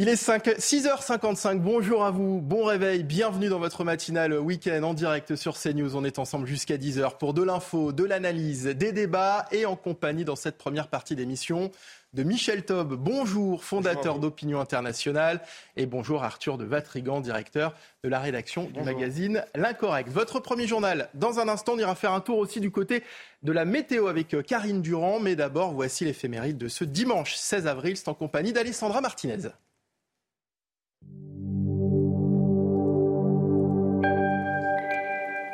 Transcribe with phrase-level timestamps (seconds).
[0.00, 4.94] Il est 5, 6h55, bonjour à vous, bon réveil, bienvenue dans votre matinale week-end en
[4.94, 5.96] direct sur CNews.
[5.96, 10.24] On est ensemble jusqu'à 10h pour de l'info, de l'analyse, des débats et en compagnie
[10.24, 11.72] dans cette première partie d'émission
[12.14, 12.94] de Michel Taube.
[12.94, 15.40] Bonjour, fondateur d'Opinion Internationale.
[15.76, 20.10] Et bonjour Arthur de Vatrigan, directeur de la rédaction du magazine L'Incorrect.
[20.10, 21.08] Votre premier journal.
[21.14, 23.02] Dans un instant, on ira faire un tour aussi du côté
[23.42, 25.18] de la météo avec euh, Karine Durand.
[25.18, 27.96] Mais d'abord, voici l'éphéméride de ce dimanche 16 avril.
[27.96, 29.48] C'est en compagnie d'Alessandra Martinez.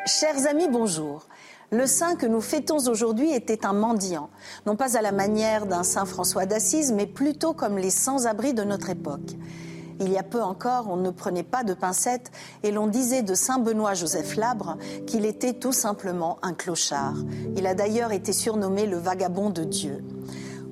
[0.06, 1.22] Chers amis, bonjour.
[1.70, 4.28] Le saint que nous fêtons aujourd'hui était un mendiant,
[4.66, 8.64] non pas à la manière d'un saint François d'Assise, mais plutôt comme les sans-abri de
[8.64, 9.32] notre époque.
[10.00, 12.30] Il y a peu encore, on ne prenait pas de pincettes
[12.62, 14.76] et l'on disait de Saint Benoît Joseph Labre
[15.06, 17.16] qu'il était tout simplement un clochard.
[17.56, 20.04] Il a d'ailleurs été surnommé le vagabond de Dieu.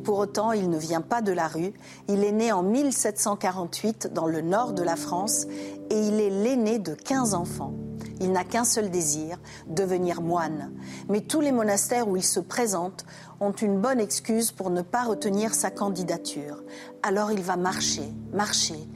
[0.05, 1.73] Pour autant, il ne vient pas de la rue.
[2.07, 5.47] Il est né en 1748 dans le nord de la France
[5.89, 7.73] et il est l'aîné de 15 enfants.
[8.21, 10.73] Il n'a qu'un seul désir, devenir moine.
[11.09, 13.05] Mais tous les monastères où il se présente
[13.41, 16.63] ont une bonne excuse pour ne pas retenir sa candidature.
[17.03, 18.89] Alors il va marcher, marcher.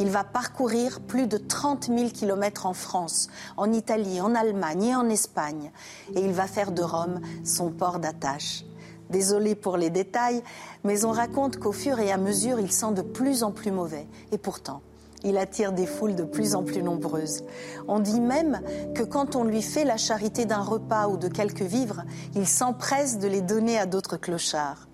[0.00, 4.96] Il va parcourir plus de 30 000 kilomètres en France, en Italie, en Allemagne et
[4.96, 5.70] en Espagne.
[6.14, 8.64] Et il va faire de Rome son port d'attache.
[9.10, 10.42] Désolé pour les détails,
[10.82, 14.08] mais on raconte qu'au fur et à mesure, il sent de plus en plus mauvais.
[14.32, 14.82] Et pourtant,
[15.24, 17.44] il attire des foules de plus en plus nombreuses.
[17.88, 18.60] On dit même
[18.94, 23.18] que quand on lui fait la charité d'un repas ou de quelques vivres, il s'empresse
[23.18, 24.88] de les donner à d'autres clochards.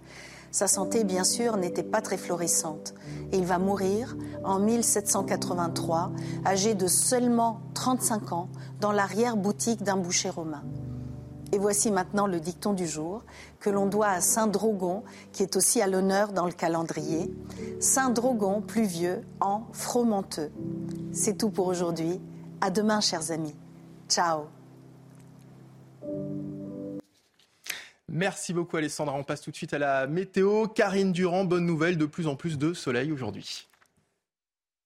[0.52, 2.94] Sa santé, bien sûr, n'était pas très florissante.
[3.32, 6.10] Et il va mourir en 1783,
[6.44, 8.48] âgé de seulement 35 ans,
[8.80, 10.62] dans l'arrière-boutique d'un boucher romain.
[11.52, 13.24] Et voici maintenant le dicton du jour
[13.58, 17.30] que l'on doit à Saint Drogon, qui est aussi à l'honneur dans le calendrier.
[17.80, 20.50] Saint Drogon, pluvieux, en fromenteux.
[21.12, 22.20] C'est tout pour aujourd'hui.
[22.60, 23.54] À demain, chers amis.
[24.08, 24.44] Ciao.
[28.08, 29.14] Merci beaucoup Alessandra.
[29.16, 30.66] On passe tout de suite à la météo.
[30.66, 33.69] Karine Durand, bonne nouvelle, de plus en plus de soleil aujourd'hui.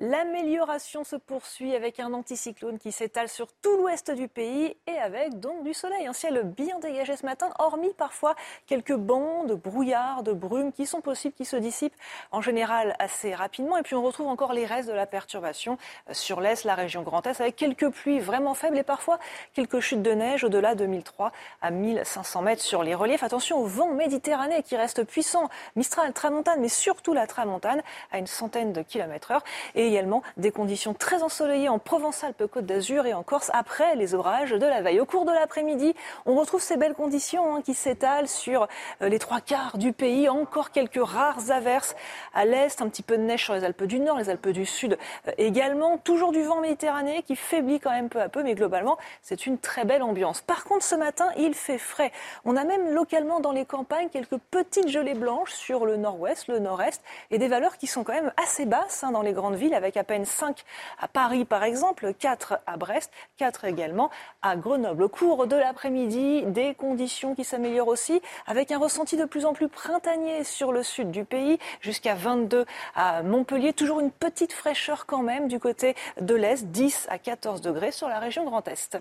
[0.00, 5.40] L'amélioration se poursuit avec un anticyclone qui s'étale sur tout l'ouest du pays et avec
[5.40, 6.06] donc du soleil.
[6.06, 8.36] Un ciel bien dégagé ce matin, hormis parfois
[8.66, 11.96] quelques bancs de brouillard, de brume qui sont possibles, qui se dissipent
[12.30, 13.76] en général assez rapidement.
[13.76, 15.78] Et puis on retrouve encore les restes de la perturbation
[16.12, 19.18] sur l'est, la région Grand Est, avec quelques pluies vraiment faibles et parfois
[19.52, 23.24] quelques chutes de neige au-delà de 1003 à 1500 mètres sur les reliefs.
[23.24, 27.82] Attention au vent méditerranéen qui reste puissant, Mistral, Tramontane, mais surtout la Tramontane
[28.12, 29.42] à une centaine de kilomètres heure.
[29.74, 34.50] Et également des conditions très ensoleillées en Provence-Alpes-Côte d'Azur et en Corse après les orages
[34.50, 35.00] de la veille.
[35.00, 35.94] Au cours de l'après-midi,
[36.26, 38.68] on retrouve ces belles conditions hein, qui s'étalent sur
[39.02, 40.28] euh, les trois quarts du pays.
[40.28, 41.96] Encore quelques rares averses
[42.34, 44.66] à l'est, un petit peu de neige sur les Alpes du Nord, les Alpes du
[44.66, 45.98] Sud euh, également.
[45.98, 49.58] Toujours du vent méditerranéen qui faiblit quand même peu à peu, mais globalement, c'est une
[49.58, 50.40] très belle ambiance.
[50.40, 52.12] Par contre, ce matin, il fait frais.
[52.44, 56.58] On a même localement dans les campagnes quelques petites gelées blanches sur le nord-ouest, le
[56.58, 59.74] nord-est, et des valeurs qui sont quand même assez basses hein, dans les grandes villes
[59.78, 60.62] avec à peine 5
[60.98, 64.10] à Paris par exemple, 4 à Brest, 4 également
[64.42, 65.04] à Grenoble.
[65.04, 69.54] Au cours de l'après-midi, des conditions qui s'améliorent aussi avec un ressenti de plus en
[69.54, 73.72] plus printanier sur le sud du pays, jusqu'à 22 à Montpellier.
[73.72, 78.08] Toujours une petite fraîcheur quand même du côté de l'Est, 10 à 14 degrés sur
[78.08, 78.98] la région Grand Est.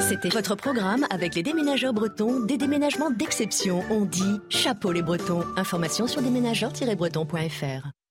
[0.00, 3.82] C'était votre programme avec les déménageurs bretons, des déménagements d'exception.
[3.90, 5.42] On dit chapeau les bretons.
[5.56, 8.03] Information sur déménageurs-bretons.fr.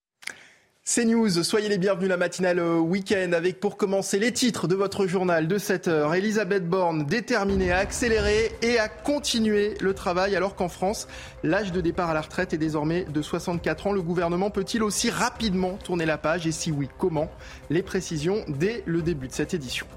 [0.85, 5.07] C'est News, soyez les bienvenus la matinale week-end avec pour commencer les titres de votre
[5.07, 6.13] journal de 7 heures.
[6.13, 11.07] Elisabeth Borne déterminée à accélérer et à continuer le travail alors qu'en France,
[11.41, 13.93] l'âge de départ à la retraite est désormais de 64 ans.
[13.93, 16.47] Le gouvernement peut-il aussi rapidement tourner la page?
[16.47, 17.31] Et si oui, comment?
[17.69, 19.87] Les précisions dès le début de cette édition.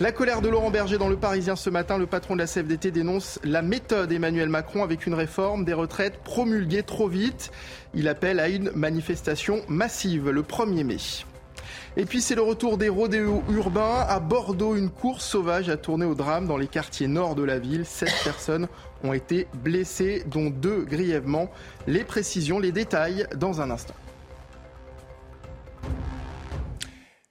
[0.00, 2.90] La colère de Laurent Berger dans le Parisien ce matin, le patron de la CFDT
[2.90, 7.50] dénonce la méthode Emmanuel Macron avec une réforme des retraites promulguée trop vite.
[7.92, 10.96] Il appelle à une manifestation massive le 1er mai.
[11.98, 14.06] Et puis c'est le retour des rodéos urbains.
[14.08, 17.58] À Bordeaux, une course sauvage a tourné au drame dans les quartiers nord de la
[17.58, 17.84] ville.
[17.84, 18.68] Sept personnes
[19.04, 21.50] ont été blessées, dont deux grièvement.
[21.86, 23.94] Les précisions, les détails dans un instant.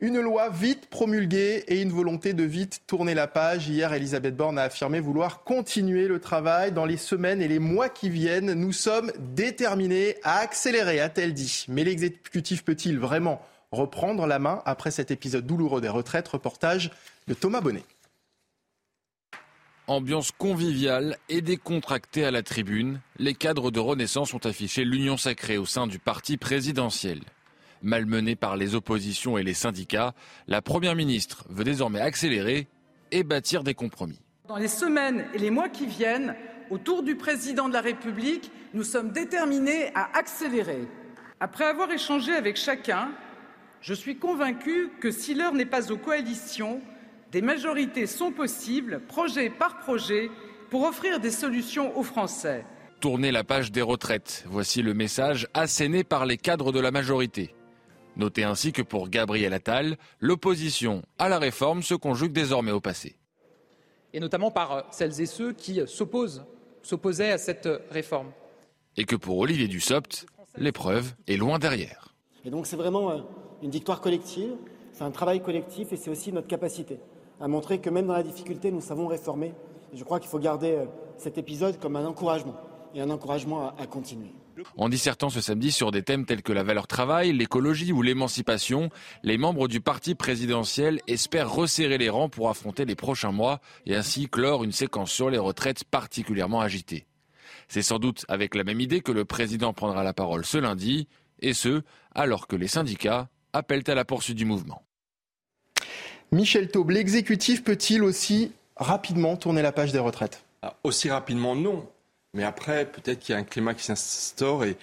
[0.02, 3.68] Une loi vite promulguée et une volonté de vite tourner la page.
[3.68, 7.90] Hier, Elisabeth Borne a affirmé vouloir continuer le travail dans les semaines et les mois
[7.90, 8.54] qui viennent.
[8.54, 11.66] Nous sommes déterminés à accélérer, a-t-elle dit.
[11.68, 16.30] Mais l'exécutif peut-il vraiment reprendre la main après cet épisode douloureux des retraites?
[16.30, 16.92] Reportage
[17.28, 17.84] de Thomas Bonnet.
[19.88, 25.58] Ambiance conviviale et décontractée à la tribune, les cadres de Renaissance ont affiché l'union sacrée
[25.58, 27.20] au sein du parti présidentiel.
[27.82, 30.14] Malmenée par les oppositions et les syndicats,
[30.48, 32.68] la Première ministre veut désormais accélérer
[33.12, 34.20] et bâtir des compromis.
[34.48, 36.36] Dans les semaines et les mois qui viennent,
[36.70, 40.88] autour du président de la République, nous sommes déterminés à accélérer.
[41.40, 43.12] Après avoir échangé avec chacun,
[43.82, 46.82] je suis convaincu que si l'heure n'est pas aux coalitions,
[47.32, 50.30] des majorités sont possibles, projet par projet,
[50.70, 52.66] pour offrir des solutions aux Français.
[53.00, 57.56] Tourner la page des retraites, voici le message asséné par les cadres de la majorité.
[58.20, 63.16] Notez ainsi que pour Gabriel Attal, l'opposition à la réforme se conjugue désormais au passé.
[64.14, 66.46] Et notamment par celles et ceux qui s'opposent,
[66.84, 68.32] s'opposaient à cette réforme.
[68.98, 70.26] Et que pour Olivier Dussopt,
[70.58, 72.14] l'épreuve est loin derrière.
[72.46, 73.18] Et donc c'est vraiment euh,
[73.64, 74.52] une victoire collective,
[74.94, 77.00] c'est un travail collectif et c'est aussi notre capacité
[77.40, 79.54] à montrer que même dans la difficulté, nous savons réformer.
[79.94, 80.86] Et je crois qu'il faut garder euh,
[81.18, 82.56] cet épisode comme un encouragement
[82.94, 84.32] et un encouragement à, continuer.
[84.78, 88.90] En dissertant ce samedi sur des thèmes tels que la valeur travail, l'écologie ou l'émancipation,
[89.24, 93.96] les membres du parti présidentiel espèrent resserrer les rangs pour affronter les prochains mois et
[93.96, 97.06] ainsi clore une séquence sur les retraites particulièrement agitée.
[97.68, 101.08] C'est sans doute avec la même idée que le président prendra la parole ce lundi,
[101.42, 101.82] et ce,
[102.14, 104.84] alors que les syndicats appellent à la poursuite du mouvement.
[106.32, 110.44] Michel Taube, l'exécutif peut-il aussi rapidement tourner la page des retraites?
[110.62, 111.88] Ah, Aussi rapidement, non.
[112.34, 114.78] Mais après, peut-être qu'il y a un climat qui s'instaure et,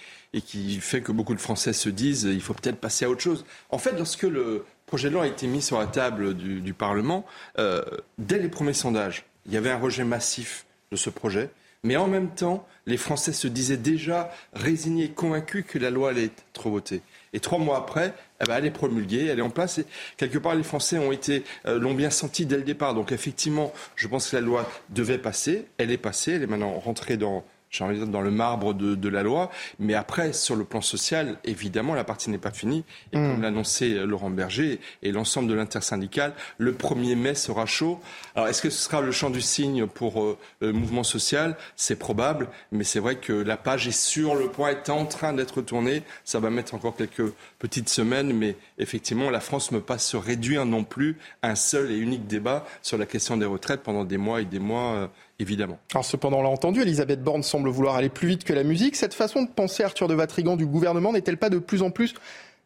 [0.44, 3.44] qui fait que beaucoup de Français se disent il faut peut-être passer à autre chose.
[3.70, 7.24] En fait, lorsque le projet de loi a été mis sur la table du, Parlement,
[7.58, 7.82] euh,
[8.18, 11.50] dès les premiers sondages, il y avait un rejet massif de ce projet.
[11.82, 16.24] Mais en même temps, les Français se disaient déjà résignés, convaincus que la loi allait
[16.24, 17.00] être votée.
[17.32, 19.78] Et trois mois après, eh ben, elle est promulguée, elle est en place.
[19.78, 19.86] Et
[20.16, 22.94] quelque part, les Français ont été, euh, l'ont bien senti dès le départ.
[22.94, 25.66] Donc effectivement, je pense que la loi devait passer.
[25.78, 26.32] Elle est passée.
[26.32, 27.44] Elle est maintenant rentrée dans
[27.76, 29.50] j'ai envie de dire, dans le marbre de, la loi.
[29.78, 32.84] Mais après, sur le plan social, évidemment, la partie n'est pas finie.
[33.12, 33.42] Et comme mm.
[33.42, 38.00] l'a annoncé Laurent Berger et l'ensemble de l'intersyndicale, le 1er mai sera chaud.
[38.34, 41.56] Alors, est-ce que ce sera le champ du signe pour euh, le mouvement social?
[41.76, 42.48] C'est probable.
[42.72, 46.02] Mais c'est vrai que la page est sur le point, est en train d'être tournée.
[46.24, 48.32] Ça va mettre encore quelques petites semaines.
[48.32, 51.96] Mais effectivement, la France ne peut pas se réduire non plus à un seul et
[51.96, 54.94] unique débat sur la question des retraites pendant des mois et des mois.
[54.94, 55.06] Euh,
[55.38, 55.78] évidemment.
[55.92, 58.96] Alors cependant, on l'a entendu, Elisabeth Borne semble vouloir aller plus vite que la musique.
[58.96, 62.14] Cette façon de penser, Arthur de Vatrigan, du gouvernement, n'est-elle pas de plus en plus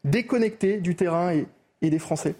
[0.05, 2.35] déconnectée du terrain et, des Français?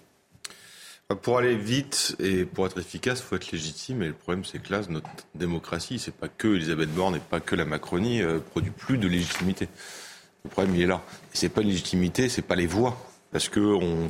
[1.09, 4.01] Bah, pour aller vite et pour être efficace, il faut être légitime.
[4.03, 7.39] Et le problème, c'est que là, notre démocratie, c'est pas que Elisabeth Borne et pas
[7.39, 9.67] que la Macronie, euh, produit plus de légitimité.
[10.43, 11.01] Le problème, il est là.
[11.33, 12.97] Et c'est pas une légitimité, c'est pas les voix.
[13.31, 13.59] Parce que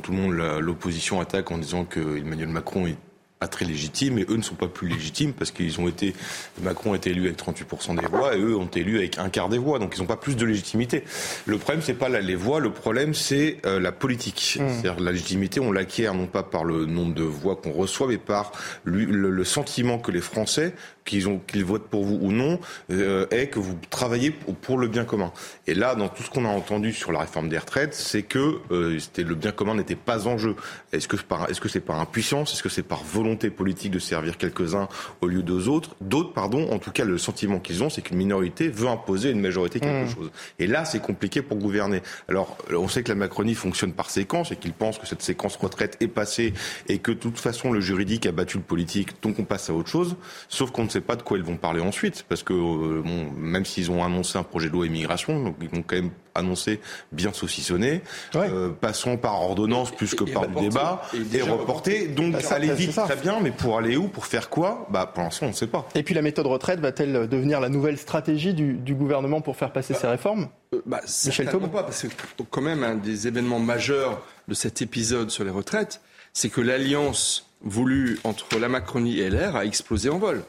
[0.00, 2.96] tout le monde, l'opposition attaque en disant que Emmanuel Macron est
[3.42, 6.14] pas très légitimes, et eux ne sont pas plus légitimes parce qu'ils ont été,
[6.62, 9.30] Macron a été élu avec 38% des voix, et eux ont été élus avec un
[9.30, 11.02] quart des voix, donc ils n'ont pas plus de légitimité.
[11.46, 14.58] Le problème, c'est pas les voix, le problème, c'est euh, la politique.
[14.60, 14.68] Mmh.
[14.68, 18.16] C'est-à-dire la légitimité, on l'acquiert non pas par le nombre de voix qu'on reçoit, mais
[18.16, 18.52] par
[18.84, 20.72] le, le sentiment que les Français
[21.04, 22.60] qu'ils qu'ils votent pour vous ou non
[22.90, 25.32] euh, est que vous travaillez pour le bien commun.
[25.66, 28.58] Et là, dans tout ce qu'on a entendu sur la réforme des retraites, c'est que
[28.70, 30.56] euh, le bien commun n'était pas en jeu.
[30.92, 33.98] Est-ce que par est-ce que c'est par impuissance, est-ce que c'est par volonté politique de
[33.98, 34.88] servir quelques-uns
[35.20, 36.70] au lieu d'autres autres, d'autres pardon.
[36.70, 39.80] En tout cas, le sentiment qu'ils ont, c'est qu'une minorité veut imposer à une majorité
[39.80, 40.14] quelque mmh.
[40.14, 40.30] chose.
[40.58, 42.02] Et là, c'est compliqué pour gouverner.
[42.28, 45.56] Alors, on sait que la Macronie fonctionne par séquence et qu'ils pensent que cette séquence
[45.56, 46.52] retraite est passée
[46.88, 49.74] et que de toute façon le juridique a battu le politique, donc on passe à
[49.74, 50.16] autre chose.
[50.48, 53.64] Sauf qu'on sait pas de quoi ils vont parler ensuite, parce que euh, bon, même
[53.64, 56.80] s'ils ont annoncé un projet de loi immigration, donc ils vont quand même annoncer
[57.12, 58.02] bien saucissonné,
[58.34, 62.08] euh, passons par ordonnance plus que par le débat, et, reporter.
[62.08, 64.86] Donc ça aller vite, très bien, mais pour aller où, pour faire quoi?
[64.90, 65.88] Bah pour l'instant on ne sait pas.
[65.94, 69.94] Et puis la méthode retraite va-t-elle devenir la nouvelle stratégie du, gouvernement pour faire passer
[69.94, 70.48] ces réformes?
[70.74, 75.30] euh, bah, Michel pas, parce que quand même un des événements majeurs de cet épisode
[75.30, 76.00] sur les retraites,
[76.32, 80.42] c'est que l'alliance voulue entre la Macronie et LR a explosé en vol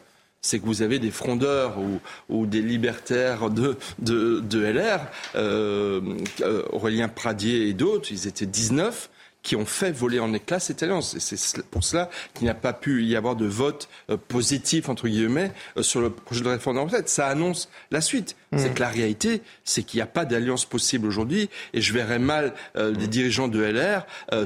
[0.43, 1.77] c'est que vous avez des frondeurs
[2.29, 3.77] ou, des libertaires de,
[4.53, 4.99] LR,
[5.35, 6.01] euh,
[6.41, 9.09] euh, Aurélien Pradier et d'autres, ils étaient 19,
[9.41, 11.15] qui ont fait voler en éclats cette alliance.
[11.15, 14.89] Et c'est pour cela qu'il n'y a pas pu y avoir de vote euh, positif,
[14.89, 17.09] entre guillemets, sur le projet de réforme de retraite.
[17.09, 18.35] Ça annonce la suite.
[18.53, 18.59] Mm.
[18.59, 22.19] C'est que la réalité, c'est qu'il n'y a pas d'alliance possible aujourd'hui, et je verrais
[22.19, 24.45] mal euh, les dirigeants de LR euh,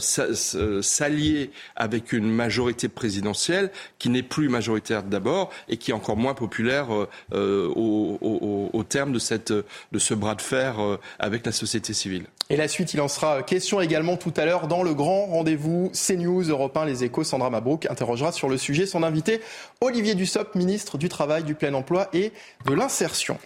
[0.81, 6.33] s'allier avec une majorité présidentielle qui n'est plus majoritaire d'abord et qui est encore moins
[6.33, 6.87] populaire
[7.33, 10.77] euh, au, au, terme de, cette, de ce bras de fer
[11.19, 12.25] avec la société civile.
[12.49, 15.91] Et la suite, il en sera question également tout à l'heure dans le grand rendez-vous
[15.93, 17.25] CNews Europe 1 Les Échos.
[17.25, 19.41] Sandra Mabrouk interrogera sur le sujet son invité
[19.81, 22.31] Olivier Dussopt, ministre du Travail, du Plein Emploi et
[22.65, 23.37] de l'Insertion.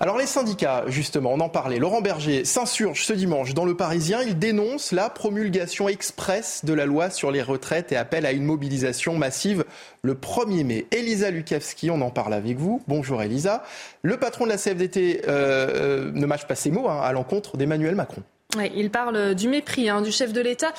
[0.00, 1.78] Alors les syndicats, justement, on en parlait.
[1.78, 4.22] Laurent Berger s'insurge ce dimanche dans le Parisien.
[4.22, 8.44] Il dénonce la promulgation express de la loi sur les retraites et appelle à une
[8.44, 9.64] mobilisation massive
[10.02, 10.86] le 1er mai.
[10.90, 12.82] Elisa Lukavski, on en parle avec vous.
[12.88, 13.62] Bonjour Elisa.
[14.02, 15.68] Le patron de la CFDT euh,
[16.08, 18.22] euh, ne mâche pas ses mots hein, à l'encontre d'Emmanuel Macron
[18.74, 20.72] il parle du mépris hein, du chef de l'État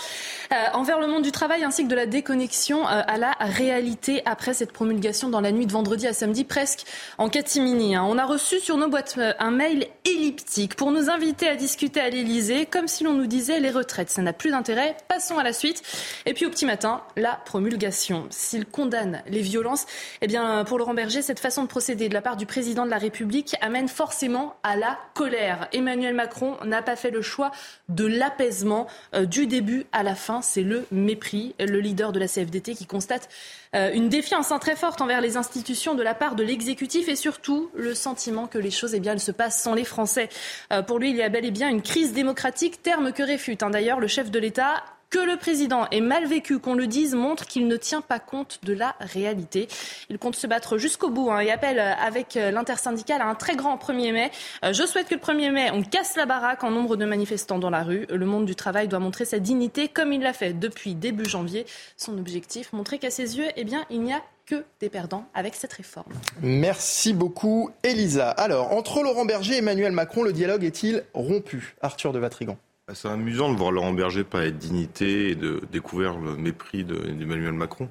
[0.52, 4.22] euh, envers le monde du travail ainsi que de la déconnexion euh, à la réalité
[4.26, 6.86] après cette promulgation dans la nuit de vendredi à samedi, presque
[7.18, 7.96] en catimini.
[7.96, 8.06] Hein.
[8.08, 12.00] On a reçu sur nos boîtes euh, un mail elliptique pour nous inviter à discuter
[12.00, 15.44] à l'Élysée, comme si l'on nous disait les retraites, ça n'a plus d'intérêt, passons à
[15.44, 15.84] la suite.
[16.26, 18.28] Et puis au petit matin, la promulgation.
[18.30, 19.86] S'il condamne les violences,
[20.22, 22.92] eh bien pour Laurent Berger, cette façon de procéder de la part du président de
[22.92, 25.68] la République amène forcément à la colère.
[25.74, 27.52] Emmanuel Macron n'a pas fait le choix
[27.90, 30.42] de l'apaisement euh, du début à la fin.
[30.42, 31.56] C'est le mépris.
[31.60, 33.30] Le leader de la CFDT qui constate
[33.76, 37.16] euh, une défiance hein, très forte envers les institutions de la part de l'exécutif et
[37.16, 40.30] surtout le sentiment que les choses eh se passent sans les Français.
[40.72, 43.64] Euh, pour lui, il y a bel et bien une crise démocratique, terme que réfute
[43.64, 47.16] hein, d'ailleurs le chef de l'État que le président est mal vécu, qu'on le dise,
[47.16, 49.68] montre qu'il ne tient pas compte de la réalité.
[50.10, 53.36] Il compte se battre jusqu'au bout hein, et appelle euh, avec euh, l'intersyndicale à un
[53.36, 54.32] très grand 1er mai.
[54.66, 57.60] Euh, je souhaite que le 1er mai, on casse la baraque en nombre de manifestants
[57.60, 58.06] dans la rue.
[58.10, 61.66] Le monde du travail doit montrer sa dignité comme il l'a fait depuis début janvier.
[61.96, 65.56] Son objectif, montrer qu'à ses yeux, eh bien, il n'y a que des perdants avec
[65.56, 66.14] cette réforme.
[66.42, 68.30] Merci beaucoup, Elisa.
[68.30, 71.76] Alors, entre Laurent Berger et Emmanuel Macron, le dialogue est-il rompu?
[71.82, 72.58] Arthur de Vatrigan.
[72.88, 76.86] Bah, c'est amusant de voir Laurent Berger pas être dignité et de découvrir le mépris
[76.86, 77.90] d'Emmanuel Macron.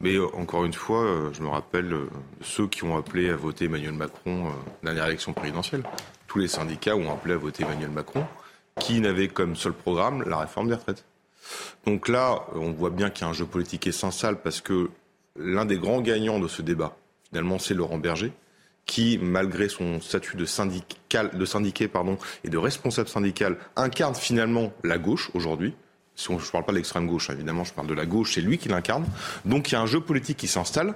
[0.00, 3.36] Mais euh, encore une fois, euh, je me rappelle euh, ceux qui ont appelé à
[3.36, 4.52] voter Emmanuel Macron
[4.82, 5.84] dernière élection présidentielle.
[6.26, 8.26] Tous les syndicats ont appelé à voter Emmanuel Macron,
[8.80, 11.04] qui n'avait comme seul programme la réforme des retraites.
[11.86, 14.90] Donc là, on voit bien qu'il y a un jeu politique essentiel parce que
[15.36, 16.96] l'un des grands gagnants de ce débat,
[17.28, 18.32] finalement, c'est Laurent Berger
[18.86, 24.72] qui, malgré son statut de, syndical, de syndiqué pardon, et de responsable syndical, incarne finalement
[24.84, 25.74] la gauche aujourd'hui.
[26.18, 28.32] Si on, je ne parle pas de l'extrême gauche, évidemment, je parle de la gauche,
[28.34, 29.04] c'est lui qui l'incarne.
[29.44, 30.94] Donc il y a un jeu politique qui s'installe.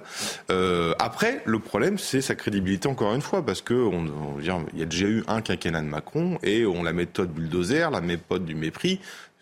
[0.50, 4.78] Euh, après, le problème, c'est sa crédibilité, encore une fois, parce que on, on, il
[4.78, 8.46] y a déjà eu un quinquennat de Macron et on la méthode bulldozer, la méthode
[8.46, 8.98] du mépris,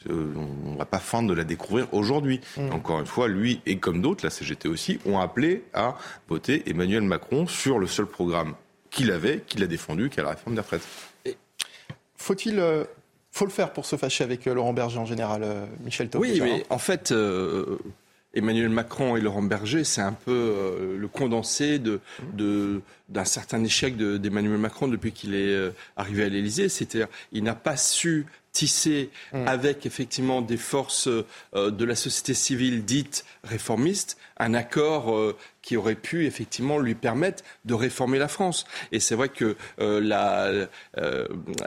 [0.09, 2.41] on ne va pas fin de la découvrir aujourd'hui.
[2.57, 2.73] Mm.
[2.73, 5.97] Encore une fois, lui et comme d'autres, la CGT aussi, ont appelé à
[6.29, 8.55] voter Emmanuel Macron sur le seul programme
[8.91, 10.87] qu'il avait, qu'il a défendu, qui est la réforme des retraites.
[12.17, 12.85] Faut-il euh,
[13.31, 15.45] faut le faire pour se fâcher avec euh, Laurent Berger en général,
[15.85, 17.13] Michel Taub Oui, mais en fait,
[18.35, 22.01] Emmanuel Macron et Laurent Berger, c'est un peu le condensé de,
[23.09, 26.69] d'un certain échec d'Emmanuel Macron depuis qu'il est arrivé à l'Élysée.
[26.69, 28.27] C'est-à-dire, il n'a pas su
[28.59, 29.47] tissé mm.
[29.47, 35.37] avec effectivement des forces euh, de la société civile dite réformiste un accord euh,
[35.69, 38.65] qui aurait pu effectivement lui permettre de réformer la France.
[38.91, 40.51] Et c'est vrai que euh, la,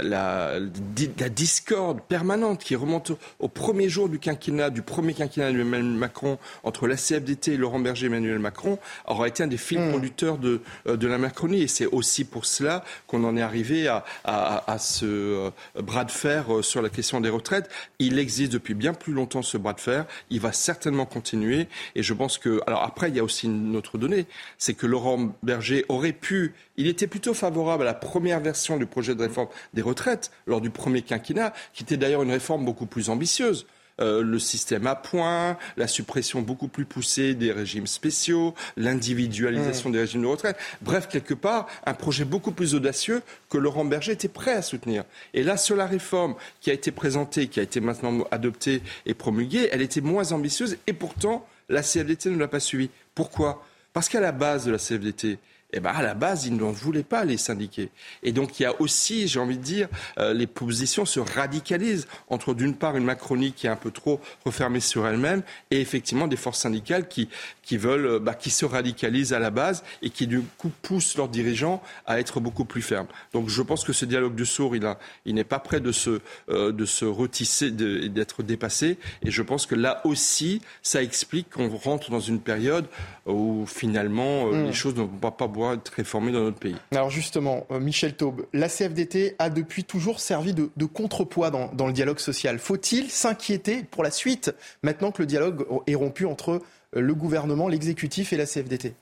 [0.01, 5.83] la, la, discorde permanente qui remonte au, premier jour du quinquennat, du premier quinquennat d'Emmanuel
[5.83, 9.91] Macron, entre la CFDT, Laurent Berger et Emmanuel Macron, aura été un des fils mm.
[9.91, 11.61] conducteurs de, de la Macronie.
[11.61, 16.11] Et c'est aussi pour cela qu'on en est arrivé à, à, à ce bras de
[16.11, 17.69] fer sur la question des retraites.
[17.99, 20.07] Il existe depuis bien plus longtemps ce bras de fer.
[20.31, 21.67] Il va certainement continuer.
[21.93, 22.61] Et je pense que.
[22.65, 24.25] Alors après, il y a aussi une autre donnée
[24.57, 26.53] c'est que Laurent Berger aurait pu.
[26.77, 30.61] Il était plutôt favorable à la première version du projet de réforme des retraites lors
[30.61, 33.65] du premier quinquennat, qui était d'ailleurs une réforme beaucoup plus ambitieuse.
[33.99, 39.93] Euh, le système à points, la suppression beaucoup plus poussée des régimes spéciaux, l'individualisation mmh.
[39.93, 40.55] des régimes de retraite.
[40.81, 45.03] Bref, quelque part, un projet beaucoup plus audacieux que Laurent Berger était prêt à soutenir.
[45.33, 49.13] Et là, sur la réforme qui a été présentée, qui a été maintenant adoptée et
[49.13, 52.89] promulguée, elle était moins ambitieuse et pourtant, la CFDT ne l'a pas suivie.
[53.13, 53.63] Pourquoi?
[53.93, 55.39] Parce qu'à la base de la CFDT,
[55.73, 57.89] eh ben, à la base, ils n'en voulaient pas, les syndiqués.
[58.23, 59.87] Et donc, il y a aussi, j'ai envie de dire,
[60.19, 64.19] euh, les positions se radicalisent entre, d'une part, une Macronie qui est un peu trop
[64.45, 67.29] refermée sur elle-même et effectivement des forces syndicales qui,
[67.63, 71.15] qui veulent, euh, bah, qui se radicalisent à la base et qui, du coup, poussent
[71.15, 73.07] leurs dirigeants à être beaucoup plus fermes.
[73.33, 75.91] Donc, je pense que ce dialogue du sourd, il, a, il n'est pas prêt de
[75.91, 78.97] se, euh, de se retisser, d'être dépassé.
[79.23, 82.87] Et je pense que là aussi, ça explique qu'on rentre dans une période
[83.25, 84.65] où, finalement, mm.
[84.65, 86.75] les choses ne vont pas, pas pouvoir être réformé dans notre pays.
[86.91, 91.85] Alors justement, euh, Michel Taube, la CFDT a depuis toujours servi de, contrepoids dans, dans,
[91.85, 92.57] le dialogue social.
[92.57, 94.51] Faut-il s'inquiéter pour la suite,
[94.81, 96.61] maintenant que le dialogue est rompu entre
[96.95, 98.93] euh, le gouvernement, l'exécutif et la CFDT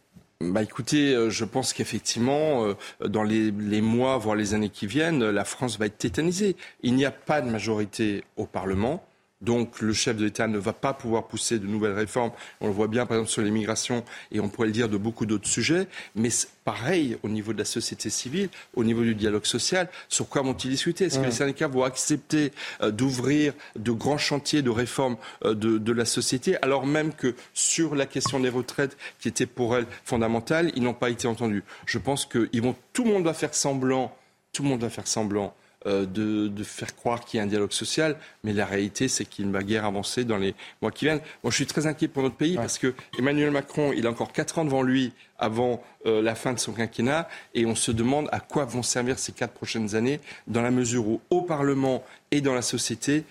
[0.42, 2.74] bah écoutez, euh, je pense qu'effectivement,
[3.06, 6.56] dans les, les, mois, voire les années qui viennent, la France va être tétanisée.
[6.82, 9.04] Il n'y a pas de majorité au Parlement.
[9.42, 12.32] Donc le chef de l'État ne va pas pouvoir pousser de nouvelles réformes.
[12.60, 15.26] On le voit bien par exemple sur l'immigration et on pourrait le dire de beaucoup
[15.26, 15.88] d'autres sujets.
[16.16, 16.30] Mais
[16.66, 20.70] pareil au niveau de la société civile, au niveau du dialogue social, sur quoi vont-ils
[20.70, 21.06] discuter?
[21.06, 25.16] Est-ce que les syndicats vont accepter euh, d'ouvrir de grands chantiers de réforme
[25.46, 29.46] euh, de, de, la société alors même que sur la question des retraites, qui était
[29.46, 31.64] pour elles fondamentale, ils n'ont pas été entendus?
[31.86, 34.16] Je pense que vont, tout le monde va faire semblant,
[34.54, 35.56] tout le monde va faire semblant
[35.86, 39.50] de, de, faire croire qu'il y a un dialogue social, mais la réalité, c'est qu'il
[39.50, 41.22] va guère avancer dans les mois qui viennent.
[41.44, 44.34] Moi, je suis très inquiet pour notre pays parce que Emmanuel Macron, il a encore
[44.34, 48.30] quatre ans devant lui avant euh, la fin de son quinquennat, et on se demande
[48.32, 52.42] à quoi vont servir ces quatre prochaines années, dans la mesure où au Parlement et
[52.42, 53.24] dans la société,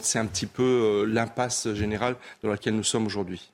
[0.00, 3.50] c'est un petit peu euh, l'impasse générale dans laquelle nous sommes aujourd'hui.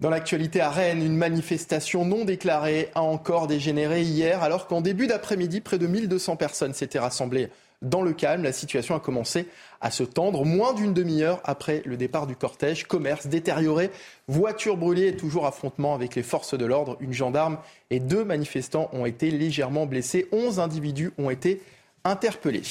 [0.00, 5.08] Dans l'actualité à Rennes, une manifestation non déclarée a encore dégénéré hier, alors qu'en début
[5.08, 7.48] d'après-midi, près de 1200 personnes s'étaient rassemblées
[7.82, 9.46] dans le calme, la situation a commencé
[9.80, 12.86] à se tendre moins d'une demi-heure après le départ du cortège.
[12.86, 13.90] Commerce détérioré,
[14.26, 16.96] voitures brûlées et toujours affrontement avec les forces de l'ordre.
[17.00, 17.58] Une gendarme
[17.90, 20.26] et deux manifestants ont été légèrement blessés.
[20.32, 21.62] Onze individus ont été
[22.04, 22.62] interpellés.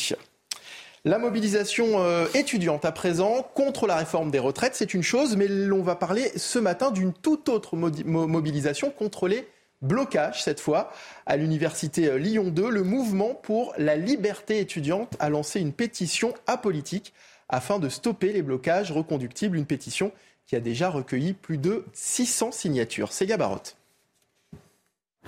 [1.06, 5.48] La mobilisation euh, étudiante à présent contre la réforme des retraites, c'est une chose, mais
[5.48, 9.48] l'on va parler ce matin d'une toute autre mobilisation contre les
[9.82, 10.92] blocage cette fois.
[11.26, 16.34] À l'université euh, Lyon 2, le mouvement pour la liberté étudiante a lancé une pétition
[16.48, 17.14] apolitique
[17.50, 19.58] afin de stopper les blocages reconductibles.
[19.58, 20.12] Une pétition
[20.46, 23.12] qui a déjà recueilli plus de 600 signatures.
[23.12, 23.78] C'est Gabarotte.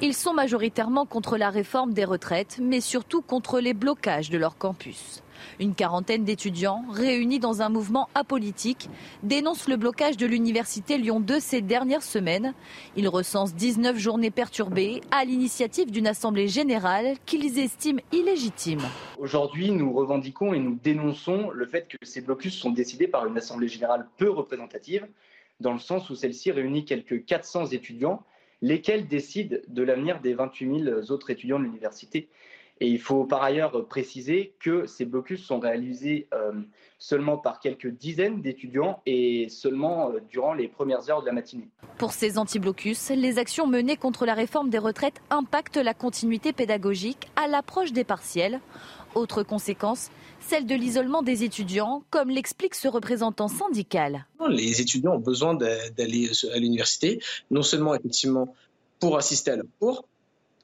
[0.01, 4.58] Ils sont majoritairement contre la réforme des retraites, mais surtout contre les blocages de leur
[4.58, 5.22] campus.
[5.60, 8.89] Une quarantaine d'étudiants, réunis dans un mouvement apolitique,
[9.24, 12.53] dénoncent le blocage de l'université Lyon 2 ces dernières semaines.
[12.96, 18.81] Ils recensent 19 journées perturbées à l'initiative d'une assemblée générale qu'ils estiment illégitime.
[19.17, 23.38] Aujourd'hui, nous revendiquons et nous dénonçons le fait que ces blocus sont décidés par une
[23.38, 25.08] assemblée générale peu représentative,
[25.60, 28.24] dans le sens où celle-ci réunit quelques 400 étudiants,
[28.62, 32.29] lesquels décident de l'avenir des 28 000 autres étudiants de l'université.
[32.81, 36.53] Et il faut par ailleurs préciser que ces blocus sont réalisés euh,
[36.98, 41.68] seulement par quelques dizaines d'étudiants et seulement euh, durant les premières heures de la matinée.
[41.98, 47.27] Pour ces anti-blocus, les actions menées contre la réforme des retraites impactent la continuité pédagogique
[47.35, 48.61] à l'approche des partiels.
[49.15, 54.25] Autre conséquence, celle de l'isolement des étudiants, comme l'explique ce représentant syndical.
[54.50, 58.53] Les étudiants ont besoin d'aller à l'université, non seulement effectivement
[59.00, 60.05] pour assister à leur cours,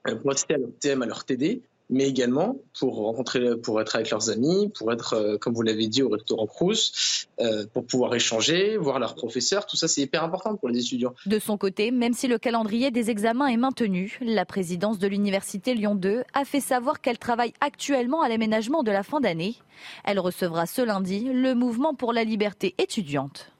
[0.07, 3.95] euh, pour assister à leur TM, à leur TD, mais également pour rencontrer, pour être
[3.95, 7.85] avec leurs amis, pour être, euh, comme vous l'avez dit, au restaurant Crous, euh, pour
[7.85, 9.65] pouvoir échanger, voir leurs professeurs.
[9.65, 11.13] Tout ça, c'est hyper important pour les étudiants.
[11.25, 15.73] De son côté, même si le calendrier des examens est maintenu, la présidence de l'université
[15.73, 19.55] Lyon 2 a fait savoir qu'elle travaille actuellement à l'aménagement de la fin d'année.
[20.03, 23.51] Elle recevra ce lundi le mouvement pour la liberté étudiante.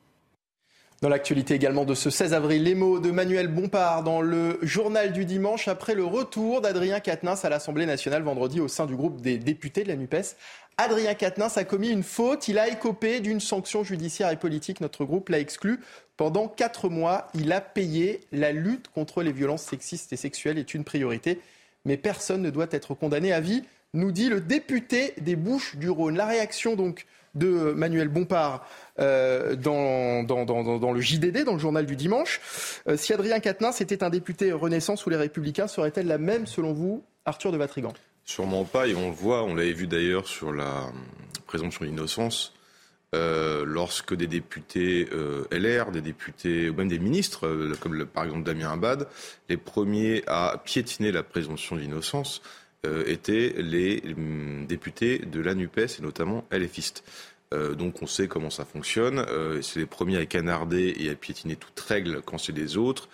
[1.06, 5.14] Dans l'actualité également de ce 16 avril, les mots de Manuel Bompard dans le journal
[5.14, 9.22] du dimanche après le retour d'Adrien Quatennens à l'Assemblée nationale vendredi au sein du groupe
[9.22, 10.36] des députés de la NUPES.
[10.78, 15.06] Adrien Quatennens a commis une faute, il a écopé d'une sanction judiciaire et politique, notre
[15.06, 15.80] groupe l'a exclu.
[16.18, 18.22] Pendant quatre mois, il a payé.
[18.32, 21.40] La lutte contre les violences sexistes et sexuelles est une priorité,
[21.86, 23.64] mais personne ne doit être condamné à vie,
[23.94, 26.18] nous dit le député des Bouches du Rhône.
[26.18, 28.66] La réaction donc de Manuel Bompard
[29.00, 30.24] euh, dans,
[30.94, 32.42] le JDD, dans le journal du dimanche.
[32.88, 36.74] Euh, si Adrien Quatennens était un député Renaissance ou les Républicains, serait-elle la même, selon
[36.74, 37.94] vous, Arthur de Vatrigan?
[38.24, 40.88] Sûrement pas, et on le voit, on l'avait vu d'ailleurs sur la
[41.46, 42.54] présomption d'innocence.
[43.14, 45.08] Euh, lorsque des députés
[45.52, 47.48] LR, des députés ou même des ministres,
[47.80, 49.08] comme par exemple Damien Abad,
[49.48, 52.42] les premiers à piétiner la présomption d'innocence
[53.06, 57.04] étaient les hum, députés de la NUPES et notamment LFistes.
[57.54, 59.20] Euh, donc on sait comment ça fonctionne.
[59.30, 63.10] Euh, c'est les premiers à canarder et à piétiner toute règle quand c'est des autres.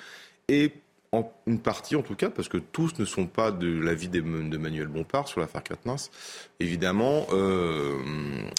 [0.47, 0.71] Et
[1.12, 4.21] en, une partie en tout cas, parce que tous ne sont pas de l'avis de
[4.21, 6.10] Manuel Bompard sur l'affaire Quatennens,
[6.62, 7.97] évidemment, euh,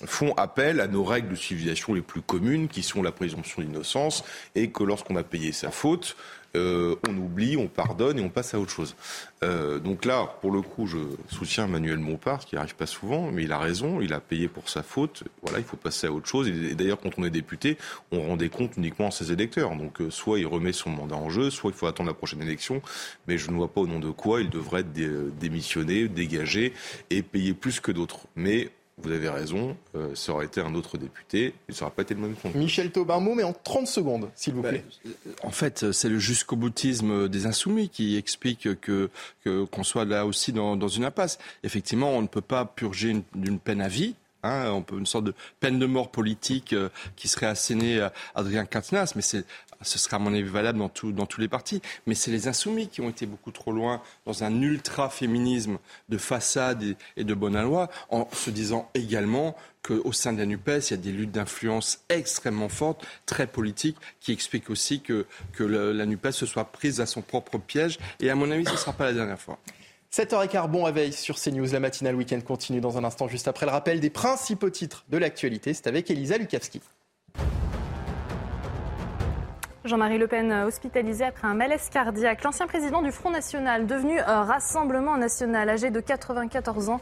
[0.05, 4.23] font appel à nos règles de civilisation les plus communes, qui sont la présomption d'innocence,
[4.55, 6.15] et que lorsqu'on a payé sa faute,
[6.55, 8.95] euh, on oublie, on pardonne et on passe à autre chose.
[9.43, 13.45] Euh, donc là, pour le coup, je soutiens Manuel Montpart, qui n'arrive pas souvent, mais
[13.45, 15.25] il a raison, il a payé pour sa faute.
[15.43, 16.49] Voilà, il faut passer à autre chose.
[16.49, 17.79] Et d'ailleurs, quand on est député,
[18.11, 19.75] on rend des comptes uniquement à ses électeurs.
[19.77, 22.43] Donc euh, soit il remet son mandat en jeu, soit il faut attendre la prochaine
[22.43, 22.83] élection.
[23.29, 26.75] Mais je ne vois pas au nom de quoi il devrait démissionner, dégager
[27.11, 28.27] et payer plus que d'autres.
[28.37, 32.03] Mais vous avez raison, euh, ça aurait été un autre député, et ça n'aurait pas
[32.03, 32.55] été le même compte.
[32.55, 34.85] Michel Taubin, mais en 30 secondes, s'il vous plaît.
[35.05, 39.11] Ben, en fait, c'est le jusqu'au boutisme des insoumis qui explique que
[39.45, 41.39] qu'on soit là aussi dans, dans, une impasse.
[41.65, 45.25] Effectivement, on ne peut pas purger d'une peine à vie, Hein, on peut une sorte
[45.25, 49.45] de peine de mort politique euh, qui serait assénée à Adrien Quatennens, mais c'est
[49.83, 51.83] ce sera à mon avis valable dans, tous les partis.
[52.07, 56.83] Mais c'est les insoumis qui ont été beaucoup trop loin dans un ultra-féminisme de façade
[57.17, 60.95] et, de bonne loi, en se disant également qu'au sein de la NUPES, il y
[60.95, 66.31] a des luttes d'influence extrêmement fortes, très politiques, qui expliquent aussi que, que la NUPES
[66.31, 67.99] se soit prise à son propre piège.
[68.21, 69.59] Et à mon avis, ce ne sera pas la dernière fois.
[70.13, 71.73] 7h15, bon réveil sur CNews.
[71.73, 75.17] La matinale week-end continue dans un instant, juste après le rappel des principaux titres de
[75.17, 75.73] l'actualité.
[75.73, 76.83] C'est avec Elisa Lukavski.
[79.85, 82.45] Jean-Marie Le Pen hospitalisé après un malaise cardiaque.
[82.45, 87.01] L'ancien président du Front National, devenu Rassemblement National, âgé de 94 ans,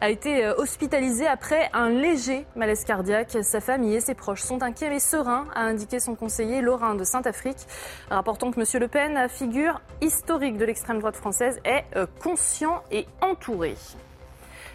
[0.00, 3.36] a été euh, hospitalisé après un léger malaise cardiaque.
[3.42, 7.04] Sa famille et ses proches sont inquiets mais sereins, a indiqué son conseiller Laurent de
[7.04, 7.66] Saint-Afrique,
[8.10, 8.80] rapportant que M.
[8.80, 13.74] Le Pen, figure historique de l'extrême droite française, est euh, conscient et entouré.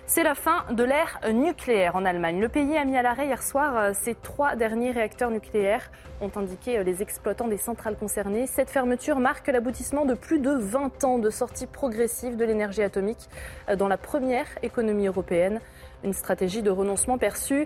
[0.05, 2.41] C'est la fin de l'ère nucléaire en Allemagne.
[2.41, 5.89] Le pays a mis à l'arrêt hier soir euh, ses trois derniers réacteurs nucléaires,
[6.19, 8.45] ont indiqué euh, les exploitants des centrales concernées.
[8.45, 13.29] Cette fermeture marque l'aboutissement de plus de 20 ans de sortie progressive de l'énergie atomique
[13.69, 15.61] euh, dans la première économie européenne.
[16.03, 17.65] Une stratégie de renoncement perçue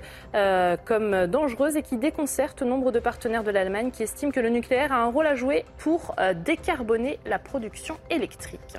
[0.86, 4.94] comme dangereuse et qui déconcerte nombre de partenaires de l'Allemagne qui estiment que le nucléaire
[4.94, 8.78] a un rôle à jouer pour décarboner la production électrique.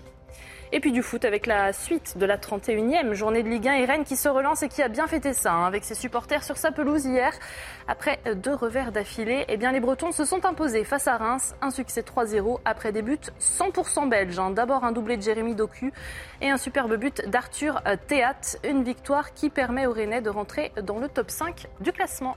[0.71, 3.85] Et puis du foot avec la suite de la 31e journée de Ligue 1 et
[3.87, 6.59] Rennes qui se relance et qui a bien fêté ça hein, avec ses supporters sur
[6.59, 7.33] sa pelouse hier.
[7.87, 11.55] Après deux revers d'affilée, eh bien les Bretons se sont imposés face à Reims.
[11.63, 14.39] Un succès 3-0 après des buts 100% belges.
[14.39, 14.51] Hein.
[14.51, 15.93] D'abord un doublé de Jérémy Docu
[16.43, 18.59] et un superbe but d'Arthur Théat.
[18.65, 22.37] Une victoire qui permet aux Rennais de rentrer dans le top 5 du classement.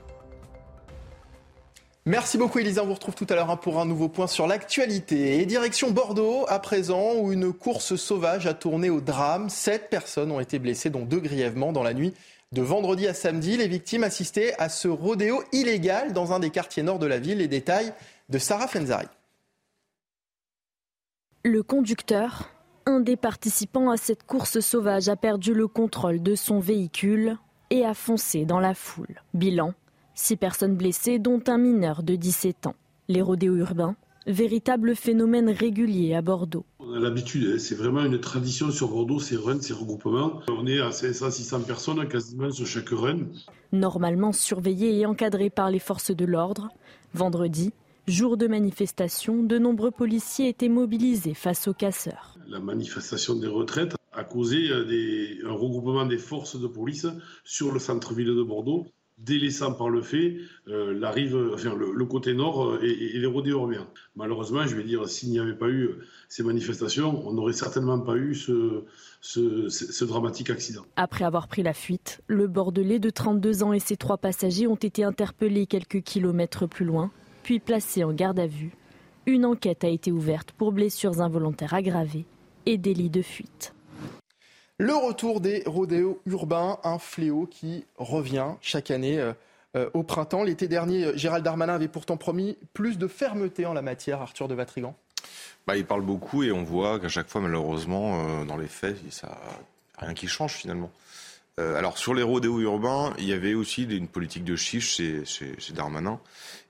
[2.04, 4.48] Merci beaucoup Elisa, on vous retrouve tout à l'heure hein, pour un nouveau point sur
[4.48, 5.38] l'actualité.
[5.38, 9.48] Et direction Bordeaux à présent où une course sauvage a tourné au drame.
[9.48, 12.12] Sept personnes ont été blessées dont deux grièvement dans la nuit
[12.50, 13.56] de vendredi à samedi.
[13.56, 17.38] Les victimes assistaient à ce rodéo illégal dans un des quartiers nord de la ville.
[17.38, 17.92] Les détails
[18.30, 19.06] de Sarah Fenzari.
[21.44, 22.50] Le conducteur,
[22.84, 27.38] un des participants à cette course sauvage, a perdu le contrôle de son véhicule
[27.70, 29.22] et a foncé dans la foule.
[29.34, 29.72] Bilan
[30.14, 32.74] Six personnes blessées, dont un mineur de 17 ans.
[33.08, 33.96] Les rodéos urbains,
[34.26, 36.66] véritable phénomène régulier à Bordeaux.
[36.78, 37.58] On a l'habitude, hein.
[37.58, 40.40] c'est vraiment une tradition sur Bordeaux, ces runs, ces regroupements.
[40.48, 43.20] On est à 500-600 personnes quasiment sur chaque run.
[43.72, 46.68] Normalement surveillés et encadrés par les forces de l'ordre,
[47.14, 47.72] vendredi,
[48.06, 52.36] jour de manifestation, de nombreux policiers étaient mobilisés face aux casseurs.
[52.48, 57.06] La manifestation des retraites a causé un regroupement des forces de police
[57.44, 58.86] sur le centre-ville de Bordeaux
[59.24, 60.36] délaissant par le fait
[60.68, 63.86] euh, la rive, enfin, le, côté nord euh, et, les rodéos urbains.
[64.16, 65.90] Malheureusement, je vais dire, s'il n'y avait pas eu
[66.28, 68.84] ces manifestations, on n'aurait certainement pas eu ce,
[69.20, 70.82] ce, dramatique accident.
[70.96, 74.76] Après avoir pris la fuite, le Bordelais de 32 ans et ses trois passagers ont
[74.76, 77.10] été interpellés quelques kilomètres plus loin,
[77.42, 78.72] puis placés en garde à vue.
[79.26, 82.26] Une enquête a été ouverte pour blessures involontaires aggravées
[82.66, 83.74] et délit de fuite.
[84.82, 89.32] Le retour des rodéos urbains, un fléau qui revient chaque année euh,
[89.76, 90.42] euh, au printemps.
[90.42, 94.48] L'été dernier, euh, Gérald Darmanin avait pourtant promis plus de fermeté en la matière, Arthur
[94.48, 94.96] de Vatrigan.
[95.68, 99.38] Bah, il parle beaucoup et on voit qu'à chaque fois, malheureusement, dans les faits, ça
[99.98, 100.90] rien qui change finalement.
[101.58, 105.72] alors sur les rodéos urbains, il y avait aussi une politique de chiffres chez, chez
[105.72, 106.18] Darmanin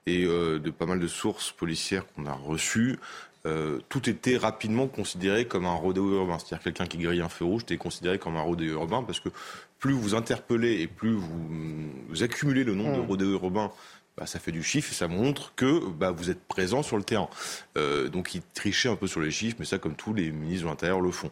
[0.04, 2.98] et de pas mal de sources policières qu'on a reçues
[3.46, 6.38] euh, tout était rapidement considéré comme un rodéo urbain.
[6.38, 9.30] C'est-à-dire quelqu'un qui grille un feu rouge était considéré comme un rodéo urbain parce que
[9.78, 13.06] plus vous interpellez et plus vous, accumulez le nombre de mmh.
[13.06, 13.72] rodéos urbains,
[14.16, 17.02] bah, ça fait du chiffre et ça montre que bah, vous êtes présent sur le
[17.02, 17.28] terrain.
[17.76, 20.66] Euh, donc il trichait un peu sur les chiffres, mais ça comme tous les ministres
[20.66, 21.30] de l'Intérieur le font.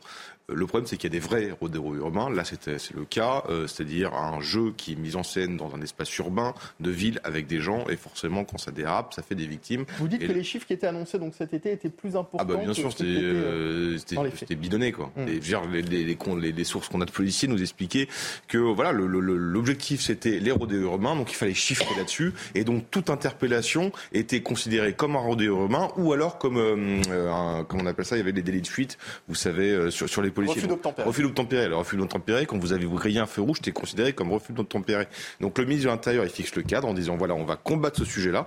[0.53, 2.31] Le problème, c'est qu'il y a des vrais rodéos urbains.
[2.31, 5.81] Là, c'est le cas, euh, c'est-à-dire un jeu qui est mis en scène dans un
[5.81, 9.47] espace urbain de ville avec des gens, et forcément, quand ça dérape, ça fait des
[9.47, 9.85] victimes.
[9.99, 12.39] Vous dites que les chiffres qui étaient annoncés donc cet été étaient plus importants.
[12.41, 15.13] Ah bah bien sûr, euh, c'était bidonné quoi.
[15.17, 15.29] Mmh.
[15.29, 15.41] Et
[15.83, 18.09] les, les, les, sources qu'on a de policiers nous expliquaient
[18.49, 23.11] que voilà, l'objectif c'était les rodéos urbains, donc il fallait chiffrer là-dessus, et donc toute
[23.11, 28.17] interpellation était considérée comme un rodéo urbain ou alors comme un, comment on appelle ça,
[28.17, 30.63] il y avait des délits de fuite, vous savez, sur, sur les policiers.
[30.63, 31.09] Refus d'obtempérer.
[31.09, 31.69] Refus d'obtempérer.
[31.69, 35.07] Le refus d'obtempérer, quand vous avez grillé un feu rouge, c'était considéré comme refus d'obtempérer.
[35.41, 37.99] Donc le ministre de l'Intérieur, il fixe le cadre en disant voilà, on va combattre
[37.99, 38.47] ce sujet-là.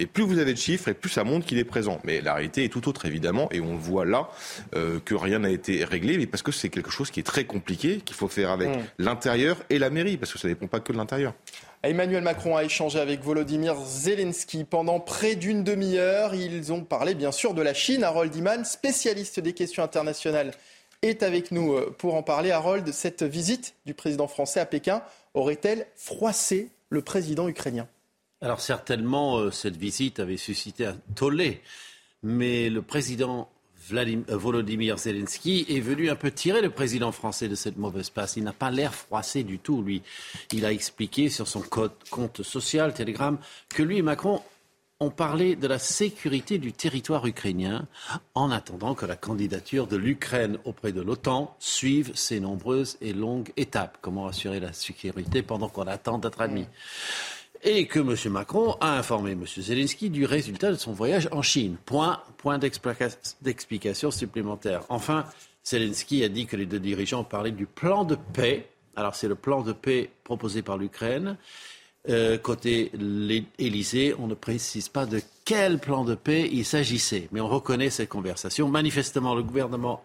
[0.00, 1.98] Et plus vous avez de chiffres, et plus ça montre qu'il est présent.
[2.04, 4.28] Mais la réalité est tout autre, évidemment, et on voit là
[4.76, 7.44] euh, que rien n'a été réglé, mais parce que c'est quelque chose qui est très
[7.44, 8.82] compliqué, qu'il faut faire avec mmh.
[9.00, 11.34] l'intérieur et la mairie, parce que ça ne dépend pas que de l'intérieur.
[11.82, 16.34] Emmanuel Macron a échangé avec Volodymyr Zelensky pendant près d'une demi-heure.
[16.34, 18.02] Ils ont parlé bien sûr de la Chine.
[18.02, 20.52] Harold Iman, spécialiste des questions internationales,
[21.02, 22.50] est avec nous euh, pour en parler.
[22.50, 25.02] Harold, cette visite du président français à Pékin
[25.34, 27.86] aurait-elle froissé le président ukrainien?
[28.40, 31.60] Alors certainement, euh, cette visite avait suscité un tollé.
[32.22, 33.48] Mais le président
[33.92, 38.36] euh, Volodymyr Zelensky est venu un peu tirer le président français de cette mauvaise passe.
[38.36, 40.02] Il n'a pas l'air froissé du tout, lui.
[40.52, 41.62] Il a expliqué sur son
[42.10, 44.42] compte social, Telegram, que lui et Macron
[45.00, 47.86] ont parlé de la sécurité du territoire ukrainien
[48.34, 53.52] en attendant que la candidature de l'Ukraine auprès de l'OTAN suive ses nombreuses et longues
[53.56, 53.98] étapes.
[54.00, 56.66] Comment assurer la sécurité pendant qu'on attend d'être admis?
[57.62, 58.32] Et que M.
[58.32, 59.46] Macron a informé M.
[59.46, 61.76] Zelensky du résultat de son voyage en Chine.
[61.84, 64.82] Point, point d'explication supplémentaire.
[64.88, 65.26] Enfin,
[65.64, 68.68] Zelensky a dit que les deux dirigeants parlé du plan de paix.
[68.96, 71.36] Alors c'est le plan de paix proposé par l'Ukraine.
[72.08, 77.40] Euh, côté l'Élysée, on ne précise pas de quel plan de paix il s'agissait, mais
[77.40, 78.68] on reconnaît cette conversation.
[78.68, 80.02] Manifestement, le gouvernement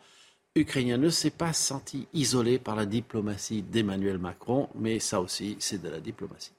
[0.56, 5.82] ukrainien ne s'est pas senti isolé par la diplomatie d'Emmanuel Macron, mais ça aussi, c'est
[5.82, 6.52] de la diplomatie.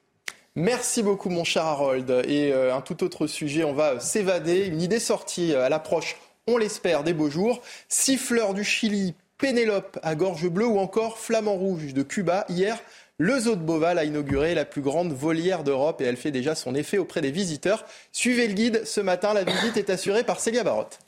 [0.57, 2.09] Merci beaucoup mon cher Harold.
[2.29, 4.67] Et euh, un tout autre sujet, on va s'évader.
[4.67, 7.61] Une idée sortie euh, à l'approche, on l'espère, des beaux jours.
[7.89, 12.47] Siffleur du Chili, Pénélope à gorge bleue ou encore Flamand rouge de Cuba.
[12.49, 12.79] Hier,
[13.19, 16.57] le zoo de Beauval a inauguré la plus grande volière d'Europe et elle fait déjà
[16.57, 17.85] son effet auprès des visiteurs.
[18.11, 20.99] Suivez le guide, ce matin, la visite est assurée par Célia Barotte.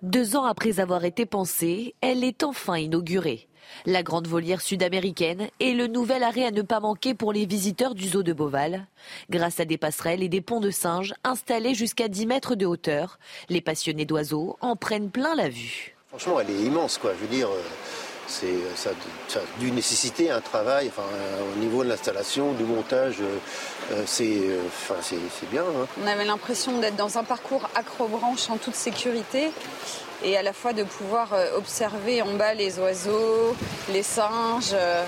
[0.00, 3.48] Deux ans après avoir été pensée, elle est enfin inaugurée.
[3.84, 7.94] La grande volière sud-américaine est le nouvel arrêt à ne pas manquer pour les visiteurs
[7.94, 8.86] du zoo de Beauval.
[9.28, 13.18] Grâce à des passerelles et des ponts de singes installés jusqu'à 10 mètres de hauteur,
[13.50, 15.96] les passionnés d'oiseaux en prennent plein la vue.
[16.08, 17.12] Franchement, elle est immense, quoi.
[17.14, 17.60] Je veux dire, euh,
[18.76, 18.90] ça,
[19.28, 21.08] ça, a dû nécessiter un travail enfin,
[21.54, 23.16] au niveau de l'installation, du montage.
[23.92, 25.62] Euh, c'est bien.
[25.62, 25.86] Hein.
[26.02, 29.50] On avait l'impression d'être dans un parcours acrobranche en toute sécurité
[30.24, 33.54] et à la fois de pouvoir euh, observer en bas les oiseaux,
[33.92, 35.04] les singes euh,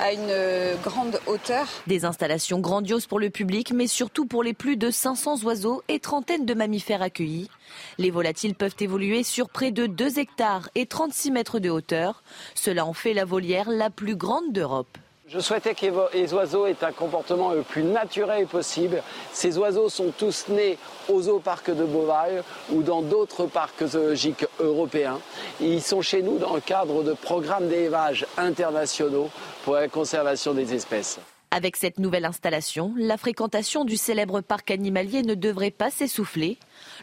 [0.00, 1.66] à une grande hauteur.
[1.86, 6.00] Des installations grandioses pour le public, mais surtout pour les plus de 500 oiseaux et
[6.00, 7.50] trentaines de mammifères accueillis.
[7.98, 12.22] Les volatiles peuvent évoluer sur près de 2 hectares et 36 mètres de hauteur.
[12.54, 14.98] Cela en fait la volière la plus grande d'Europe.
[15.28, 19.02] Je souhaitais que les oiseaux aient un comportement le plus naturel possible.
[19.32, 25.18] Ces oiseaux sont tous nés au zooparc de Beauval ou dans d'autres parcs zoologiques européens.
[25.60, 29.28] Ils sont chez nous dans le cadre de programmes d'élevage internationaux
[29.64, 31.18] pour la conservation des espèces.
[31.50, 36.56] Avec cette nouvelle installation, la fréquentation du célèbre parc animalier ne devrait pas s'essouffler.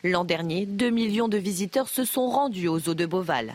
[0.06, 3.54] L'an dernier, 2 millions de visiteurs se sont rendus aux eaux de Beauval.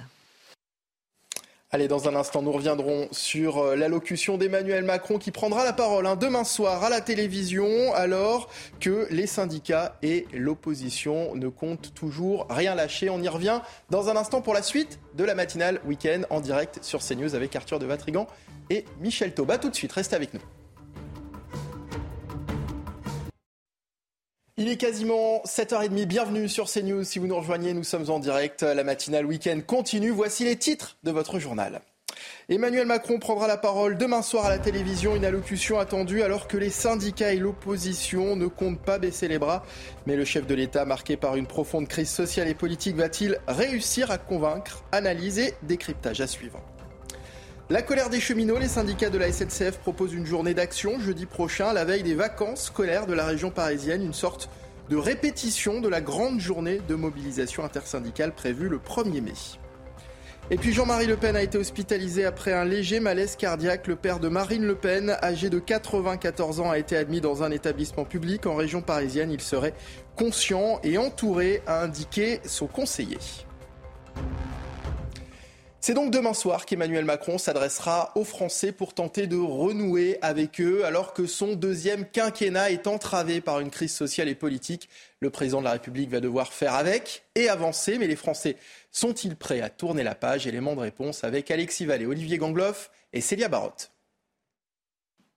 [1.70, 6.06] Allez, dans un instant, nous reviendrons sur euh, l'allocution d'Emmanuel Macron qui prendra la parole
[6.06, 8.48] hein, demain soir à la télévision alors
[8.80, 13.10] que les syndicats et l'opposition ne comptent toujours rien lâcher.
[13.10, 16.78] On y revient dans un instant pour la suite de la matinale week-end en direct
[16.80, 18.26] sur CNews avec Arthur de Vatrigan
[18.70, 19.58] et Michel Tauba.
[19.58, 20.40] Tout de suite, restez avec nous.
[24.60, 26.06] Il est quasiment 7h30.
[26.06, 27.04] Bienvenue sur CNews.
[27.04, 28.64] Si vous nous rejoignez, nous sommes en direct.
[28.64, 30.10] La matinale week-end continue.
[30.10, 31.80] Voici les titres de votre journal.
[32.48, 36.56] Emmanuel Macron prendra la parole demain soir à la télévision, une allocution attendue alors que
[36.56, 39.64] les syndicats et l'opposition ne comptent pas baisser les bras.
[40.06, 44.10] Mais le chef de l'État, marqué par une profonde crise sociale et politique, va-t-il réussir
[44.10, 46.60] à convaincre Analyse et décryptage à suivre?
[47.70, 51.74] La colère des cheminots, les syndicats de la SNCF proposent une journée d'action jeudi prochain,
[51.74, 54.48] la veille des vacances scolaires de la région parisienne, une sorte
[54.88, 59.32] de répétition de la grande journée de mobilisation intersyndicale prévue le 1er mai.
[60.50, 63.86] Et puis Jean-Marie Le Pen a été hospitalisé après un léger malaise cardiaque.
[63.86, 67.50] Le père de Marine Le Pen, âgé de 94 ans, a été admis dans un
[67.50, 69.30] établissement public en région parisienne.
[69.30, 69.74] Il serait
[70.16, 73.18] conscient et entouré, a indiqué son conseiller.
[75.80, 80.84] C'est donc demain soir qu'Emmanuel Macron s'adressera aux Français pour tenter de renouer avec eux
[80.84, 84.88] alors que son deuxième quinquennat est entravé par une crise sociale et politique.
[85.20, 88.56] Le président de la République va devoir faire avec et avancer, mais les Français
[88.90, 90.48] sont-ils prêts à tourner la page?
[90.48, 93.92] Élément de réponse avec Alexis Vallée, Olivier Gangloff et Célia Barotte.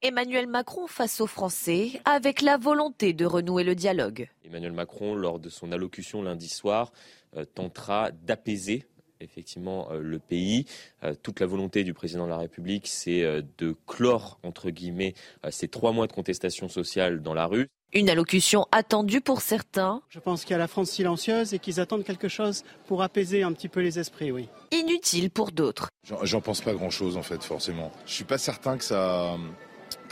[0.02, 4.28] Emmanuel Macron face aux Français avec la volonté de renouer le dialogue.
[4.44, 6.92] Emmanuel Macron, lors de son allocution lundi soir,
[7.38, 8.88] euh, tentera d'apaiser
[9.22, 10.66] effectivement euh, le pays.
[11.04, 13.24] Euh, toute la volonté du président de la République, c'est
[13.58, 15.14] de clore, entre guillemets,
[15.50, 17.68] ces trois mois de contestation sociale dans la rue.
[17.94, 20.02] Une allocution attendue pour certains.
[20.10, 23.44] Je pense qu'il y a la France silencieuse et qu'ils attendent quelque chose pour apaiser
[23.44, 24.48] un petit peu les esprits, oui.
[24.72, 25.90] Inutile pour d'autres.
[26.24, 27.92] J'en pense pas grand-chose, en fait, forcément.
[28.06, 29.38] Je suis pas certain que ça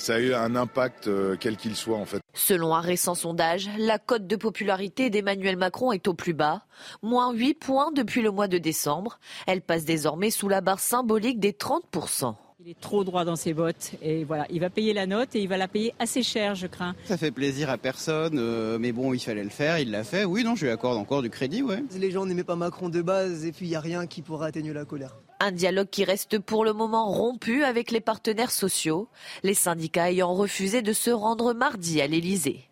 [0.02, 2.22] ça a eu un impact euh, quel qu'il soit en fait.
[2.34, 6.64] Selon un récent sondage, la cote de popularité d'Emmanuel Macron est au plus bas,
[7.02, 9.20] moins 8 points depuis le mois de décembre.
[9.48, 12.36] Elle passe désormais sous la barre symbolique des 30%.
[12.62, 15.42] Il est trop droit dans ses bottes et voilà, il va payer la note et
[15.42, 16.94] il va la payer assez cher, je crains.
[17.06, 20.26] Ça fait plaisir à personne, euh, mais bon, il fallait le faire, il l'a fait.
[20.26, 21.82] Oui, non, je lui accorde encore du crédit, ouais.
[21.98, 24.48] Les gens n'aimaient pas Macron de base et puis il n'y a rien qui pourra
[24.48, 25.16] atténuer la colère.
[25.42, 29.08] Un dialogue qui reste pour le moment rompu avec les partenaires sociaux,
[29.44, 32.70] les syndicats ayant refusé de se rendre mardi à l'Élysée.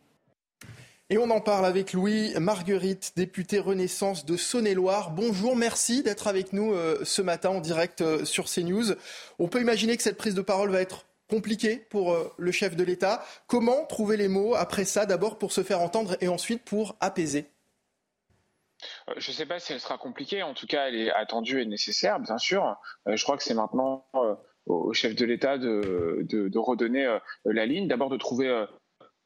[1.10, 5.12] Et on en parle avec Louis Marguerite, député Renaissance de Saône-et-Loire.
[5.12, 8.96] Bonjour, merci d'être avec nous euh, ce matin en direct euh, sur CNews.
[9.40, 12.76] On peut imaginer que cette prise de parole va être compliquée pour euh, le chef
[12.76, 13.24] de l'État.
[13.48, 17.46] Comment trouver les mots après ça, d'abord pour se faire entendre et ensuite pour apaiser?
[19.18, 20.44] Je ne sais pas si elle sera compliquée.
[20.44, 22.76] En tout cas, elle est attendue et nécessaire, bien sûr.
[23.06, 24.06] Je crois que c'est maintenant
[24.66, 27.88] au chef de l'État de, redonner la ligne.
[27.88, 28.68] D'abord de trouver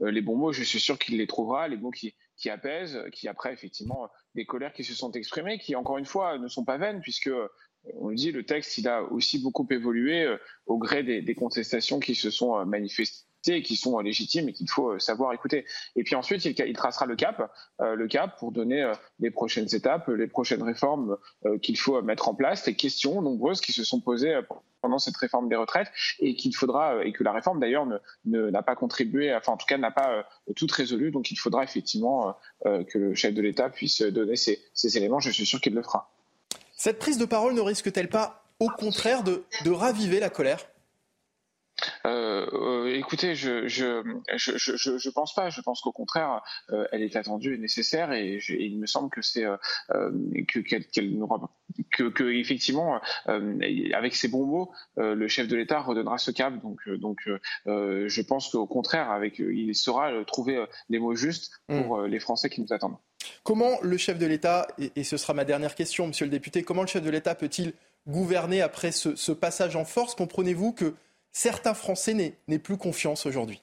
[0.01, 2.13] euh, les bons mots, je suis sûr qu'il les trouvera, les mots qui,
[2.49, 6.47] apaisent, qui après effectivement des colères qui se sont exprimées, qui encore une fois ne
[6.47, 7.47] sont pas vaines, puisque euh,
[7.95, 11.99] on le dit, le texte il a aussi beaucoup évolué euh, au gré des, contestations
[11.99, 15.65] qui se sont manifestées qui sont légitimes et qu'il faut savoir écouter.
[15.95, 20.27] Et puis ensuite, il, tracera le cap, le cap pour donner les prochaines étapes, les
[20.27, 21.17] prochaines réformes
[21.61, 24.39] qu'il faut mettre en place, les questions nombreuses qui se sont posées
[24.81, 27.85] pendant cette réforme des retraites et qu'il faudra euh, et que la réforme d'ailleurs
[28.25, 31.11] ne n'a pas contribué, enfin en tout cas n'a pas euh, tout résolu.
[31.11, 35.19] Donc il faudra effectivement euh, que le chef de l'État puisse donner ces, éléments.
[35.19, 36.11] Je suis sûr qu'il le fera.
[36.75, 40.65] Cette prise de parole ne risque-t-elle pas, au contraire, de raviver la colère?
[42.05, 44.03] Euh, euh, écoutez, je je,
[44.35, 45.49] je je, je, pense pas.
[45.49, 46.41] Je pense qu'au contraire,
[46.71, 48.11] euh, elle est attendue et nécessaire.
[48.11, 49.45] Et, il me semble que c'est
[50.47, 50.85] que qu'elle
[51.91, 56.53] que, que effectivement, avec ces bons mots, le chef de l'État redonnera ce cap.
[56.61, 57.19] Donc donc,
[57.65, 62.05] je pense qu'au contraire, avec il saura trouver les mots justes pour mm.
[62.05, 62.97] les Français qui nous attendent.
[63.43, 66.81] Comment le chef de l'État, et, ce sera ma dernière question, Monsieur le député, comment
[66.81, 67.73] le chef de l'État peut-il
[68.07, 70.15] gouverner après ce, ce passage en force?
[70.15, 70.93] Comprenez-vous que
[71.31, 73.61] certains Français n'aient plus confiance aujourd'hui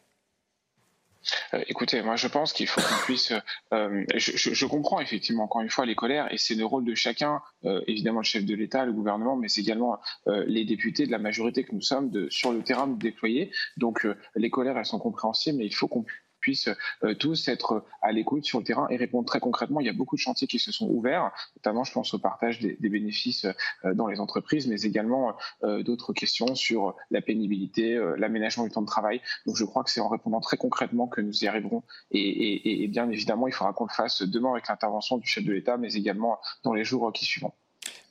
[1.55, 3.33] euh, écoutez, moi je pense qu'il faut qu'on puisse.
[3.73, 7.43] Euh, je, comprends effectivement encore une fois les colères et c'est le rôle de chacun,
[7.65, 11.19] euh, évidemment le chef de l'État, le gouvernement, mais c'est également les députés de la
[11.19, 13.51] majorité que nous sommes sur le terrain de déployer.
[13.77, 16.05] Donc les colères elles sont compréhensibles, mais il faut qu'on
[16.41, 16.71] puissent
[17.05, 19.81] euh, tous être à l'écoute sur le terrain et répondre très concrètement.
[19.81, 22.61] Il y a beaucoup de chantiers qui se sont ouverts, notamment je pense au partage
[22.61, 23.47] des, bénéfices
[23.85, 28.83] euh, dans les entreprises, mais également euh, d'autres questions sur la pénibilité, l'aménagement du temps
[28.83, 29.21] de travail.
[29.47, 31.83] Donc je crois que c'est en répondant très concrètement que nous y arriverons.
[32.11, 35.77] Et, bien évidemment, il faudra qu'on le fasse demain avec l'intervention du chef de l'État,
[35.77, 37.53] mais également dans les jours qui suivront.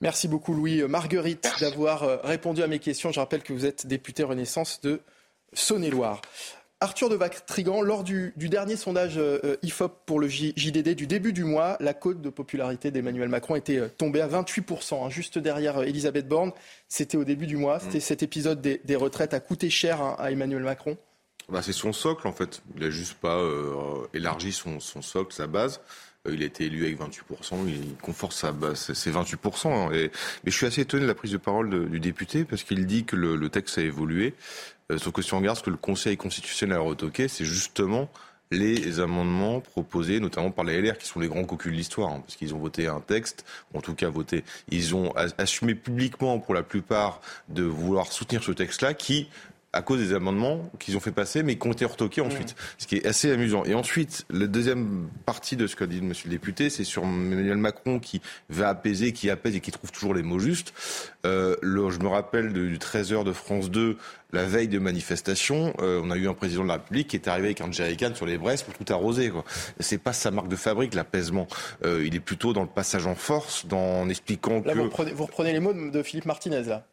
[0.01, 3.11] Merci beaucoup Louis Marguerite d'avoir répondu à mes questions.
[3.11, 5.01] Je rappelle que vous êtes député Renaissance de
[5.53, 6.21] Saône-et-Loire.
[6.79, 11.43] Arthur de Vatrigan, lors du, dernier sondage euh, IFOP pour le JDD du début du
[11.43, 15.79] mois, la cote de popularité d'Emmanuel Macron était euh, tombée à 28%, hein, juste derrière
[15.79, 16.51] euh, Elisabeth Borne.
[16.87, 17.79] C'était au début du mois.
[17.79, 18.01] C'était mm.
[18.01, 20.97] cet épisode des, retraites a coûté cher hein, à Emmanuel Macron.
[21.49, 22.61] Bah, c'est son socle en fait.
[22.75, 23.41] Il n'a juste pas
[24.13, 25.81] élargi son, socle, sa base.
[26.29, 29.67] Il a été élu avec 28%, il conforte sa base, c'est 28%.
[29.69, 29.89] Hein.
[29.93, 30.11] mais
[30.45, 33.15] je suis assez étonné de la prise de parole du député parce qu'il dit que
[33.15, 34.35] le texte a évolué.
[34.91, 38.09] Euh, sauf que si on regarde ce que le Conseil constitutionnel a retoqué, c'est justement
[38.51, 42.21] les amendements proposés, notamment par les LR, qui sont les grands cocus de l'histoire, hein,
[42.21, 46.53] parce qu'ils ont voté un texte, en tout cas voté, ils ont assumé publiquement, pour
[46.53, 47.19] la plupart,
[47.49, 49.27] de vouloir soutenir ce texte-là, qui
[49.73, 52.55] à cause des amendements qu'ils ont fait passer, mais qui ont été retoqués ensuite.
[52.77, 53.63] Ce qui est assez amusant.
[53.65, 57.57] Et ensuite, la deuxième partie de ce qu'a dit Monsieur le député, c'est sur Emmanuel
[57.57, 60.73] Macron qui va apaiser, qui apaise et qui trouve toujours les mots justes.
[61.25, 63.97] Euh, le, je me rappelle du 13h de France 2,
[64.33, 67.27] la veille de manifestation, euh, on a eu un président de la République qui est
[67.27, 69.31] arrivé avec un jerrycan sur les braises pour tout arroser.
[69.79, 71.47] C'est pas sa marque de fabrique, l'apaisement.
[71.85, 74.77] Euh, il est plutôt dans le passage en force, dans en expliquant Là, que...
[74.77, 76.85] vous, reprenez, vous reprenez les mots de, de Philippe Martinez, là.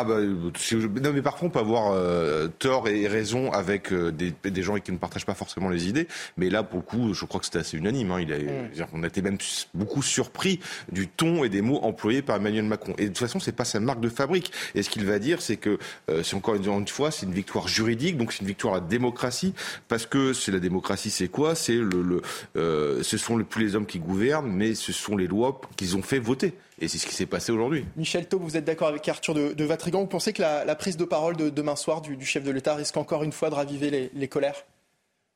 [0.00, 0.18] Ah bah
[0.56, 4.32] si- non mais par contre on peut avoir euh, tort et raison avec euh, des,
[4.48, 6.06] des gens qui ne partagent pas forcément les idées.
[6.36, 8.20] Mais là pour le coup je crois que c'était assez unanime hein.
[8.20, 9.38] il a, c'est-à-dire qu'on a été même
[9.74, 10.60] beaucoup surpris
[10.92, 12.94] du ton et des mots employés par Emmanuel Macron.
[12.98, 14.52] Et de toute façon c'est pas sa marque de fabrique.
[14.76, 15.78] Et ce qu'il va dire c'est que
[16.10, 18.76] euh, c'est encore une, une fois c'est une victoire juridique donc c'est une victoire à
[18.80, 19.52] la démocratie.
[19.88, 21.56] Parce que c'est la démocratie c'est quoi?
[21.56, 22.22] C'est le, le
[22.56, 25.96] euh, ce sont le, plus les hommes qui gouvernent mais ce sont les lois qu'ils
[25.96, 28.88] ont fait voter et c'est ce qui s'est passé aujourd'hui Michel Taube, vous êtes d'accord
[28.88, 31.76] avec Arthur de, de Vatrigan Vous pensez que la, la prise de parole de demain
[31.76, 34.64] soir du, du chef de l'État risque encore une fois de raviver les, les colères?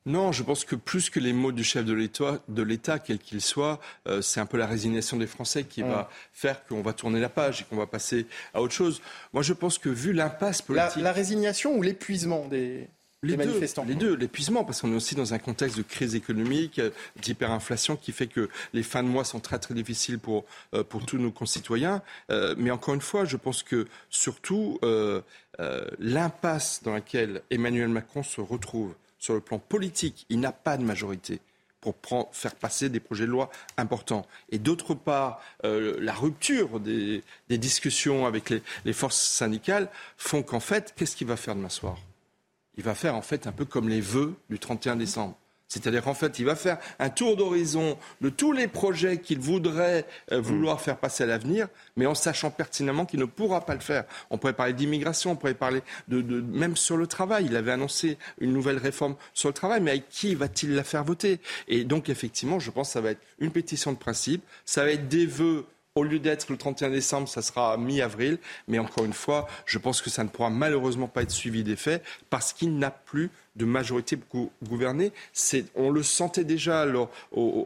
[0.04, 3.78] Non, je pense que plus que les mots du chef de l'État, quel qu'il soit,
[4.08, 5.90] euh, c'est un peu la résignation des Français qui Mm.
[5.90, 9.00] va faire qu'on va tourner la page et qu'on va passer à autre chose.
[9.32, 12.88] Moi, je pense que vu l'impasse la, politique, la résignation ou l'épuisement des,
[13.22, 16.14] les deux, manifestants les deux, l'épuisement, parce qu'on est aussi dans un contexte de crise
[16.14, 20.44] économique, euh, d'hyperinflation, qui fait que les fins de mois sont très très difficiles pour,
[20.74, 22.02] euh, pour tous nos concitoyens.
[22.30, 25.20] Euh, mais encore une fois, je pense que surtout euh,
[25.60, 30.76] euh, l'impasse dans laquelle Emmanuel Macron se retrouve sur le plan politique, il n'a pas
[30.76, 31.40] de majorité
[31.80, 34.26] pour prendre- faire passer des projets de loi importants.
[34.50, 40.42] Et d'autre part, euh, la rupture des, des discussions avec les, les forces syndicales font
[40.42, 41.98] qu'en fait, qu'est-ce qu'il va faire demain soir?
[42.76, 45.36] Il va faire en fait un peu comme les vœux du 31 décembre.
[45.72, 50.04] C'est-à-dire qu'en fait, il va faire un tour d'horizon de tous les projets qu'il voudrait
[50.30, 51.66] euh, vouloir faire passer à l'avenir,
[51.96, 54.04] mais en sachant pertinemment qu'il ne pourra pas le faire.
[54.28, 57.46] On pourrait parler d'immigration, on pourrait parler de, même sur le travail.
[57.46, 61.04] Il avait annoncé une nouvelle réforme sur le travail, mais avec qui va-t-il la faire
[61.04, 61.40] voter?
[61.68, 64.90] Et donc, effectivement, je pense que ça va être une pétition de principe, ça va
[64.90, 65.64] être des vœux
[65.94, 68.38] au lieu d'être le 31 décembre, ça sera mi-avril.
[68.66, 71.76] Mais encore une fois, je pense que ça ne pourra malheureusement pas être suivi des
[71.76, 75.12] faits parce qu'il n'a plus de majorité pour gou- gouverner.
[75.74, 76.86] On le sentait déjà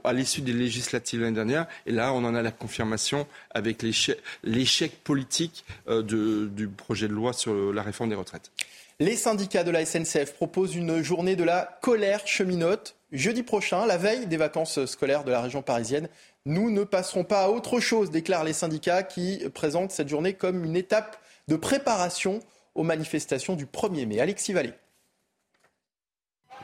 [0.04, 1.66] à l'issue des législatives l'année dernière.
[1.86, 6.02] Et là, on en a la confirmation avec l'échec, politique euh,
[6.48, 8.50] du projet de loi sur la réforme des retraites.
[8.98, 13.98] Les syndicats de la SNCF proposent une journée de la colère cheminote jeudi prochain, la
[13.98, 16.08] veille des vacances scolaires de la région parisienne.
[16.46, 20.64] Nous ne passerons pas à autre chose, déclarent les syndicats qui présentent cette journée comme
[20.64, 22.40] une étape de préparation
[22.74, 24.18] aux manifestations du 1er mai.
[24.18, 24.72] Alexis Vallée.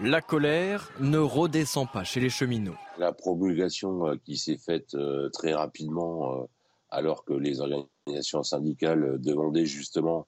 [0.01, 2.77] La colère ne redescend pas chez les cheminots.
[2.97, 6.45] La promulgation euh, qui s'est faite euh, très rapidement, euh,
[6.89, 10.27] alors que les organisations syndicales demandaient justement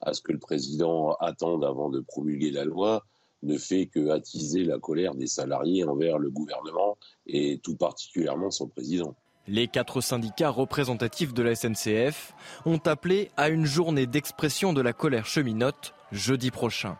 [0.00, 3.04] à ce que le président attende avant de promulguer la loi,
[3.42, 8.68] ne fait que attiser la colère des salariés envers le gouvernement et tout particulièrement son
[8.68, 9.14] président.
[9.46, 12.34] Les quatre syndicats représentatifs de la SNCF
[12.64, 16.96] ont appelé à une journée d'expression de la colère cheminote jeudi prochain.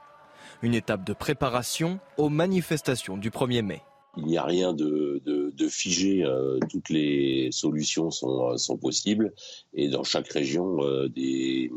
[0.61, 3.81] Une étape de préparation aux manifestations du 1er mai.
[4.17, 8.77] Il n'y a rien de, de, de figé, euh, toutes les solutions sont, euh, sont
[8.77, 9.33] possibles
[9.73, 11.73] et dans chaque région, euh, des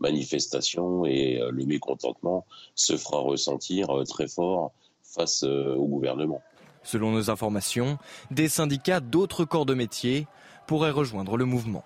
[0.00, 4.72] manifestations et euh, le mécontentement se fera ressentir euh, très fort
[5.02, 6.42] face euh, au gouvernement.
[6.82, 7.98] Selon nos informations,
[8.30, 10.26] des syndicats d'autres corps de métier
[10.66, 11.84] pourraient rejoindre le mouvement.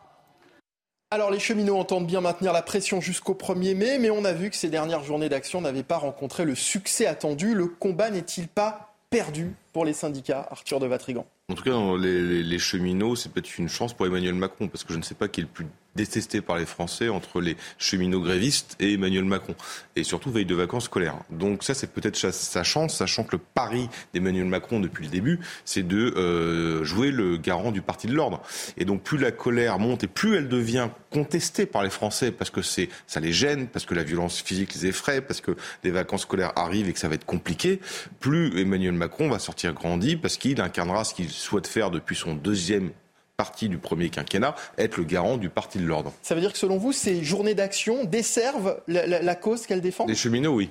[1.11, 4.51] Alors les cheminots entendent bien maintenir la pression jusqu'au 1er mai, mais on a vu
[4.51, 7.55] que ces dernières journées d'action n'avaient pas rencontré le succès attendu.
[7.55, 11.25] Le combat n'est-il pas perdu pour les syndicats, Arthur de Vatrigan?
[11.51, 14.93] En tout cas, les- les cheminots, c'est peut-être une chance pour Emmanuel Macron, parce que
[14.93, 15.67] je ne sais pas qui est le plus
[15.97, 19.55] détesté par les Français entre les cheminots grévistes et Emmanuel Macron.
[19.97, 21.17] Et surtout, veille de vacances scolaires.
[21.31, 25.41] Donc ça, c'est peut-être sa, chance, sachant que le pari d'Emmanuel Macron depuis le début,
[25.65, 28.43] c'est de euh, jouer le garant du parti de l'ordre.
[28.77, 32.51] Et donc, plus la colère monte et plus elle devient contestée par les Français, parce
[32.51, 35.53] que c'est ça les gêne, parce que la violence physique les effraie, parce que
[35.85, 37.81] les vacances scolaires arrivent et que ça va être compliqué,
[38.21, 42.35] plus Emmanuel Macron va sortir grandi, parce qu'il incarnera ce qu'il souhaite faire depuis son
[42.35, 42.91] deuxième
[43.37, 46.13] parti du premier quinquennat, être le garant du parti de l'ordre.
[46.23, 49.81] Ça veut dire que selon vous, ces journées d'action desservent la, la- la cause qu'elles
[49.81, 50.09] défendent?
[50.09, 50.71] Les cheminots, oui.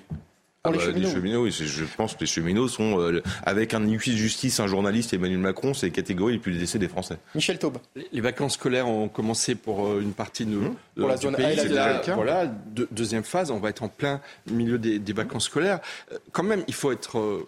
[0.66, 0.80] Les bah,
[1.12, 1.52] cheminots, oui.
[1.52, 5.12] C'est- Je pense que les cheminots sont, euh, avec un huissier de justice, un journaliste
[5.12, 7.18] et Emmanuel Macron, c'est les catégories les plus détestées des Français.
[7.36, 7.80] Michel Taube.
[7.98, 11.24] Les- Les vacances scolaires ont commencé pour euh, une partie de, de- Pour la du
[11.24, 11.60] zone A pays.
[11.60, 15.46] et la voilà, deux- deuxième phase, on va être en plein milieu des, des vacances
[15.46, 15.82] scolaires.
[16.14, 17.46] Euh, Quand même, il faut être euh,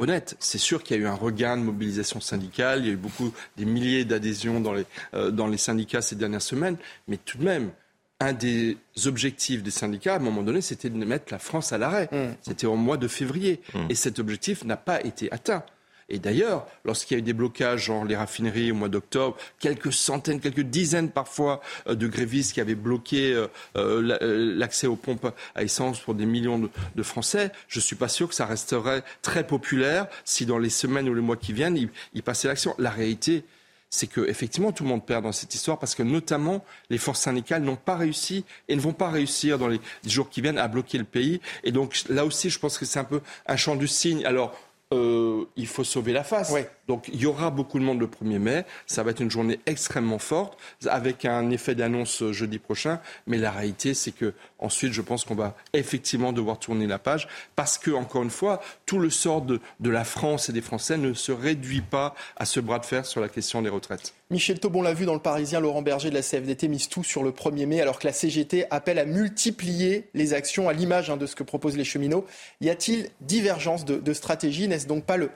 [0.00, 0.36] honnête.
[0.40, 2.80] C'est sûr qu'il y a eu un regain de mobilisation syndicale.
[2.80, 4.84] Il y a eu beaucoup, des milliers d'adhésions dans les,
[5.14, 6.76] euh, dans les syndicats ces dernières semaines.
[7.06, 7.70] Mais tout de même,
[8.18, 8.76] un des
[9.06, 12.08] objectifs des syndicats, à un moment donné, c'était de mettre la France à l'arrêt.
[12.12, 12.34] Mm.
[12.42, 13.60] C'était au mois de février.
[13.88, 15.62] Et cet objectif n'a pas été atteint.
[16.10, 19.92] Et d'ailleurs, lorsqu'il y a eu des blocages, genre les raffineries au mois d'octobre, quelques
[19.92, 23.46] centaines, quelques dizaines parfois euh, de grévistes qui avaient bloqué euh,
[23.76, 28.08] euh, la- l'accès aux pompes à essence pour des millions de, Français, je suis pas
[28.08, 31.88] sûr que ça resterait très populaire si dans les semaines ou les mois qui viennent,
[32.12, 32.74] ils passaient l'action.
[32.78, 33.44] La réalité,
[33.88, 37.20] c'est que effectivement tout le monde perd dans cette histoire parce que notamment les forces
[37.20, 40.68] syndicales n'ont pas réussi et ne vont pas réussir dans les jours qui viennent à
[40.68, 41.40] bloquer le pays.
[41.64, 44.24] Et donc là aussi, je pense que c'est un peu un champ du signe.
[44.24, 44.56] Alors
[44.92, 46.52] euh, il faut sauver la face.
[46.90, 48.64] Donc il y aura beaucoup de monde le 1er mai.
[48.88, 52.98] Ça va être une journée extrêmement forte avec un effet d'annonce euh, jeudi prochain.
[53.28, 57.28] Mais la réalité, c'est que ensuite, je pense qu'on va effectivement devoir tourner la page
[57.54, 61.14] parce que encore une fois, tout le sort de, la France et des Français ne
[61.14, 64.12] se réduit pas à ce bras de fer sur la question des retraites.
[64.30, 67.22] Michel Taubon l'a vu dans le Parisien, Laurent Berger de la CFDT mise tout sur
[67.22, 71.16] le 1er mai, alors que la CGT appelle à multiplier les actions à l'image hein,
[71.16, 72.26] de ce que proposent les cheminots.
[72.60, 74.66] Y a-t-il divergence de, de stratégie?
[74.66, 75.30] N'est-ce donc pas le,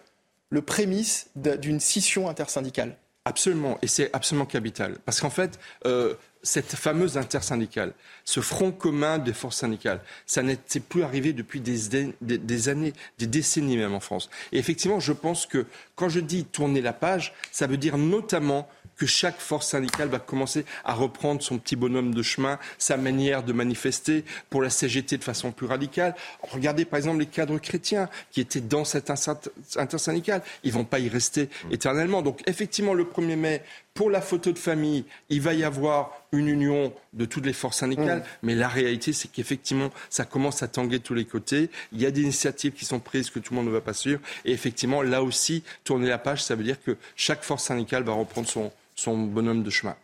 [0.54, 2.96] le prémisse d'une scission intersyndicale
[3.26, 4.98] Absolument, et c'est absolument capital.
[5.04, 6.14] Parce qu'en fait, euh,
[6.44, 7.92] cette fameuse intersyndicale,
[8.24, 12.92] ce front commun des forces syndicales, ça n'était plus arrivé depuis des, des- des années,
[13.18, 14.30] des décennies même en France.
[14.52, 15.66] Et effectivement, je pense que
[15.96, 20.20] quand je dis tourner la page, ça veut dire notamment que chaque force syndicale va
[20.20, 25.18] commencer à reprendre son petit bonhomme de chemin, sa manière de manifester pour la CGT
[25.18, 26.14] de façon plus radicale.
[26.42, 30.42] Regardez par exemple les cadres chrétiens qui étaient dans cette inter- intersyndicale.
[30.62, 32.22] Ils vont pas y rester éternellement.
[32.22, 33.62] Donc effectivement, le 1er mai,
[33.94, 37.78] pour la photo de famille, il va y avoir une union de toutes les forces
[37.78, 38.24] syndicales.
[38.42, 41.70] Mais la réalité, c'est qu'effectivement, ça commence à tanguer de tous les côtés.
[41.92, 43.94] Il y a des initiatives qui sont prises que tout le monde ne va pas
[43.94, 44.20] suivre.
[44.44, 48.12] Et effectivement, là aussi, tourner la page, ça veut dire que chaque force syndicale va
[48.12, 49.94] reprendre son, son bonhomme de chemin.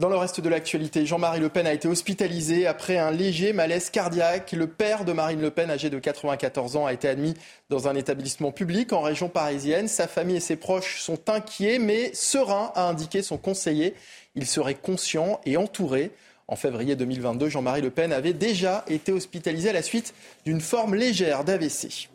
[0.00, 3.90] Dans le reste de l'actualité, Jean-Marie Le Pen a été hospitalisé après un léger malaise
[3.90, 4.50] cardiaque.
[4.50, 7.34] Le père de Marine Le Pen, âgé de 94 ans, a été admis
[7.70, 9.86] dans un établissement public en région parisienne.
[9.86, 13.94] Sa famille et ses proches sont inquiets, mais sereins, a indiqué son conseiller.
[14.34, 16.10] Il serait conscient et entouré.
[16.48, 20.12] En février 2022, Jean-Marie Le Pen avait déjà été hospitalisé à la suite
[20.44, 22.10] d'une forme légère d'AVC.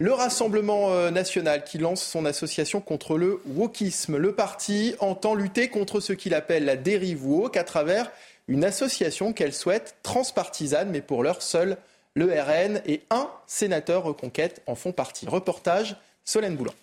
[0.00, 4.16] Le Rassemblement euh, national qui lance son association contre le wokisme.
[4.16, 8.08] Le parti entend lutter contre ce qu'il appelle la dérive woke à travers
[8.46, 11.78] une association qu'elle souhaite transpartisane, mais pour l'heure seul
[12.14, 15.26] le RN et un sénateur reconquête en font partie.
[15.26, 16.74] Reportage Solène Boulan.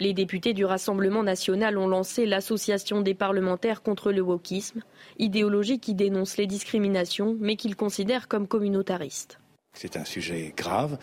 [0.00, 4.82] Les députés du Rassemblement national ont lancé l'Association des parlementaires contre le wokisme,
[5.20, 9.38] idéologie qui dénonce les discriminations mais qu'ils considèrent comme communautaristes.
[9.74, 10.96] C'est un sujet grave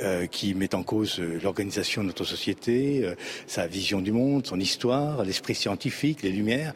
[0.00, 3.14] euh, qui met en cause euh, l'organisation de notre société, euh,
[3.48, 6.72] sa vision du monde, son histoire, l'esprit scientifique, les lumières.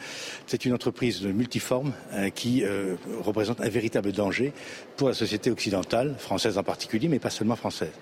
[0.47, 1.92] C'est une entreprise multiforme
[2.34, 2.64] qui
[3.22, 4.53] représente un véritable danger
[4.97, 7.92] pour la société occidentale, française en particulier, mais pas seulement française.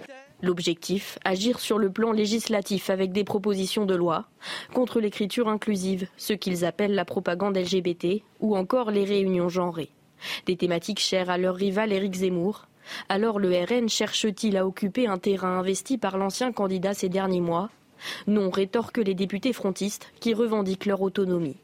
[0.42, 4.26] L'objectif, agir sur le plan législatif avec des propositions de loi
[4.72, 9.90] contre l'écriture inclusive, ce qu'ils appellent la propagande LGBT ou encore les réunions genrées.
[10.46, 12.66] Des thématiques chères à leur rival Éric Zemmour.
[13.08, 17.70] Alors le RN cherche-t-il à occuper un terrain investi par l'ancien candidat ces derniers mois?
[18.26, 21.56] Non, rétorquent les députés frontistes qui revendiquent leur autonomie.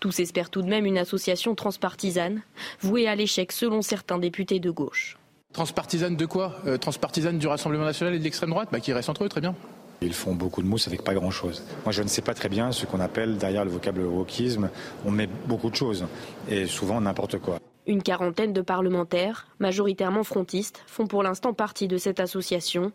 [0.00, 2.42] Tous espèrent tout de même une association transpartisane,
[2.80, 5.18] vouée à l'échec selon certains députés de gauche.
[5.52, 6.56] Transpartisane de quoi?
[6.66, 8.68] Euh, Transpartisane du Rassemblement national et de l'extrême droite?
[8.70, 9.54] Bah, Qui restent entre eux, très bien.
[10.00, 11.64] Ils font beaucoup de mousse avec pas grand-chose.
[11.84, 14.70] Moi, je ne sais pas très bien ce qu'on appelle derrière le vocable wokisme.
[15.04, 16.06] On met beaucoup de choses
[16.48, 17.58] et souvent n'importe quoi.
[17.88, 22.92] Une quarantaine de parlementaires, majoritairement frontistes, font pour l'instant partie de cette association.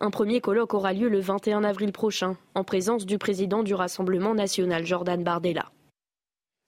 [0.00, 4.34] Un premier colloque aura lieu le 21 avril prochain, en présence du président du Rassemblement
[4.34, 5.70] national, Jordan Bardella.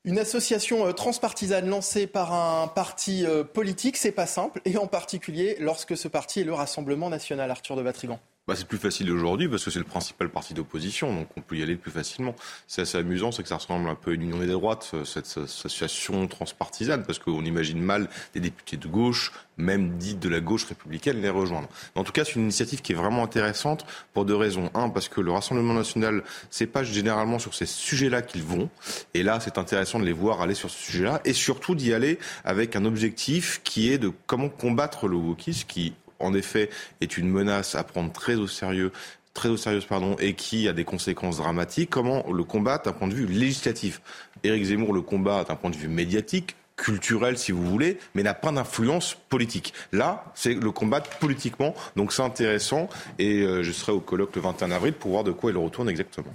[0.05, 4.87] Une association euh, transpartisane lancée par un parti euh, politique, c'est pas simple, et en
[4.87, 8.21] particulier lorsque ce parti est le Rassemblement national, Arthur de Vatrigan.
[8.49, 11.57] Bah, c'est plus facile aujourd'hui parce que c'est le principal parti d'opposition, donc on peut
[11.57, 12.35] y aller plus facilement.
[12.67, 15.05] C'est assez amusant, c'est que ça ressemble un peu à une union des droites, euh,
[15.05, 20.41] cette association transpartisane, parce qu'on imagine mal des députés de gauche, même dites de la
[20.41, 21.69] gauche républicaine, les rejoindre.
[21.95, 24.73] En tout cas, c'est une initiative qui est vraiment intéressante pour deux raisons.
[24.75, 28.69] Un, parce que le Rassemblement national, c'est pas généralement sur ces sujets-là qu'ils vont,
[29.15, 32.19] et là, c'est intéressant de les voir aller sur ce sujet-là, et surtout d'y aller
[32.45, 36.71] avec un objectif qui est de comment combattre le wokisme, qui en effet,
[37.01, 38.93] est une menace à prendre très au sérieux
[39.35, 43.09] très au sérieux pardon, et qui a des conséquences dramatiques, comment le combattre d'un point
[43.09, 44.03] de vue législatif
[44.45, 48.35] Éric Zemmour le combat d'un point de vue médiatique, culturel si vous voulez, mais n'a
[48.35, 49.73] pas d'influence politique.
[49.93, 54.43] Là, c'est le combattre politiquement, donc c'est intéressant, et euh, je serai au colloque le
[54.43, 56.33] 21 avril pour voir de quoi il retourne exactement.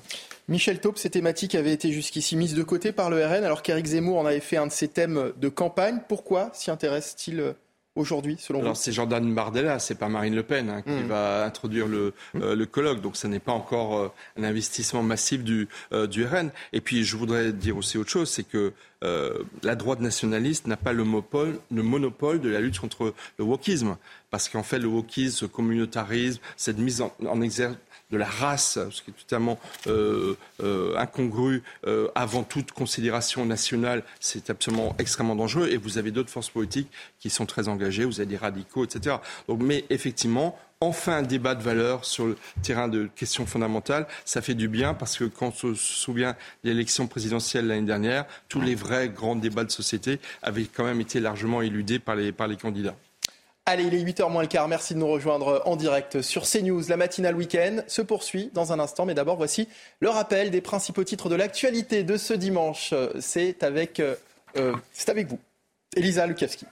[0.48, 3.88] Michel Taupe, ces thématiques avaient été jusqu'ici mises de côté par le RN, alors qu'Éric
[3.88, 6.00] Zemmour en avait fait un de ses thèmes de campagne.
[6.08, 7.54] Pourquoi s'y intéresse-t-il euh,
[7.98, 11.08] aujourd'hui, selon Alors, vous c'est Jordan Bardella, c'est pas Marine Le Pen hein, qui Mm.
[11.08, 13.02] va introduire le, euh, le colloque.
[13.02, 16.52] Donc, ce n'est pas encore euh, un investissement massif du, euh, du RN.
[16.74, 18.74] Et puis, je voudrais dire aussi autre chose, c'est que
[19.04, 23.44] euh, la droite nationaliste n'a pas le monopole, le monopole de la lutte contre le
[23.46, 23.98] wokisme.
[24.32, 27.76] Parce qu'en fait, le wokisme, ce communautarisme, cette mise en, en exergue
[28.12, 34.04] de la race, ce qui est totalement euh, euh, incongru euh, avant toute considération nationale,
[34.20, 35.68] c'est absolument extrêmement dangereux.
[35.70, 36.90] Et vous avez d'autres forces politiques
[37.20, 39.18] qui sont très engagées, vous avez des radicaux, etc.
[39.60, 44.56] Mais effectivement, enfin un débat de valeurs sur le terrain de questions fondamentales, ça fait
[44.56, 48.76] du bien parce que quand on se souvient de l'élection présidentielle l'année dernière, tous les
[48.76, 52.96] vrais grands débats de société avaient quand même été largement éludés par les candidats.
[53.70, 54.70] Allez, il est 8h moins le quart.
[54.70, 56.84] Merci de nous rejoindre en direct sur CNews.
[56.88, 59.06] La matinale week-end se poursuit dans un instant.
[59.06, 59.68] Mais d'abord, voici
[60.00, 62.94] le rappel des principaux titres de l'actualité de ce dimanche.
[63.20, 64.16] C'est avec, euh,
[64.56, 64.74] euh,
[65.10, 65.40] avec vous,
[65.98, 66.66] Elisa Lukavski.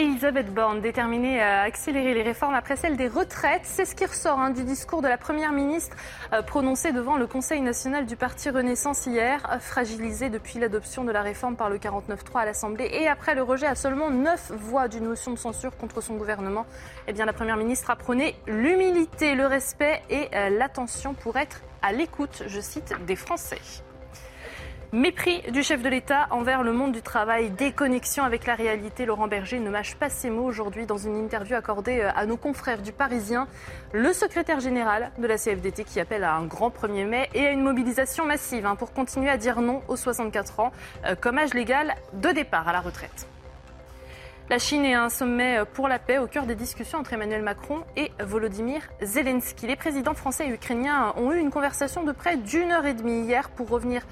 [0.00, 4.38] Elisabeth Borne, déterminée à accélérer les réformes après celle des retraites, c'est ce qui ressort
[4.38, 5.94] hein, du discours de la Première ministre
[6.32, 11.20] euh, prononcé devant le Conseil national du Parti Renaissance hier, fragilisé depuis l'adoption de la
[11.20, 15.04] réforme par le 49-3 à l'Assemblée et après le rejet à seulement 9 voix d'une
[15.04, 16.64] motion de censure contre son gouvernement.
[17.06, 21.92] Eh la Première ministre a prôné l'humilité, le respect et euh, l'attention pour être à
[21.92, 23.60] l'écoute, je cite, des Français.
[24.92, 29.06] Mépris du chef de l'État envers le monde du travail, déconnexion avec la réalité.
[29.06, 32.82] Laurent Berger ne mâche pas ses mots aujourd'hui dans une interview accordée à nos confrères
[32.82, 33.46] du Parisien.
[33.92, 37.52] Le secrétaire général de la CFDT qui appelle à un grand 1er mai et à
[37.52, 40.72] une mobilisation massive hein, pour continuer à dire non aux 64 ans
[41.06, 43.28] euh, comme âge légal de départ à la retraite.
[44.50, 47.84] La Chine est un sommet pour la paix au cœur des discussions entre Emmanuel Macron
[47.96, 49.68] et Volodymyr Zelensky.
[49.68, 53.22] Les présidents français et ukrainiens ont eu une conversation de près d'une heure et demie
[53.22, 54.02] hier pour revenir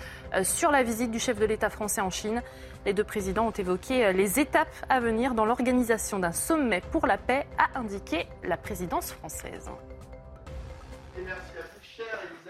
[0.45, 2.41] sur la visite du chef de l'État français en Chine.
[2.86, 7.18] Les deux présidents ont évoqué les étapes à venir dans l'organisation d'un sommet pour la
[7.18, 9.68] paix, a indiqué la présidence française.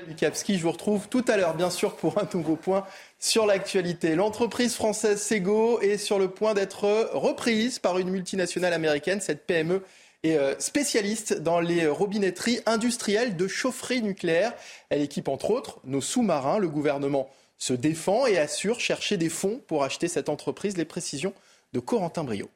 [0.07, 2.87] Je vous retrouve tout à l'heure, bien sûr, pour un nouveau point
[3.19, 4.15] sur l'actualité.
[4.15, 9.21] L'entreprise française Sego est sur le point d'être reprise par une multinationale américaine.
[9.21, 9.83] Cette PME
[10.23, 14.55] est spécialiste dans les robinetteries industrielles de chaufferie nucléaire.
[14.89, 16.59] Elle équipe entre autres nos sous-marins.
[16.59, 20.77] Le gouvernement se défend et assure chercher des fonds pour acheter cette entreprise.
[20.77, 21.35] Les précisions
[21.73, 22.49] de Corentin Brio.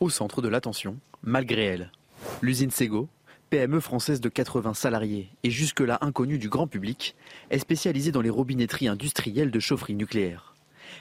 [0.00, 1.92] Au centre de l'attention, malgré elle,
[2.40, 3.08] l'usine Sego,
[3.50, 7.16] PME française de 80 salariés et jusque-là inconnue du grand public,
[7.50, 10.54] est spécialisée dans les robinetteries industrielles de chaufferie nucléaire.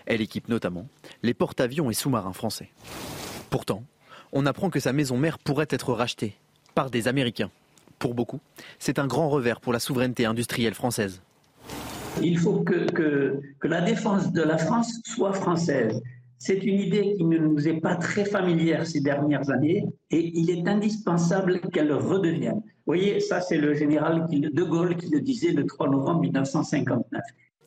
[0.08, 0.88] Elle équipe notamment
[1.22, 2.72] les porte-avions et sous-marins français.
[3.52, 3.84] Pourtant,
[4.32, 6.36] on apprend que sa maison mère pourrait être rachetée
[6.74, 7.52] par des Américains.
[8.00, 8.40] Pour beaucoup,
[8.80, 11.22] c'est un grand revers pour la souveraineté industrielle française.
[12.20, 16.02] Il faut que, la défense de la France soit française.
[16.42, 20.50] C'est une idée qui ne nous est pas très familière ces dernières années et il
[20.50, 22.62] est indispensable qu'elle redevienne.
[22.64, 27.22] Vous voyez, ça c'est le général de Gaulle qui le disait le 3 novembre 1959.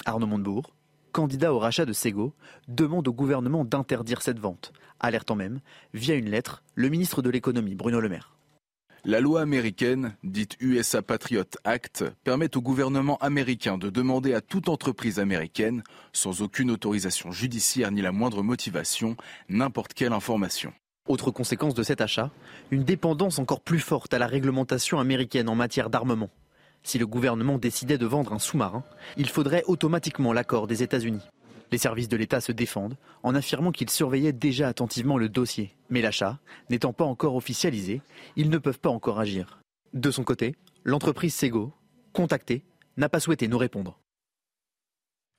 [0.06, 0.74] Arnaud Montebourg,
[1.12, 2.32] candidat au rachat de Sego,
[2.66, 5.60] demande au gouvernement d'interdire cette vente, alertant même,
[5.92, 8.34] via une lettre, le ministre de l'économie Bruno Le Maire.
[9.04, 14.68] La loi américaine, dite USA Patriot Act, permet au gouvernement américain de demander à toute
[14.68, 15.82] entreprise américaine,
[16.12, 19.16] sans aucune autorisation judiciaire ni la moindre motivation,
[19.48, 20.72] n'importe quelle information.
[21.08, 22.30] Autre conséquence de cet achat,
[22.70, 26.30] une dépendance encore plus forte à la réglementation américaine en matière d'armement.
[26.84, 28.84] Si le gouvernement décidait de vendre un sous-marin,
[29.16, 31.22] il faudrait automatiquement l'accord des États-Unis.
[31.72, 35.74] Les services de l'État se défendent en affirmant qu'ils surveillaient déjà attentivement le dossier.
[35.88, 38.02] Mais l'achat, n'étant pas encore officialisé,
[38.36, 39.58] ils ne peuvent pas encore agir.
[39.94, 40.54] De son côté,
[40.84, 41.72] l'entreprise Sego,
[42.12, 42.62] contactée,
[42.98, 44.01] n'a pas souhaité nous répondre.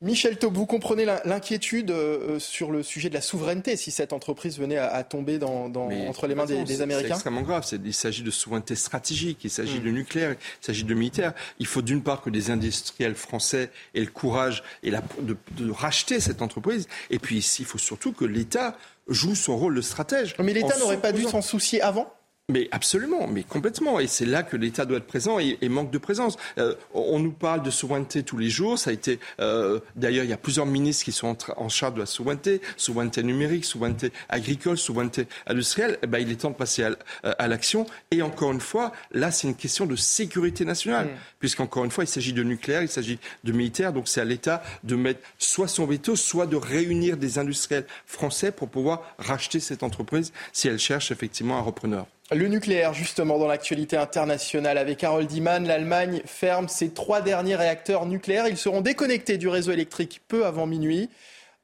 [0.03, 4.59] Michel Taub, vous comprenez l'inquiétude euh, sur le sujet de la souveraineté si cette entreprise
[4.59, 7.65] venait à, à tomber dans, dans, entre les mains des, des Américains C'est extrêmement grave.
[7.85, 9.83] Il s'agit de souveraineté stratégique, il s'agit mmh.
[9.83, 11.33] de nucléaire, il s'agit de militaire.
[11.59, 15.71] Il faut d'une part que des industriels français aient le courage et la, de, de,
[15.71, 16.89] racheter cette entreprise.
[17.09, 18.77] Et puis il faut surtout que l'État
[19.07, 20.35] joue son rôle de stratège.
[20.37, 22.13] Mais l'État n'aurait pas dû s'en soucier avant
[22.49, 24.01] mais absolument, mais complètement.
[24.01, 26.37] Et c'est là que l'État doit être présent et, et manque de présence.
[26.57, 28.77] Euh, on nous parle de souveraineté tous les jours.
[28.77, 31.93] Ça a été euh, d'ailleurs, il y a plusieurs ministres qui sont en, en, charge
[31.93, 35.97] de la souveraineté, souveraineté numérique, souveraineté agricole, souveraineté industrielle.
[36.03, 37.85] Eh ben, il est temps de passer à, à l'action.
[38.11, 41.17] Et encore une fois, là, c'est une question de sécurité nationale, mmh.
[41.39, 43.93] puisqu'encore une fois, il s'agit de nucléaire, il s'agit de militaire.
[43.93, 48.51] Donc c'est à l'État de mettre soit son veto, soit de réunir des industriels français
[48.51, 52.05] pour pouvoir racheter cette entreprise si elle cherche effectivement un repreneur.
[52.33, 58.07] Le nucléaire, justement, dans l'actualité internationale, avec Harold Iman, l'Allemagne ferme ses trois derniers réacteurs
[58.07, 58.47] nucléaires.
[58.47, 61.09] Ils seront déconnectés du réseau électrique peu avant minuit.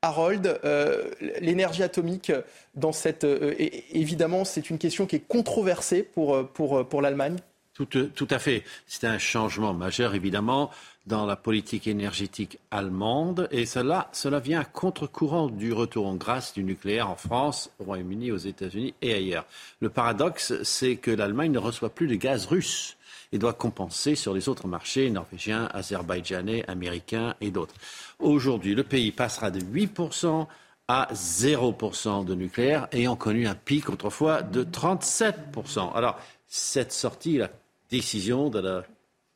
[0.02, 1.10] Harold, euh,
[1.42, 2.32] l'énergie atomique,
[2.76, 3.56] dans cette, euh,
[3.92, 7.38] évidemment, c'est une question qui est controversée pour, euh, l'Allemagne.
[7.74, 8.64] Tout, à fait.
[8.88, 10.70] C'est un changement majeur, évidemment,
[11.06, 13.48] dans la politique énergétique allemande.
[13.52, 17.86] Et cela, cela vient à contre-courant du retour en grâce du nucléaire en France, au
[17.86, 19.46] Royaume-Uni, aux États-Unis et ailleurs.
[19.80, 22.98] Le paradoxe, c'est que l'Allemagne ne reçoit plus de gaz russe
[23.32, 27.76] et doit compenser sur les autres marchés norvégiens, azerbaïdjanais, américains et d'autres.
[28.20, 30.48] Aujourd'hui, le pays passera de 8%
[30.88, 35.94] à 0% de nucléaire, ayant connu un pic autrefois de 37%.
[35.94, 37.50] Alors, cette sortie, la
[37.92, 38.84] décision de la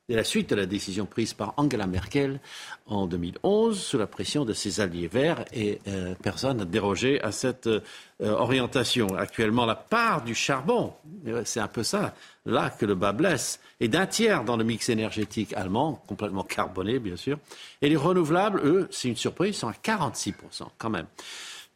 [0.08, 2.38] c'est la suite de la décision prise par Angela Merkel
[2.84, 7.32] en 2011 sous la pression de ses alliés verts et euh, personne n'a dérogé à
[7.32, 7.80] cette euh,
[8.20, 9.16] orientation.
[9.16, 10.92] Actuellement, la part du charbon,
[11.26, 14.64] euh, c'est un peu ça, là que le bas blesse, est d'un tiers dans le
[14.64, 17.38] mix énergétique allemand, complètement carboné bien sûr,
[17.80, 20.34] et les renouvelables, eux, c'est une surprise, sont à 46%
[20.76, 21.06] quand même.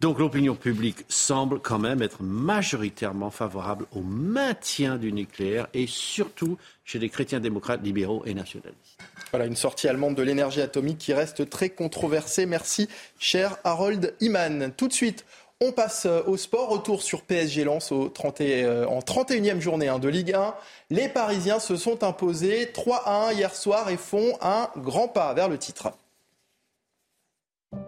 [0.01, 6.57] Donc l'opinion publique semble quand même être majoritairement favorable au maintien du nucléaire et surtout
[6.85, 8.99] chez les chrétiens démocrates libéraux et nationalistes.
[9.33, 12.47] Voilà une sortie allemande de l'énergie atomique qui reste très controversée.
[12.47, 12.89] Merci,
[13.19, 14.73] cher Harold Iman.
[14.77, 15.25] Tout de suite,
[15.61, 16.69] on passe euh, au sport.
[16.69, 20.55] Retour sur PSG Lens au 30 euh, en 31e journée hein, de Ligue 1.
[20.91, 25.59] Les Parisiens se sont imposés 3-1 hier soir et font un grand pas vers le
[25.59, 25.91] titre.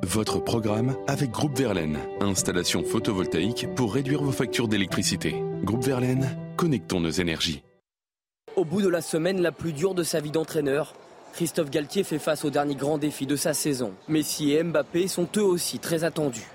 [0.03, 5.41] Votre programme avec Groupe Verlaine, installation photovoltaïque pour réduire vos factures d'électricité.
[5.63, 7.63] Groupe Verlaine, connectons nos énergies.
[8.57, 10.95] Au bout de la semaine la plus dure de sa vie d'entraîneur,
[11.33, 13.95] Christophe Galtier fait face au dernier grand défi de sa saison.
[14.09, 16.49] Messi et Mbappé sont eux aussi très attendus.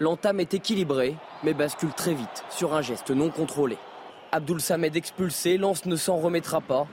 [0.00, 1.14] L'entame est équilibrée,
[1.44, 3.76] mais bascule très vite sur un geste non contrôlé.
[4.32, 6.86] Abdoul Samed expulsé, Lens ne s'en remettra pas.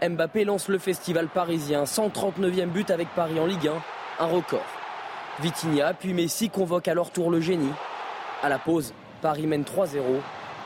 [0.00, 4.79] Mbappé lance le festival parisien, 139e but avec Paris en Ligue 1, un record.
[5.40, 7.72] Vitinha puis Messi convoque à leur tour le génie.
[8.42, 10.00] À la pause, Paris mène 3-0.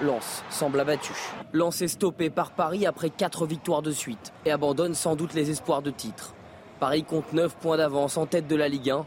[0.01, 1.13] Lens semble abattu.
[1.53, 5.51] Lens est stoppé par Paris après 4 victoires de suite et abandonne sans doute les
[5.51, 6.35] espoirs de titre.
[6.81, 9.07] Paris compte 9 points d'avance en tête de la Ligue 1.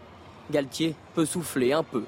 [0.52, 2.06] Galtier peut souffler un peu.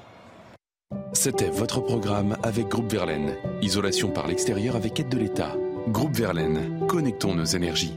[1.12, 3.36] C'était votre programme avec Groupe Verlaine.
[3.60, 5.52] Isolation par l'extérieur avec aide de l'État.
[5.88, 7.96] Groupe Verlaine, connectons nos énergies.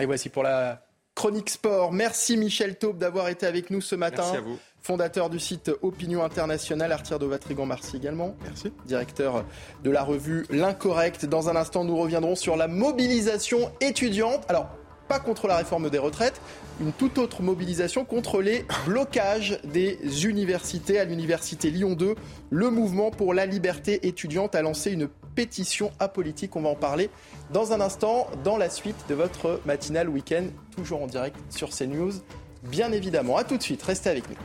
[0.00, 0.82] Et voici pour la
[1.14, 1.92] Chronique Sport.
[1.92, 4.22] Merci Michel Taube d'avoir été avec nous ce matin.
[4.22, 4.58] Merci à vous.
[4.80, 8.34] Fondateur du site Opinion Internationale, Arthur de Vatrigan Marcy également.
[8.42, 8.72] Merci.
[8.84, 9.44] Directeur
[9.84, 11.24] de la revue L'Incorrect.
[11.26, 14.44] Dans un instant, nous reviendrons sur la mobilisation étudiante.
[14.48, 14.68] Alors,
[15.06, 16.40] pas contre la réforme des retraites,
[16.80, 20.98] une toute autre mobilisation contre les blocages des universités.
[20.98, 22.16] À l'université Lyon 2,
[22.50, 26.56] le mouvement pour la liberté étudiante a lancé une pétition apolitique.
[26.56, 27.10] On va en parler
[27.52, 32.12] dans un instant, dans la suite de votre matinale week-end, toujours en direct sur CNews,
[32.64, 33.36] bien évidemment.
[33.36, 34.36] A tout de suite, restez avec nous.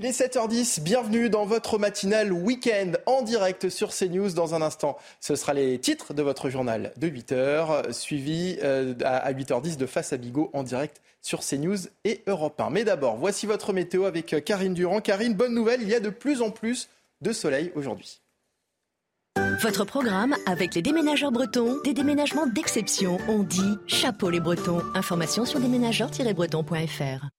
[0.00, 4.30] Il est 7h10, bienvenue dans votre matinale week-end en direct sur CNews.
[4.30, 9.32] Dans un instant, ce sera les titres de votre journal de 8h, suivi euh, à
[9.32, 12.70] 8h10 de Face à Bigot en direct sur CNews et Europe 1.
[12.70, 15.00] Mais d'abord, voici votre météo avec Karine Durand.
[15.00, 16.88] Karine, bonne nouvelle, il y a de plus en plus
[17.20, 18.20] de soleil aujourd'hui.
[19.62, 23.18] Votre programme avec les déménageurs bretons, des déménagements d'exception.
[23.26, 24.80] On dit chapeau les bretons.
[24.94, 27.37] Information sur déménageurs-bretons.fr.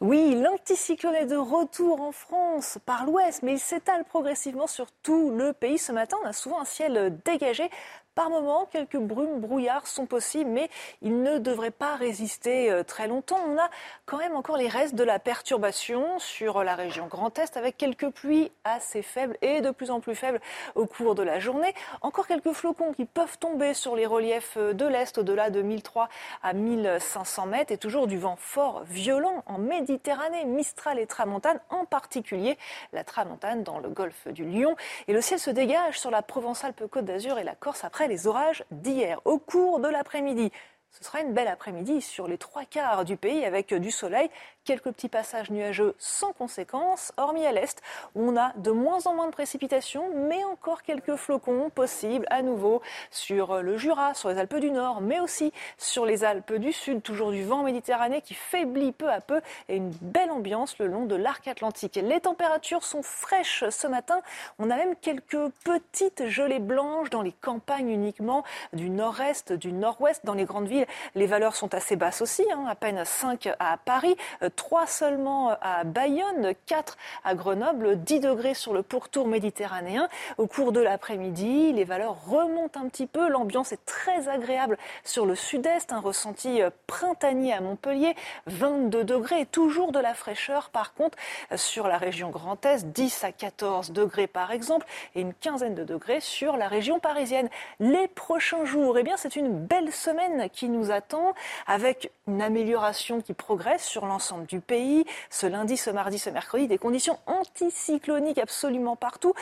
[0.00, 5.30] Oui, l'anticyclone est de retour en France par l'ouest, mais il s'étale progressivement sur tout
[5.30, 5.78] le pays.
[5.78, 7.70] Ce matin, on a souvent un ciel dégagé
[8.14, 10.70] par moment, quelques brumes, brouillards sont possibles, mais
[11.02, 13.40] ils ne devraient pas résister euh, très longtemps.
[13.48, 13.68] On a
[14.06, 18.10] quand même encore les restes de la perturbation sur la région Grand Est, avec quelques
[18.10, 20.40] pluies assez faibles et de plus en plus faibles
[20.76, 21.74] au cours de la journée.
[22.02, 26.08] Encore quelques flocons qui peuvent tomber sur les reliefs euh, de l'Est, au-delà de 1003
[26.42, 31.84] à 1500 mètres, et toujours du vent fort, violent en Méditerranée, Mistral et Tramontane, en
[31.84, 32.58] particulier
[32.92, 34.76] la Tramontane dans le golfe du Lion.
[35.08, 38.64] Et le ciel se dégage sur la Provence-Alpes-Côte d'Azur et la Corse après les orages
[38.70, 39.20] d'hier.
[39.24, 40.50] Au cours de l'après-midi,
[40.90, 44.30] ce sera une belle après-midi sur les trois quarts du pays avec du soleil
[44.64, 47.80] quelques petits passages nuageux sans conséquence, hormis à l'est,
[48.14, 52.42] où on a de moins en moins de précipitations, mais encore quelques flocons possibles à
[52.42, 56.72] nouveau sur le Jura, sur les Alpes du Nord, mais aussi sur les Alpes du
[56.72, 60.86] Sud, toujours du vent méditerranéen qui faiblit peu à peu et une belle ambiance le
[60.86, 61.96] long de l'arc atlantique.
[61.96, 64.20] Les températures sont fraîches ce matin,
[64.58, 70.24] on a même quelques petites gelées blanches dans les campagnes uniquement du nord-est, du nord-ouest,
[70.24, 70.86] dans les grandes villes.
[71.14, 74.16] Les valeurs sont assez basses aussi, hein, à peine 5 à Paris,
[74.54, 80.08] 3 seulement à Bayonne, 4 à Grenoble, 10 degrés sur le pourtour méditerranéen.
[80.38, 83.28] Au cours de l'après-midi, les valeurs remontent un petit peu.
[83.28, 88.14] L'ambiance est très agréable sur le sud-est, un ressenti printanier à Montpellier,
[88.46, 90.70] 22 degrés toujours de la fraîcheur.
[90.70, 91.18] Par contre,
[91.56, 95.84] sur la région Grand Est, 10 à 14 degrés par exemple, et une quinzaine de
[95.84, 97.48] degrés sur la région parisienne.
[97.80, 101.34] Les prochains jours, eh bien, c'est une belle semaine qui nous attend
[101.66, 105.04] avec une amélioration qui progresse sur l'ensemble du pays.
[105.30, 109.34] Ce lundi, ce mardi, ce mercredi, des conditions anticycloniques absolument partout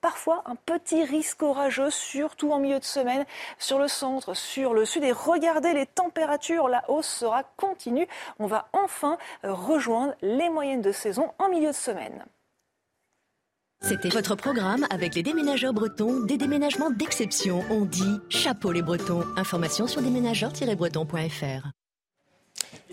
[0.00, 3.24] parfois un petit risque orageux, surtout en milieu de semaine,
[3.58, 5.04] sur le centre, sur le sud.
[5.04, 8.06] Et regardez les températures, la hausse sera continue.
[8.38, 12.24] On va enfin rejoindre les moyennes de saison en milieu de semaine.
[13.80, 17.62] C'était votre programme avec les déménageurs bretons, des déménagements d'exception.
[17.70, 19.24] On dit chapeau les bretons.
[19.36, 21.68] Information sur déménageurs-bretons.fr.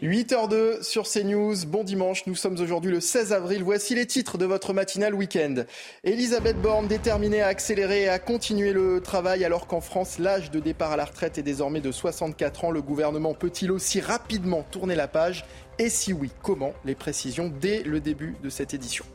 [0.02, 1.56] 8h02 sur CNews.
[1.68, 2.28] Bon dimanche.
[2.28, 3.64] Nous sommes aujourd'hui le 16 avril.
[3.64, 5.64] Voici les titres de votre matinale week-end.
[6.04, 10.60] Elisabeth Borne déterminée à accélérer et à continuer le travail alors qu'en France, l'âge de
[10.60, 12.72] départ à la retraite est désormais de 64 ans.
[12.72, 15.46] Le gouvernement peut-il aussi rapidement tourner la page?
[15.80, 16.74] Et si oui, comment?
[16.84, 19.06] Les précisions dès le début de cette édition.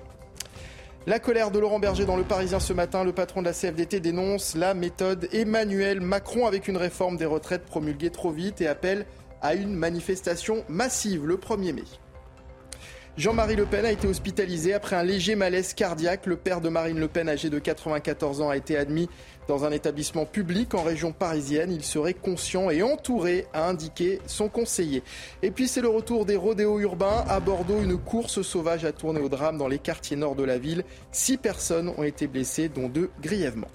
[1.06, 4.00] La colère de Laurent Berger dans Le Parisien ce matin, le patron de la CFDT
[4.00, 9.06] dénonce la méthode Emmanuel Macron avec une réforme des retraites promulguée trop vite et appelle
[9.42, 11.84] à une manifestation massive le 1er mai.
[13.16, 16.26] Jean-Marie Le Pen a été hospitalisé après un léger malaise cardiaque.
[16.26, 19.10] Le père de Marine Le Pen, âgé de 94 ans, a été admis
[19.48, 21.72] dans un établissement public en région parisienne.
[21.72, 25.02] Il serait conscient et entouré, a indiqué son conseiller.
[25.42, 27.24] Et puis c'est le retour des rodéos urbains.
[27.28, 30.56] À Bordeaux, une course sauvage a tourné au drame dans les quartiers nord de la
[30.56, 30.84] ville.
[31.10, 33.68] Six personnes ont été blessées, dont deux grièvement.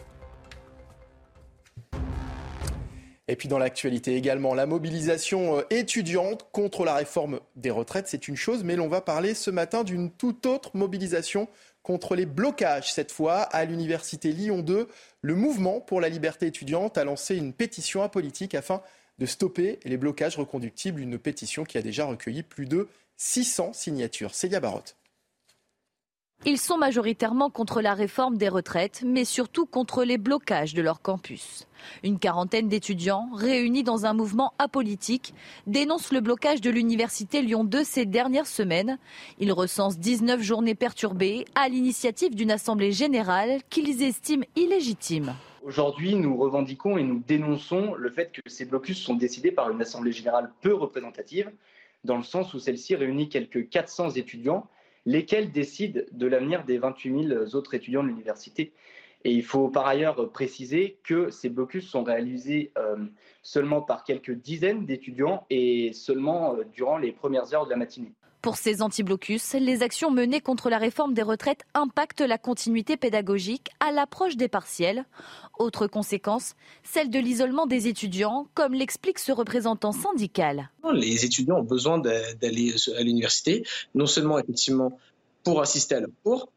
[3.27, 8.27] Et puis dans l'actualité également, la mobilisation euh, étudiante contre la réforme des retraites, c'est
[8.27, 11.47] une chose, mais l'on va parler ce matin d'une toute autre mobilisation
[11.81, 12.93] contre les blocages.
[12.93, 14.87] Cette fois, à l'université Lyon 2,
[15.21, 18.81] le mouvement pour la liberté étudiante a lancé une pétition apolitique afin
[19.17, 24.35] de stopper les blocages reconductibles, une pétition qui a déjà recueilli plus de 600 signatures.
[24.35, 24.95] Célia Barotte.
[26.47, 31.01] Ils sont majoritairement contre la réforme des retraites, mais surtout contre les blocages de leur
[31.01, 31.65] campus.
[32.03, 35.33] Une quarantaine d'étudiants, réunis dans un mouvement apolitique,
[35.65, 38.99] dénoncent le blocage de l'université Lyon 2 ces dernières semaines.
[39.39, 45.33] Ils recensent 19 journées perturbées à l'initiative d'une assemblée générale qu'ils estiment illégitime.
[45.63, 49.81] Aujourd'hui, nous revendiquons et nous dénonçons le fait que ces blocus sont décidés par une
[49.81, 51.49] assemblée générale peu représentative,
[52.03, 54.67] dans le sens où celle-ci réunit quelques 400 étudiants
[55.05, 58.73] lesquels décident de l'avenir des 28 000 autres étudiants de l'université.
[59.23, 62.95] Et il faut par ailleurs préciser que ces blocus sont réalisés euh,
[63.41, 68.13] seulement par quelques dizaines d'étudiants et seulement euh, durant les premières heures de la matinée.
[68.45, 73.69] Pour ces anti-blocus, les actions menées contre la réforme des retraites impactent la continuité pédagogique
[73.79, 75.05] à l'approche des partiels.
[75.57, 80.69] Autre conséquence, celle de l'isolement des étudiants, comme l'explique ce représentant syndical.
[80.93, 83.63] Les étudiants ont besoin d'aller à l'université,
[83.95, 84.95] non seulement effectivement
[85.43, 86.49] pour assister à leur cours,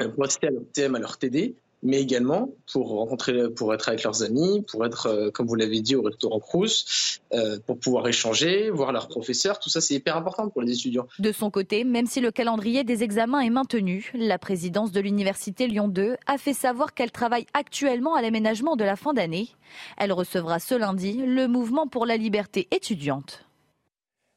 [0.00, 4.02] euh, pour assister à leur à leur TD, mais également pour rencontrer, pour être avec
[4.02, 8.06] leurs amis, pour être, euh, comme vous l'avez dit, au restaurant Crous, euh, pour pouvoir
[8.08, 9.58] échanger, voir leurs professeurs.
[9.58, 11.06] Tout ça, c'est hyper important pour les étudiants.
[11.18, 15.66] De son côté, même si le calendrier des examens est maintenu, la présidence de l'université
[15.66, 19.48] Lyon 2 a fait savoir qu'elle travaille actuellement à l'aménagement de la fin d'année.
[19.96, 23.44] Elle recevra ce lundi le mouvement pour la liberté étudiante.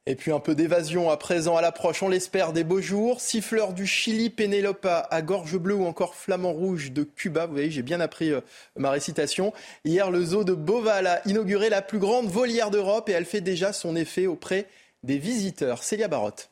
[0.05, 3.21] Et puis un peu d'évasion à présent à l'approche, on l'espère, des beaux jours.
[3.21, 7.45] Siffleur du Chili, Penelopa à Gorge Bleue ou encore Flamand Rouge de Cuba.
[7.45, 8.41] Vous voyez, j'ai bien appris euh,
[8.75, 9.53] ma récitation.
[9.85, 13.39] Hier, le zoo de Beauval a inauguré la plus grande volière d'Europe et elle fait
[13.39, 14.67] déjà son effet auprès
[15.03, 15.83] des visiteurs.
[15.83, 16.49] Célia Barotte.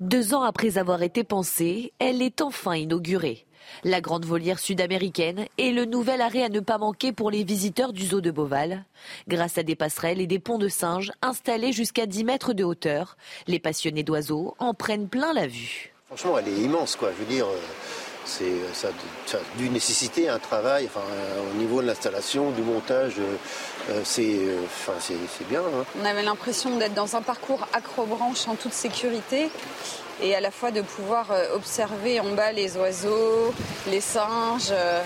[0.00, 3.47] Deux ans après avoir été pensée, elle est enfin inaugurée.
[3.84, 7.92] La grande volière sud-américaine est le nouvel arrêt à ne pas manquer pour les visiteurs
[7.92, 8.84] du zoo de Beauval.
[9.28, 13.16] Grâce à des passerelles et des ponts de singes installés jusqu'à 10 mètres de hauteur,
[13.46, 15.92] les passionnés d'oiseaux en prennent plein la vue.
[16.06, 17.10] Franchement, elle est immense, quoi.
[17.12, 17.58] Je veux dire, euh,
[18.24, 18.88] c'est ça,
[19.26, 23.14] ça a dû nécessiter un travail enfin, euh, au niveau de l'installation, du montage.
[23.90, 24.92] Euh, c'est enfin,
[25.50, 25.60] bien.
[25.60, 25.84] Hein.
[26.00, 29.50] On avait l'impression d'être dans un parcours acrobranche en toute sécurité
[30.22, 33.54] et à la fois de pouvoir euh, observer en bas les oiseaux,
[33.90, 35.02] les singes euh,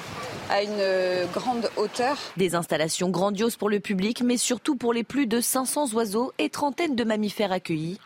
[0.51, 2.17] à une grande hauteur.
[2.37, 6.51] Des installations grandioses pour le public, mais surtout pour les plus de 500 oiseaux et
[6.51, 7.99] trentaines de mammifères accueillis.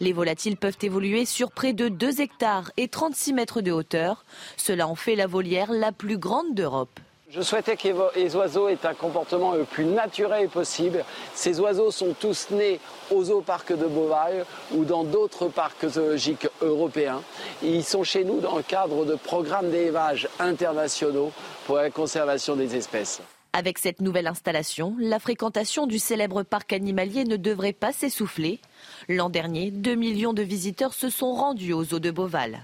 [0.00, 4.24] Les volatiles peuvent évoluer sur près de 2 hectares et 36 mètres de hauteur.
[4.56, 7.00] Cela en fait la volière la plus grande d'Europe.
[7.34, 11.04] Je souhaitais que les oiseaux aient un comportement le plus naturel possible.
[11.34, 12.78] Ces oiseaux sont tous nés
[13.10, 17.22] au zooparc de Beauval ou dans d'autres parcs zoologiques européens.
[17.60, 21.32] Ils sont chez nous dans le cadre de programmes d'élevage internationaux
[21.66, 23.20] pour la conservation des espèces.
[23.52, 28.60] Avec cette nouvelle installation, la fréquentation du célèbre parc animalier ne devrait pas s'essouffler.
[29.08, 32.60] L'an dernier, 2 millions de visiteurs se sont rendus aux eaux de Beauval.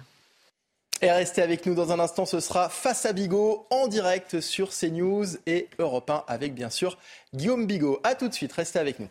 [1.02, 4.68] Et restez avec nous dans un instant, ce sera Face à Bigot en direct sur
[4.68, 6.98] CNews et Europe 1 avec bien sûr
[7.32, 8.00] Guillaume Bigot.
[8.04, 9.08] A tout de suite, restez avec nous.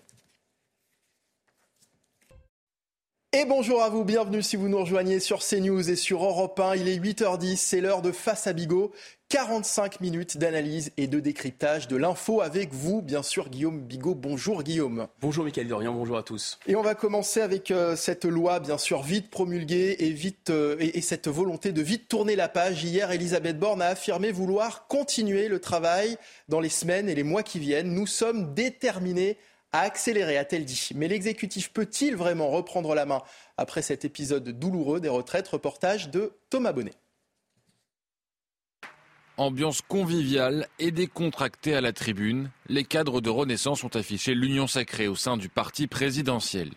[3.31, 6.75] Et bonjour à vous, bienvenue si vous nous rejoignez sur CNews et sur Europe 1.
[6.75, 8.91] Il est 8h10, c'est l'heure de Face à Bigot.
[9.29, 14.15] 45 minutes d'analyse et de décryptage de l'info avec vous, bien sûr, Guillaume Bigot.
[14.15, 15.07] Bonjour Guillaume.
[15.21, 16.57] Bonjour Mickaël Dorian, bonjour à tous.
[16.65, 20.77] Et on va commencer avec euh, cette loi, bien sûr, vite promulguée et, vite, euh,
[20.79, 22.83] et, et, cette volonté de vite tourner la page.
[22.83, 26.17] Hier, Elisabeth Borne a affirmé vouloir continuer le travail
[26.47, 27.93] dans les semaines et les mois qui viennent.
[27.93, 29.37] Nous sommes déterminés
[29.71, 30.89] à accélérer, a-t-elle dit.
[30.95, 33.21] Mais l'exécutif peut-il vraiment reprendre la main
[33.57, 35.47] après cet épisode douloureux des retraites?
[35.49, 36.93] Reportage de Thomas Bonnet.
[39.39, 45.07] Ambiance conviviale et décontractée à la tribune, les cadres de Renaissance ont affiché l'union sacrée
[45.07, 46.71] au sein du parti présidentiel.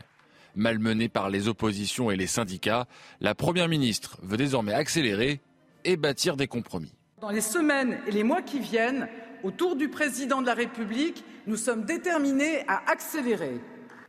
[0.54, 2.86] Malmenée par les oppositions et les syndicats,
[3.20, 5.40] la Première ministre veut désormais accélérer
[5.84, 6.92] et bâtir des compromis.
[7.20, 9.08] Dans les semaines et les mois qui viennent,
[9.42, 13.60] autour du président de la République, nous sommes déterminés à accélérer.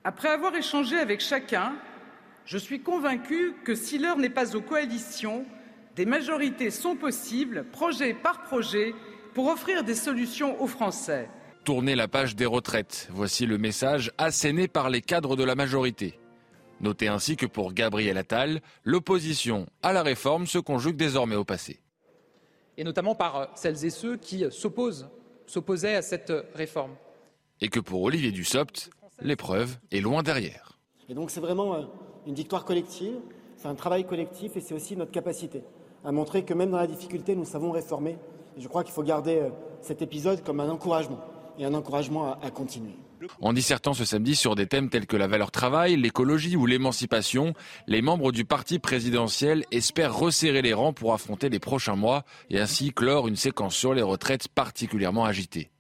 [0.04, 1.74] Après avoir échangé avec chacun,
[2.46, 5.44] je suis convaincu que si l'heure n'est pas aux coalitions,
[5.96, 8.94] des majorités sont possibles, projet par projet,
[9.34, 11.30] pour offrir des solutions aux Français.
[11.64, 16.20] Tourner la page des retraites, voici le message asséné par les cadres de la majorité.
[16.82, 21.80] Notez ainsi que pour Gabriel Attal, l'opposition à la réforme se conjugue désormais au passé.
[22.78, 25.08] Et notamment par celles et ceux qui s'opposent,
[25.46, 26.96] s'opposaient à cette réforme.
[27.62, 28.90] Et que pour Olivier Dussopt,
[29.22, 30.80] l'épreuve est loin derrière.
[31.08, 31.88] Et donc c'est vraiment
[32.26, 33.16] une victoire collective,
[33.56, 35.64] c'est un travail collectif et c'est aussi notre capacité
[36.04, 38.18] à montrer que même dans la difficulté, nous savons réformer.
[38.58, 39.42] Et je crois qu'il faut garder
[39.82, 41.20] cet épisode comme un encouragement
[41.58, 42.96] et un encouragement à, à continuer.
[43.40, 47.54] En dissertant ce samedi sur des thèmes tels que la valeur travail, l'écologie ou l'émancipation,
[47.88, 52.60] les membres du parti présidentiel espèrent resserrer les rangs pour affronter les prochains mois et
[52.60, 55.72] ainsi clore une séquence sur les retraites particulièrement agitée.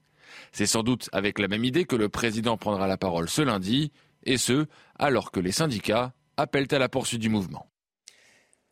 [0.51, 3.91] C'est sans doute avec la même idée que le président prendra la parole ce lundi,
[4.26, 4.67] et ce,
[4.97, 7.67] alors que les syndicats appellent à la poursuite du mouvement.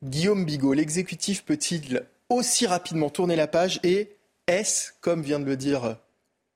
[0.03, 4.09] Guillaume Bigot, l'exécutif peut-il aussi rapidement tourner la page et
[4.47, 5.97] est-ce, comme vient de le dire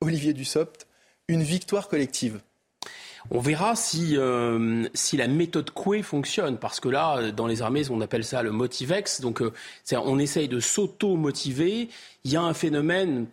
[0.01, 0.87] Olivier Dussopt,
[1.27, 2.41] une victoire collective?
[3.29, 7.83] On verra si, euh, si la méthode Coué fonctionne, parce que là, dans les armées,
[7.91, 9.21] on appelle ça le motivex.
[9.21, 9.53] Donc, euh,
[9.91, 11.89] on essaye de s'auto-motiver.
[12.23, 13.27] Il y a un phénomène,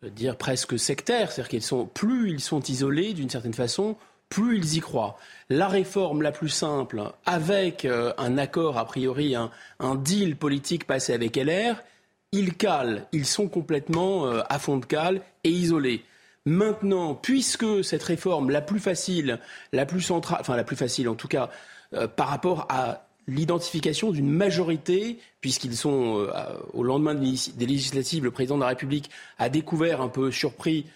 [0.00, 3.96] je veux dire presque sectaire, c'est-à-dire qu'ils sont plus ils sont isolés d'une certaine façon,
[4.30, 5.18] plus ils y croient.
[5.52, 9.50] La réforme la plus simple, avec euh, un accord, a priori, un,
[9.96, 11.82] deal politique passé avec LR,
[12.30, 16.04] ils calent, ils sont complètement euh, à fond de cale et isolés.
[16.46, 19.40] Maintenant, puisque cette réforme la plus facile,
[19.72, 21.50] la plus centrale, enfin la plus facile en tout cas,
[21.94, 26.28] euh, par rapport à l'identification d'une majorité, puisqu'ils sont
[26.72, 30.86] au lendemain des législatives, le président de la République a découvert un peu surpris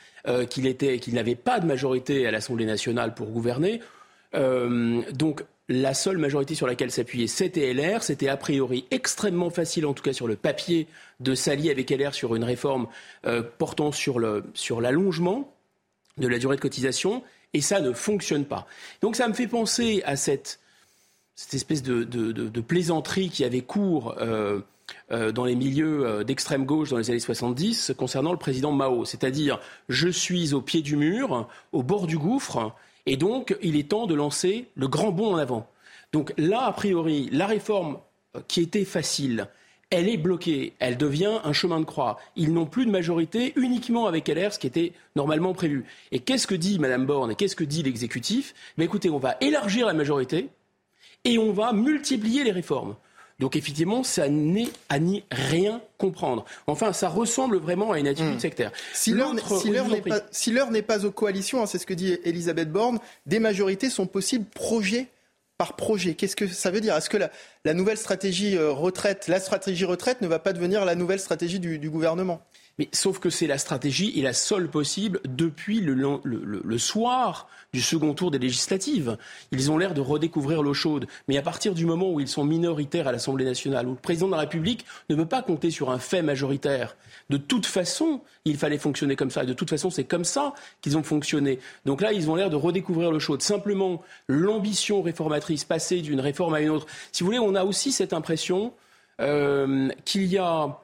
[0.51, 3.81] qu'il était, qu'il n'avait pas de majorité à l'Assemblée nationale pour gouverner.
[4.35, 8.03] Euh, donc la seule majorité sur laquelle s'appuyait, c'était LR.
[8.03, 10.87] C'était a priori extrêmement facile, en tout cas sur le papier,
[11.21, 12.87] de s'allier avec LR sur une réforme
[13.27, 15.53] euh, portant sur, le, sur l'allongement
[16.19, 17.23] de la durée de cotisation.
[17.55, 18.67] Et ça ne fonctionne pas.
[19.01, 20.59] Donc ça me fait penser à cette,
[21.37, 24.61] cette espèce de, de, plaisanterie qui avait cours euh,
[25.11, 29.05] dans les milieux d'extrême gauche dans les années 70 concernant le président Mao.
[29.05, 32.75] C'est-à-dire, je suis au pied du mur, au bord du gouffre,
[33.07, 35.69] et donc il est temps de lancer le grand bond en avant.
[36.13, 37.99] Donc là, a priori, la réforme
[38.49, 39.49] qui était facile,
[39.91, 42.19] elle est bloquée, elle devient un chemin de croix.
[42.37, 45.85] Ils n'ont plus de majorité uniquement avec LR, ce qui était normalement prévu.
[46.11, 48.55] Et qu'est-ce que dit Mme Borne et qu'est-ce que dit l'exécutif?
[48.79, 50.49] Écoutez, on va élargir la majorité
[51.25, 52.97] et on va multiplier les réformes.
[53.41, 56.45] Donc effectivement, ça n'est à ni rien comprendre.
[56.67, 58.41] Enfin, ça ressemble vraiment à une attitude mmh.
[58.41, 58.73] sectaire.
[58.93, 62.71] Si l'heure n'est pas, si n'est pas aux coalitions, hein, c'est ce que dit Elisabeth
[62.71, 65.09] Borne, des majorités sont possibles projet
[65.59, 66.15] par projet.
[66.15, 66.97] Qu'est-ce que ça veut dire?
[66.97, 67.31] Est-ce que la,
[67.65, 71.61] la, nouvelle stratégie euh, retraite, la stratégie retraite ne va pas devenir la nouvelle stratégie
[71.61, 72.43] du, du gouvernement?
[72.79, 78.15] Mais sauf que c'est la stratégie et la seule possible depuis le, soir du second
[78.15, 79.17] tour des législatives.
[79.53, 81.07] Ils ont l'air de redécouvrir l'eau chaude.
[81.29, 84.27] Mais à partir du moment où ils sont minoritaires à l'Assemblée nationale, où le président
[84.27, 86.97] de la République ne peut pas compter sur un fait majoritaire,
[87.31, 89.45] de toute façon, il fallait fonctionner comme ça.
[89.45, 91.61] Et de toute façon, c'est comme ça qu'ils ont fonctionné.
[91.85, 93.43] Donc là, ils ont l'air de redécouvrir l'eau chaude.
[93.43, 96.87] Simplement, l'ambition réformatrice, passer d'une réforme à une autre.
[97.13, 98.73] Si vous voulez, on a aussi cette impression
[99.21, 100.81] euh, qu'il y a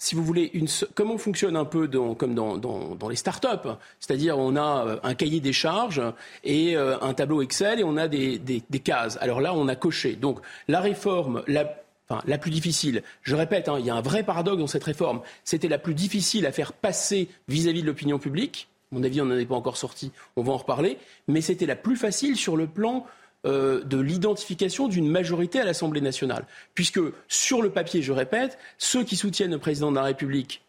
[0.00, 3.68] si vous voulez, une, comment on fonctionne un peu comme dans, dans, dans les start-up.
[4.00, 6.02] C'est-à-dire, on a euh, un cahier des charges
[6.42, 9.18] et euh, un tableau Excel et on a des, des, des, cases.
[9.20, 10.16] Alors là, on a coché.
[10.16, 11.76] Donc, la réforme, la,
[12.08, 14.84] enfin, la plus difficile, je répète, hein, il y a un vrai paradoxe dans cette
[14.84, 15.20] réforme.
[15.44, 18.68] C'était la plus difficile à faire passer vis-à-vis -vis de l'opinion publique.
[18.90, 20.12] À mon avis, on n'en est pas encore sorti.
[20.34, 20.96] On va en reparler.
[21.28, 23.04] Mais c'était la plus facile sur le plan
[23.46, 26.44] euh, de l'identification d'une majorité à l'Assemblée nationale.
[26.74, 30.62] Puisque sur le papier, je répète, ceux qui soutiennent le président de la République,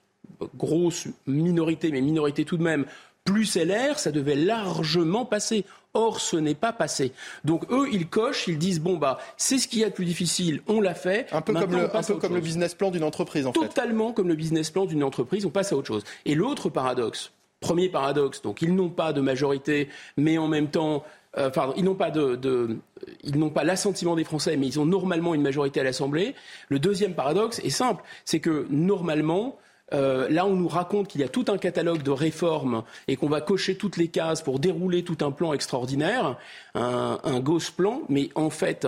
[0.55, 2.85] grosse minorité, mais minorité tout de même,
[3.25, 5.65] plus LR, ça devait largement passer.
[5.93, 7.11] Or, ce n'est pas passé.
[7.43, 10.05] Donc, eux, ils cochent, ils disent bon, bah, c'est ce qu'il y a de plus
[10.05, 11.27] difficile, on l'a fait.
[11.33, 13.75] Un peu comme, le, un peu comme le business plan d'une entreprise, en Totalement fait.
[13.75, 16.03] Totalement comme le business plan d'une entreprise, on passe à autre chose.
[16.23, 21.03] Et l'autre paradoxe, premier paradoxe, donc ils n'ont pas de majorité, mais en même temps,
[21.37, 26.35] euh, ils n'ont pas l'assentiment des Français, mais ils ont normalement une majorité à l'Assemblée.
[26.69, 29.57] Le deuxième paradoxe est simple, c'est que normalement,
[29.93, 33.29] euh, là, on nous raconte qu'il y a tout un catalogue de réformes et qu'on
[33.29, 36.37] va cocher toutes les cases pour dérouler tout un plan extraordinaire,
[36.75, 38.87] un, un ghost plan, mais en fait,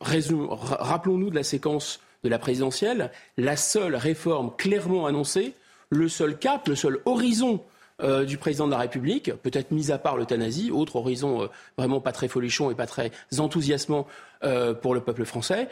[0.00, 5.54] rappelons-nous de la séquence de la présidentielle, la seule réforme clairement annoncée,
[5.90, 7.60] le seul cap, le seul horizon
[8.02, 11.46] euh, du président de la République, peut-être mis à part l'euthanasie, autre horizon euh,
[11.78, 14.06] vraiment pas très folichon et pas très enthousiasmant
[14.44, 15.68] euh, pour le peuple français,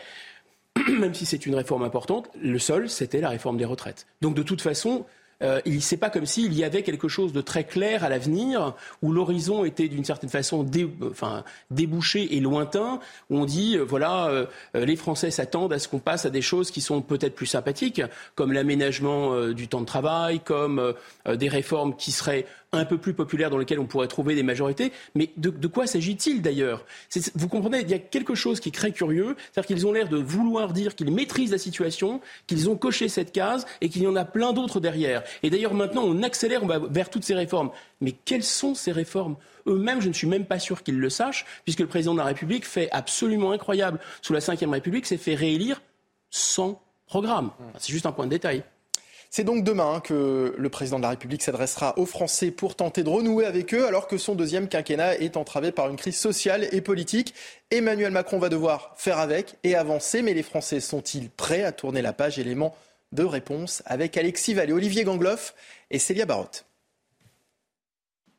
[0.88, 4.06] même si c'est une réforme importante, le seul, c'était la réforme des retraites.
[4.22, 5.04] Donc de toute façon,
[5.44, 9.12] euh, c'est pas comme s'il y avait quelque chose de très clair à l'avenir, où
[9.12, 10.66] l'horizon était d'une certaine façon
[11.10, 15.88] enfin, débouché et lointain, où on dit, euh, voilà, euh, les Français s'attendent à ce
[15.88, 18.02] qu'on passe à des choses qui sont peut-être plus sympathiques,
[18.34, 20.94] comme l'aménagement du temps de travail, comme
[21.26, 22.46] des réformes qui seraient
[22.76, 24.92] un peu plus populaire dans lequel on pourrait trouver des majorités.
[25.14, 26.84] Mais de, quoi s'agit-il d'ailleurs?
[27.34, 30.08] Vous comprenez, il y a quelque chose qui est très curieux, c'est-à-dire qu'ils ont l'air
[30.08, 34.06] de vouloir dire qu'ils maîtrisent la situation, qu'ils ont coché cette case et qu'il y
[34.06, 35.22] en a plein d'autres derrière.
[35.42, 37.70] Et d'ailleurs maintenant, on accélère, on va vers toutes ces réformes.
[38.00, 39.36] Mais quelles sont ces réformes?
[39.66, 42.24] Eux-mêmes, je ne suis même pas sûr qu'ils le sachent, puisque le président de la
[42.24, 43.98] République fait absolument incroyable.
[44.20, 45.80] Sous la Ve République, s'est fait réélire
[46.30, 47.50] sans programme.
[47.78, 48.64] C'est juste un point de détail.
[49.36, 53.08] C'est donc demain que le président de la République s'adressera aux Français pour tenter de
[53.08, 56.80] renouer avec eux, alors que son deuxième quinquennat est entravé par une crise sociale et
[56.80, 57.34] politique.
[57.72, 62.00] Emmanuel Macron va devoir faire avec et avancer, mais les Français sont-ils prêts à tourner
[62.00, 62.38] la page?
[62.38, 62.76] Élément
[63.10, 65.56] de réponse avec Alexis Vallée, Olivier Gangloff
[65.90, 66.64] et Célia Barotte.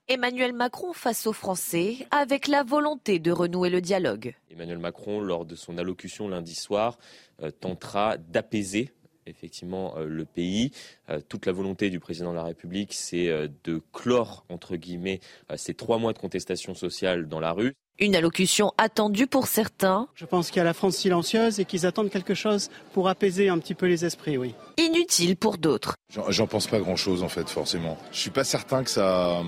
[0.08, 4.34] Emmanuel Macron face aux Français avec la volonté de renouer le dialogue.
[4.50, 7.00] Emmanuel Macron, lors de son allocution lundi soir,
[7.42, 8.94] euh, tentera d'apaiser
[9.26, 10.72] effectivement euh, le pays.
[11.10, 15.20] Euh, toute la volonté du président de la République, c'est euh, de clore, entre guillemets,
[15.56, 17.74] ces trois mois de contestation sociale dans la rue.
[17.98, 20.10] Une allocution attendue pour certains.
[20.16, 23.48] Je pense qu'il y a la France silencieuse et qu'ils attendent quelque chose pour apaiser
[23.48, 24.54] un petit peu les esprits, oui.
[24.78, 25.96] Inutile pour d'autres.
[26.10, 27.98] J'en pense pas grand-chose en fait, forcément.
[28.12, 29.42] Je suis pas certain que ça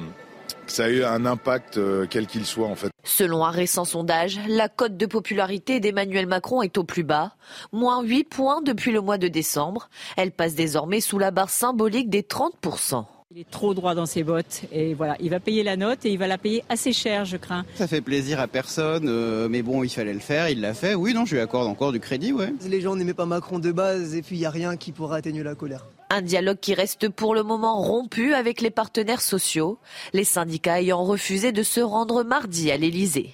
[0.71, 2.89] ça a eu un impact euh, quel qu'il soit en fait.
[3.03, 7.33] Selon un récent sondage, la cote de popularité d'Emmanuel Macron est au plus bas,
[7.71, 9.89] moins 8 points depuis le mois de décembre.
[10.17, 13.05] Elle passe désormais sous la barre symbolique des 30%.
[13.29, 16.11] Il est trop droit dans ses bottes et voilà, il va payer la note et
[16.11, 17.65] il va la payer assez cher, je crains.
[17.75, 20.95] Ça fait plaisir à personne, euh, mais bon, il fallait le faire, il l'a fait.
[20.95, 22.53] Oui, non, je lui accorde encore du crédit, ouais.
[22.65, 25.17] Les gens n'aimaient pas Macron de base et puis il n'y a rien qui pourra
[25.17, 25.87] atténuer la colère.
[26.09, 29.77] Un dialogue qui reste pour le moment rompu avec les partenaires sociaux,
[30.13, 33.33] les syndicats ayant refusé de se rendre mardi à l'Élysée.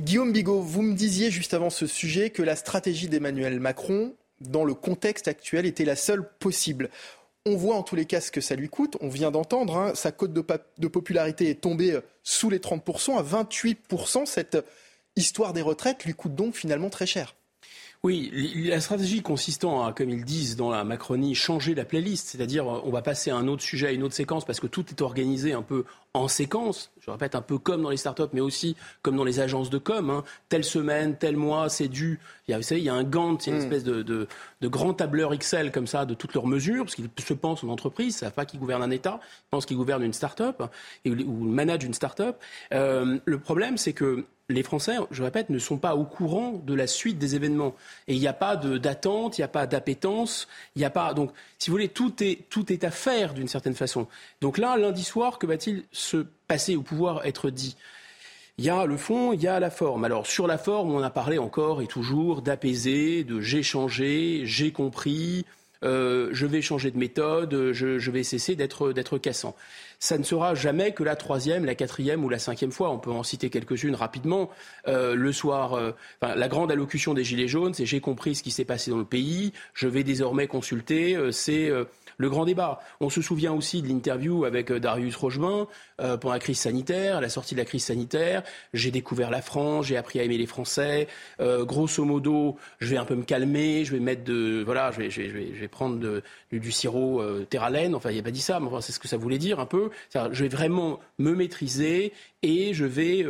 [0.00, 4.64] Guillaume Bigot, vous me disiez juste avant ce sujet que la stratégie d'Emmanuel Macron, dans
[4.64, 6.90] le contexte actuel, était la seule possible.
[7.46, 8.98] On voit en tous les cas ce que ça lui coûte.
[9.00, 10.44] On vient d'entendre, hein, sa cote de,
[10.78, 14.26] de, popularité est tombée euh, sous les 30%, à 28%.
[14.26, 14.58] Cette
[15.16, 17.34] histoire des retraites lui coûte donc finalement très cher.
[18.02, 18.30] Oui,
[18.66, 22.80] la stratégie consistant à, comme ils disent dans la Macronie, changer la playlist, c'est-à-dire euh,
[22.84, 25.02] on va passer à un autre sujet, à une autre séquence, parce que tout est
[25.02, 28.76] organisé un peu en séquence, je répète, un peu comme dans les startups, mais aussi
[29.02, 30.10] comme dans les agences de com.
[30.10, 30.24] Hein.
[30.48, 32.18] Telle semaine, tel mois, c'est dû.
[32.48, 33.64] Il y a, vous savez, il y a un Gantt, il y a une mm.
[33.64, 34.26] espèce de, de,
[34.60, 37.68] de, grand tableur Excel comme ça de toutes leurs mesures, parce qu'ils se pensent en
[37.68, 40.64] entreprise, ils ne savent pas qu'ils gouvernent un État, ils pensent qu'ils gouvernent une startup,
[41.06, 42.36] ou managent une startup.
[42.74, 46.74] Euh, le problème, c'est que les Français, je répète, ne sont pas au courant de
[46.74, 47.74] la suite des événements.
[48.08, 51.14] Et il n'y a pas d'attente, il n'y a pas d'appétence, il n'y a pas.
[51.14, 54.06] Donc, si vous voulez, tout est, tout est à faire d'une certaine façon.
[54.40, 57.76] Donc là, lundi soir, que va-t-il se passer ou pouvoir être dit?
[58.58, 60.04] Il y a le fond, il y a la forme.
[60.04, 64.70] Alors sur la forme, on a parlé encore et toujours d'apaiser, de j'ai changé, j'ai
[64.70, 65.46] compris,
[65.82, 69.56] euh, je vais changer de méthode, je, vais cesser d'être cassant.
[69.98, 72.90] Ça ne sera jamais que la troisième, la quatrième ou la cinquième fois.
[72.90, 74.50] On peut en citer quelques-unes rapidement.
[74.88, 78.50] Euh, le soir, euh, la grande allocution des Gilets jaunes, c'est j'ai compris ce qui
[78.50, 81.18] s'est passé dans le pays, je vais désormais consulter.
[81.32, 81.70] c'est
[82.20, 82.80] le grand débat.
[83.00, 85.66] On se souvient aussi de l'interview avec euh, Darius Rochemin
[86.02, 88.42] euh, pendant la crise sanitaire, la sortie de la crise sanitaire.
[88.74, 91.08] J'ai découvert la France, j'ai appris à aimer les Français.
[91.40, 94.98] Euh, grosso modo, je vais un peu me calmer, je vais mettre de, voilà, je
[94.98, 96.20] vais, je vais, je vais prendre
[96.52, 97.94] du, sirop euh, terralène.
[97.94, 99.66] Enfin, il n'a pas dit ça, mais enfin, c'est ce que ça voulait dire un
[99.66, 99.88] peu.
[100.14, 103.24] Je vais vraiment me maîtriser et je vais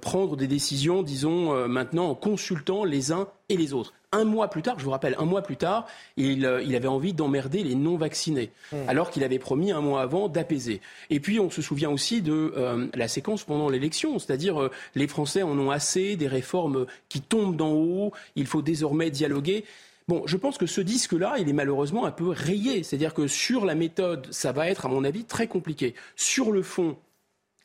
[0.00, 4.62] prendre des décisions, disons, maintenant en consultant les uns et les autres un mois plus
[4.62, 5.86] tard, je vous rappelle, un mois plus tard,
[6.16, 8.76] il, euh, avait envie d'emmerder les non-vaccinés, hmm.
[8.88, 10.80] alors qu'il avait promis un mois avant d'apaiser.
[11.10, 15.08] Et puis, on se souvient aussi de euh, la séquence pendant l'élection, c'est-à-dire euh, les
[15.08, 19.64] Français en ont assez des réformes qui tombent d'en haut, il faut désormais dialoguer.
[20.06, 22.82] Bon, je pense que ce disque-là, il est malheureusement un peu rayé.
[22.82, 25.94] C'est-à-dire que sur la méthode, ça va être, à mon avis, très compliqué.
[26.14, 26.96] Sur le fond,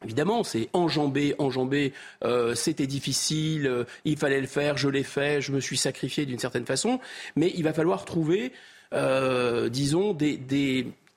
[0.05, 1.91] Évidemment, c'est enjambé, enjambé,
[2.23, 6.25] euh, c'était difficile, euh, il fallait le faire, je l'ai fait, je me suis sacrifié
[6.25, 7.01] d'une certaine façon,
[7.35, 8.53] mais il va falloir trouver,
[8.93, 10.17] euh, disons,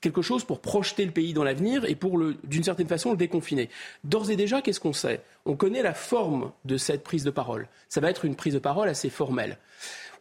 [0.01, 3.69] quelque chose pour projeter le pays dans l'avenir et pour, d'une certaine façon, le déconfiner.
[4.03, 5.21] D'ores et déjà, qu'est-ce qu'on sait?
[5.45, 7.69] On connaît la forme de cette prise de parole.
[7.87, 9.59] Ça va être une prise de parole assez formelle.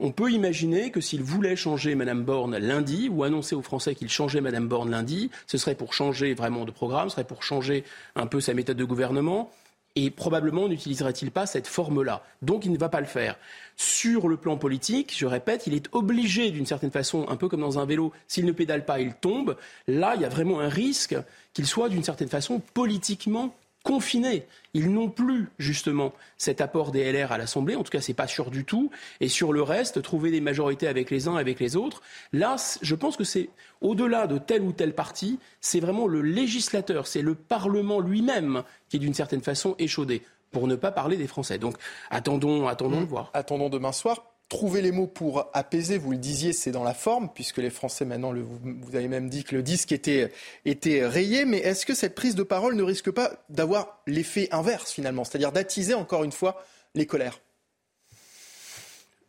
[0.05, 4.09] On peut imaginer que s'il voulait changer Mme Borne lundi ou annoncer aux Français qu'il
[4.09, 7.85] changeait Mme Borne lundi, ce serait pour changer vraiment de programme, ce serait pour changer
[8.17, 9.53] un peu sa méthode de gouvernement.
[9.95, 12.25] Et probablement n'utiliserait-il pas cette forme-là?
[12.41, 13.37] Donc il ne va pas le faire.
[13.77, 17.61] Sur le plan politique, je répète, il est obligé d'une certaine façon, un peu comme
[17.61, 19.57] dans un vélo, s'il ne pédale pas, il tombe.
[19.87, 21.15] Là, il y a vraiment un risque
[21.55, 24.47] qu'il soit d'une certaine façon politiquement confinés.
[24.75, 28.27] Ils n'ont plus justement cet apport des LR à l'Assemblée, en tout cas c'est pas
[28.27, 28.91] sûr du tout.
[29.21, 32.03] Et sur le reste, trouver des majorités avec les uns, avec les autres,
[32.33, 33.51] là, je pense que c'est
[33.81, 38.97] au-delà de tel ou tel parti, c'est vraiment le législateur, c'est le Parlement lui-même qui
[38.97, 41.59] est d'une certaine façon échaudé pour ne pas parler des Français.
[41.59, 41.77] Donc
[42.11, 43.31] attendons, attendons de voir.
[43.35, 47.31] Attendons demain soir trouver les mots pour apaiser, vous le disiez, c'est dans la forme,
[47.35, 50.31] puisque les Français maintenant, vous, avez même dit que le disque était,
[50.67, 54.93] était rayé, mais est-ce que cette prise de parole ne risque pas d'avoir l'effet inverse
[54.93, 56.63] finalement, c'est-à-dire d'attiser encore une fois
[56.95, 57.41] les colères?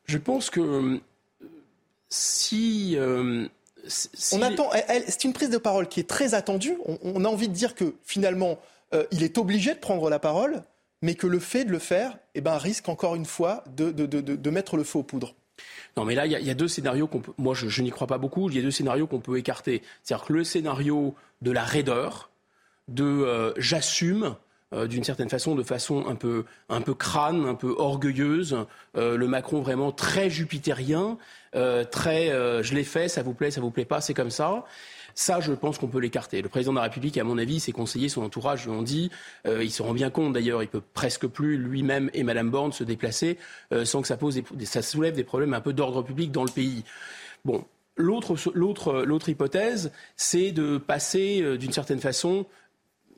[0.08, 1.00] Je pense que euh,
[2.10, 2.98] si...
[2.98, 3.48] Euh,
[4.34, 4.72] on attend,
[5.08, 6.78] c'est une prise de parole qui est très attendue.
[7.02, 8.60] On, a envie de dire que finalement,
[8.94, 10.64] euh, il est obligé de prendre la parole
[11.04, 14.06] mais que le fait de le faire eh ben, risque encore une fois de, de,
[14.06, 15.36] de, mettre le feu aux poudres.
[15.98, 17.34] Non, mais là, il y, a deux scénarios qu'on peut.
[17.38, 18.50] Moi, je, je n'y crois pas beaucoup.
[18.50, 19.84] Il y a deux scénarios qu'on peut écarter.
[20.02, 22.32] C'est-à-dire que le scénario de la raideur,
[22.88, 24.36] de euh, j'assume,
[24.72, 28.66] euh, d'une certaine façon, de façon un peu, un peu crâne, un peu orgueilleuse,
[28.96, 31.18] euh, le Macron vraiment très jupitérien,
[31.92, 32.30] très
[32.64, 34.64] je l'ai fait, ça vous plaît, ça vous plaît pas, c'est comme ça.
[35.16, 36.42] Ça, je pense qu'on peut l'écarter.
[36.42, 39.12] Le président de la République, à mon avis, ses conseillers, son entourage lui ont dit,
[39.48, 42.72] euh, il se rend bien compte d'ailleurs, il peut presque plus lui-même et Madame Borne
[42.72, 43.38] se déplacer
[43.72, 46.52] euh, sans que ça pose, ça soulève des problèmes un peu d'ordre public dans le
[46.52, 46.84] pays.
[47.46, 47.66] Bon,
[47.96, 52.46] l'autre, l'autre hypothèse, c'est de passer euh, d'une certaine façon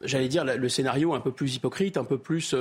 [0.01, 2.53] j'allais dire le scénario un peu plus hypocrite, un peu plus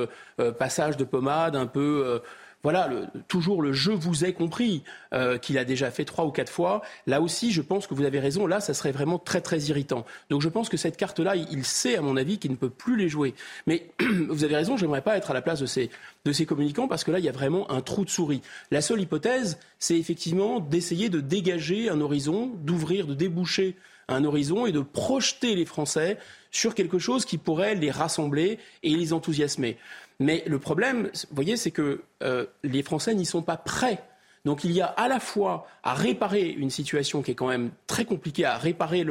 [0.56, 2.22] passage de pommade, un peu
[2.64, 2.90] voilà,
[3.28, 4.82] toujours le je vous ai compris
[5.12, 6.80] euh, qu'il a déjà fait trois ou quatre fois.
[7.06, 8.46] Là aussi, je pense que vous avez raison.
[8.46, 10.06] Là, ça serait vraiment très très irritant.
[10.30, 12.96] Donc, je pense que cette carte-là, il, sait, à mon avis, qu'il ne peut plus
[12.96, 13.34] les jouer.
[13.66, 13.90] Mais
[14.28, 15.90] vous avez raison, j'aimerais pas être à la place de ces
[16.24, 18.40] de ces communicants parce que là, il y a vraiment un trou de souris.
[18.70, 23.76] La seule hypothèse, c'est effectivement d'essayer de dégager un horizon, d'ouvrir, de déboucher
[24.08, 26.18] un horizon et de projeter les Français
[26.50, 29.76] sur quelque chose qui pourrait les rassembler et les enthousiasmer.
[30.20, 34.02] Mais le problème, vous voyez, c'est que euh, les Français n'y sont pas prêts.
[34.44, 37.70] Donc il y a à la fois à réparer une situation qui est quand même
[37.86, 39.04] très compliquée, à réparer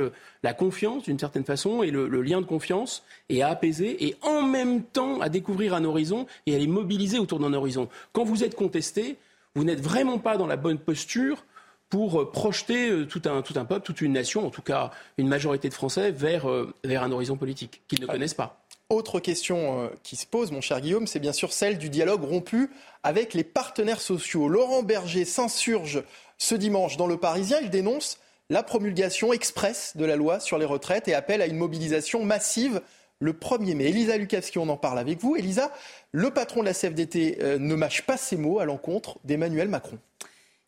[0.43, 4.43] la confiance d'une certaine façon et le, lien de confiance, et à apaiser, et en
[4.43, 7.89] même temps à découvrir un horizon et à les mobiliser autour d'un horizon.
[8.11, 9.17] Quand vous êtes contesté,
[9.55, 11.43] vous n'êtes vraiment pas dans la bonne posture
[11.93, 14.89] pour euh, projeter euh, tout un, tout un peuple, toute une nation, en tout cas
[15.19, 16.47] une majorité de Français, vers,
[16.83, 18.65] vers un horizon politique qu'ils ne connaissent pas.
[18.89, 22.23] Autre question euh, qui se pose, mon cher Guillaume, c'est bien sûr celle du dialogue
[22.23, 22.71] rompu
[23.03, 24.47] avec les partenaires sociaux.
[24.47, 26.03] Laurent Berger s'insurge
[26.39, 27.59] ce dimanche dans Le Parisien.
[27.61, 28.17] Il dénonce
[28.49, 32.81] la promulgation expresse de la loi sur les retraites et appelle à une mobilisation massive
[33.19, 33.89] le 1er mai.
[33.89, 35.35] Elisa Lukavski, on en parle avec vous.
[35.35, 35.71] Elisa,
[36.11, 39.99] le patron de la CFDT euh, ne mâche pas ses mots à l'encontre d'Emmanuel Macron.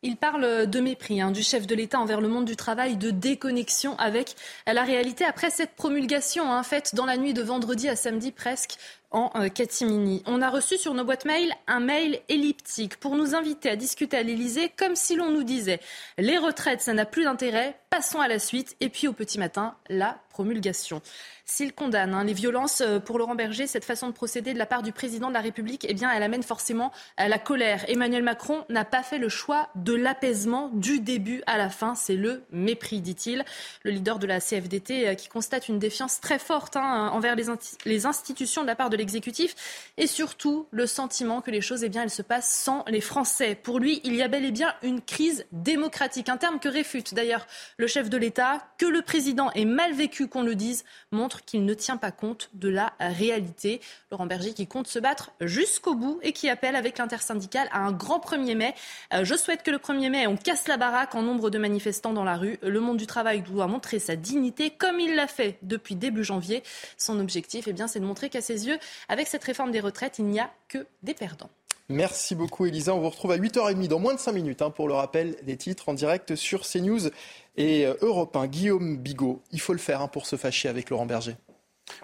[0.08, 3.10] Il parle de mépris hein, du chef de l'État envers le monde du travail, de
[3.10, 4.36] déconnexion avec
[4.72, 8.78] la réalité après cette promulgation hein, faite dans la nuit de vendredi à samedi presque
[9.10, 10.22] en euh, catimini.
[10.28, 14.18] On a reçu sur nos boîtes mail un mail elliptique pour nous inviter à discuter
[14.18, 15.80] à l'Élysée comme si l'on nous disait
[16.20, 18.76] les retraites, ça n'a plus d'intérêt, passons à la suite.
[18.82, 21.02] Et puis au petit matin, la promulgation.
[21.46, 24.66] S'il condamne hein, les violences euh, pour Laurent Berger, cette façon de procéder de la
[24.66, 27.86] part du président de la République, eh bien, elle amène forcément à la colère.
[27.88, 31.96] Emmanuel Macron n'a pas fait le choix de l'apaisement du début à la fin.
[31.96, 33.46] C'est le mépris, dit-il.
[33.84, 37.46] Le leader de la CFDT euh, qui constate une défiance très forte hein, envers les,
[37.86, 39.56] les, institutions de la part de l'exécutif
[39.98, 43.56] et surtout le sentiment que les choses, eh bien, elles se passent sans les Français.
[43.56, 47.14] Pour lui, il y a bel et bien une crise démocratique, un terme que réfute
[47.14, 47.48] d'ailleurs
[47.78, 51.66] le chef de l'État, que le président ait mal vécu, qu'on le dise, montre qu'il
[51.66, 53.82] ne tient pas compte de la réalité.
[54.12, 57.92] Laurent Berger qui compte se battre jusqu'au bout et qui appelle avec l'intersyndicale à un
[57.92, 58.74] grand 1er mai.
[59.14, 62.14] Euh, je souhaite que le 1er mai, on casse la baraque en nombre de manifestants
[62.14, 62.58] dans la rue.
[62.62, 66.64] Le monde du travail doit montrer sa dignité comme il l'a fait depuis début janvier.
[66.98, 68.78] Son objectif, eh bien, c'est de montrer qu'à ses yeux,
[69.10, 71.50] avec cette réforme des retraites, il n'y a que des perdants.
[71.88, 72.96] Merci beaucoup Elisa.
[72.96, 75.56] On vous retrouve à 8h30 dans moins de 5 minutes hein, pour le rappel des
[75.56, 77.12] titres en direct sur CNews
[77.58, 78.48] et euh, Europe 1.
[78.48, 81.36] Guillaume Bigot, il faut le faire hein, pour se fâcher avec Laurent Berger.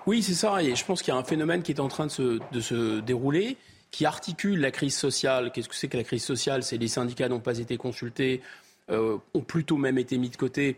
[0.06, 0.62] Oui, c'est ça.
[0.64, 2.12] Et je pense qu'il y a un phénomène qui est en train de
[2.60, 3.58] se, dérouler
[3.90, 5.52] qui articule la crise sociale.
[5.52, 6.64] Qu'est-ce que c'est que la crise sociale?
[6.64, 8.42] C'est les syndicats n'ont pas été consultés,
[8.90, 10.78] euh, ont plutôt même été mis de côté.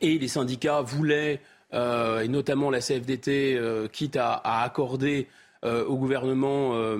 [0.00, 1.40] Et les syndicats voulaient,
[1.72, 3.60] euh, et notamment la CFDT,
[3.92, 5.28] quitte à, à accorder
[5.62, 6.96] au gouvernement,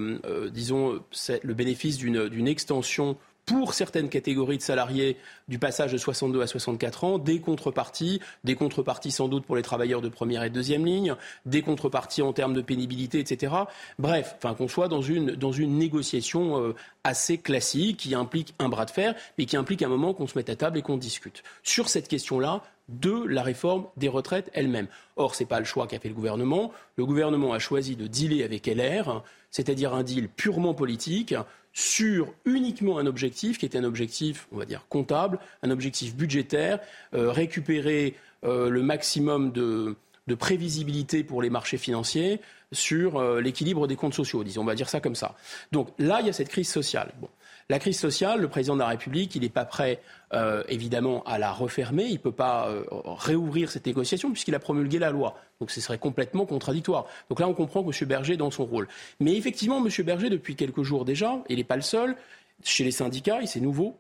[0.51, 1.01] disons,
[1.43, 3.17] le bénéfice d'une extension
[3.47, 5.17] pour certaines catégories de salariés
[5.47, 9.63] du passage de 62 à 64 ans, des contreparties, des contreparties sans doute pour les
[9.63, 11.15] travailleurs de première et deuxième ligne,
[11.47, 13.55] des contreparties en termes de pénibilité, etc.
[14.01, 16.75] Bref, enfin qu'on soit dans une, dans une négociation euh,
[17.05, 20.37] assez classique qui implique un bras de fer, mais qui implique un moment qu'on se
[20.37, 21.45] mette à table et qu'on discute.
[21.63, 24.87] Sur cette question-là, de la réforme des retraites elle-même.
[25.17, 26.73] Or, ce n'est pas le choix qu'a fait le gouvernement.
[26.97, 31.35] Le gouvernement a choisi de dealer avec LR, c'est-à-dire un deal purement politique
[31.77, 36.81] sur uniquement un objectif qui était un objectif, on va dire, comptable, un objectif budgétaire,
[37.13, 39.95] euh, récupérer euh, le maximum de,
[40.39, 42.41] prévisibilité pour les marchés financiers
[42.73, 45.37] sur euh, l'équilibre des comptes sociaux, disons, on va dire ça comme ça.
[45.71, 47.13] Donc là, il y a cette crise sociale.
[47.21, 47.29] Bon.
[47.69, 50.01] La crise sociale, le président de la République, il n'est pas prêt,
[50.33, 52.05] euh, évidemment, à la refermer.
[52.05, 55.37] Il ne peut pas euh, réouvrir cette négociation puisqu'il a promulgué la loi.
[55.61, 57.07] Donc ce serait complètement contradictoire.
[57.31, 58.09] Donc là, on comprend que M.
[58.09, 58.89] Berger est dans son rôle.
[59.21, 59.91] Mais effectivement, M.
[60.05, 62.17] Berger, depuis quelques jours déjà, il n'est pas le seul,
[62.65, 63.97] chez les syndicats, et c'est nouveau,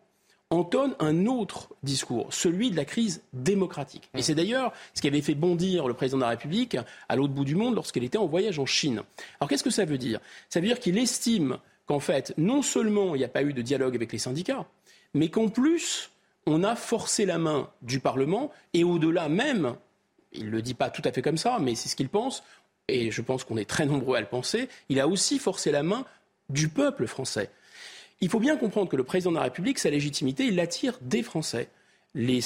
[0.50, 4.08] entonne un autre discours, celui de la crise démocratique.
[4.14, 6.76] Et c'est d'ailleurs ce qui avait fait bondir le président de la République
[7.08, 9.02] à l'autre bout du monde lorsqu'il était en voyage en Chine.
[9.40, 10.20] Alors qu'est-ce que ça veut dire?
[10.48, 13.62] Ça veut dire qu'il estime qu'en fait, non seulement il n'y a pas eu de
[13.62, 14.66] dialogue avec les syndicats,
[15.14, 16.10] mais qu'en plus,
[16.46, 19.76] on a forcé la main du Parlement et au-delà même,
[20.32, 22.42] il ne le dit pas tout à fait comme ça, mais c'est ce qu'il pense,
[22.88, 25.82] et je pense qu'on est très nombreux à le penser, il a aussi forcé la
[25.82, 26.04] main
[26.48, 27.50] du peuple français.
[28.20, 31.22] Il faut bien comprendre que le président de la République, sa légitimité, il l'attire des
[31.22, 31.68] Français.
[32.18, 32.40] Les,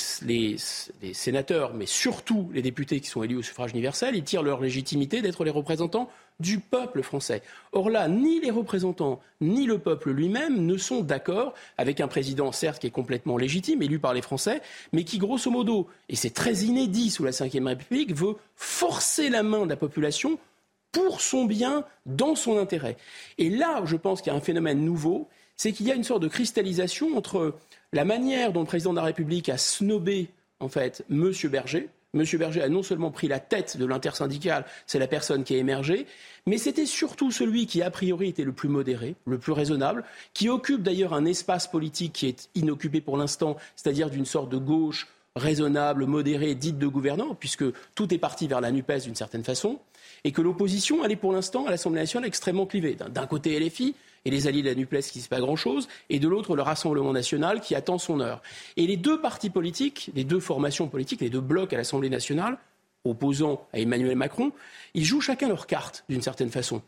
[1.12, 5.22] sénateurs, mais surtout les députés qui sont élus au suffrage universel, ils tirent leur légitimité
[5.22, 6.10] d'être les représentants
[6.40, 7.42] du peuple français.
[7.70, 12.50] Or là, ni les représentants, ni le peuple lui-même ne sont d'accord avec un président,
[12.50, 14.60] certes, qui est complètement légitime, élu par les Français,
[14.92, 19.44] mais qui, grosso modo, et c'est très inédit sous la Ve République, veut forcer la
[19.44, 20.40] main de la population
[20.92, 22.96] pour son bien, dans son intérêt.
[23.38, 25.28] Et là, je pense qu'il y a un phénomène nouveau,
[25.60, 27.54] c'est qu'il y a une sorte de cristallisation entre
[27.92, 31.30] la manière dont le président de la République a snobé, en fait, M.
[31.50, 32.24] Berger, M.
[32.38, 36.06] Berger a non seulement pris la tête de l'intersyndicale, c'est la personne qui a émergé,
[36.46, 40.48] mais c'était surtout celui qui, a priori, était le plus modéré, le plus raisonnable, qui
[40.48, 45.08] occupe d'ailleurs un espace politique qui est inoccupé pour l'instant, c'est-à-dire d'une sorte de gauche
[45.36, 49.78] raisonnable, modérée, dite de gouvernant, puisque tout est parti vers la NUPES d'une certaine façon,
[50.24, 52.96] et que l'opposition, elle est pour l'instant à l'Assemblée nationale extrêmement clivée.
[53.10, 56.18] D'un côté LFI, et les alliés de la NUPES qui ne disent pas grand-chose, et
[56.18, 58.42] de l'autre le Rassemblement national qui attend son heure.
[58.76, 62.58] Et les deux partis politiques, les deux formations politiques, les deux blocs à l'Assemblée nationale,
[63.04, 64.52] opposant à Emmanuel Macron,
[64.94, 66.82] ils jouent chacun leur carte, d'une certaine façon.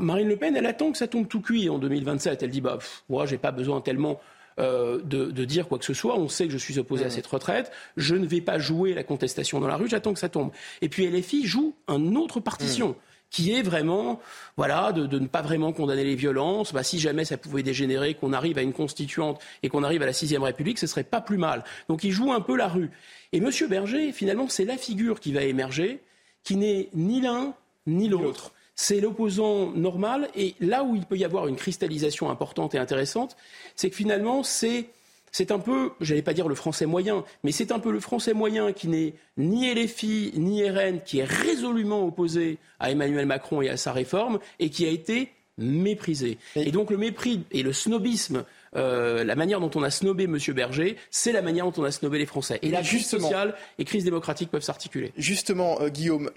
[0.00, 2.42] Marine Le Pen, elle attend que ça tombe tout cuit en 2027.
[2.42, 2.78] Elle dit bah,
[3.08, 4.20] moi, j'ai pas besoin tellement
[4.58, 6.16] euh, de, dire quoi que ce soit.
[6.18, 7.72] On sait que je suis opposé à cette retraite.
[7.96, 9.88] Je ne vais pas jouer la contestation dans la rue.
[9.88, 10.50] J'attends que ça tombe.
[10.80, 12.94] Et puis LFI joue un autre partition
[13.32, 14.20] qui est vraiment,
[14.56, 16.72] voilà, de, ne pas vraiment condamner les violences.
[16.72, 20.06] Bah, si jamais ça pouvait dégénérer, qu'on arrive à une constituante et qu'on arrive à
[20.06, 21.64] la sixième République, ce serait pas plus mal.
[21.88, 22.90] Donc il joue un peu la rue.
[23.32, 23.50] Et M.
[23.68, 26.00] Berger, finalement, c'est la figure qui va émerger,
[26.44, 27.54] qui n'est ni l'un
[27.86, 28.52] ni l'autre.
[28.74, 30.28] C'est l'opposant normal.
[30.36, 33.36] Et là où il peut y avoir une cristallisation importante et intéressante,
[33.76, 34.88] c'est que finalement, c'est
[35.32, 38.34] c'est un peu, j'allais pas dire le français moyen, mais c'est un peu le français
[38.34, 43.70] moyen qui n'est ni LFI ni RN, qui est résolument opposé à Emmanuel Macron et
[43.70, 46.38] à sa réforme, et qui a été méprisé.
[46.54, 48.44] Et donc le mépris et le snobisme
[48.74, 50.38] euh, la manière dont on a snobé M.
[50.54, 52.58] Berger, c'est la manière dont on a snobé les Français.
[52.62, 55.12] Et la crise sociale et crise démocratique peuvent s'articuler.
[55.16, 56.30] Justement, euh, Guillaume,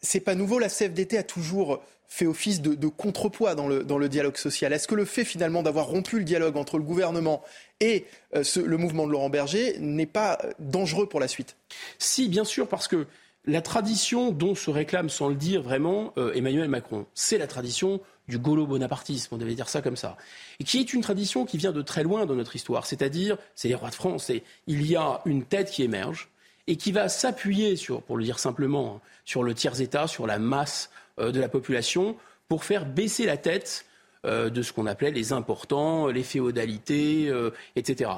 [0.00, 0.58] c'est pas nouveau.
[0.58, 4.72] La CFDT a toujours fait office de, contrepoids dans le, dans le, dialogue social.
[4.72, 7.42] Est-ce que le fait finalement d'avoir rompu le dialogue entre le gouvernement
[7.78, 8.04] et
[8.34, 11.56] euh, le mouvement de Laurent Berger n'est pas dangereux pour la suite?
[11.98, 13.06] Si, bien sûr, parce que
[13.46, 18.38] la tradition dont se réclame, sans le dire vraiment, Emmanuel Macron, c'est la tradition du
[18.38, 20.16] gaulo-bonapartisme, on devait dire ça comme ça,
[20.60, 23.68] et qui est une tradition qui vient de très loin dans notre histoire, c'est-à-dire, c'est
[23.68, 26.28] les rois de France, et il y a une tête qui émerge
[26.66, 30.38] et qui va s'appuyer sur, pour le dire simplement, hein, sur le tiers-État, sur la
[30.38, 32.16] masse euh, de la population,
[32.48, 33.86] pour faire baisser la tête
[34.24, 38.10] euh, de ce qu'on appelait les importants, les féodalités, euh, etc.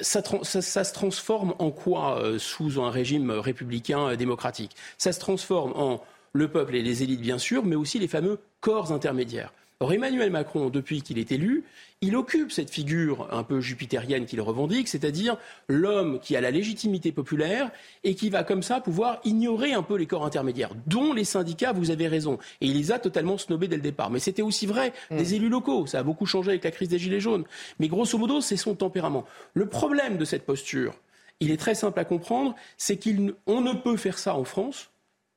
[0.00, 4.76] Ça, se transforme en quoi sous un régime républicain démocratique?
[4.98, 6.02] Ça se transforme en
[6.32, 9.52] le peuple et les élites bien sûr, mais aussi les fameux corps intermédiaires.
[9.82, 11.64] Or, Emmanuel Macron, depuis qu'il est élu,
[12.02, 15.38] il occupe cette figure un peu jupitérienne qu'il revendique, c'est-à-dire
[15.68, 17.70] l'homme qui a la légitimité populaire
[18.04, 21.72] et qui va comme ça pouvoir ignorer un peu les corps intermédiaires, dont les syndicats,
[21.72, 22.38] vous avez raison.
[22.60, 24.10] Et il les a totalement snobés dès le départ.
[24.10, 25.16] Mais c'était aussi vrai mm.
[25.16, 25.86] des élus locaux.
[25.86, 27.44] Ça a beaucoup changé avec la crise des Gilets jaunes.
[27.78, 29.24] Mais grosso modo, c'est son tempérament.
[29.54, 30.94] Le problème de cette posture,
[31.40, 34.90] il est très simple à comprendre, c'est qu'on ne peut faire ça en France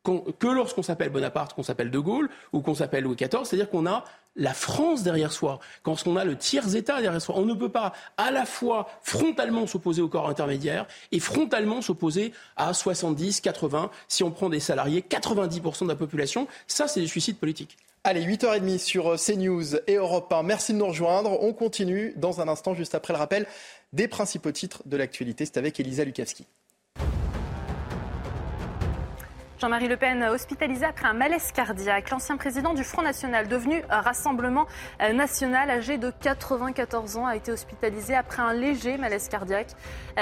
[0.04, 3.86] que lorsqu'on s'appelle Bonaparte, qu'on s'appelle De Gaulle ou qu'on s'appelle Louis XIV, c'est-à-dire qu'on
[3.86, 4.04] a
[4.36, 7.36] la France derrière soi, quand on a le tiers-État derrière soi.
[7.38, 12.34] On ne peut pas à la fois frontalement s'opposer au corps intermédiaire et frontalement s'opposer
[12.56, 16.48] à 70, 80, si on prend des salariés, 90% de la population.
[16.68, 17.78] Ça, c'est du suicide politique.
[18.04, 20.44] Allez, 8h30 sur CNews et Europe 1.
[20.44, 21.42] Merci de nous rejoindre.
[21.42, 23.48] On continue dans un instant, juste après le rappel
[23.94, 25.46] des principaux titres de l'actualité.
[25.46, 26.46] C'est avec Elisa Lukavski.
[29.64, 32.10] Jean-Marie Le Pen hospitalisé après un malaise cardiaque.
[32.10, 34.68] L'ancien président du Front National, devenu Rassemblement
[35.00, 39.70] National, âgé de 94 ans, a été hospitalisé après un léger malaise cardiaque.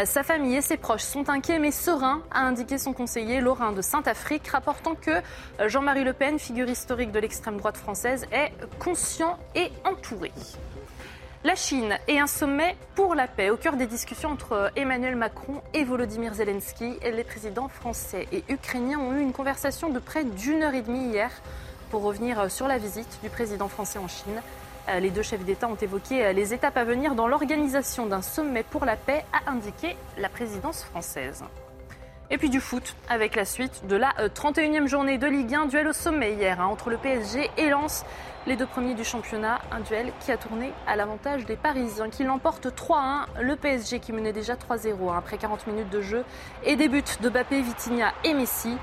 [0.06, 3.82] Sa famille et ses proches sont inquiets mais sereins, a indiqué son conseiller Laurent de
[3.82, 5.24] Saint-Afrique, rapportant que
[5.68, 10.32] Jean-Marie Le Pen, figure historique de l'extrême droite française, est conscient et entouré.
[11.44, 15.64] La Chine et un sommet pour la paix au cœur des discussions entre Emmanuel Macron
[15.74, 17.00] et Volodymyr Zelensky.
[17.02, 21.10] Les présidents français et ukrainiens ont eu une conversation de près d'une heure et demie
[21.10, 21.32] hier
[21.90, 24.40] pour revenir sur la visite du président français en Chine.
[25.00, 28.86] Les deux chefs d'État ont évoqué les étapes à venir dans l'organisation d'un sommet pour
[28.86, 31.44] la paix, a indiqué la présidence française.
[32.34, 35.90] Et puis du foot avec la suite de la 31e journée de Ligue 1, duel
[35.90, 38.06] au sommet hier hein, entre le PSG et Lens
[38.48, 39.60] les deux premiers du championnat.
[39.70, 43.26] Un duel qui a tourné à l'avantage des Parisiens qui l'emportent 3-1.
[43.42, 46.24] Le PSG qui menait déjà 3-0 hein, après 40 minutes de jeu
[46.64, 48.78] et des buts de Bappé, Vitinha et Messi.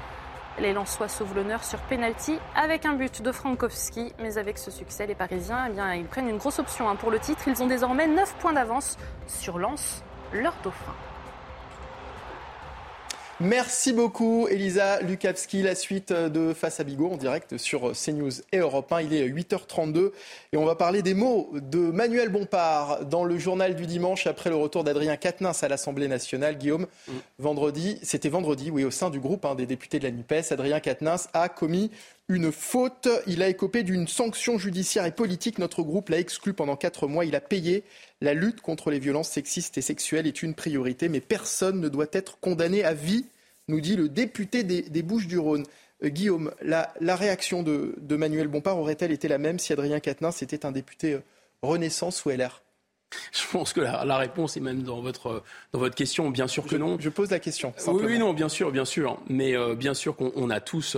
[0.59, 4.12] Les Lensois sauvent l'honneur sur penalty avec un but de Frankowski.
[4.20, 7.19] Mais avec ce succès, les Parisiens eh ils prennent une grosse option hein, pour le
[7.19, 7.49] titre.
[7.49, 10.03] Ils ont désormais 9 points d'avance sur Lens,
[10.35, 10.93] leur dauphin.
[13.40, 15.62] Merci beaucoup, Elisa Lukavski.
[15.62, 19.02] La suite de Face à Bigot en direct sur CNews et Europe 1.
[19.02, 20.10] Il est 8h32
[20.52, 24.51] et on va parler des mots de Manuel Bompard dans le journal du dimanche après
[24.51, 26.59] le retour d'Adrien Quatennens à l'Assemblée nationale.
[26.59, 27.12] Guillaume, mm.
[27.39, 30.81] vendredi, c'était vendredi, oui, au sein du groupe hein, des députés de la NUPES, Adrien
[30.81, 31.93] Quatennens a commis
[32.28, 33.09] une faute.
[33.27, 35.59] Il a écopé d'une sanction judiciaire et politique.
[35.59, 37.24] Notre groupe l'a exclu pendant quatre mois.
[37.24, 37.85] Il a payé.
[38.20, 42.09] La lutte contre les violences sexistes et sexuelles est une priorité, mais personne ne doit
[42.12, 43.27] être condamné à vie,
[43.69, 45.65] nous dit le député des, Bouches-du-Rhône.
[46.03, 50.66] Euh, Guillaume, la, réaction de, Manuel Bompard aurait-elle été la même si Adrien Quatennens était
[50.66, 51.23] un député euh,
[51.62, 52.62] Renaissance ou LR
[53.32, 55.43] je pense que la, réponse est même dans votre,
[55.73, 56.28] dans votre question.
[56.28, 56.99] Bien sûr que non.
[57.01, 57.73] Je pose la question.
[57.86, 59.19] Oui, non, bien sûr, bien sûr.
[59.31, 60.95] Mais euh, bien sûr qu'on a tous,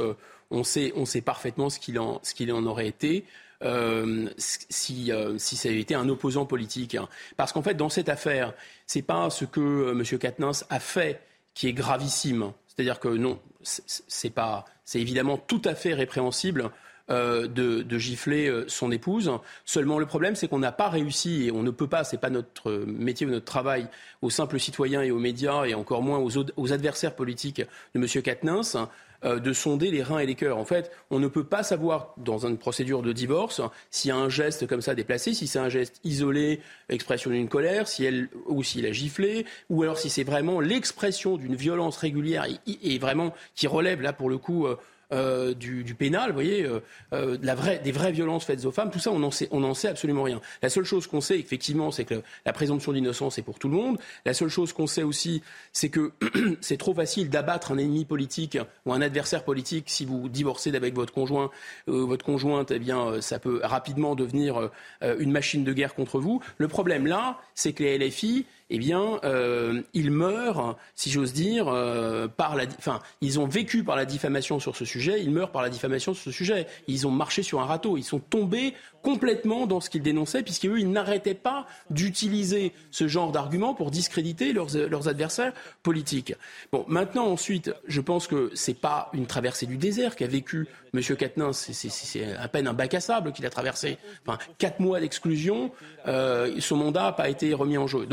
[0.50, 3.24] on, sait, on sait parfaitement ce qu'il en, ce en aurait été.
[3.62, 6.94] Euh, si, euh, si ça avait été un opposant politique.
[6.94, 7.08] Hein.
[7.36, 8.54] Parce qu'en fait, dans cette affaire,
[8.86, 10.18] c'est pas ce que euh, M.
[10.18, 11.20] Katnins a fait
[11.52, 12.52] qui est gravissime.
[12.68, 16.70] C'est-à-dire que non, c'est pas, c'est évidemment tout à fait répréhensible.
[17.08, 19.32] de, gifler son épouse.
[19.64, 22.30] Seulement le problème, c'est qu'on n'a pas réussi et on ne peut pas, c'est pas
[22.30, 23.88] notre métier ou notre travail
[24.22, 27.62] aux simples citoyens et aux médias et encore moins aux, aux adversaires politiques
[27.94, 28.22] de M.
[28.22, 28.88] Katnins
[29.22, 30.58] de sonder les reins et les cœurs.
[30.58, 33.60] En fait, on ne peut pas savoir dans une procédure de divorce
[33.90, 37.48] s'il y a un geste comme ça déplacé, si c'est un geste isolé, expression d'une
[37.48, 41.96] colère, si elle ou s'il a giflé, ou alors si c'est vraiment l'expression d'une violence
[41.98, 44.66] régulière et, vraiment qui relève là pour le coup.
[45.12, 46.80] Euh, euh, du, du, pénal, vous voyez, euh,
[47.12, 49.74] euh, la vraie, des vraies violences faites aux femmes, tout ça, on n'en sait, on
[49.74, 50.40] sait absolument rien.
[50.62, 53.76] La seule chose qu'on sait, effectivement, c'est que la présomption d'innocence est pour tout le
[53.76, 53.98] monde.
[54.24, 55.42] La seule chose qu'on sait aussi,
[55.72, 56.12] c'est que
[56.60, 60.94] c'est trop facile d'abattre un ennemi politique ou un adversaire politique si vous divorcez avec
[60.94, 61.50] votre conjoint,
[61.88, 64.70] euh, votre conjointe, eh bien, ça peut rapidement devenir
[65.02, 66.40] une machine de guerre contre vous.
[66.58, 71.66] Le problème là, c'est que les LFI eh bien, euh, ils meurent, si j'ose dire,
[71.68, 75.50] euh, par la, enfin, ils ont vécu par la diffamation sur ce sujet, ils meurent
[75.50, 76.66] par la diffamation sur ce sujet.
[76.86, 80.78] Ils ont marché sur un râteau, ils sont tombés complètement dans ce qu'ils dénonçaient, puisqu'eux,
[80.78, 85.52] ils n'arrêtaient pas d'utiliser ce genre d'arguments pour discréditer leurs, leurs, adversaires
[85.82, 86.34] politiques.
[86.70, 91.00] Bon, maintenant, ensuite, je pense que c'est pas une traversée du désert qu'a vécu M.
[91.16, 93.98] Quatennens, c'est à peine un bac à sable qu'il a traversé.
[94.26, 95.70] Enfin, quatre mois d'exclusion,
[96.06, 98.06] euh, son mandat n'a pas été remis en jeu.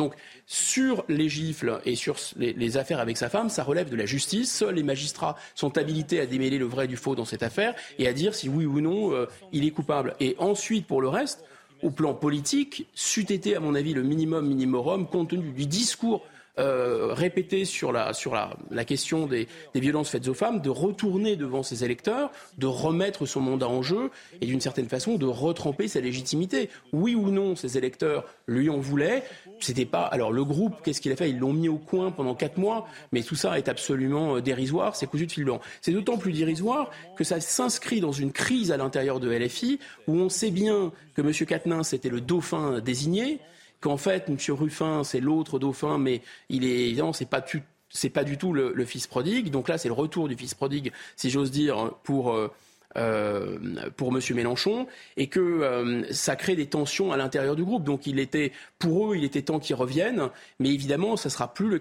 [0.48, 4.52] Sur les gifles et sur les, affaires avec sa femme, ça relève de la justice.
[4.52, 8.08] Seuls les magistrats sont habilités à démêler le vrai du faux dans cette affaire et
[8.08, 10.16] à dire si oui ou non euh, il est coupable.
[10.22, 11.44] Et ensuite, pour le reste,
[11.84, 16.26] au plan politique, c'eût été, à mon avis, le minimum minimorum, compte tenu du discours
[16.60, 21.36] euh, répété sur la, sur la, question des, des, violences faites aux femmes, de retourner
[21.36, 24.10] devant ses électeurs, de remettre son mandat en jeu
[24.42, 26.70] et d'une certaine façon de retremper sa légitimité.
[26.94, 29.24] Oui ou non, ses électeurs lui en voulaient.
[29.60, 30.04] C'était pas.
[30.04, 31.30] Alors le groupe, qu'est-ce qu'il a fait?
[31.30, 34.96] Ils l'ont mis au coin pendant quatre mois, mais tout ça est absolument euh, dérisoire.
[34.96, 35.60] C'est cousu de fil blanc.
[35.82, 40.16] C'est d'autant plus dérisoire que ça s'inscrit dans une crise à l'intérieur de LFI où
[40.16, 41.32] on sait bien que M.
[41.34, 43.40] Quatennens était le dauphin désigné
[43.80, 44.38] qu'en fait, M.
[44.50, 47.44] Ruffin, c'est l'autre dauphin, mais il est évidemment, c'est pas
[47.90, 49.50] c'est pas du tout le, fils prodigue.
[49.50, 52.52] Donc là, c'est le retour du fils prodigue, si j'ose dire, pour euh,
[52.98, 53.60] euh,
[53.96, 54.22] pour M.
[54.34, 54.88] Mélenchon,
[55.18, 57.84] et que euh, ça crée des tensions à l'intérieur du groupe.
[57.84, 60.30] Donc il était, pour eux, il était temps qu'ils reviennent,
[60.60, 61.80] mais évidemment, ça sera plus le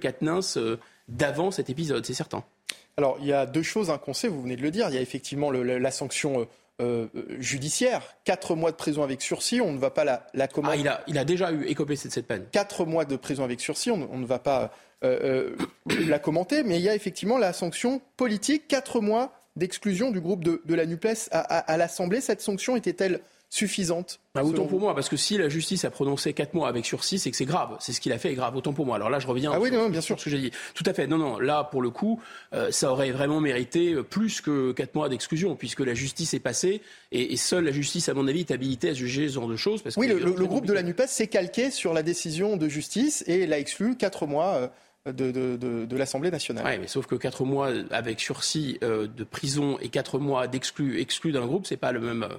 [0.57, 0.77] euh,
[1.09, 2.45] d'avant cet épisode, c'est certain.
[2.99, 4.89] Alors il y a deux choses hein, qu'on sait, vous venez de le dire.
[4.91, 6.47] Il y a effectivement la sanction
[6.81, 7.07] euh,
[7.39, 8.03] judiciaire.
[8.25, 10.77] Quatre mois de prison avec sursis, on ne va pas la, la commenter.
[10.77, 12.45] Ah, il a, il a déjà eu écopé de cette peine.
[12.53, 14.73] Quatre mois de prison avec sursis, on, on ne va pas
[15.05, 15.55] euh,
[15.89, 18.69] euh, la commenter, mais il y a effectivement la sanction politique.
[18.69, 22.21] Quatre mois d'exclusion du groupe de, de la NUPES à, à, à l'Assemblée.
[22.21, 23.21] Cette sanction était-elle
[23.57, 27.19] suffisante Autant pour moi, parce que si la justice a prononcé 4 mois avec sursis,
[27.19, 27.77] c'est que c'est grave.
[27.81, 28.55] C'est ce qu'il a fait est grave.
[28.55, 28.97] Autant pour moi.
[28.97, 30.21] Alors là, je reviens ah oui, sur, non, bien sur sûr.
[30.21, 30.51] ce que j'ai dit.
[30.75, 31.07] Tout à fait.
[31.07, 31.39] Non, non.
[31.39, 32.21] Là, pour le coup,
[32.53, 36.83] euh, ça aurait vraiment mérité plus que 4 mois d'exclusion, puisque la justice est passée
[37.13, 39.57] et, et, seule la justice, à mon avis, est habilitée à juger ce genre de
[39.57, 39.81] choses.
[39.81, 42.69] Parce oui, que le, le groupe de la NUPES s'est calqué sur la décision de
[42.69, 44.55] justice et l'a exclu 4 mois.
[44.55, 44.69] Euh,
[45.13, 46.65] de, de, de, de l'Assemblée nationale.
[46.67, 51.01] Oui, mais sauf que 4 mois avec sursis euh, de prison et 4 mois d'exclus
[51.01, 52.25] exclu d'un groupe, c'est pas le même.
[52.25, 52.37] Euh,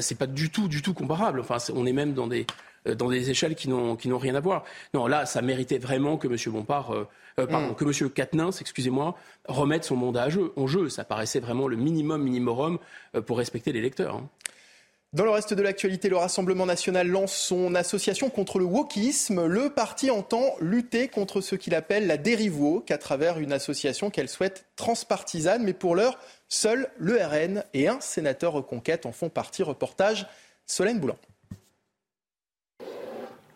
[0.00, 1.40] c'est pas du tout, du tout comparable.
[1.40, 2.46] Enfin, on est même dans des
[2.94, 4.64] dans des échelles qui n'ont rien à voir.
[4.94, 6.36] Non, là, ça méritait vraiment que M.
[6.52, 7.08] Bompard, euh,
[7.38, 7.74] euh, pardon, mm.
[7.74, 8.50] que M.
[8.60, 9.16] Excusez-moi,
[9.46, 10.88] remette son mandat à jeu, en jeu.
[10.88, 12.78] Ça paraissait vraiment le minimum minimorum
[13.14, 14.16] euh, pour respecter les lecteurs.
[14.16, 14.28] Hein.
[15.14, 19.46] Dans le reste de l'actualité, le Rassemblement national lance son association contre le wokisme.
[19.46, 24.10] Le parti entend lutter contre ce qu'il appelle la dérive woke à travers une association
[24.10, 25.62] qu'elle souhaite transpartisane.
[25.64, 26.18] Mais pour l'heure,
[26.50, 29.62] seul le RN et un sénateur reconquête en font partie.
[29.62, 30.26] Reportage
[30.66, 31.16] Solène Boulan.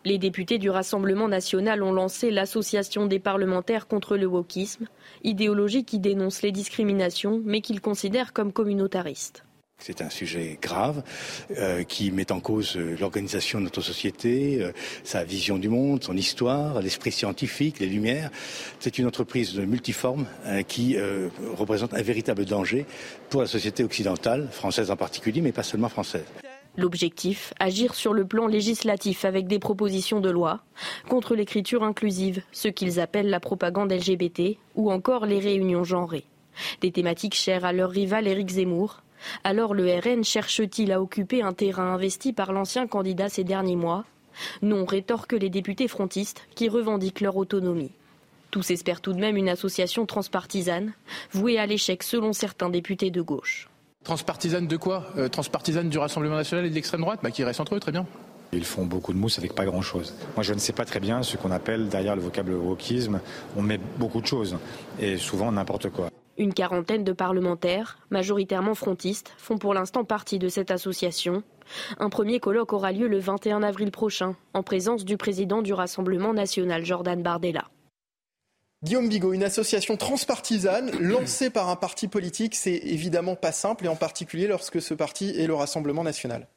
[0.05, 4.87] Les députés du Rassemblement national ont lancé l'Association des parlementaires contre le wokisme,
[5.23, 9.43] idéologie qui dénonce les discriminations mais qu'ils considèrent comme communautariste.
[9.85, 11.03] C'est un sujet grave
[11.57, 14.71] euh, qui met en cause euh, l'organisation de notre société, euh,
[15.03, 18.31] sa vision du monde, son histoire, l'esprit scientifique, les lumières.
[18.79, 20.25] C'est une entreprise multiforme
[20.69, 20.95] qui
[21.57, 22.85] représente un véritable danger
[23.29, 26.25] pour la société occidentale, française en particulier, mais pas seulement française.
[26.77, 30.61] L'objectif, agir sur le plan législatif avec des propositions de loi
[31.09, 36.25] contre l'écriture inclusive, ce qu'ils appellent la propagande LGBT ou encore les réunions genrées.
[36.81, 39.03] Des thématiques chères à leur rival Éric Zemmour.
[39.43, 44.05] Alors le RN cherche-t-il à occuper un terrain investi par l'ancien candidat ces derniers mois?
[44.61, 47.91] Non, rétorquent les députés frontistes qui revendiquent leur autonomie.
[48.51, 50.93] Tous espèrent tout de même une association transpartisane,
[51.31, 53.69] vouée à l'échec selon certains députés de gauche.
[54.03, 55.05] Transpartisane de quoi?
[55.17, 57.19] Euh, Transpartisane du Rassemblement national et de l'extrême droite?
[57.23, 58.05] Bah, Qui restent entre eux, très bien.
[58.51, 60.13] Ils font beaucoup de mousse avec pas grand-chose.
[60.35, 63.19] Moi, je ne sais pas très bien ce qu'on appelle derrière le vocable wokisme.
[63.57, 64.57] On met beaucoup de choses
[64.99, 66.09] et souvent n'importe quoi.
[66.37, 71.43] Une quarantaine de parlementaires, majoritairement frontistes, font pour l'instant partie de cette association.
[71.99, 76.33] Un premier colloque aura lieu le 21 avril prochain, en présence du président du Rassemblement
[76.33, 77.69] national, Jordan Bardella.
[78.83, 83.87] Guillaume Bigot, une association transpartisane lancée par un parti politique, c'est évidemment pas simple, et
[83.87, 86.47] en particulier lorsque ce parti est le Rassemblement national.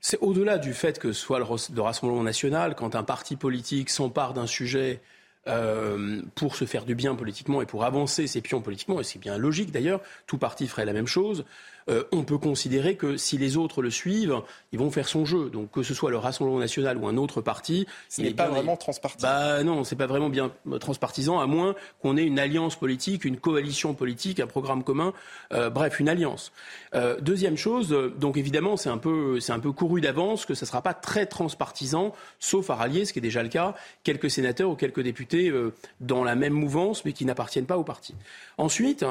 [0.00, 4.32] C'est au-delà du fait que ce soit le Rassemblement national, quand un parti politique s'empare
[4.32, 5.00] d'un sujet
[5.46, 9.18] euh, pour se faire du bien politiquement et pour avancer ses pions politiquement, et c'est
[9.18, 11.44] bien logique d'ailleurs, tout parti ferait la même chose,
[11.88, 14.42] euh, on peut considérer que si les autres le suivent,
[14.72, 15.48] ils vont faire son jeu.
[15.50, 18.76] Donc que ce soit le Rassemblement national ou un autre parti, ce n'est pas vraiment
[18.76, 19.28] transpartisan.
[19.28, 20.50] Bah non, c'est pas vraiment bien
[20.80, 25.12] transpartisan, à moins qu'on ait une alliance politique, une coalition politique, un programme commun,
[25.52, 26.52] euh, bref, une alliance.
[26.94, 27.88] Euh, deuxième chose,
[28.18, 30.94] donc évidemment, c'est un peu, c'est un peu couru d'avance que ça ne sera pas
[30.94, 33.74] très transpartisan, sauf à rallier, ce qui est déjà le cas,
[34.04, 35.52] quelques sénateurs ou quelques députés
[36.00, 38.14] dans la même mouvance, mais qui n'appartiennent pas au parti.
[38.58, 39.04] Ensuite,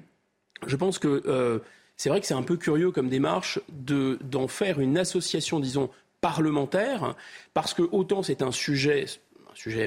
[0.66, 1.62] je pense que
[2.02, 5.88] c'est vrai que c'est un peu curieux comme démarche d'en faire une association, disons,
[6.20, 7.14] parlementaire,
[7.54, 9.06] parce que autant c'est un sujet,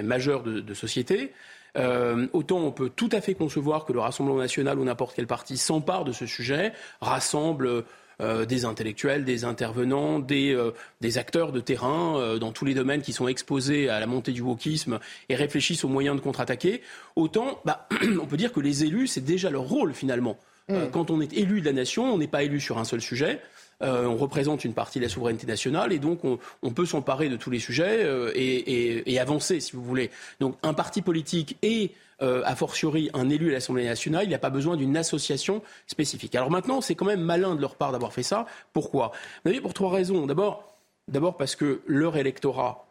[0.02, 1.34] majeur de, société,
[1.76, 5.28] euh, autant on peut tout à fait concevoir que le Rassemblement national ou n'importe quel
[5.28, 6.72] parti s'empare de ce sujet,
[7.02, 7.84] rassemble
[8.22, 10.72] euh, des intellectuels, des intervenants, des, euh,
[11.18, 15.00] acteurs de terrain dans tous les domaines qui sont exposés à la montée du wokisme
[15.28, 16.82] et réfléchissent aux moyens de contre-attaquer.
[17.18, 17.90] Autant, bah,
[18.22, 20.40] on peut dire que les élus, c'est déjà leur rôle finalement.
[20.72, 20.92] Euh, mm.
[20.92, 23.40] quand on est élu de la nation, on n'est pas élu sur un seul sujet.
[23.84, 27.36] Euh, on représente une partie de la souveraineté nationale et donc on, peut s'emparer de
[27.36, 30.12] tous les sujets euh, et, avancer, si vous voulez.
[30.40, 34.50] Donc un parti politique et a fortiori un élu à l'Assemblée nationale, il n'a pas
[34.50, 36.34] besoin d'une association spécifique.
[36.34, 38.46] Alors maintenant, c'est quand même malin de leur part d'avoir fait ça.
[38.72, 39.12] Pourquoi?
[39.44, 40.26] Vous Pour trois raisons.
[40.26, 40.78] D'abord,
[41.10, 42.88] d'abord parce que leur électorat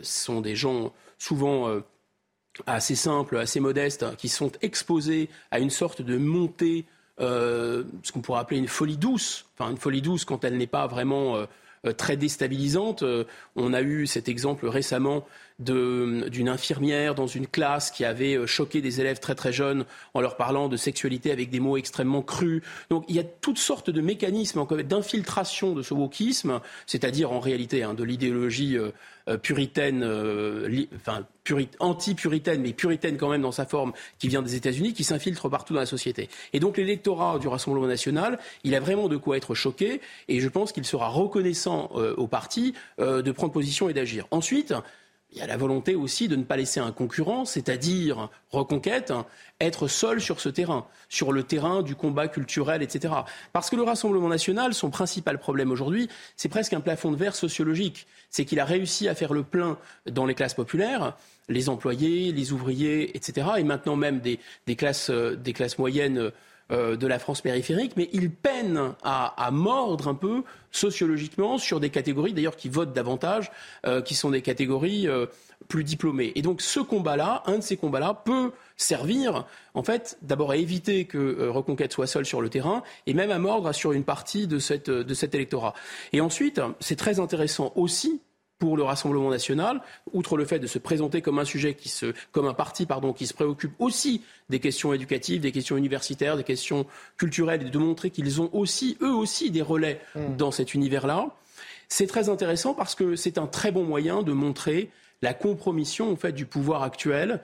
[0.00, 1.68] sont des gens souvent
[2.66, 6.86] assez simples, assez modestes, qui sont exposés à une sorte de montée
[7.20, 10.66] euh, ce qu'on pourrait appeler une folie douce, enfin une folie douce quand elle n'est
[10.66, 11.46] pas vraiment euh,
[11.86, 13.04] euh, très déstabilisante.
[13.56, 15.24] on a eu cet exemple récemment
[15.58, 20.36] d'une infirmière dans une classe qui avait choqué des élèves très très jeunes en leur
[20.36, 22.62] parlant de sexualité avec des mots extrêmement crus.
[22.90, 27.82] Donc il y a toutes sortes de mécanismes d'infiltration de ce wokisme, c'est-à-dire en réalité
[27.82, 28.76] hein, de l'idéologie
[29.26, 31.26] euh, puritaine, euh, enfin
[31.78, 35.72] anti-puritaine, mais puritaine quand même dans sa forme, qui vient des États-Unis, qui s'infiltre partout
[35.72, 36.28] dans la société.
[36.52, 40.48] Et donc l'électorat du Rassemblement national, il a vraiment de quoi être choqué, et je
[40.48, 44.26] pense qu'il sera reconnaissant euh, au parti de prendre position et d'agir.
[44.30, 44.74] Ensuite,
[45.34, 49.12] il y a la volonté aussi de ne pas laisser un concurrent, c'est-à-dire Reconquête,
[49.60, 53.12] être seul sur ce terrain, sur le terrain du combat culturel, etc.
[53.52, 57.34] Parce que le Rassemblement national, son principal problème aujourd'hui, c'est presque un plafond de verre
[57.34, 58.06] sociologique.
[58.30, 61.16] C'est qu'il a réussi à faire le plein dans les classes populaires,
[61.48, 63.48] les employés, les ouvriers, etc.
[63.58, 64.38] Et maintenant même des,
[64.76, 66.30] classes, euh, des classes moyennes
[66.72, 71.90] euh, de la France périphérique, mais il peine à, mordre un peu sociologiquement sur des
[71.90, 73.52] catégories, d'ailleurs, qui votent davantage,
[73.86, 75.26] euh, qui sont des catégories euh,
[75.68, 76.32] plus diplômées.
[76.36, 81.04] Et donc ce combat-là, un de ces combats-là, peut servir, en fait, d'abord à éviter
[81.04, 84.58] que Reconquête soit seule sur le terrain, et même à mordre sur une partie de,
[84.58, 85.74] cette, de cet électorat.
[86.14, 88.22] Et ensuite, c'est très intéressant aussi
[88.64, 89.82] pour le Rassemblement national,
[90.14, 93.12] outre le fait de se présenter comme un sujet qui se, comme un parti pardon,
[93.12, 96.86] qui se préoccupe aussi des questions éducatives, des questions universitaires, des questions
[97.18, 100.36] culturelles, et de montrer qu'ils ont aussi, eux aussi, des relais mm.
[100.36, 101.26] dans cet univers-là.
[101.90, 104.88] C'est très intéressant parce que c'est un très bon moyen de montrer
[105.20, 107.40] la compromission en fait du pouvoir actuel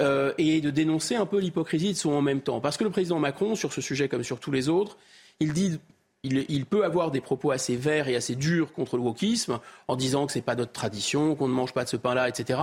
[0.00, 2.58] euh, et de dénoncer un peu l'hypocrisie de son en même temps.
[2.58, 4.96] Parce que le président Macron, sur ce sujet comme sur tous les autres,
[5.38, 5.78] il dit
[6.26, 9.58] il, peut avoir des propos assez verts et assez durs contre le wokisme,
[9.88, 12.28] en disant que ce n'est pas notre tradition, qu'on ne mange pas de ce pain-là,
[12.28, 12.58] etc.,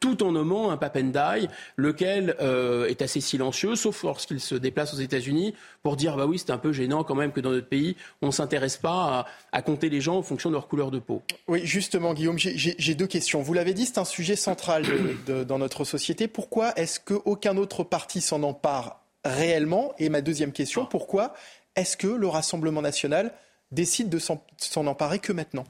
[0.00, 4.98] tout en nommant un papendai, lequel euh, est assez silencieux, sauf lorsqu'il se déplace aux
[4.98, 7.96] États-Unis pour dire bah oui, c'est un peu gênant quand même que dans notre pays,
[8.22, 11.22] on ne s'intéresse pas à, compter les gens en fonction de leur couleur de peau.
[11.48, 13.42] Oui, justement, Guillaume, j'ai deux questions.
[13.42, 14.84] Vous l'avez dit, c'est un sujet central
[15.26, 16.28] dans notre société.
[16.28, 19.92] Pourquoi est-ce qu'aucun autre parti s'en empare réellement?
[19.98, 20.88] Et ma deuxième question, ah.
[20.90, 21.34] pourquoi
[21.76, 23.32] est-ce que le Rassemblement national
[23.70, 25.64] décide de s'en emparer que maintenant?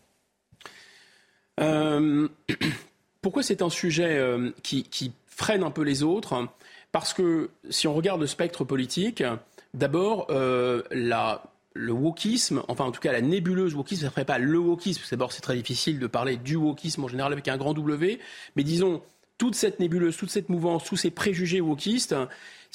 [1.61, 2.29] Euh,
[3.23, 6.47] Pourquoi c'est un sujet euh, qui, freine un peu les autres?
[6.93, 9.23] Parce que si on regarde le spectre politique,
[9.75, 14.39] d'abord, euh, le wokisme, enfin en tout cas la nébuleuse wokisme, ça ne ferait pas
[14.39, 17.75] le wokisme, d'abord c'est très difficile de parler du wokisme en général avec un grand
[17.75, 18.19] W,
[18.55, 19.03] mais disons
[19.39, 22.15] toute cette nébuleuse, toute cette mouvance, tous ces préjugés wokistes,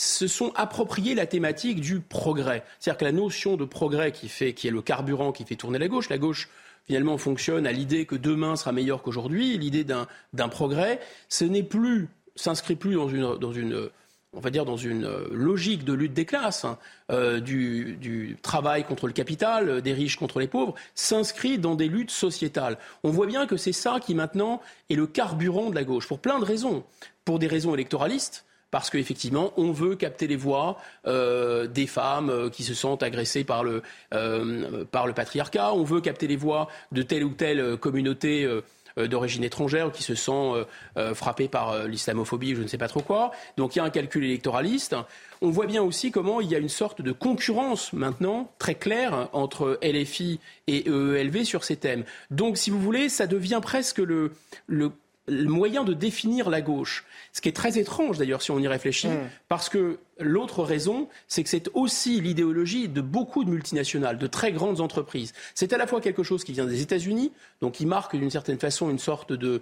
[0.01, 2.63] se sont appropriés la thématique du progrès.
[2.79, 5.77] C'est-à-dire que la notion de progrès qui, fait, qui est le carburant qui fait tourner
[5.77, 6.49] la gauche, la gauche
[6.87, 10.99] finalement fonctionne à l'idée que demain sera meilleur qu'aujourd'hui, l'idée d'un progrès,
[11.29, 13.89] ce n'est plus, s'inscrit plus dans une, dans une
[14.33, 16.79] on va dire, dans une logique de lutte des classes, hein,
[17.11, 21.89] euh, du, du, travail contre le capital, des riches contre les pauvres, s'inscrit dans des
[21.89, 22.77] luttes sociétales.
[23.03, 26.19] On voit bien que c'est ça qui maintenant est le carburant de la gauche, pour
[26.19, 26.85] plein de raisons.
[27.25, 32.49] Pour des raisons électoralistes, parce qu'effectivement, on veut capter les voix euh, des femmes euh,
[32.49, 33.83] qui se sentent agressées par le,
[34.13, 38.47] euh, par le patriarcat, on veut capter les voix de telle ou telle communauté
[38.97, 40.65] d'origine étrangère, qui se sent
[41.13, 43.31] frappé par l'islamophobie, je ne sais pas trop quoi.
[43.57, 44.95] Donc il y a un calcul électoraliste.
[45.41, 49.29] On voit bien aussi comment il y a une sorte de concurrence maintenant très claire
[49.33, 52.03] entre LFI et EELV sur ces thèmes.
[52.29, 54.33] Donc, si vous voulez, ça devient presque le,
[54.67, 54.91] le
[55.31, 57.05] le moyen de définir la gauche.
[57.33, 59.29] Ce qui est très étrange d'ailleurs si on y réfléchit, mm.
[59.47, 64.51] parce que l'autre raison, c'est que c'est aussi l'idéologie de beaucoup de multinationales, de très
[64.51, 65.33] grandes entreprises.
[65.55, 67.31] C'est à la fois quelque chose qui vient des États-Unis,
[67.61, 69.61] donc qui marque d'une certaine façon une sorte de,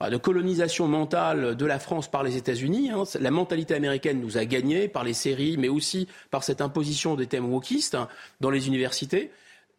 [0.00, 2.90] bah, de colonisation mentale de la France par les États-Unis.
[2.90, 3.04] Hein.
[3.20, 7.26] La mentalité américaine nous a gagné par les séries, mais aussi par cette imposition des
[7.26, 8.08] thèmes wokistes hein,
[8.40, 9.30] dans les universités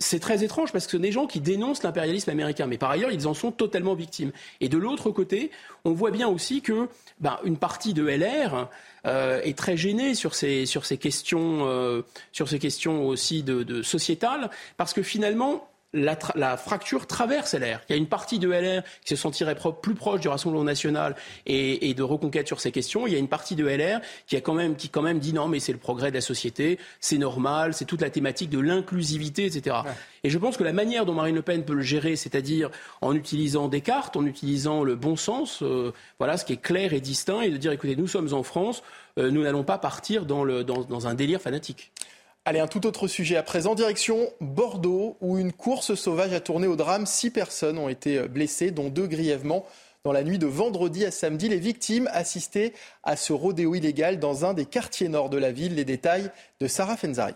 [0.04, 2.92] c'est très étrange parce que ce sont des gens qui dénoncent l'impérialisme américain, mais par
[2.92, 4.32] ailleurs, ils en sont totalement victimes.
[4.62, 5.52] Et de l'autre côté,
[5.86, 6.88] on voit bien aussi que
[7.20, 8.70] ben, une partie de LR
[9.06, 12.02] euh, est très gênée sur ces, sur ces, questions, euh,
[12.32, 17.80] sur ces questions aussi de, de sociétales, parce que finalement, la, fracture traverse LR.
[17.88, 21.16] Il y a une partie de LR qui se sentirait plus proche du Rassemblement national
[21.46, 23.06] et, de reconquête sur ces questions.
[23.06, 25.34] Il y a une partie de LR qui, a quand même, qui quand même dit
[25.34, 28.60] non, mais c'est le progrès de la société, c'est normal, c'est toute la thématique de
[28.60, 29.78] l'inclusivité, etc.
[30.24, 32.70] Et je pense que la manière dont Marine Le Pen peut le gérer, c'est-à-dire
[33.02, 36.94] en utilisant des cartes, en utilisant le bon sens, euh, voilà, ce qui est clair
[36.94, 38.84] et distinct, et de dire écoutez, nous sommes en France,
[39.20, 41.92] euh, nous n'allons pas partir dans, le, dans un délire fanatique.
[42.46, 43.74] Allez, un tout autre sujet à présent.
[43.74, 47.06] Direction Bordeaux, où une course sauvage a tourné au drame.
[47.06, 49.66] Six personnes ont été blessées, dont deux grièvement.
[50.04, 54.44] Dans la nuit de vendredi à samedi, les victimes assistaient à ce rodéo illégal dans
[54.44, 55.76] un des quartiers nord de la ville.
[55.76, 57.34] Les détails de Sarah Fenzari.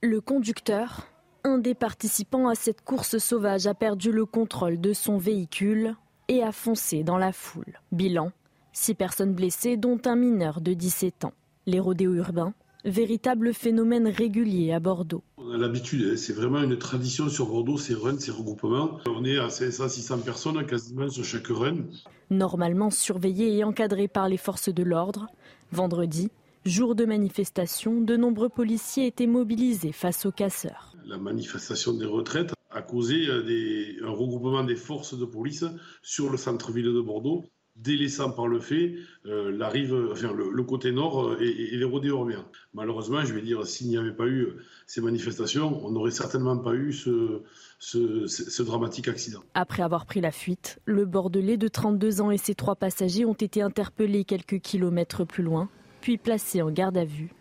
[0.00, 1.06] Le conducteur,
[1.44, 5.96] un des participants à cette course sauvage, a perdu le contrôle de son véhicule
[6.28, 7.78] et a foncé dans la foule.
[7.92, 8.32] Bilan,
[8.72, 11.34] six personnes blessées, dont un mineur de 17 ans.
[11.66, 12.54] Les rodéos urbains
[12.88, 15.22] véritable phénomène régulier à Bordeaux.
[15.36, 16.16] On a l'habitude, hein.
[16.16, 18.98] c'est vraiment une tradition sur Bordeaux, ces runs, ces regroupements.
[19.06, 21.84] On est à 500-600 personnes quasiment sur chaque run.
[22.30, 25.26] Normalement surveillé et encadré par les forces de l'ordre,
[25.72, 26.30] vendredi,
[26.64, 30.94] jour de manifestation, de nombreux policiers étaient mobilisés face aux casseurs.
[31.06, 35.64] La manifestation des retraites a causé euh, un regroupement des forces de police
[36.02, 37.44] sur le centre-ville de Bordeaux
[37.82, 38.94] délaissant par le fait
[39.26, 42.44] euh, la rive, enfin, le, côté nord euh, et, les rodéos urbains.
[42.74, 44.48] Malheureusement, je vais dire, s'il n'y avait pas eu
[44.86, 47.42] ces manifestations, on n'aurait certainement pas eu ce,
[47.78, 49.40] ce, dramatique accident.
[49.54, 53.34] Après avoir pris la fuite, le Bordelais de 32 ans et ses trois passagers ont
[53.34, 55.68] été interpellés quelques kilomètres plus loin,
[56.00, 57.32] puis placés en garde à vue.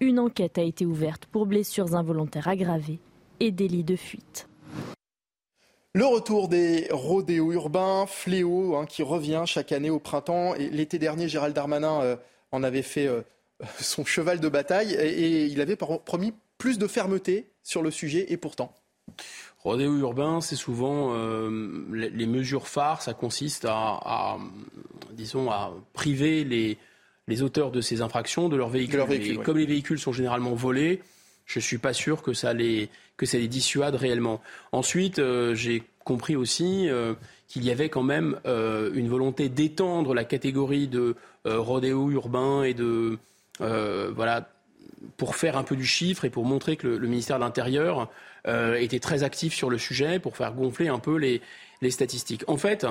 [0.00, 3.00] Une enquête a été ouverte pour blessures involontaires aggravées
[3.40, 4.48] et délit de fuite.
[5.96, 10.56] Le retour des rodéos urbains, fléau hein, qui revient chaque année au printemps.
[10.56, 12.16] Et l'été dernier, Gérald Darmanin euh,
[12.50, 13.22] en avait fait euh,
[13.80, 18.36] son cheval de bataille et, il avait promis plus de fermeté sur le sujet et
[18.36, 18.74] pourtant.
[19.60, 23.00] Rodéo urbain, c'est souvent euh, les, mesures phares.
[23.00, 24.36] Ça consiste à,
[25.12, 26.76] disons, à priver les,
[27.28, 29.04] les, auteurs de ces infractions de leurs véhicules.
[29.10, 31.02] et Comme les véhicules sont généralement volés,
[31.46, 34.40] je ne suis pas sûr que ça les, que ça les dissuade réellement.
[34.72, 37.14] Ensuite, euh, j'ai compris aussi euh,
[37.48, 42.72] qu'il y avait quand même euh, une volonté d'étendre la catégorie de rodéo urbain et
[42.72, 43.18] de
[43.58, 44.48] voilà
[45.18, 48.10] pour faire un peu du chiffre et pour montrer que le, ministère de l'Intérieur
[48.46, 51.42] était très actif sur le sujet pour faire gonfler un peu les,
[51.82, 52.44] les statistiques.
[52.46, 52.86] En fait,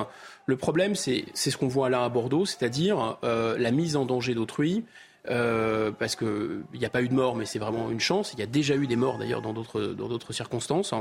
[0.46, 4.84] le problème, c'est ce qu'on voit là à Bordeaux, c'est-à-dire la mise en danger d'autrui,
[5.30, 8.32] euh, parce qu'il n'y a pas eu de mort, mais c'est vraiment une chance.
[8.34, 10.92] Il y a déjà eu des morts d'ailleurs dans d'autres circonstances.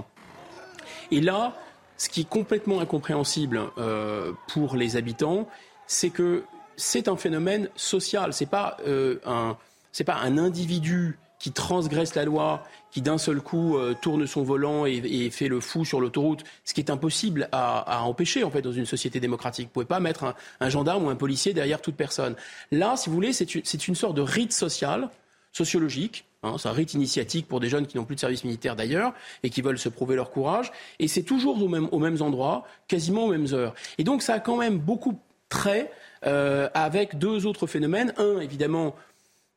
[1.11, 1.53] Et là,
[1.97, 5.47] ce qui est complètement incompréhensible euh, pour les habitants,
[5.87, 6.43] c'est que
[6.75, 8.33] c'est un phénomène social.
[8.33, 13.93] C'est pas euh, pas un individu qui transgresse la loi, qui d'un seul coup euh,
[13.93, 18.45] tourne son volant et, fait le fou sur l'autoroute, ce qui est impossible à, empêcher
[18.45, 19.65] en fait dans une société démocratique.
[19.65, 22.37] Vous pouvez pas mettre un, gendarme ou un policier derrière toute personne.
[22.71, 25.09] Là, si vous voulez, c'est une, une, sorte de rite social,
[25.51, 26.23] sociologique.
[26.43, 29.11] Hein, c'est un rite initiatique pour des jeunes qui n'ont plus de service militaire d'ailleurs
[29.43, 30.71] et qui veulent se prouver leur courage.
[30.99, 33.73] Et c'est toujours au même, aux mêmes endroits, quasiment aux mêmes heures.
[33.97, 35.91] Et donc ça a quand même beaucoup trait
[36.25, 38.13] euh, avec deux autres phénomènes.
[38.17, 38.95] Un, évidemment,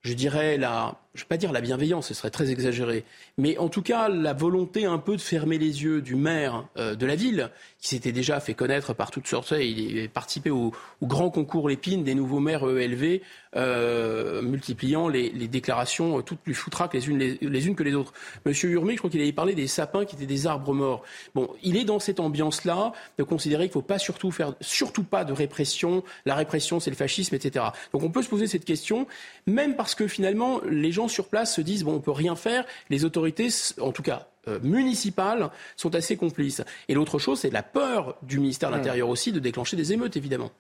[0.03, 3.05] je dirais, la, je ne vais pas dire la bienveillance, ce serait très exagéré,
[3.39, 6.95] mais en tout cas la volonté un peu de fermer les yeux du maire euh,
[6.95, 10.73] de la ville, qui s'était déjà fait connaître par toutes sortes, il a participé au,
[11.03, 13.21] grand concours Lépine des nouveaux maires ELV,
[13.57, 18.13] euh, multipliant les, déclarations euh, toutes plus foutraques les unes, que les autres.
[18.45, 21.03] Monsieur Hurmé, je crois qu'il avait parlé des sapins qui étaient des arbres morts.
[21.35, 25.05] Bon, il est dans cette ambiance-là de considérer qu'il ne faut pas surtout faire, surtout
[25.05, 26.03] pas de répression.
[26.27, 27.67] La répression, c'est le fascisme, etc.
[27.93, 29.07] Donc on peut se poser cette question,
[29.47, 32.37] même parce que finalement, les gens gens sur place se disent bon, on peut rien
[32.37, 32.65] faire.
[32.91, 33.49] Les autorités,
[33.81, 36.63] en tout cas euh, municipales, sont assez complices.
[36.89, 38.79] Et l'autre chose, c'est la peur du ministère de mmh.
[38.79, 40.51] l'Intérieur aussi de déclencher des émeutes, évidemment.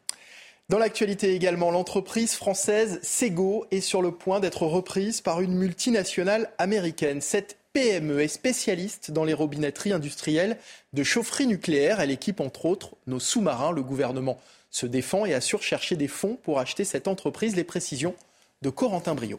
[0.68, 6.50] Dans l'actualité également, l'entreprise française Sego est sur le point d'être reprise par une multinationale
[6.58, 7.20] américaine.
[7.20, 10.56] Cette PME est spécialiste dans les robinetteries industrielles
[10.92, 12.00] de chaufferie nucléaire.
[12.00, 13.70] Elle équipe entre autres nos sous-marins.
[13.70, 14.40] Le gouvernement
[14.70, 17.54] se défend et assure chercher des fonds pour acheter cette entreprise.
[17.54, 18.16] Les précisions
[18.62, 19.38] de Corentin Brio.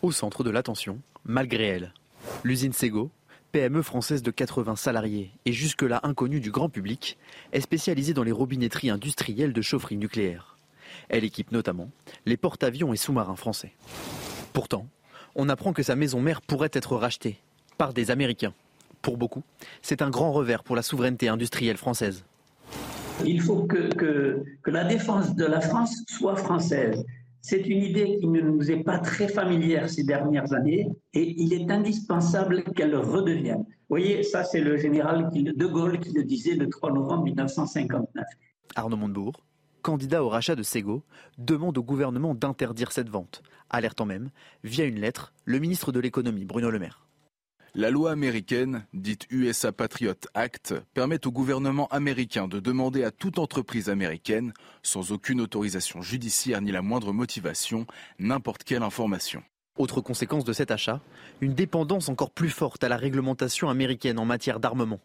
[0.00, 1.92] Au centre de l'attention, malgré elle,
[2.44, 3.10] l'usine Sego
[3.50, 7.18] PME française de 80 salariés et jusque-là inconnue du grand public,
[7.52, 10.56] est spécialisée dans les robinetteries industrielles de chaufferie nucléaire.
[11.08, 11.90] Elle équipe notamment
[12.26, 13.72] les porte-avions et sous-marins français.
[14.52, 14.86] Pourtant,
[15.34, 17.40] on apprend que sa maison mère pourrait être rachetée
[17.78, 18.54] par des Américains.
[19.02, 19.42] Pour beaucoup,
[19.82, 22.24] c'est un grand revers pour la souveraineté industrielle française.
[23.24, 27.04] Il faut que, que, que la défense de la France soit française.
[27.40, 31.52] C'est une idée qui ne nous est pas très familière ces dernières années et il
[31.52, 33.64] est indispensable qu'elle redevienne.
[33.66, 38.24] Vous voyez, ça c'est le général de Gaulle qui le disait le 3 novembre 1959.
[38.74, 39.44] Arnaud Montebourg,
[39.82, 41.04] candidat au rachat de Sego,
[41.38, 44.30] demande au gouvernement d'interdire cette vente, alertant même,
[44.64, 47.07] via une lettre, le ministre de l'économie Bruno Le Maire.
[47.74, 53.38] La loi américaine, dite USA Patriot Act, permet au gouvernement américain de demander à toute
[53.38, 57.86] entreprise américaine, sans aucune autorisation judiciaire ni la moindre motivation,
[58.18, 59.42] n'importe quelle information.
[59.76, 61.00] Autre conséquence de cet achat,
[61.42, 65.00] une dépendance encore plus forte à la réglementation américaine en matière d'armement.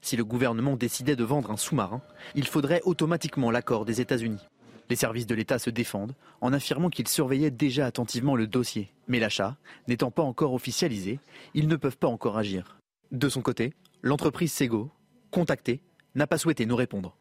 [0.00, 2.00] Si le gouvernement décidait de vendre un sous-marin,
[2.34, 4.40] il faudrait automatiquement l'accord des États-Unis.
[4.88, 8.92] Les services de l'État se défendent en affirmant qu'ils surveillaient déjà attentivement le dossier.
[9.08, 9.56] Mais l'achat
[9.88, 11.18] n'étant pas encore officialisé,
[11.54, 12.78] ils ne peuvent pas encore agir.
[13.10, 13.72] De son côté,
[14.02, 14.90] l'entreprise Sego,
[15.30, 15.80] contactée,
[16.14, 17.16] n'a pas souhaité nous répondre.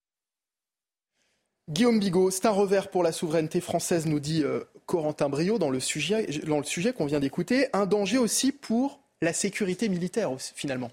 [1.69, 5.71] Guillaume Bigot, c'est un revers pour la souveraineté française, nous dit euh, Corentin Brio dans
[5.71, 7.67] le sujet, dans le sujet qu'on vient d'écouter.
[7.73, 10.91] Un danger aussi pour la sécurité militaire, finalement,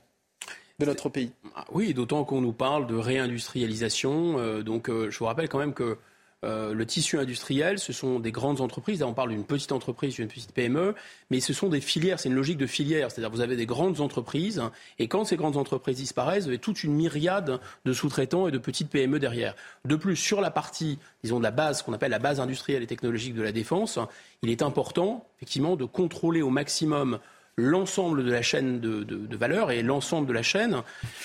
[0.78, 1.32] de notre pays.
[1.54, 4.38] Ah oui, d'autant qu'on nous parle de réindustrialisation.
[4.38, 5.98] Euh, donc, euh, je vous rappelle quand même que
[6.44, 9.00] euh, le tissu industriel, ce sont des grandes entreprises.
[9.00, 10.94] Là, on parle d'une petite entreprise, d'une petite PME,
[11.30, 12.18] mais ce sont des filières.
[12.18, 13.10] C'est une logique de filière.
[13.10, 14.60] C'est-à-dire, vous avez des grandes entreprises,
[14.98, 18.58] et quand ces grandes entreprises disparaissent, vous avez toute une myriade de sous-traitants et de
[18.58, 19.54] petites PME derrière.
[19.84, 22.88] De plus, sur la partie, disons, de la base, qu'on appelle la base industrielle et
[22.88, 24.00] technologique de la défense,
[24.42, 27.20] il est important, effectivement, de contrôler au maximum
[27.56, 30.82] l'ensemble de la chaîne de, de valeur et l'ensemble de la chaîne.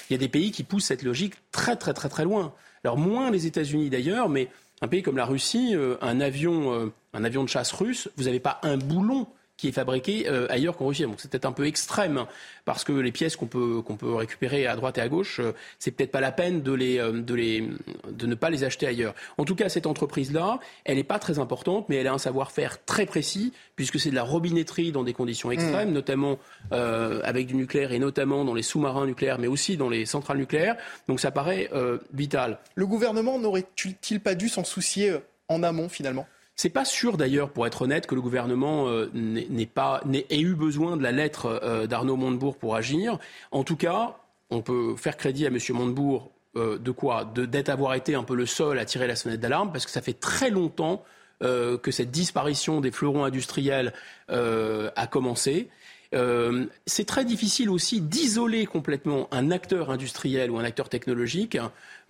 [0.10, 2.53] Il y a des pays qui poussent cette logique très, très, très, très loin.
[2.84, 4.49] Alors, moins les États-Unis d'ailleurs, mais
[4.82, 8.26] un pays comme la Russie, euh, un avion, euh, un avion de chasse russe, vous
[8.26, 11.03] n'avez pas un boulon qui est fabriqué euh, ailleurs qu'en Russie.
[11.03, 12.25] Donc c'est peut-être un peu extrême
[12.63, 15.53] parce que les pièces qu'on peut qu'on peut récupérer à droite et à gauche, euh,
[15.79, 17.67] c'est peut-être pas la peine de les euh, de les
[18.09, 19.15] de ne pas les acheter ailleurs.
[19.38, 22.19] En tout cas, cette entreprise là, elle n'est pas très importante, mais elle a un
[22.19, 25.93] savoir-faire très précis puisque c'est de la robinetterie dans des conditions extrêmes, mmh.
[25.93, 26.39] notamment
[26.71, 30.75] avec du nucléaire et notamment dans les sous-marins nucléaires, mais aussi dans les centrales nucléaires.
[31.07, 31.69] Donc ça paraît
[32.13, 32.59] vital.
[32.75, 35.13] Le gouvernement n'aurait-il pas dû s'en soucier
[35.47, 36.27] en amont finalement?
[36.57, 40.55] C'est pas sûr d'ailleurs, pour être honnête, que le gouvernement euh, n'ait pas ait eu
[40.55, 43.19] besoin de la lettre euh, d'Arnaud Montebourg pour agir.
[43.51, 44.17] En tout cas,
[44.49, 45.59] on peut faire crédit à M.
[45.69, 47.25] Montebourg euh, de quoi?
[47.25, 50.01] D'être avoir été un peu le seul à tirer la sonnette d'alarme, parce que ça
[50.01, 51.03] fait très longtemps
[51.39, 53.93] que cette disparition des fleurons industriels
[54.27, 55.69] a commencé.
[56.13, 61.57] Euh, c'est très difficile aussi d'isoler complètement un acteur industriel ou un acteur technologique,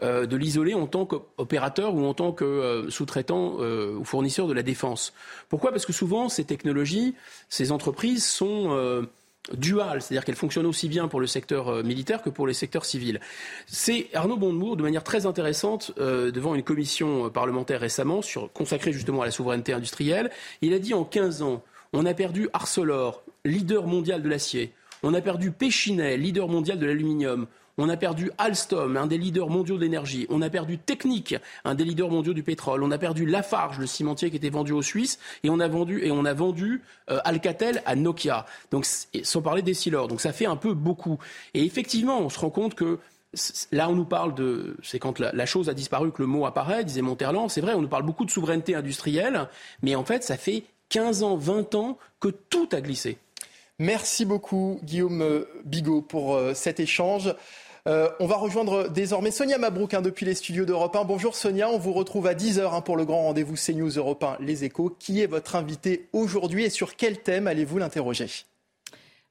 [0.03, 4.53] euh, de l'isoler en tant qu'opérateur ou en tant que euh, sous-traitant ou fournisseur de
[4.53, 5.13] la défense.
[5.49, 5.71] Pourquoi?
[5.71, 7.15] Parce que souvent, ces technologies,
[7.49, 9.07] ces entreprises sont
[9.53, 13.19] duales, c'est-à-dire qu'elles fonctionnent aussi bien pour le secteur militaire que pour les secteurs civils.
[13.65, 18.21] C'est Arnaud Bondemour, de manière très intéressante, devant une commission parlementaire récemment,
[18.53, 20.29] consacrée justement à la souveraineté industrielle,
[20.61, 21.63] il a dit en 15 ans,
[21.93, 24.73] on a perdu Arcelor, leader mondial de l'acier.
[25.03, 27.47] On a perdu Péchinet, leader mondial de l'aluminium.
[27.79, 30.25] On a perdu Alstom, un des leaders mondiaux de l'énergie.
[30.29, 32.81] On a perdu Technique, un des leaders mondiaux du pétrole.
[32.81, 35.19] On a perdu Lafarge, le cimentier qui était vendu aux Suisses.
[35.43, 36.81] Et on a vendu, et on a vendu
[37.11, 38.47] euh, Alcatel à Nokia.
[38.71, 40.07] Donc, sans parler des Silor.
[40.07, 41.19] Donc, ça fait un peu beaucoup.
[41.53, 42.99] Et effectivement, on se rend compte que
[43.71, 44.77] Là, on nous parle de.
[44.81, 47.49] C'est quand la, chose a disparu que le mot apparaît, disait Monterland.
[47.49, 49.49] C'est vrai, on nous parle beaucoup de souveraineté industrielle,
[49.83, 53.17] mais en fait, ça fait 15 ans, 20 ans que tout a glissé.
[53.79, 57.35] Merci beaucoup, Guillaume Bigot, pour euh, cet échange.
[57.87, 61.03] Euh, on va rejoindre désormais Sonia Mabrouk hein, depuis les studios d'Europe 1.
[61.03, 64.37] Bonjour Sonia, on vous retrouve à 10h hein, pour le grand rendez-vous CNews Europe 1
[64.39, 64.95] Les Échos.
[64.97, 68.27] Qui est votre invité aujourd'hui et sur quel thème allez-vous l'interroger?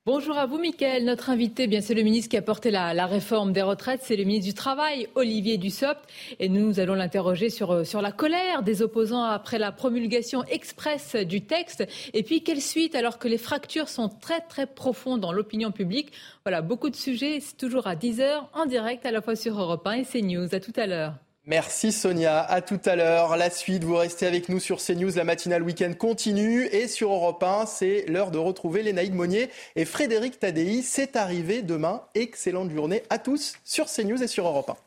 [0.07, 1.05] Bonjour à vous, Mickaël.
[1.05, 4.23] Notre invité, bien c'est le ministre qui a porté la, réforme des retraites, c'est le
[4.23, 5.99] ministre du Travail, Olivier Dussopt.
[6.39, 11.17] Et nous, allons l'interroger sur, euh, sur la colère des opposants après la promulgation express
[11.17, 11.89] du texte.
[12.15, 16.13] Et puis, quelle suite alors que les fractures sont très, très profondes dans l'opinion publique
[16.45, 17.41] Voilà, beaucoup de sujets.
[17.41, 20.55] C'est toujours à 10h en direct, à la fois sur Europe 1 et CNews.
[20.55, 21.15] À tout à l'heure.
[21.49, 23.37] Merci Sonia, à tout à l'heure.
[23.37, 27.41] La suite, vous restez avec nous sur CNews, la matinale week-end continue et sur Europe
[27.41, 30.83] 1, c'est l'heure de retrouver Lénaïque Monnier et Frédéric Tadei.
[30.83, 32.03] C'est arrivé demain.
[32.17, 34.86] Excellente journée à tous sur CNews et sur Europe 1.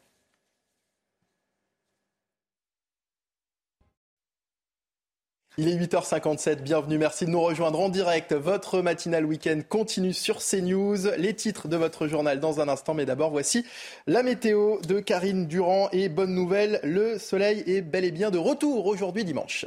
[5.58, 8.34] Il est 8h57, bienvenue, merci de nous rejoindre en direct.
[8.34, 11.12] Votre matinale week-end continue sur CNews.
[11.18, 13.66] Les titres de votre journal dans un instant, mais d'abord voici
[14.08, 15.90] la météo de Karine Durand.
[15.92, 19.66] Et bonne nouvelle, le soleil est bel et bien de retour aujourd'hui dimanche.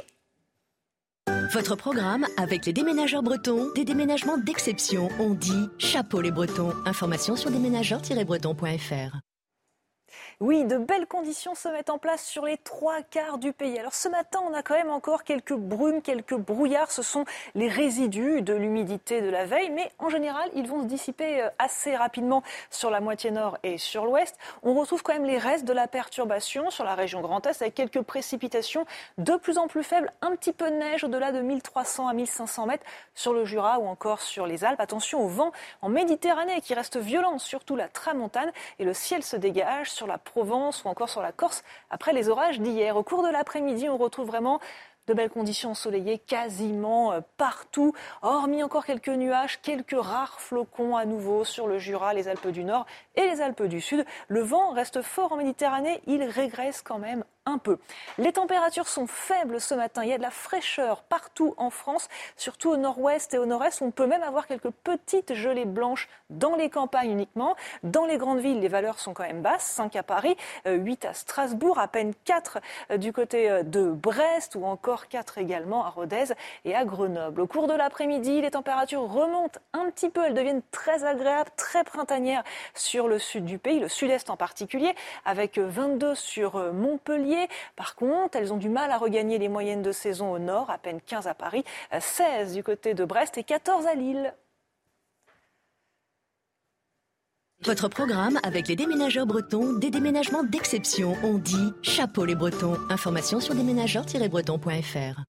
[1.53, 5.09] Votre programme avec les déménageurs bretons, des déménagements d'exception.
[5.19, 6.73] On dit chapeau les bretons.
[6.87, 9.19] Information sur déménageurs-bretons.fr.
[10.39, 13.77] Oui, de belles conditions se mettent en place sur les trois quarts du pays.
[13.77, 16.91] Alors ce matin, on a quand même encore quelques brumes, quelques brouillards.
[16.91, 20.87] Ce sont les résidus de l'humidité de la veille, mais en général, ils vont se
[20.87, 24.37] dissiper euh, assez rapidement sur la moitié nord et sur l'ouest.
[24.63, 27.75] On retrouve quand même les restes de la perturbation sur la région Grand Est avec
[27.75, 28.85] quelques précipitations
[29.17, 32.65] de plus en plus faibles, un petit peu de neige au-delà de 1300 à 1500
[32.65, 34.79] mètres sur le Jura ou encore sur les Alpes.
[34.79, 35.51] Attention au vent
[35.81, 40.17] en Méditerranée qui reste violent, surtout la tramontane, et le ciel se dégage sur la
[40.23, 42.95] Provence ou encore sur la Corse après les orages d'hier.
[42.97, 44.59] Au cours de l'après-midi, on retrouve vraiment
[45.07, 51.05] de belles conditions ensoleillées quasiment euh, partout, hormis encore quelques nuages, quelques rares flocons à
[51.05, 52.85] nouveau sur le Jura, les Alpes du Nord
[53.15, 54.05] et les Alpes du Sud.
[54.27, 57.77] Le vent reste fort en Méditerranée, il régresse quand même un peu.
[58.17, 60.03] Les températures sont faibles ce matin.
[60.03, 62.07] Il y a de la fraîcheur partout en France,
[62.37, 63.81] surtout au nord-ouest et au nord-est.
[63.81, 67.57] On peut même avoir quelques petites gelées blanches dans les campagnes uniquement.
[67.83, 69.65] Dans les grandes villes, les valeurs sont quand même basses.
[69.65, 72.59] 5 à Paris, 8 euh, à Strasbourg, à peine 4
[72.91, 76.33] euh, du côté de Brest ou encore 4 également à Rodez
[76.65, 77.41] et à Grenoble.
[77.41, 80.23] Au cours de l'après-midi, les températures remontent un petit peu.
[80.25, 82.43] Elles deviennent très agréables, très printanières
[82.73, 84.93] sur le sud du pays, le sud-est en particulier,
[85.25, 89.91] avec 22 sur Montpellier par contre, elles ont du mal à regagner les moyennes de
[89.91, 91.63] saison au nord, à peine 15 à Paris,
[91.97, 94.33] 16 du côté de Brest et 14 à Lille.
[97.65, 101.15] Votre programme avec les déménageurs bretons, des déménagements d'exception.
[101.23, 102.77] On dit chapeau les bretons.
[102.89, 105.21] Information sur déménageurs-bretons.fr.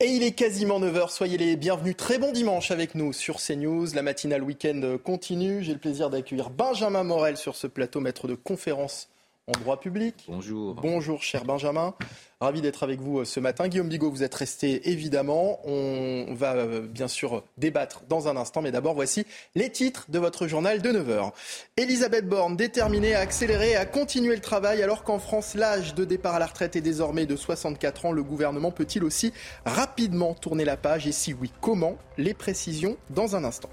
[0.00, 1.96] Et il est quasiment 9h, soyez les bienvenus.
[1.96, 3.86] Très bon dimanche avec nous sur CNews.
[3.94, 5.62] La matinale week-end continue.
[5.62, 9.08] J'ai le plaisir d'accueillir Benjamin Morel sur ce plateau, maître de conférence
[9.46, 10.24] en droit public.
[10.28, 10.74] Bonjour.
[10.74, 11.94] Bonjour, cher Benjamin.
[12.40, 13.68] Ravi d'être avec vous euh, ce matin.
[13.68, 15.60] Guillaume Bigot, vous êtes resté évidemment.
[15.66, 20.18] On va euh, bien sûr débattre dans un instant, mais d'abord voici les titres de
[20.18, 21.32] votre journal de 9h.
[21.76, 26.04] Elisabeth Borne, déterminée à accélérer et à continuer le travail alors qu'en France, l'âge de
[26.04, 28.12] départ à la retraite est désormais de 64 ans.
[28.12, 29.32] Le gouvernement peut-il aussi
[29.66, 31.06] rapidement tourner la page?
[31.06, 31.96] Et si oui, comment?
[32.16, 33.70] Les précisions dans un instant.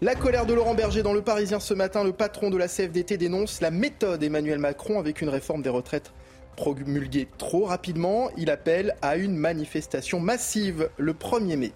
[0.00, 3.16] La colère de Laurent Berger dans le Parisien ce matin, le patron de la CFDT
[3.16, 6.12] dénonce la méthode Emmanuel Macron avec une réforme des retraites
[6.56, 8.30] promulguée trop rapidement.
[8.36, 11.72] Il appelle à une manifestation massive le 1er mai.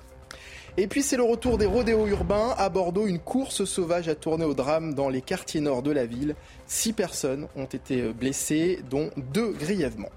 [0.76, 2.54] Et puis c'est le retour des rodéos urbains.
[2.56, 6.06] À Bordeaux, une course sauvage a tourné au drame dans les quartiers nord de la
[6.06, 6.34] ville.
[6.66, 10.08] Six personnes ont été blessées, dont deux grièvement.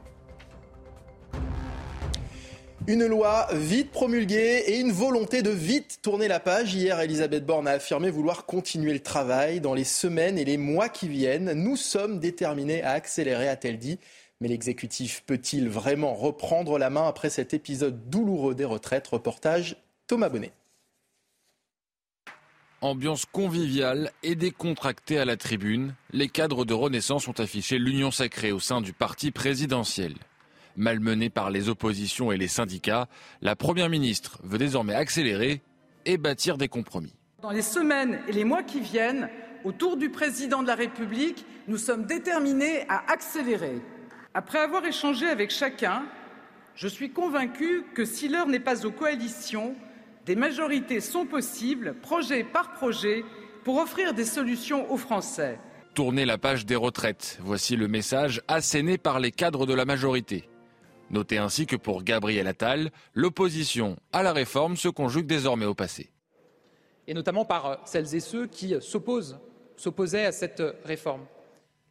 [2.87, 6.75] Une loi vite promulguée et une volonté de vite tourner la page.
[6.75, 10.87] Hier, Elisabeth Borne a affirmé vouloir continuer le travail dans les semaines et les mois
[10.87, 11.53] qui viennent.
[11.53, 13.97] Nous sommes déterminés à accélérer, a-t-elle dit.
[14.39, 19.07] Mais l'exécutif peut-il vraiment reprendre la main après cet épisode douloureux des retraites?
[19.07, 20.51] Reportage Thomas Bonnet.
[22.81, 28.51] Ambiance conviviale et décontractée à la tribune, les cadres de Renaissance ont affiché l'union sacrée
[28.51, 30.13] au sein du parti présidentiel.
[30.77, 33.07] Malmenée par les oppositions et les syndicats,
[33.41, 35.61] la Première ministre veut désormais accélérer
[36.05, 37.13] et bâtir des compromis.
[37.41, 39.29] Dans les semaines et les mois qui viennent,
[39.63, 43.81] autour du président de la République, nous sommes déterminés à accélérer.
[44.33, 46.03] Après avoir échangé avec chacun,
[46.75, 49.75] je suis convaincu que si l'heure n'est pas aux coalitions,
[50.25, 53.23] des majorités sont possibles, projet par projet,
[53.63, 55.57] pour offrir des solutions aux Français.
[55.93, 60.49] Tourner la page des retraites, voici le message asséné par les cadres de la majorité.
[61.09, 66.09] Notez ainsi que pour Gabriel Attal, l'opposition à la réforme se conjugue désormais au passé.
[67.07, 69.37] Et notamment par euh, celles et ceux qui s'opposent,
[69.77, 71.25] s'opposaient à cette euh, réforme.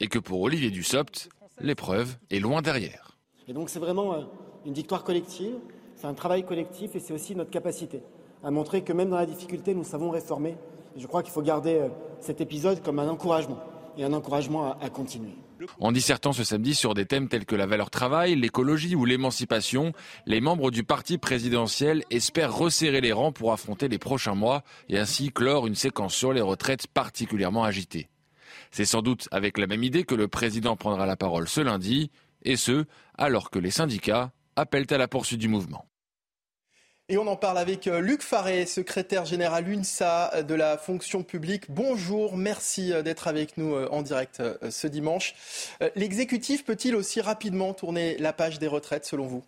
[0.01, 1.29] Et que pour Olivier Dussopt,
[1.61, 3.17] l'épreuve est loin derrière.
[3.47, 4.23] Et donc c'est vraiment euh,
[4.67, 5.55] une victoire collective,
[5.95, 8.03] c'est un travail collectif et c'est aussi notre capacité
[8.45, 10.57] a montré que même dans la difficulté, nous savons réformer.
[10.97, 11.89] je crois qu'il faut garder
[12.21, 13.59] cet épisode comme un encouragement
[13.97, 15.35] et un encouragement à, continuer.
[15.79, 19.93] En dissertant ce samedi sur des thèmes tels que la valeur travail, l'écologie ou l'émancipation,
[20.27, 24.99] les membres du parti présidentiel espèrent resserrer les rangs pour affronter les prochains mois et
[24.99, 28.09] ainsi clore une séquence sur les retraites particulièrement agitée.
[28.71, 32.11] C'est sans doute avec la même idée que le président prendra la parole ce lundi,
[32.43, 32.85] et ce,
[33.17, 35.87] alors que les syndicats appellent à la poursuite du mouvement.
[37.11, 41.71] Et on en parle avec euh, Luc Faré, secrétaire général UNSA de la fonction publique.
[41.71, 45.35] Bonjour, merci euh, d'être avec nous euh, en direct ce dimanche.
[45.97, 49.45] L'exécutif peut-il aussi rapidement tourner la page des retraites selon vous?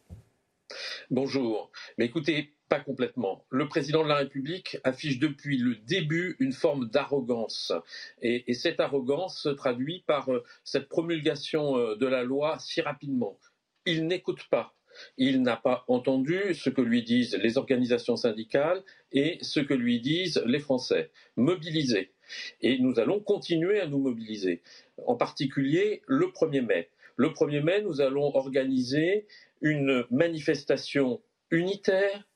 [1.11, 1.71] Bonjour.
[1.97, 3.47] Mais écoutez, pas complètement.
[3.49, 7.73] Le président de la République affiche depuis le début une forme d'arrogance.
[8.21, 10.29] Et, cette arrogance se traduit par
[10.63, 13.39] cette promulgation de la loi si rapidement.
[13.87, 14.75] Il n'écoute pas
[15.17, 18.83] il n'a pas entendu ce que lui disent les organisations syndicales
[19.13, 21.11] et ce que lui disent les Français.
[21.37, 22.13] Mobiliser.
[22.61, 24.63] Et nous allons continuer à nous mobiliser.
[25.07, 26.91] En particulier le 1er mai.
[27.17, 29.27] Le 1er mai, nous allons organiser
[29.63, 32.29] une manifestation unitaire,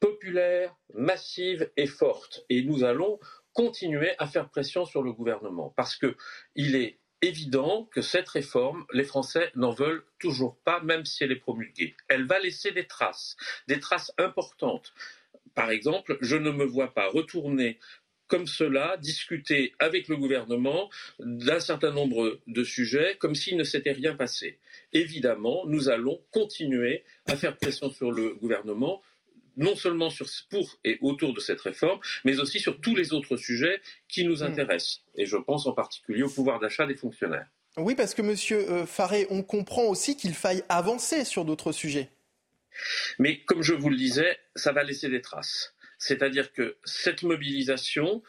[0.00, 2.44] populaire, massive et forte.
[2.48, 3.18] Et nous allons
[3.52, 9.04] continuer à faire pression sur le gouvernement parce qu'il est évident que cette réforme, les
[9.04, 11.94] Français n'en veulent toujours pas, même si elle est promulguée.
[12.08, 13.36] Elle va laisser des traces,
[13.68, 14.92] des traces importantes.
[15.54, 17.78] Par exemple, je ne me vois pas retourner
[18.32, 20.88] comme cela, discuter avec le gouvernement
[21.18, 24.58] d'un certain nombre de sujets comme s'il ne s'était rien passé.
[24.94, 29.02] Évidemment, nous allons continuer à faire pression sur le gouvernement
[29.56, 33.36] non seulement sur, pour et autour de cette réforme, mais aussi sur tous les autres
[33.36, 34.46] sujets qui nous hmm.
[34.46, 35.02] intéressent.
[35.16, 37.46] Et je pense en particulier au pouvoir d'achat des fonctionnaires.
[37.76, 42.10] Oui, parce que Monsieur euh, Faré, on comprend aussi qu'il faille avancer sur d'autres sujets.
[43.18, 45.74] Mais comme je vous le disais, ça va laisser des traces.
[45.98, 48.22] C'est-à-dire que cette mobilisation,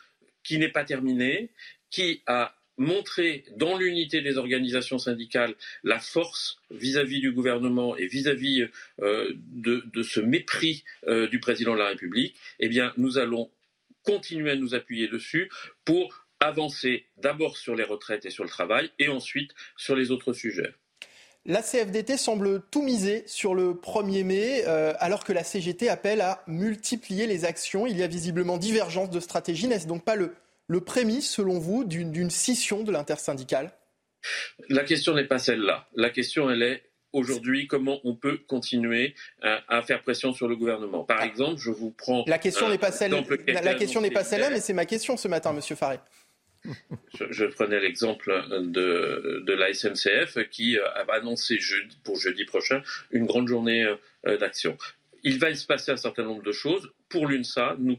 [0.43, 1.51] qui n'est pas terminée,
[1.89, 8.67] qui a montrer dans l'unité des organisations syndicales la force vis-à-vis du gouvernement et vis-à-vis
[9.01, 13.49] euh, de, ce mépris euh, du président de la République, eh nous allons
[14.03, 15.49] continuer à nous appuyer dessus
[15.85, 20.33] pour avancer d'abord sur les retraites et sur le travail et ensuite sur les autres
[20.33, 20.73] sujets.
[21.45, 26.21] La CFDT semble tout miser sur le 1er mai, euh, alors que la CGT appelle
[26.21, 27.85] à multiplier les actions.
[27.85, 29.67] Il y a visiblement divergence de stratégie.
[29.67, 30.33] N'est-ce donc pas le,
[30.73, 33.71] le prémisse, selon vous, d'une scission de l'intersyndicale?
[34.69, 35.87] La question n'est pas celle-là.
[35.95, 41.03] La question, elle est aujourd'hui comment on peut continuer à, faire pression sur le gouvernement.
[41.03, 41.27] Par ah.
[41.27, 42.23] exemple, je vous prends.
[42.25, 43.11] La question n'est pas celle.
[43.47, 45.99] La, question n'est pas celle-là, mais c'est ma question ce matin, Monsieur Faré.
[47.29, 51.59] Je, prenais l'exemple de, de, la SNCF qui a annoncé
[52.03, 52.81] pour jeudi prochain
[53.11, 53.85] une grande journée
[54.25, 54.77] euh, d'action.
[55.23, 56.89] Il va se passer un certain nombre de choses.
[57.09, 57.97] Pour l'UNSA, nous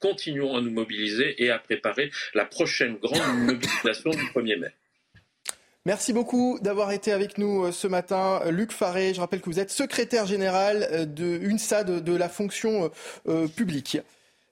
[0.00, 4.72] continuons à nous mobiliser et à préparer la prochaine grande mobilisation du 1er mai.
[5.86, 8.40] Merci beaucoup d'avoir été avec nous euh, ce matin.
[8.50, 12.90] Luc Faré, je rappelle que vous êtes secrétaire général euh, de UNSA, de, la fonction
[13.28, 13.98] euh, publique.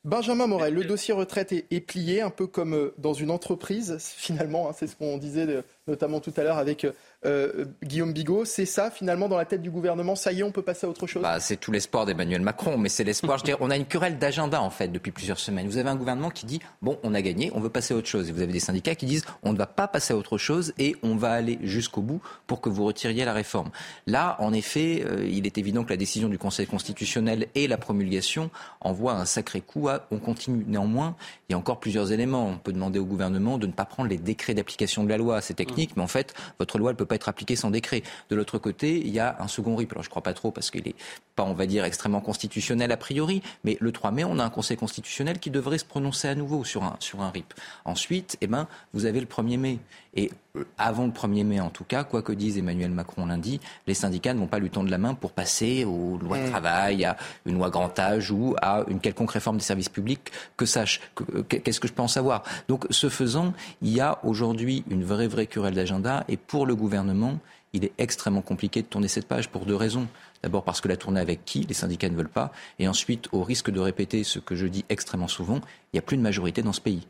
[0.05, 4.73] Benjamin Morel, le dossier retraite est, plié, un peu comme dans une entreprise, finalement, hein,
[4.79, 6.87] c'est ce qu'on disait notamment tout à l'heure avec
[7.27, 10.53] euh, Guillaume Bigot, c'est ça finalement dans la tête du gouvernement Ça y est, on
[10.53, 11.23] peut passer à autre chose?
[11.23, 13.39] Bah, C'est tout l'espoir d'Emmanuel Macron, mais c'est l'espoir.
[13.39, 15.67] je dirais, on a une querelle d'agenda en fait depuis plusieurs semaines.
[15.67, 18.09] Vous avez un gouvernement qui dit bon, on a gagné, on veut passer à autre
[18.09, 18.29] chose.
[18.29, 20.73] Et vous avez des syndicats qui disent on ne va pas passer à autre chose
[20.79, 23.71] et on va aller jusqu'au bout pour que vous retiriez la réforme.
[24.07, 27.79] Là, en effet, euh, il est évident que la décision du Conseil constitutionnel et la
[27.79, 29.89] promulgation envoient un sacré coup.
[29.89, 31.17] À, on continue néanmoins.
[31.49, 32.49] Il y a encore plusieurs éléments.
[32.49, 35.41] On peut demander au gouvernement de ne pas prendre les décrets d'application de la loi.
[35.41, 35.95] C'est technique, mmh.
[35.97, 38.03] mais en fait, votre loi ne peut pas être appliqué sans décret.
[38.31, 39.93] De l'autre côté, il y a un second RIP.
[39.93, 40.95] Alors je ne crois pas trop parce qu'il n'est
[41.37, 44.51] pas, on va dire, extrêmement constitutionnel a priori, mais le 3 mai, on a un
[44.51, 46.99] Conseil constitutionnel qui devrait se prononcer à nouveau sur un,
[47.31, 47.55] RIP.
[47.85, 49.79] Ensuite, eh ben, vous avez le 1er mai.
[50.15, 50.31] Et
[50.79, 54.35] avant le 1er mai, en tout cas, quoi que dise Emmanuel Macron lundi, les syndicats
[54.35, 57.55] ne vont pas lui tendre la main pour passer aux lois de travail, à une
[57.55, 60.31] loi grand âge ou à une quelconque réforme des services publics.
[60.57, 61.01] Que sache,
[61.35, 62.45] euh, qu'est-ce que je peux en savoir?
[62.69, 63.53] Donc, ce faisant,
[63.83, 66.25] il y a aujourd'hui une vraie, vraie querelle d'agenda.
[66.29, 67.39] Et pour le gouvernement,
[67.73, 70.07] il est extrêmement compliqué de tourner cette page pour deux raisons.
[70.45, 72.53] D'abord parce que la tournée avec qui Les syndicats ne veulent pas.
[72.79, 76.03] Et ensuite, au risque de répéter ce que je dis extrêmement souvent, il n'y a
[76.03, 77.07] plus de majorité dans ce pays.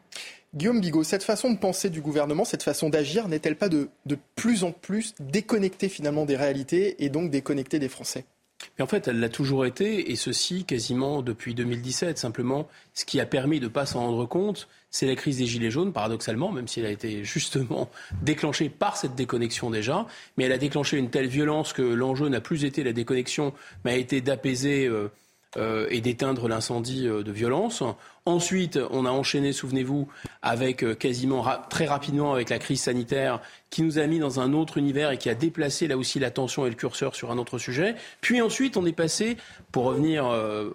[0.55, 4.17] Guillaume Bigot, cette façon de penser du gouvernement, cette façon d'agir, n'est-elle pas de, de
[4.37, 8.25] plus en plus déconnectée finalement des réalités et donc déconnectée des Français?
[8.79, 12.19] Mais en fait, elle l'a toujours été, et ceci quasiment depuis 2017.
[12.19, 15.47] Simplement, ce qui a permis de ne pas s'en rendre compte, c'est la crise des
[15.47, 17.91] Gilets jaunes, paradoxalement, même si elle a été justement
[18.23, 20.07] déclenchée par cette déconnexion déjà.
[20.37, 23.53] Mais elle a déclenché une telle violence que l'enjeu n'a plus été la déconnexion,
[23.85, 24.87] mais a été d'apaiser.
[24.87, 25.09] Euh,
[25.57, 27.85] euh, et d'éteindre l'incendie euh, de violence.
[28.27, 30.09] Ensuite, on a enchaîné, souvenez-vous,
[30.41, 34.55] avec euh, quasiment très rapidement avec la crise sanitaire qui nous a mis dans un
[34.55, 37.59] autre univers et qui a déplacé là aussi l'attention et le curseur sur un autre
[37.59, 37.97] sujet.
[38.23, 39.37] Puis ensuite, on est passé,
[39.73, 40.25] pour revenir,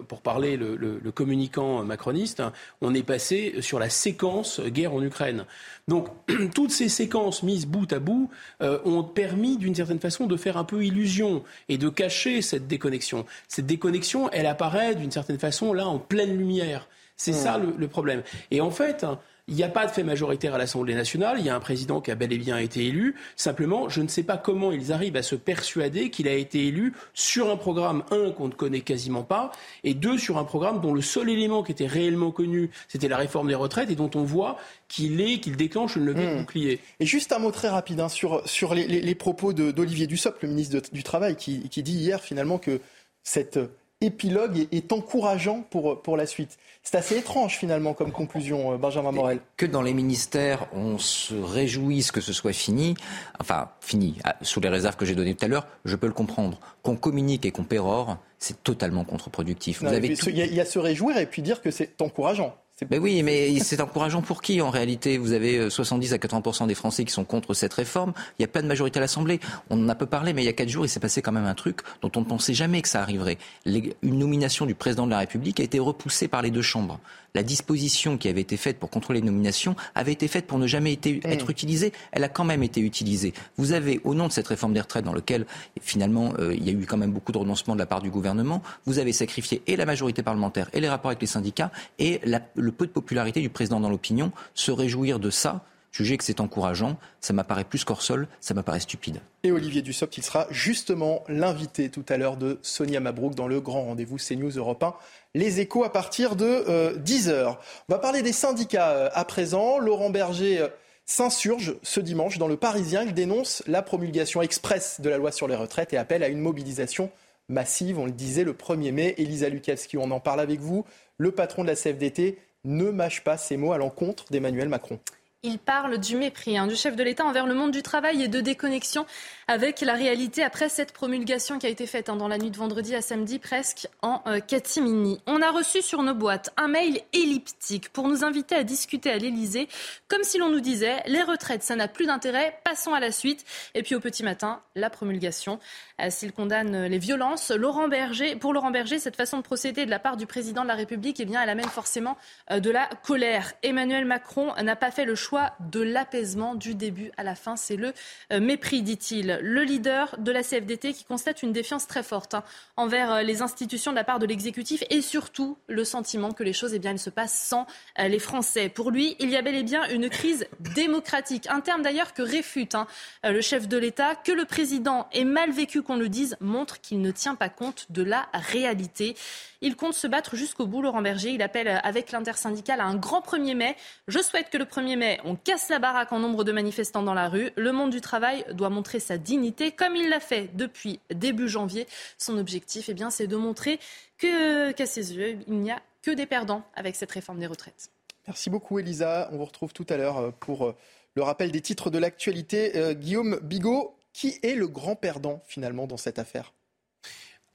[0.06, 2.40] pour parler le, le, communicant macroniste,
[2.82, 5.44] on est passé sur la séquence guerre en Ukraine.
[5.88, 6.08] Donc,
[6.54, 10.64] toutes ces séquences mises bout à bout ont permis, d'une certaine façon, de faire un
[10.64, 13.24] peu illusion et de cacher cette déconnexion.
[13.48, 16.86] Cette déconnexion, elle apparaît d'une certaine façon là en pleine lumière.
[17.20, 17.74] C'est ça hmm.
[17.76, 18.22] le, problème.
[18.50, 19.04] Et en fait,
[19.46, 21.36] il n'y a pas de fait majoritaire à l'Assemblée nationale.
[21.38, 23.14] Il y a un président qui a bel et bien été élu.
[23.36, 26.94] Simplement, je ne sais pas comment ils arrivent à se persuader qu'il a été élu
[27.12, 29.52] sur un programme, un, qu'on ne connaît quasiment pas,
[29.84, 33.18] et deux, sur un programme dont le seul élément qui était réellement connu, c'était la
[33.18, 34.56] réforme des retraites, et dont on voit
[34.88, 36.38] qu'il est, qu'il déclenche une levée de hmm.
[36.38, 36.80] bouclier.
[37.00, 40.80] Et juste un mot très rapide hein, sur, sur les, propos d'Olivier Dussopt, le ministre
[40.90, 42.80] du Travail, qui, qui dit hier finalement que
[43.24, 43.58] cette
[44.00, 46.58] épilogue est encourageant pour, pour la suite.
[46.82, 49.40] C'est assez étrange finalement comme conclusion, euh, Benjamin Morel.
[49.56, 52.94] Que dans les ministères, on se réjouisse que ce soit fini,
[53.38, 56.14] enfin fini, ah, sous les réserves que j'ai données tout à l'heure, je peux le
[56.14, 56.58] comprendre.
[56.82, 59.82] Qu'on communique et qu'on pérore, c'est totalement contre-productif.
[59.82, 62.56] il y a se réjouir et puis dire que c'est encourageant.
[62.88, 65.18] Mais oui, mais c'est encourageant pour qui en réalité?
[65.18, 68.12] Vous avez 70 euh, à 80 des Français qui sont contre cette réforme.
[68.38, 69.40] Il y a pas de majorité à l'Assemblée.
[69.68, 71.32] On en a peu parlé, mais il y a quatre jours, il s'est passé quand
[71.32, 73.38] même un truc dont on ne pensait jamais que ça arriverait.
[73.66, 77.00] une nomination du président de la République a été repoussée par les deux chambres
[77.34, 80.66] la disposition qui avait été faite pour contrôler les nominations avait été faite pour ne
[80.66, 81.92] jamais être utilisée.
[82.12, 83.32] Elle a quand même été utilisée.
[83.56, 85.46] Vous avez, au nom de cette réforme des retraites, dans lequel
[85.80, 88.10] finalement euh, il y a eu quand même beaucoup de renoncements de la part du
[88.10, 92.20] gouvernement, vous avez sacrifié et la majorité parlementaire et les rapports avec les syndicats et
[92.24, 94.32] le peu de popularité du président dans l'opinion.
[94.54, 99.20] Se réjouir de ça, juger que c'est encourageant, ça m'apparaît plus qu'hors-sol, ça m'apparaît stupide.
[99.42, 103.60] Et Olivier Dussopt, il sera justement l'invité tout à l'heure de Sonia Mabrouk dans le
[103.60, 104.94] grand rendez-vous CNews Europe 1.
[105.34, 107.30] Les échos à partir de 10h.
[107.30, 107.52] Euh,
[107.88, 109.78] On va parler des syndicats euh, à présent.
[109.78, 110.68] Laurent Berger euh,
[111.06, 113.04] s'insurge ce dimanche dans le Parisien.
[113.04, 116.40] Il dénonce la promulgation express de la loi sur les retraites et appelle à une
[116.40, 117.12] mobilisation
[117.48, 118.00] massive.
[118.00, 119.14] On le disait le 1er mai.
[119.18, 120.84] Elisa Lukavski, on en parle avec vous.
[121.16, 124.98] Le patron de la CFDT ne mâche pas ses mots à l'encontre d'Emmanuel Macron.
[125.42, 128.28] Il parle du mépris hein, du chef de l'État envers le monde du travail et
[128.28, 129.06] de déconnexion
[129.48, 132.58] avec la réalité après cette promulgation qui a été faite hein, dans la nuit de
[132.58, 135.18] vendredi à samedi presque en euh, catimini.
[135.26, 139.16] On a reçu sur nos boîtes un mail elliptique pour nous inviter à discuter à
[139.16, 139.66] l'Élysée
[140.08, 143.46] comme si l'on nous disait les retraites ça n'a plus d'intérêt, passons à la suite.
[143.74, 145.58] Et puis au petit matin, la promulgation.
[146.02, 149.90] Euh, s'il condamne les violences, Laurent Berger, pour Laurent Berger, cette façon de procéder de
[149.90, 152.18] la part du président de la République, eh bien, elle amène forcément
[152.50, 153.54] euh, de la colère.
[153.62, 155.29] Emmanuel Macron n'a pas fait le choix
[155.70, 157.56] de l'apaisement du début à la fin.
[157.56, 157.92] C'est le
[158.32, 159.38] euh, mépris, dit-il.
[159.42, 162.44] Le leader de la CFDT qui constate une défiance très forte hein,
[162.76, 166.52] envers euh, les institutions de la part de l'exécutif et surtout le sentiment que les
[166.52, 167.66] choses eh bien, se passent sans
[167.98, 168.68] euh, les Français.
[168.68, 172.22] Pour lui, il y a bel et bien une crise démocratique, un terme d'ailleurs que
[172.22, 172.86] réfute hein,
[173.24, 177.00] le chef de l'État, que le président est mal vécu qu'on le dise, montre qu'il
[177.00, 179.14] ne tient pas compte de la réalité.
[179.62, 181.30] Il compte se battre jusqu'au bout, Laurent Berger.
[181.30, 183.76] Il appelle avec l'intersyndicale à un grand 1er mai.
[184.08, 187.14] Je souhaite que le 1er mai, on casse la baraque en nombre de manifestants dans
[187.14, 187.50] la rue.
[187.56, 191.86] Le monde du travail doit montrer sa dignité, comme il l'a fait depuis début janvier.
[192.18, 193.78] Son objectif, eh bien, c'est de montrer
[194.18, 197.90] que, qu'à ses yeux, il n'y a que des perdants avec cette réforme des retraites.
[198.26, 199.28] Merci beaucoup, Elisa.
[199.32, 200.76] On vous retrouve tout à l'heure euh, pour euh,
[201.14, 202.76] le rappel des titres de l'actualité.
[202.76, 206.52] Euh, Guillaume Bigot, qui est le grand perdant finalement dans cette affaire?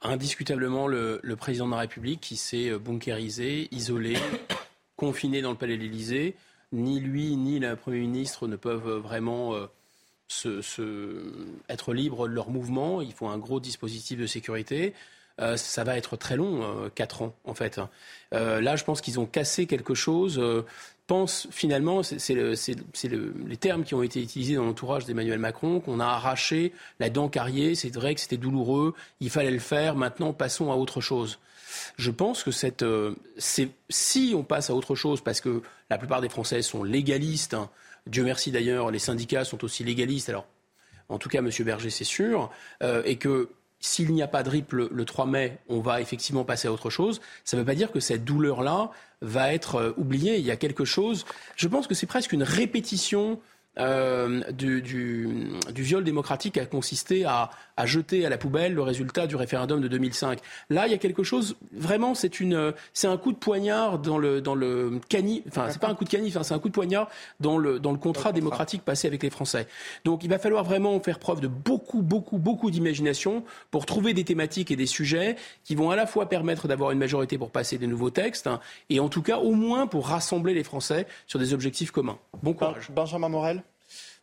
[0.01, 4.17] Indiscutablement le, président de la République qui s'est bunkérisé, isolé,
[4.97, 6.35] confiné dans le palais de l'Élysée.
[6.75, 9.67] Ni lui ni le Premier ministre ne peuvent vraiment euh,
[10.27, 11.31] se,
[11.69, 13.01] être libres de leur mouvement.
[13.01, 14.93] Il faut un gros dispositif de sécurité.
[15.41, 17.79] Euh, ça va être très long, quatre ans en fait.
[18.31, 20.39] là, je pense qu'ils ont cassé quelque chose
[21.07, 26.05] pense finalement, c'est les termes qui ont été utilisés dans l'entourage d'Emmanuel Macron, qu'on a
[26.05, 30.71] arraché la dent carriée, c'est vrai que c'était douloureux, il fallait le faire, maintenant passons
[30.71, 31.39] à autre chose.
[31.97, 32.51] Je pense que
[32.83, 33.15] euh,
[33.89, 37.69] si on passe à autre chose, parce que la plupart des Français sont légalistes, hein,
[38.07, 40.45] Dieu merci d'ailleurs, les syndicats sont aussi légalistes, alors
[41.09, 41.49] en tout cas M.
[41.59, 42.51] Berger c'est sûr,
[42.83, 43.49] euh, et que
[43.79, 46.89] s'il n'y a pas de RIP le, 3 mai, on va effectivement passer à autre
[46.89, 47.21] chose.
[47.43, 48.89] Ça ne veut pas dire que cette douleur-là
[49.21, 50.37] va être euh, oubliée.
[50.37, 51.25] Il y a quelque chose.
[51.55, 53.39] Je pense que c'est presque une répétition
[53.79, 55.27] euh, du, du,
[55.73, 59.81] du, viol démocratique a consisté à, à, jeter à la poubelle le résultat du référendum
[59.81, 60.39] de 2005.
[60.69, 61.55] Là, il y a quelque chose.
[61.73, 65.43] Vraiment, c'est une, c'est un coup de poignard dans le dans le canif.
[65.47, 67.79] Enfin, c'est pas un coup de canif, hein, c'est un coup de poignard dans le
[67.79, 69.67] dans le contrat démocratique passé avec les Français.
[70.05, 74.23] Donc, il va falloir vraiment faire preuve de beaucoup, beaucoup, beaucoup d'imagination pour trouver des
[74.23, 77.77] thématiques et des sujets qui vont à la fois permettre d'avoir une majorité pour passer
[77.77, 81.39] des nouveaux textes hein, et en tout cas au moins pour rassembler les Français sur
[81.39, 82.17] des objectifs communs.
[82.41, 82.89] Bon courage.
[82.91, 83.64] Benjamin Morel.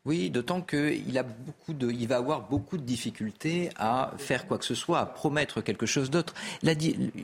[0.05, 4.59] Oui, d'autant qu'il a beaucoup de, il va avoir beaucoup de difficultés à faire quoi
[4.59, 6.35] que ce soit, à promettre quelque chose d'autre.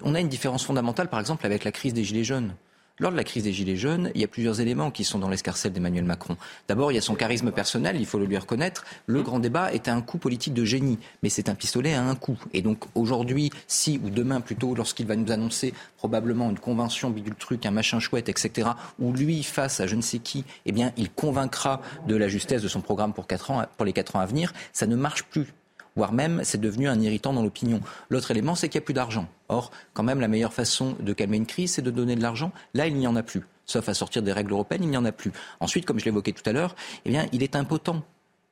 [0.04, 2.54] On a une différence fondamentale, par exemple, avec la crise des Gilets jaunes.
[3.00, 5.28] Lors de la crise des Gilets jaunes, il y a plusieurs éléments qui sont dans
[5.28, 6.36] l'escarcelle d'Emmanuel Macron.
[6.66, 8.84] D'abord, il y a son charisme personnel, il faut le lui reconnaître.
[9.06, 12.16] Le grand débat est un coup politique de génie, mais c'est un pistolet à un
[12.16, 12.38] coup.
[12.52, 17.36] Et donc aujourd'hui, si ou demain plutôt, lorsqu'il va nous annoncer probablement une convention bidule
[17.36, 20.92] truc, un machin chouette, etc., où lui, face à je ne sais qui, eh bien,
[20.96, 24.20] il convaincra de la justesse de son programme pour, quatre ans, pour les quatre ans
[24.20, 25.54] à venir, ça ne marche plus
[25.98, 27.80] voire même c'est devenu un irritant dans l'opinion.
[28.08, 29.28] L'autre élément, c'est qu'il n'y a plus d'argent.
[29.48, 32.52] Or, quand même, la meilleure façon de calmer une crise, c'est de donner de l'argent.
[32.72, 33.44] Là, il n'y en a plus.
[33.66, 35.32] Sauf à sortir des règles européennes, il n'y en a plus.
[35.58, 38.02] Ensuite, comme je l'évoquais tout à l'heure, eh bien, il est impotent.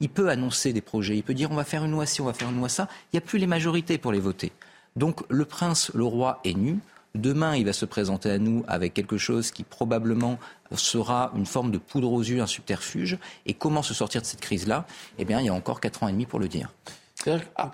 [0.00, 2.26] Il peut annoncer des projets, il peut dire on va faire une loi ci, on
[2.26, 2.88] va faire une loi ça.
[3.12, 4.52] Il n'y a plus les majorités pour les voter.
[4.96, 6.80] Donc le prince, le roi est nu.
[7.14, 10.38] Demain, il va se présenter à nous avec quelque chose qui probablement
[10.74, 13.16] sera une forme de poudre aux yeux, un subterfuge.
[13.46, 14.86] Et comment se sortir de cette crise-là?
[15.18, 16.68] Eh bien, il y a encore quatre ans et demi pour le dire.
[17.56, 17.72] Ah,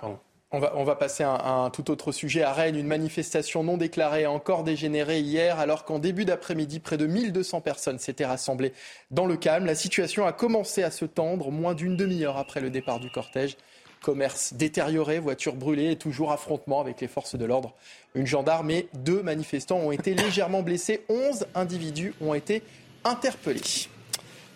[0.54, 2.42] on va, on va, passer à un, tout autre sujet.
[2.42, 6.98] À Rennes, une manifestation non déclarée a encore dégénéré hier, alors qu'en début d'après-midi, près
[6.98, 8.74] de 1200 personnes s'étaient rassemblées
[9.10, 9.64] dans le calme.
[9.64, 13.56] La situation a commencé à se tendre moins d'une demi-heure après le départ du cortège.
[14.02, 17.72] Commerce détérioré, voitures brûlées et toujours affrontement avec les forces de l'ordre.
[18.14, 21.04] Une gendarme et deux manifestants ont été légèrement blessés.
[21.08, 22.62] 11 individus ont été
[23.04, 23.88] interpellés.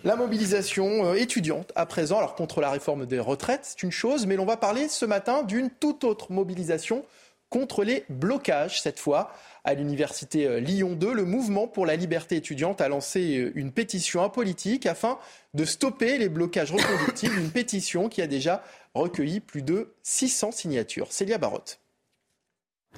[0.06, 4.24] La mobilisation euh, étudiante à présent, alors contre la réforme des retraites, c'est une chose,
[4.24, 7.04] mais l'on va parler ce matin d'une toute autre mobilisation
[7.50, 9.32] contre les blocages, cette fois.
[9.64, 13.72] À l'université euh, Lyon 2, le mouvement pour la liberté étudiante a lancé euh, une
[13.72, 15.18] pétition apolitique afin
[15.54, 18.62] de stopper les blocages reconductibles, une pétition qui a déjà
[18.94, 21.10] recueilli plus de 600 signatures.
[21.10, 21.80] Célia Barotte.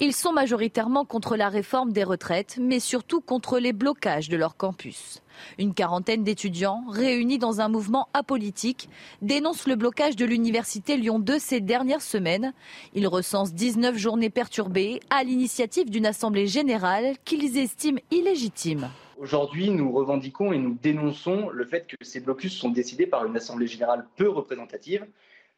[0.00, 4.56] Ils sont majoritairement contre la réforme des retraites, mais surtout contre les blocages de leur
[4.56, 5.22] campus.
[5.58, 8.88] Une quarantaine d'étudiants, réunis dans un mouvement apolitique,
[9.22, 12.52] dénoncent le blocage de l'université Lyon 2 ces dernières semaines.
[12.94, 18.90] Ils recensent 19 journées perturbées à l'initiative d'une assemblée générale qu'ils estiment illégitime.
[19.18, 23.36] Aujourd'hui, nous revendiquons et nous dénonçons le fait que ces blocus sont décidés par une
[23.36, 25.04] assemblée générale peu représentative,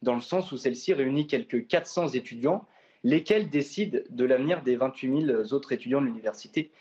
[0.01, 2.65] dans le sens où celle-ci réunit quelques 400 étudiants
[3.03, 6.71] lesquels décident de l'avenir des 28 000 autres étudiants de l'université.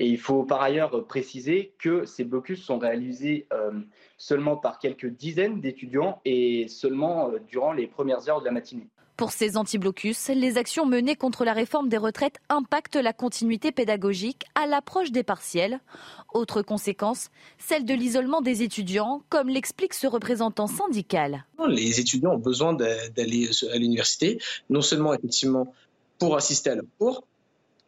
[0.00, 3.72] Et il faut par ailleurs préciser que ces blocus sont réalisés euh,
[4.16, 8.86] seulement par quelques dizaines d'étudiants et seulement euh, durant les premières heures de la matinée.
[9.18, 14.44] Pour ces anti-blocus, les actions menées contre la réforme des retraites impactent la continuité pédagogique
[14.54, 15.80] à l'approche des partiels.
[16.32, 21.44] Autre conséquence, celle de l'isolement des étudiants, comme l'explique ce représentant syndical.
[21.66, 24.38] Les étudiants ont besoin d'aller à l'université,
[24.70, 25.74] non seulement effectivement
[26.20, 27.24] pour assister à leur cours,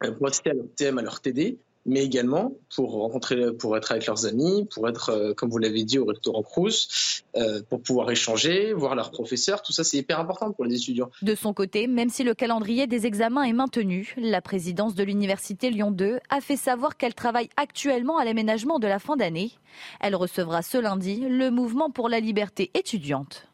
[0.03, 3.91] euh, pour assister à leur TM, à leur TD, mais également pour rencontrer, pour être
[3.91, 7.81] avec leurs amis, pour être, euh, comme vous l'avez dit, au restaurant Crous, euh, pour
[7.81, 9.61] pouvoir échanger, voir leurs professeurs.
[9.61, 11.09] Tout ça, c'est hyper important pour les étudiants.
[11.21, 15.69] De son côté, même si le calendrier des examens est maintenu, la présidence de l'université
[15.69, 19.51] Lyon 2 a fait savoir qu'elle travaille actuellement à l'aménagement de la fin d'année.
[19.99, 23.50] Elle recevra ce lundi le mouvement pour la liberté étudiante.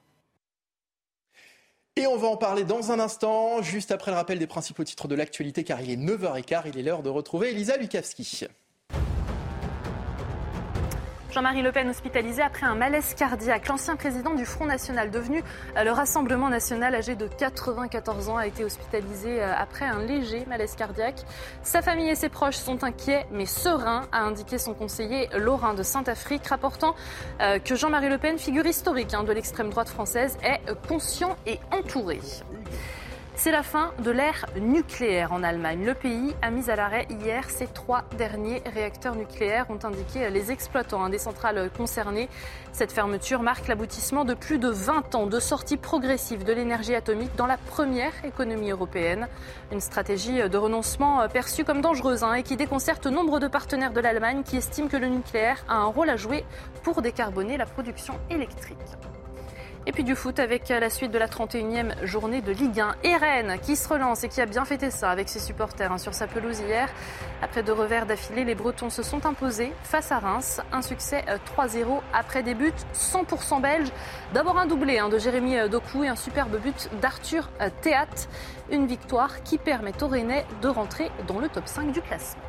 [1.97, 5.07] Et on va en parler dans un instant, juste après le rappel des principaux titres
[5.07, 8.45] de l'actualité, car il est 9h15, il est l'heure de retrouver Elisa Lukavski.
[11.37, 13.67] Jean-Marie Le Pen hospitalisé après un malaise cardiaque.
[13.67, 15.43] L'ancien président du Front National, devenu
[15.75, 20.47] euh, le Rassemblement National, âgé de 94 ans, a été hospitalisé euh, après un léger
[20.47, 21.21] malaise cardiaque.
[21.61, 25.83] Sa famille et ses proches sont inquiets, mais sereins, a indiqué son conseiller Laurent de
[25.83, 26.95] Saint-Afrique, rapportant
[27.39, 31.59] euh, que Jean-Marie Le Pen, figure historique hein, de l'extrême droite française, est conscient et
[31.71, 32.19] entouré.
[33.39, 35.85] C'est la fin de l'ère nucléaire en Allemagne.
[35.85, 40.51] Le pays a mis à l'arrêt hier ses trois derniers réacteurs nucléaires, ont indiqué les
[40.51, 42.29] exploitants des centrales concernées.
[42.73, 47.35] Cette fermeture marque l'aboutissement de plus de 20 ans de sortie progressive de l'énergie atomique
[47.35, 49.27] dans la première économie européenne.
[49.71, 54.01] Une stratégie de renoncement perçue comme dangereuse hein, et qui déconcerte nombre de partenaires de
[54.01, 56.43] l'Allemagne qui estiment que le nucléaire a un rôle à jouer
[56.81, 58.77] pour décarboner la production électrique.
[59.87, 62.95] Et puis du foot avec la suite de la 31e journée de Ligue 1.
[63.05, 65.97] Et Rennes qui se relance et qui a bien fêté ça avec ses supporters hein,
[65.97, 66.89] sur sa pelouse hier.
[67.41, 70.59] Après deux revers d'affilée, les Bretons se sont imposés face à Reims.
[70.73, 71.23] Un succès
[71.57, 73.93] 3-0 euh, après des buts 100% belges.
[74.33, 78.07] D'abord un doublé hein, de Jérémy euh, Doku et un superbe but d'Arthur euh, Théat.
[78.69, 82.43] Une victoire qui permet aux Rennais de rentrer dans le top 5 du classement.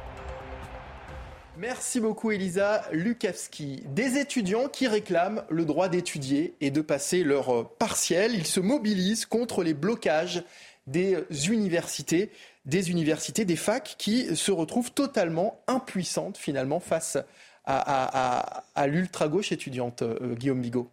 [1.59, 3.83] Merci beaucoup Elisa Lukavski.
[3.87, 8.33] Des étudiants qui réclament le droit d'étudier et de passer leur partiel.
[8.33, 10.45] Ils se mobilisent contre les blocages
[10.87, 11.17] des
[11.49, 12.31] universités,
[12.65, 17.19] des universités, des facs qui se retrouvent totalement impuissantes finalement face
[17.67, 20.91] à, l'ultra-gauche étudiante, euh, Guillaume Bigot.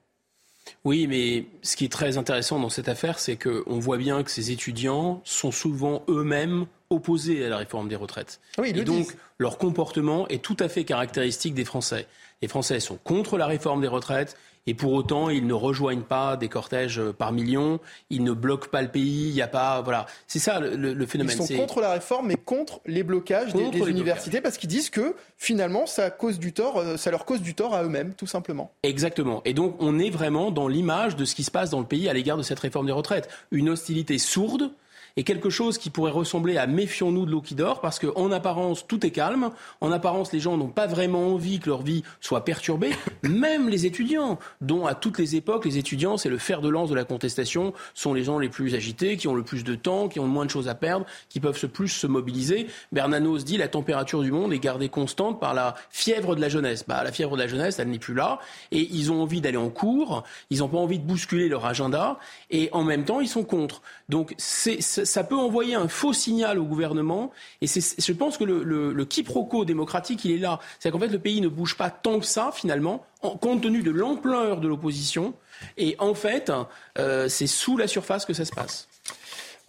[0.84, 4.32] Oui, mais ce qui est très intéressant dans cette affaire, c'est qu'on voit bien que
[4.32, 8.40] ces étudiants sont souvent eux-mêmes opposés à la réforme des retraites.
[8.58, 12.08] Oui, et donc, leur comportement est tout à fait caractéristique des Français.
[12.42, 14.38] Les Français sont contre la réforme des retraites,
[14.68, 17.80] et pour autant, ils ne rejoignent pas des cortèges par millions,
[18.10, 19.82] ils ne bloquent pas le pays, il n'y a pas...
[19.82, 21.38] Voilà, c'est ça le, phénomène.
[21.40, 25.16] Ils sont contre la réforme, mais contre les blocages des, universités, parce qu'ils disent que
[25.38, 28.72] finalement, ça, cause du tort, euh, ça leur cause du tort à eux-mêmes, tout simplement.
[28.84, 29.42] Exactement.
[29.46, 32.10] Et donc, on est vraiment dans l'image de ce qui se passe dans le pays
[32.10, 33.30] à l'égard de cette réforme des retraites.
[33.52, 34.72] Une hostilité sourde
[35.18, 38.86] et quelque chose qui pourrait ressembler à méfions-nous de l'eau qui dort, parce qu'en apparence,
[38.86, 39.50] tout est calme.
[39.80, 42.92] En apparence, les gens n'ont pas vraiment envie que leur vie soit perturbée.
[43.24, 46.90] Même les étudiants, dont à toutes les époques, les étudiants, c'est le fer de lance
[46.90, 50.10] de la contestation, sont les gens les plus agités, qui ont le plus de temps,
[50.10, 52.68] qui ont le moins de choses à perdre, qui peuvent se plus se mobiliser.
[52.92, 56.84] Bernanos dit la température du monde est gardée constante par la fièvre de la jeunesse.
[56.88, 58.40] Bah, la fièvre de la jeunesse, elle n'est plus là.
[58.72, 62.20] Et ils ont envie d'aller en cours, ils n'ont pas envie de bousculer leur agenda,
[62.52, 63.82] et en même temps, ils sont contre.
[64.10, 64.82] Donc, c'est
[65.24, 67.32] peut envoyer un faux signal au gouvernement.
[67.62, 70.60] Et je pense que le, quiproquo démocratique, il est là.
[70.80, 73.06] C'est qu'en fait, le pays ne bouge pas tant que ça, finalement,
[73.42, 75.34] compte tenu de l'ampleur de l'opposition.
[75.78, 76.52] Et en fait,
[76.98, 78.88] euh, c'est sous la surface que ça se passe.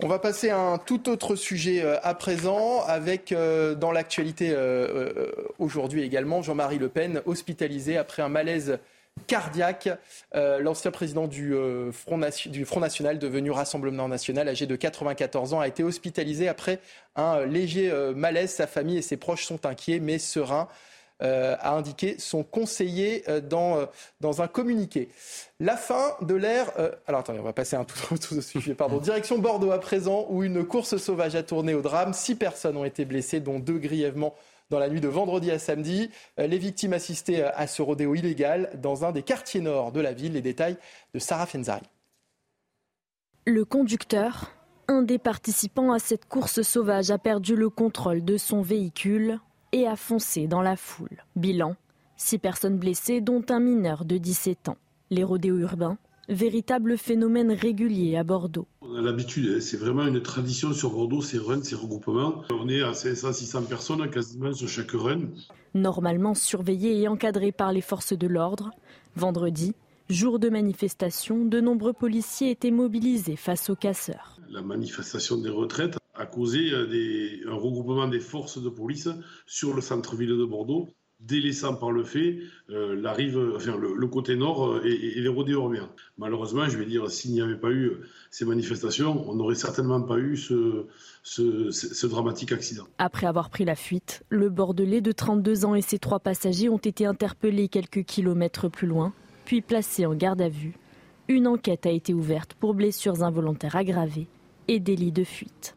[0.02, 4.54] On va passer à un tout autre sujet euh, à présent, avec euh, dans l'actualité
[5.58, 8.78] aujourd'hui également Jean-Marie Le Pen hospitalisé après un malaise
[9.26, 9.88] cardiaque.
[10.34, 15.54] Euh, l'ancien président du, euh, Front du, Front National, devenu Rassemblement National, âgé de 94
[15.54, 16.80] ans, a été hospitalisé après
[17.14, 18.50] un léger euh, malaise.
[18.50, 20.68] Sa famille et ses proches sont inquiets, mais sereins.
[21.20, 23.88] a indiqué son conseiller dans,
[24.20, 25.08] dans un communiqué.
[25.60, 26.70] La fin de l'ère.
[27.06, 28.74] alors attendez, on va passer un tout autre sujet.
[28.74, 28.98] Pardon.
[28.98, 32.12] Direction Bordeaux à présent, où une course sauvage a tourné au drame.
[32.12, 34.34] Six personnes ont été blessées, dont deux grièvement
[34.70, 36.10] dans la nuit de vendredi à samedi.
[36.38, 40.00] Euh, les victimes assistaient euh, à ce rodéo illégal dans un des quartiers nord de
[40.00, 40.32] la ville.
[40.32, 40.76] Les détails
[41.14, 41.86] de Sarah Fenzari.
[43.46, 44.52] Le conducteur,
[44.88, 49.38] un des participants à cette course sauvage, a perdu le contrôle de son véhicule
[49.72, 51.24] et a foncé dans la foule.
[51.36, 51.76] Bilan
[52.16, 54.78] six personnes blessées, dont un mineur de 17 ans.
[55.10, 58.66] Les rodéos urbains véritable phénomène régulier à Bordeaux.
[58.80, 59.60] On a l'habitude, hein.
[59.60, 62.42] c'est vraiment une tradition sur Bordeaux, ces runs, ces regroupements.
[62.50, 65.28] On est à 500-600 personnes quasiment sur chaque run.
[65.74, 68.70] Normalement surveillés et encadrés par les forces de l'ordre,
[69.14, 69.74] vendredi,
[70.08, 74.38] jour de manifestation, de nombreux policiers étaient mobilisés face aux casseurs.
[74.50, 79.08] La manifestation des retraites a causé euh, un regroupement des forces de police
[79.46, 80.88] sur le centre-ville de Bordeaux
[81.20, 82.38] délaissant par le fait
[82.70, 85.88] euh, la rive, enfin, le, côté nord euh, et, les rodéos urbains.
[86.18, 87.92] Malheureusement, je vais dire, s'il n'y avait pas eu
[88.30, 90.86] ces manifestations, on n'aurait certainement pas eu ce,
[91.22, 92.84] ce, dramatique accident.
[92.98, 96.78] Après avoir pris la fuite, le Bordelais de 32 ans et ses trois passagers ont
[96.78, 99.12] été interpellés quelques kilomètres plus loin,
[99.44, 100.74] puis placés en garde à vue.
[101.28, 104.28] Une enquête a été ouverte pour blessures involontaires aggravées
[104.68, 105.75] et délit de fuite.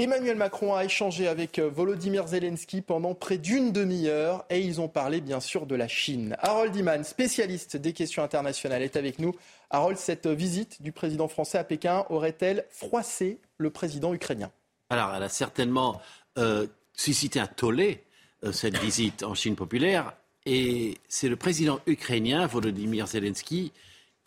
[0.00, 4.86] Emmanuel Macron a échangé avec euh, Volodymyr Zelensky pendant près d'une demi-heure et ils ont
[4.86, 6.36] parlé bien sûr de la Chine.
[6.38, 9.34] Harold Iman, spécialiste des questions internationales, est avec nous.
[9.70, 14.52] Harold, cette visite du président français à Pékin aurait-elle froissé le président ukrainien?
[14.88, 16.00] Alors, elle a certainement
[16.38, 18.04] euh, suscité un tollé,
[18.44, 20.12] euh, cette visite en Chine populaire.
[20.46, 23.72] Et c'est le président ukrainien, Volodymyr Zelensky,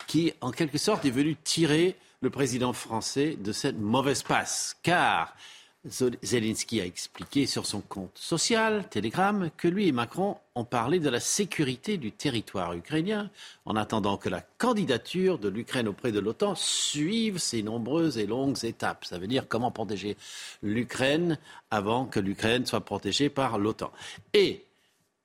[0.06, 4.76] qui, en quelque sorte, est venu tirer le président français de cette mauvaise passe.
[4.82, 5.34] Car
[5.84, 11.10] Zelensky a expliqué sur son compte social, Telegram, que lui et Macron ont parlé de
[11.10, 13.30] la sécurité du territoire ukrainien
[13.64, 18.64] en attendant que la candidature de l'Ukraine auprès de l'OTAN suive ses nombreuses et longues
[18.64, 19.04] étapes.
[19.04, 20.16] Ça veut dire comment protéger
[20.62, 21.36] l'Ukraine
[21.72, 23.90] avant que l'Ukraine soit protégée par l'OTAN.
[24.34, 24.64] Et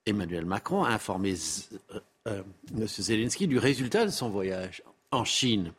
[0.07, 1.35] Emmanuel Macron a informé
[1.93, 2.43] euh, euh,
[2.75, 2.87] M.
[2.87, 4.81] Zelensky du résultat de son voyage
[5.11, 5.71] en Chine.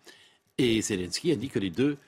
[0.56, 1.98] Et Zelensky a dit que les deux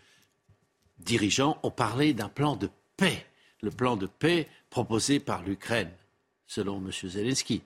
[1.04, 3.26] dirigeants ont parlé d'un plan de paix,
[3.62, 5.90] le plan de paix proposé par l'Ukraine,
[6.46, 6.90] selon M.
[6.92, 7.62] Zelensky.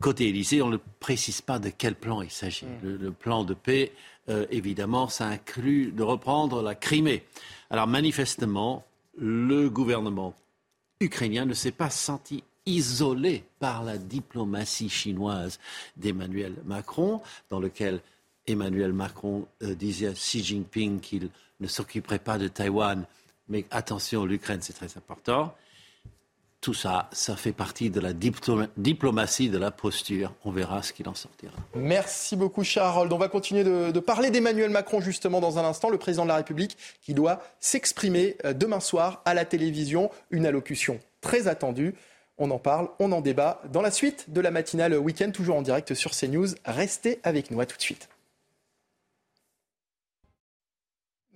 [0.00, 2.66] côté Élysée, on ne précise pas de quel plan il s'agit.
[2.66, 2.98] Mm.
[3.00, 3.92] Le, plan de paix,
[4.28, 7.24] euh, évidemment, ça inclut de reprendre la Crimée.
[7.70, 8.84] Alors manifestement,
[9.16, 10.34] le gouvernement
[11.00, 15.58] ukrainien ne s'est pas senti isolé par la diplomatie chinoise
[15.96, 18.00] d'Emmanuel Macron, dans lequel
[18.46, 23.04] Emmanuel Macron euh, disait à Xi Jinping qu'il ne s'occuperait pas de Taïwan,
[23.48, 25.54] mais attention, l'Ukraine, c'est très important
[26.66, 30.32] tout ça, ça fait partie de la diplomatie, de la posture.
[30.44, 31.52] On verra ce qu'il en sortira.
[31.76, 33.12] Merci beaucoup, Charles.
[33.12, 36.34] On va continuer de, parler d'Emmanuel Macron justement dans un instant, le président de la
[36.34, 40.10] République qui doit s'exprimer euh, demain soir à la télévision.
[40.32, 41.94] Une allocution très attendue.
[42.36, 45.62] On en parle, on en débat dans la suite de la matinale week-end, toujours en
[45.62, 46.48] direct sur CNews.
[46.64, 47.60] Restez avec nous.
[47.60, 48.08] À tout de suite.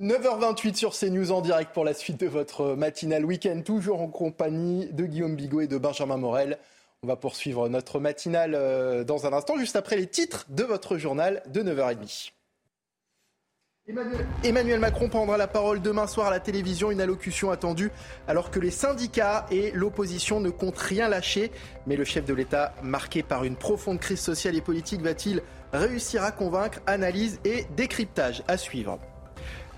[0.01, 4.87] 9h28 sur CNews en direct pour la suite de votre matinale week-end, toujours en compagnie
[4.87, 6.59] de Guillaume Bigot et de Benjamin Morel.
[7.03, 10.97] On va poursuivre notre matinale euh, dans un instant, juste après les titres de votre
[10.97, 12.31] journal de 9h30.
[14.43, 17.91] Emmanuel, Macron prendra la parole demain soir à la télévision, une allocution attendue
[18.27, 21.51] alors que les syndicats et l'opposition ne comptent rien lâcher.
[21.87, 25.43] Mais le chef de l'État, marqué par une profonde crise sociale et politique, va-t-il
[25.75, 28.99] réussir à convaincre Analyse et décryptage à suivre?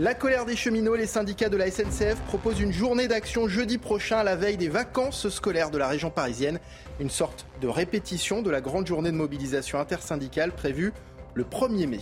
[0.00, 4.18] La colère des cheminots, les syndicats de la SNCF proposent une journée d'action jeudi prochain
[4.18, 6.60] à la veille des vacances scolaires de la région parisienne.
[6.98, 10.94] Une sorte de répétition de la grande journée de mobilisation intersyndicale prévue
[11.34, 12.00] le 1er mai.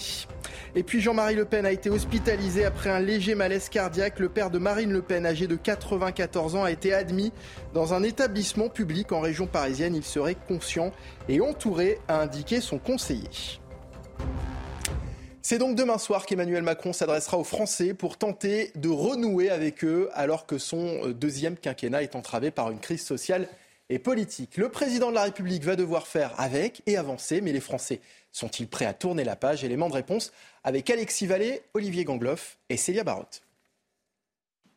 [0.77, 4.21] Et puis Jean-Marie Le Pen a été hospitalisé après un léger malaise cardiaque.
[4.21, 7.33] Le père de Marine Le Pen, âgé de 94 ans, a été admis
[7.75, 9.97] dans un établissement public en région parisienne.
[9.97, 10.93] Il serait conscient
[11.29, 13.29] et entouré, a indiqué son conseiller.
[15.43, 20.11] C'est donc demain soir qu'Emmanuel Macron s'adressera aux Français pour tenter de renouer avec eux
[20.13, 23.49] alors que son euh, deuxième quinquennat est entravé par une crise sociale
[23.89, 24.59] et politique.
[24.59, 28.03] Le président de la République va devoir faire avec et avancer, mais les Français
[28.33, 29.65] sont-ils prêts à tourner la page?
[29.65, 30.31] Élément de réponse
[30.63, 33.43] avec Alexis Vallée, Olivier Gangloff et Célia Barotte.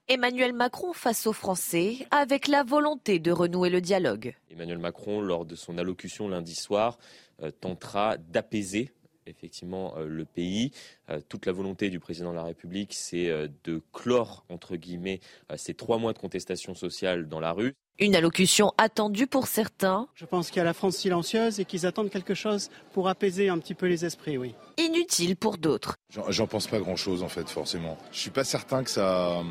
[0.07, 4.33] Emmanuel Macron face aux Français avec la volonté de renouer le dialogue.
[4.49, 6.97] Emmanuel Macron, lors de son allocution lundi soir,
[7.41, 8.91] euh, tentera d'apaiser
[9.27, 10.71] effectivement euh, le pays.
[11.09, 15.19] Euh, toute la volonté du président de la République, c'est euh, de clore, entre guillemets,
[15.55, 17.73] ces trois mois de contestation sociale dans la rue.
[17.99, 20.07] Une allocution attendue pour certains.
[20.15, 23.49] Je pense qu'il y a la France silencieuse et qu'ils attendent quelque chose pour apaiser
[23.49, 24.55] un petit peu les esprits, oui.
[24.79, 25.95] Inutile pour d'autres.
[26.09, 27.97] J'en pense pas grand-chose, en fait, forcément.
[28.11, 29.43] Je suis pas certain que ça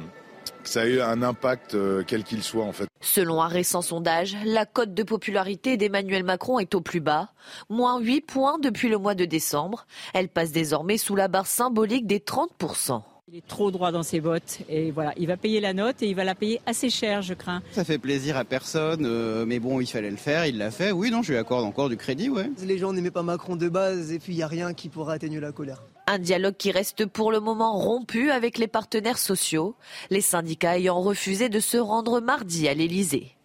[0.68, 2.86] ça a eu un impact euh, quel qu'il soit en fait.
[3.00, 7.32] Selon un récent sondage, la cote de popularité d'Emmanuel Macron est au plus bas,
[7.68, 9.86] moins 8 points depuis le mois de décembre.
[10.14, 13.02] Elle passe désormais sous la barre symbolique des 30%.
[13.28, 16.08] Il est trop droit dans ses bottes et voilà, il va payer la note et
[16.08, 17.62] il va la payer assez cher, je crains.
[17.70, 20.90] Ça fait plaisir à personne, euh, mais bon, il fallait le faire, il l'a fait.
[20.90, 22.50] Oui, non, je lui accorde encore du crédit, ouais.
[22.64, 25.12] Les gens n'aimaient pas Macron de base et puis il n'y a rien qui pourra
[25.12, 25.84] atténuer la colère.
[26.08, 29.76] Un dialogue qui reste pour le moment rompu avec les partenaires sociaux,
[30.10, 33.36] les syndicats ayant refusé de se rendre mardi à l'Élysée.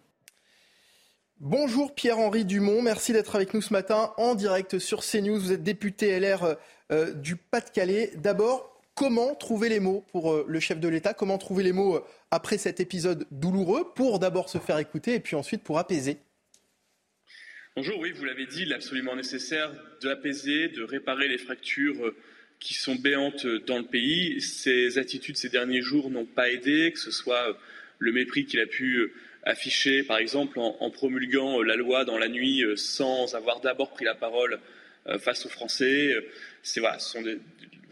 [1.40, 5.40] Bonjour Pierre-Henri Dumont, merci d'être avec nous ce matin en direct sur CNews.
[5.40, 6.56] Vous êtes député LR
[6.92, 8.14] euh, du Pas-de-Calais.
[8.16, 11.98] D'abord, Comment trouver les mots pour euh, le chef de l'État Comment trouver les mots
[11.98, 16.18] euh, après cet épisode douloureux pour d'abord se faire écouter et puis ensuite pour apaiser
[17.76, 19.72] Bonjour, oui, vous l'avez dit, il est absolument nécessaire
[20.02, 22.16] d'apaiser, de réparer les fractures euh,
[22.60, 24.42] qui sont béantes dans le pays.
[24.42, 27.56] Ces attitudes ces derniers jours n'ont pas aidé, que ce soit
[28.00, 29.14] le mépris qu'il a pu
[29.44, 34.16] afficher, par exemple, en, promulguant la loi dans la nuit sans avoir d'abord pris la
[34.16, 34.60] parole
[35.20, 36.16] face aux Français.
[36.78, 37.40] Voilà, ce sont des,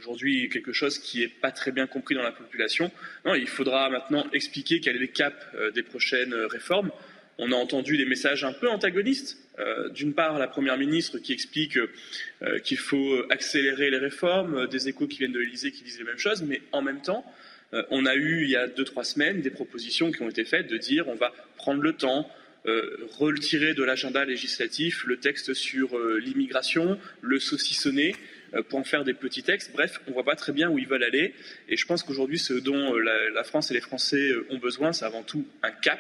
[0.06, 2.92] aujourd'hui quelque chose qui n'est pas très bien compris dans la population.
[3.26, 6.92] Il faudra maintenant expliquer quel est le cap euh, des prochaines euh, réformes.
[7.38, 9.38] On a entendu des messages un peu antagonistes.
[9.58, 11.78] Euh, d'une part, la Première ministre qui explique
[12.64, 16.18] qu'il faut accélérer les réformes, des échos qui viennent de l'Élysée qui disent les mêmes
[16.18, 17.26] choses, mais en même temps,
[17.90, 20.68] on a eu il y a deux, trois semaines des propositions qui ont été faites
[20.68, 22.30] de dire on va prendre le temps,
[23.18, 28.16] retirer de l'agenda législatif le texte sur l'immigration, le saucissonner.
[28.56, 29.72] Euh, pour en faire des petits textes.
[29.74, 31.34] Bref, on ne voit pas très bien où ils veulent aller.
[31.70, 33.00] Et je pense qu'aujourd'hui, ce dont euh,
[33.34, 36.00] la, France et les Français euh, ont besoin, c'est avant tout un cap.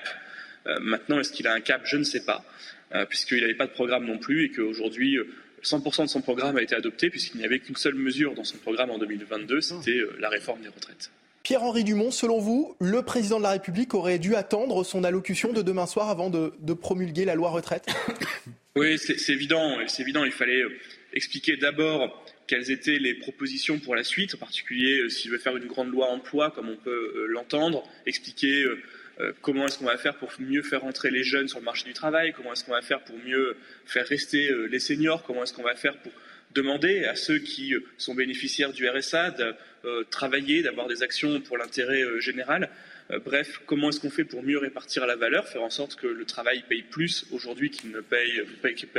[0.81, 1.81] maintenant, est-ce qu'il a un cap?
[1.85, 2.43] Je ne sais pas,
[3.07, 5.19] puisqu'il n'avait pas de programme non plus et qu'aujourd'hui,
[5.63, 8.57] 100% de son programme a été adopté, puisqu'il n'y avait qu'une seule mesure dans son
[8.57, 11.11] programme en 2022, c'était la réforme des retraites.
[11.43, 15.61] Pierre-Henri Dumont, selon vous, le président de la République aurait dû attendre son allocution de
[15.61, 17.85] demain soir avant de, de promulguer la loi retraite?
[18.77, 19.77] Oui, c'est évident.
[19.87, 20.25] C'est évident.
[20.25, 20.61] Il fallait
[21.13, 25.57] expliquer d'abord quelles étaient les propositions pour la suite, en particulier euh, s'il veut faire
[25.57, 29.97] une grande loi emploi, comme on peut euh, l'entendre, expliquer euh, comment est-ce qu'on va
[29.97, 32.73] faire pour mieux faire entrer les jeunes sur le marché du travail Comment est-ce qu'on
[32.73, 33.55] va faire pour mieux
[33.85, 36.11] faire rester les seniors Comment est-ce qu'on va faire pour
[36.55, 39.55] demander à ceux qui sont bénéficiaires du RSA de
[40.09, 42.69] travailler, d'avoir des actions pour l'intérêt général
[43.11, 46.07] euh, bref, comment est-ce qu'on fait pour mieux répartir la valeur, faire en sorte que
[46.07, 48.41] le travail paye plus aujourd'hui qu'il ne paye,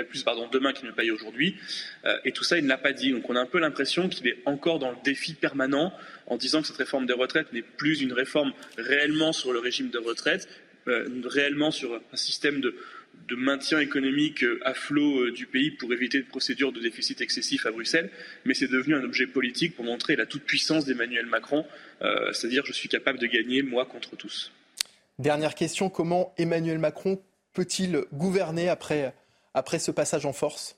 [0.09, 1.57] plus pardon, demain qu'il ne paye aujourd'hui?
[2.05, 3.11] Euh, et tout ça, il ne l'a pas dit.
[3.11, 5.93] Donc on a un peu l'impression qu'il est encore dans le défi permanent
[6.27, 9.91] en disant que cette réforme des retraites n'est plus une réforme réellement sur le régime
[9.91, 10.49] de retraite,
[10.87, 12.77] euh, réellement sur un système de,
[13.28, 17.20] de maintien économique euh, à flot euh, du pays pour éviter une procédure de déficit
[17.20, 18.11] excessif à Bruxelles,
[18.44, 21.66] mais c'est devenu un objet politique pour montrer la toute-puissance d'Emmanuel Macron,
[22.03, 24.53] euh, c'est-à-dire je suis capable de gagner moi contre tous.
[25.19, 27.20] Dernière question, comment Emmanuel Macron
[27.53, 29.15] peut-il gouverner après,
[29.55, 30.77] après ce passage en force?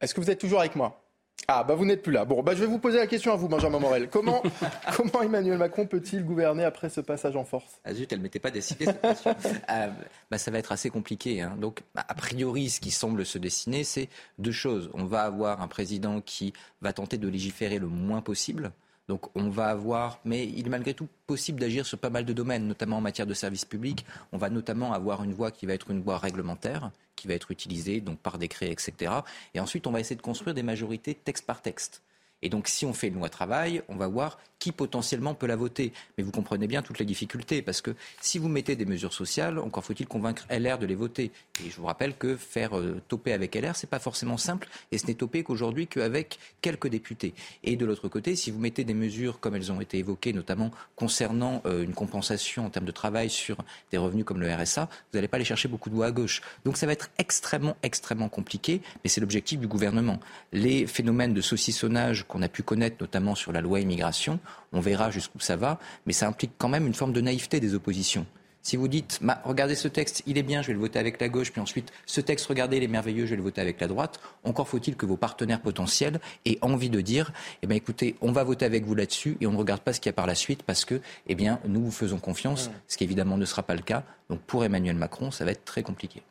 [0.00, 0.99] Est-ce que vous êtes toujours avec moi?
[1.48, 2.24] Ah, bah vous n'êtes plus là.
[2.24, 4.08] Bon, bah je vais vous poser la question à vous, Benjamin Morel.
[4.08, 4.42] Comment,
[4.96, 7.80] comment Emmanuel Macron peut-il gouverner après ce passage en force?
[7.84, 9.34] Ah zut, elle ne m'était pas décidée cette question.
[9.70, 9.88] Euh,
[10.30, 11.42] bah, ça va être assez compliqué.
[11.42, 11.56] Hein.
[11.58, 14.08] Donc, bah, a priori, ce qui semble se dessiner, c'est
[14.38, 14.90] deux choses.
[14.94, 16.52] On va avoir un président qui
[16.82, 18.72] va tenter de légiférer le moins possible.
[19.10, 22.32] Donc on va avoir, mais il est malgré tout possible d'agir sur pas mal de
[22.32, 24.06] domaines, notamment en matière de services publics.
[24.30, 27.50] On va notamment avoir une voie qui va être une voie réglementaire, qui va être
[27.50, 29.12] utilisée donc par décret, etc.
[29.52, 32.04] Et ensuite, on va essayer de construire des majorités texte par texte.
[32.42, 35.56] Et donc, si on fait une loi travail, on va voir qui potentiellement peut la
[35.56, 35.92] voter.
[36.16, 39.58] Mais vous comprenez bien toutes les difficultés, parce que si vous mettez des mesures sociales,
[39.58, 41.32] encore faut-il convaincre LR de les voter.
[41.64, 44.98] Et je vous rappelle que faire euh, toper avec LR, c'est pas forcément simple, et
[44.98, 47.34] ce n'est topé qu'aujourd'hui qu'avec quelques députés.
[47.64, 50.70] Et de l'autre côté, si vous mettez des mesures comme elles ont été évoquées, notamment
[50.94, 53.56] concernant euh, une compensation en termes de travail sur
[53.90, 56.42] des revenus comme le RSA, vous n'allez pas aller chercher beaucoup de voix à gauche.
[56.66, 60.20] Donc ça va être extrêmement, extrêmement compliqué, mais c'est l'objectif du gouvernement.
[60.52, 64.40] Les phénomènes de saucissonnage qu'on a pu connaître, notamment sur la loi immigration,
[64.72, 67.74] on verra jusqu'où ça va, mais ça implique quand même une forme de naïveté des
[67.74, 68.24] oppositions.
[68.62, 71.30] Si vous dites, regardez ce texte, il est bien, je vais le voter avec la
[71.30, 73.88] gauche, puis ensuite, ce texte, regardez, il est merveilleux, je vais le voter avec la
[73.88, 77.32] droite, encore faut-il que vos partenaires potentiels aient envie de dire,
[77.62, 80.00] eh bien, écoutez, on va voter avec vous là-dessus et on ne regarde pas ce
[80.00, 82.72] qu'il y a par la suite parce que, eh bien, nous vous faisons confiance, mmh.
[82.88, 84.04] ce qui évidemment ne sera pas le cas.
[84.28, 86.22] Donc, pour Emmanuel Macron, ça va être très compliqué.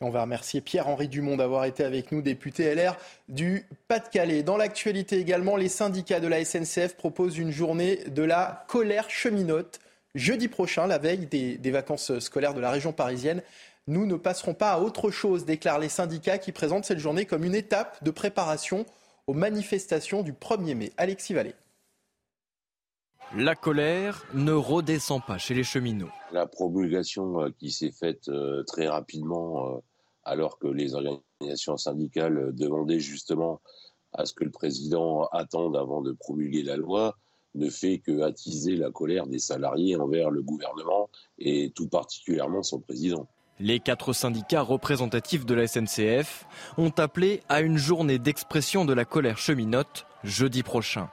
[0.00, 2.96] On va remercier Pierre-Henri Dumont d'avoir été avec nous, député LR
[3.28, 4.42] du Pas-de-Calais.
[4.42, 9.80] Dans l'actualité également, les syndicats de la SNCF proposent une journée de la colère cheminote
[10.14, 13.42] jeudi prochain, la veille des, vacances scolaires de la région parisienne.
[13.86, 17.44] Nous ne passerons pas à autre chose, déclarent les syndicats qui présentent cette journée comme
[17.44, 18.86] une étape de préparation
[19.26, 20.92] aux manifestations du 1er mai.
[20.96, 21.54] Alexis Vallée.
[23.36, 26.10] La colère ne redescend pas chez les cheminots.
[26.30, 29.78] La promulgation euh, qui s'est faite euh, très rapidement, euh,
[30.22, 33.60] alors que les organisations syndicales demandaient justement
[34.12, 37.16] à ce que le président attende avant de promulguer la loi,
[37.56, 42.78] ne fait que attiser la colère des salariés envers le gouvernement et tout particulièrement son
[42.78, 43.26] président.
[43.58, 46.46] Les quatre syndicats représentatifs de la SNCF
[46.78, 51.10] ont appelé à une journée d'expression de la colère cheminote jeudi prochain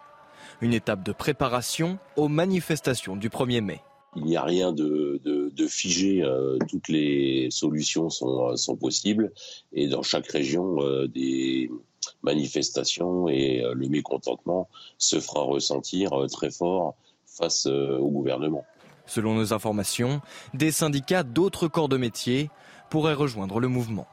[0.62, 3.82] une étape de préparation aux manifestations du 1er mai.
[4.16, 5.20] Il n'y a rien de,
[5.68, 9.32] figé, euh, toutes les solutions sont, euh, sont, possibles
[9.72, 11.72] et dans chaque région, euh, des
[12.24, 14.68] manifestations et le mécontentement
[14.98, 18.66] se fera ressentir très fort face au gouvernement.
[19.06, 20.20] Selon nos informations,
[20.54, 22.50] des syndicats d'autres corps de métier
[22.90, 24.08] pourraient rejoindre le mouvement.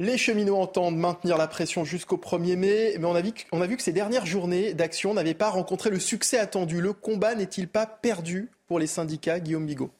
[0.00, 3.20] Les cheminots entendent maintenir la pression jusqu'au 1er mai, mais on a,
[3.66, 6.80] vu, que ces dernières journées d'action n'avaient pas rencontré le succès attendu.
[6.80, 9.90] Le combat n'est-il pas perdu pour les syndicats, Guillaume Bigot?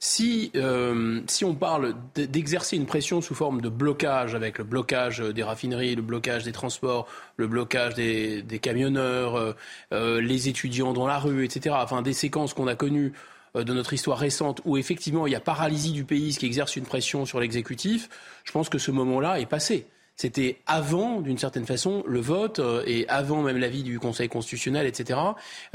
[0.00, 5.20] Si, euh, si on parle d'exercer une pression sous forme de blocage, avec le blocage
[5.20, 7.06] des raffineries, le blocage des transports,
[7.36, 9.52] le blocage des, camionneurs, euh,
[9.92, 13.12] euh, les étudiants dans la rue, etc., enfin des séquences qu'on a connues
[13.54, 16.76] de notre histoire récente où effectivement il y a paralysie du pays, ce qui exerce
[16.76, 18.08] une pression sur l'exécutif,
[18.44, 19.86] je pense que ce moment-là est passé.
[20.18, 24.84] C'était avant, d'une certaine façon, le vote euh, et avant même l'avis du Conseil constitutionnel,
[24.84, 25.20] etc.,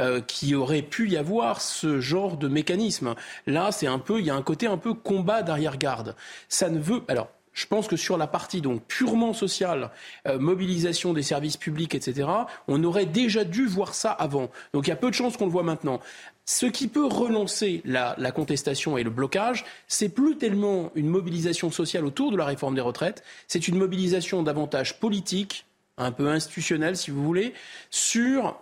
[0.02, 3.16] euh, qui aurait pu y avoir ce genre de mécanisme.
[3.48, 6.18] Là, c'est un peu, il y a un côté un peu combat d'arrière-garde.
[6.50, 9.92] Ça ne veut, alors, je pense que sur la partie donc purement sociale,
[10.26, 12.28] mobilisation des services publics, etc.,
[12.68, 14.50] on aurait déjà dû voir ça avant.
[14.74, 16.00] Donc il y a peu de chances qu'on le voit maintenant.
[16.46, 22.06] Ce qui peut relancer la, contestation et le blocage, c'est plus tellement une mobilisation sociale
[22.06, 25.66] autour de la réforme des retraites, c'est une mobilisation davantage politique,
[25.98, 27.54] un peu institutionnelle si vous voulez,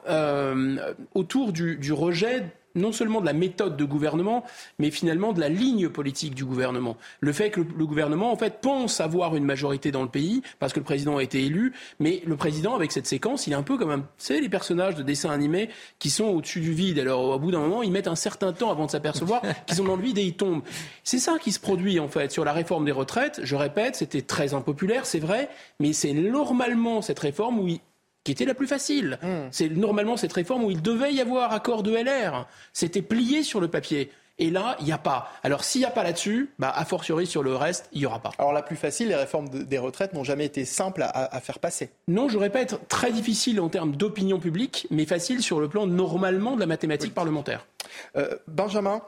[0.10, 4.44] euh, autour du, rejet non seulement de la méthode de gouvernement,
[4.80, 6.98] mais finalement de la ligne politique du gouvernement.
[7.20, 10.74] Le fait que le, gouvernement, en fait, pense avoir une majorité dans le pays, parce
[10.74, 13.64] que le président a été élu, mais le président, avec cette séquence, il est un
[13.64, 15.70] peu comme un, c'est les personnages de dessins animés
[16.00, 17.00] qui sont au-dessus du vide.
[17.00, 19.84] Alors, au bout d'un moment, ils mettent un certain temps avant de s'apercevoir qu'ils sont
[19.84, 20.64] dans le vide et ils tombent.
[21.04, 23.42] C'est ça qui se produit, en fait, sur la réforme des retraites.
[23.44, 25.50] Je répète, c'était très impopulaire, c'est vrai,
[25.80, 27.80] mais c'est normalement cette réforme où il
[28.24, 29.18] qui était la plus facile.
[29.22, 29.48] Hmm.
[29.52, 32.48] C'est normalement cette réforme où il devait y avoir accord de LR.
[32.74, 34.12] C'était plié sur le papier.
[34.42, 35.30] Et là, il n'y a pas.
[35.44, 38.20] Alors, s'il n'y a pas là-dessus, bah, a fortiori sur le reste, il n'y aura
[38.20, 38.32] pas.
[38.40, 41.92] Alors, la plus facile, les réformes des retraites n'ont jamais été simples à, faire passer.
[42.08, 46.56] Non, je répète, très difficile en termes d'opinion publique, mais facile sur le plan normalement
[46.56, 47.68] de la mathématique parlementaire.
[48.16, 49.04] Euh, Benjamin,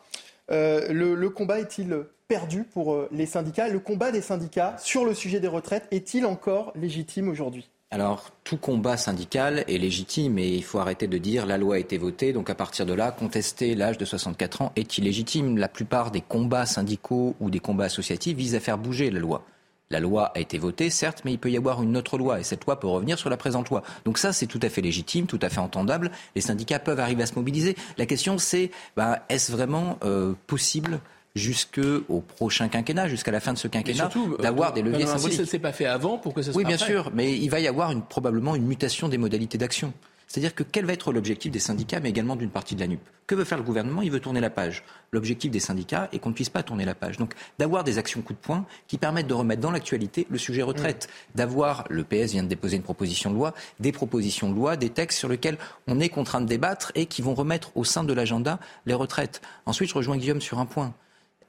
[0.51, 3.69] euh, le, combat est-il perdu pour euh, les syndicats?
[3.69, 7.69] Le combat des syndicats sur le sujet des retraites est-il encore légitime aujourd'hui?
[7.93, 11.77] Alors, tout combat syndical est légitime et il faut arrêter de dire la loi a
[11.77, 15.59] été votée, donc à partir de là, contester l'âge de 64 ans est illégitime.
[15.59, 19.45] La plupart des combats syndicaux ou des combats associatifs visent à faire bouger la loi.
[19.91, 22.43] La loi a été votée, certes, mais il peut y avoir une autre loi et
[22.43, 23.83] cette loi peut revenir sur la présente loi.
[24.05, 26.09] Donc ça, c'est tout à fait légitime, tout à fait entendable.
[26.33, 27.75] Les syndicats peuvent arriver à se mobiliser.
[27.99, 30.99] La question, c'est bah, est-ce vraiment euh, possible
[31.35, 35.31] jusqu'au prochain quinquennat, jusqu'à la fin de ce quinquennat, euh, d'avoir des leviers symboliques.
[35.31, 37.37] Si ça ne s'est pas fait avant, pour que ça soit Oui, bien sûr, mais
[37.37, 39.93] il va y avoir une, probablement une mutation des modalités d'action.
[40.27, 43.01] C'est-à-dire que quel va être l'objectif des syndicats, mais également d'une partie de la NUP
[43.27, 44.01] Que veut faire le gouvernement?
[44.01, 44.83] Il veut tourner la page.
[45.11, 47.17] L'objectif des syndicats est qu'on ne puisse pas tourner la page.
[47.17, 50.63] Donc d'avoir des actions coup de poing qui permettent de remettre dans l'actualité le sujet
[50.63, 51.07] retraite.
[51.07, 51.37] Mm.
[51.37, 54.89] D'avoir, le PS vient de déposer une proposition de loi, des propositions de loi, des
[54.89, 58.13] textes sur lesquels on est contraint de débattre et qui vont remettre au sein de
[58.13, 59.39] l'agenda les retraites.
[59.67, 60.95] Ensuite, je rejoins Guillaume sur un point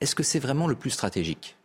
[0.01, 1.57] est-ce que c'est vraiment le plus stratégique?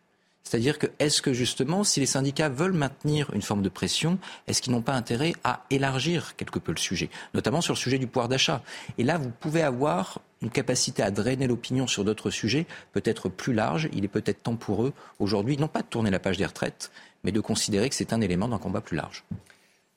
[0.43, 4.17] C'est-à-dire que est-ce que justement, si les syndicats veulent maintenir une forme de pression,
[4.47, 7.99] est-ce qu'ils n'ont pas intérêt à élargir quelque peu le sujet, notamment sur le sujet
[7.99, 8.63] du pouvoir d'achat?
[8.97, 13.53] Et là, vous pouvez avoir une capacité à drainer l'opinion sur d'autres sujets, peut-être plus
[13.53, 13.89] large.
[13.93, 16.89] Il est peut-être temps pour eux, aujourd'hui, non pas de tourner la page des retraites,
[17.23, 19.25] mais de considérer que c'est un élément d'un combat plus large.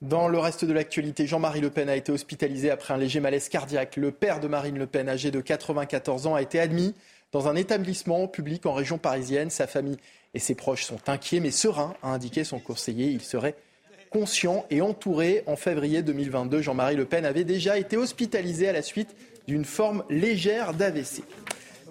[0.02, 3.48] Dans le reste de l'actualité, Jean-Marie Le Pen a été hospitalisé après un léger malaise
[3.48, 3.96] cardiaque.
[3.96, 6.94] Le père de Marine Le Pen, âgé de 94 ans, a été admis
[7.32, 9.50] dans un établissement public en région parisienne.
[9.50, 9.96] Sa famille
[10.34, 13.06] et ses proches sont inquiets, mais sereins, a indiqué son conseiller.
[13.06, 13.56] Il serait
[14.10, 15.42] conscient et entouré.
[15.46, 19.16] En février 2022, Jean-Marie Le Pen avait déjà été hospitalisé à la suite
[19.48, 21.22] d'une forme légère d'AVC.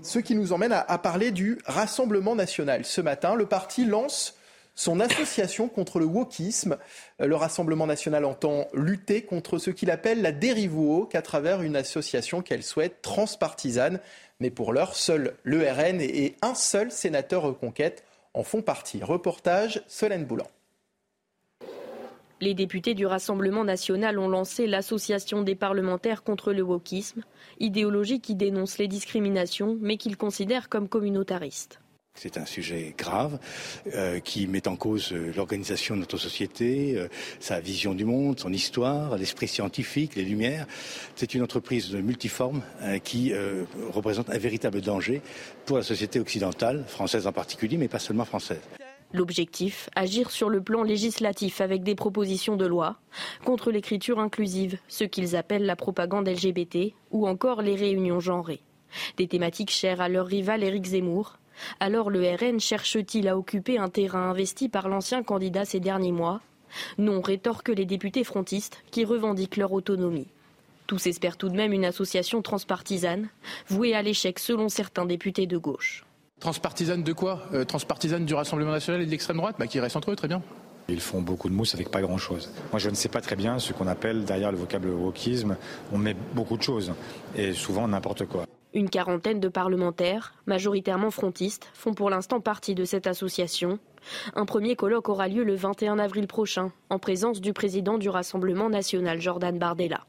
[0.03, 2.85] Ce qui nous emmène à, parler du Rassemblement national.
[2.85, 4.35] Ce matin, le parti lance
[4.73, 6.77] son association contre le wokisme.
[7.19, 11.75] Le Rassemblement national entend lutter contre ce qu'il appelle la dérive woke à travers une
[11.75, 13.99] association qu'elle souhaite transpartisane.
[14.41, 18.03] Mais pour l'heure, seul l'ERN et un seul sénateur reconquête
[18.33, 19.03] en font partie.
[19.03, 20.47] Reportage Solène Boulan.
[22.39, 27.21] Les députés du Rassemblement national ont lancé l'Association des parlementaires contre le wokisme,
[27.59, 31.79] idéologie qui dénonce les discriminations mais qu'ils considèrent comme communautaristes.
[32.21, 33.39] C'est un sujet grave
[33.95, 37.07] euh, qui met en cause euh, l'organisation de notre société, euh,
[37.39, 40.67] sa vision du monde, son histoire, l'esprit scientifique, les lumières.
[41.15, 42.61] C'est une entreprise multiforme
[43.03, 43.33] qui
[43.91, 45.21] représente un véritable danger
[45.65, 48.61] pour la société occidentale, française en particulier, mais pas seulement française.
[49.13, 52.97] L'objectif, agir sur le plan législatif avec des propositions de loi
[53.45, 58.61] contre l'écriture inclusive, ce qu'ils appellent la propagande LGBT ou encore les réunions genrées.
[59.17, 61.39] Des thématiques chères à leur rival Éric Zemmour,
[61.79, 66.41] alors le RN cherche-t-il à occuper un terrain investi par l'ancien candidat ces derniers mois?
[66.97, 70.27] Non, rétorquent les députés frontistes qui revendiquent leur autonomie.
[70.87, 73.29] Tous espèrent tout de même une association transpartisane,
[73.67, 76.05] vouée à l'échec selon certains députés de gauche.
[76.39, 77.43] Transpartisane de quoi?
[77.53, 79.55] Euh, Transpartisane du Rassemblement national et de l'extrême droite?
[79.59, 80.41] Bah, Qui restent entre eux, très bien.
[80.89, 82.51] Ils font beaucoup de mousse avec pas grand-chose.
[82.71, 85.55] Moi, je ne sais pas très bien ce qu'on appelle derrière le vocable wokisme.
[85.93, 86.91] On met beaucoup de choses
[87.37, 88.45] et souvent n'importe quoi.
[88.73, 93.79] Une quarantaine de parlementaires, majoritairement frontistes, font pour l'instant partie de cette association.
[94.33, 98.69] Un premier colloque aura lieu le 21 avril prochain, en présence du président du Rassemblement
[98.69, 100.05] national, Jordan Bardella.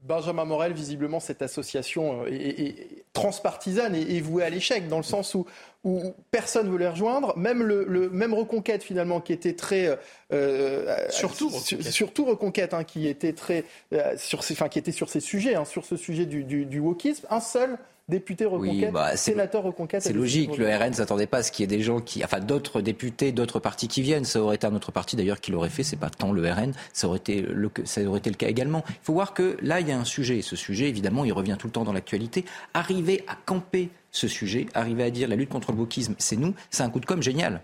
[0.00, 5.34] Benjamin Morel, visiblement, cette association euh, est, transpartisane et, vouée à l'échec, dans le sens
[5.36, 5.46] où,
[6.30, 7.36] personne ne veut les rejoindre.
[7.36, 9.86] Même le, même Reconquête, finalement, qui était très.
[9.86, 9.96] Euh,
[10.32, 11.90] euh, surtout Reconquête.
[11.90, 13.64] Surtout Reconquête, hein, qui, était très,
[14.16, 17.26] sur ces, enfin, qui était sur ces sujets, hein, sur ce sujet du, du wokisme.
[17.30, 17.78] Un seul
[18.08, 20.02] député reconquête, bah, sénateur reconquête.
[20.02, 20.56] C'est logique.
[20.56, 22.80] Le RN ne s'attendait pas à ce qu'il y ait des gens qui, enfin, d'autres
[22.80, 24.24] députés, d'autres partis qui viennent.
[24.24, 25.82] Ça aurait été un autre parti d'ailleurs qui l'aurait fait.
[25.82, 26.72] C'est pas tant le RN.
[26.92, 28.84] Ça aurait été le, ça aurait été le cas également.
[28.88, 30.42] Il faut voir que là, il y a un sujet.
[30.42, 32.44] Ce sujet, évidemment, il revient tout le temps dans l'actualité.
[32.74, 36.54] Arriver à camper ce sujet, arriver à dire la lutte contre le wokisme, c'est nous,
[36.70, 37.62] c'est un coup de com' génial.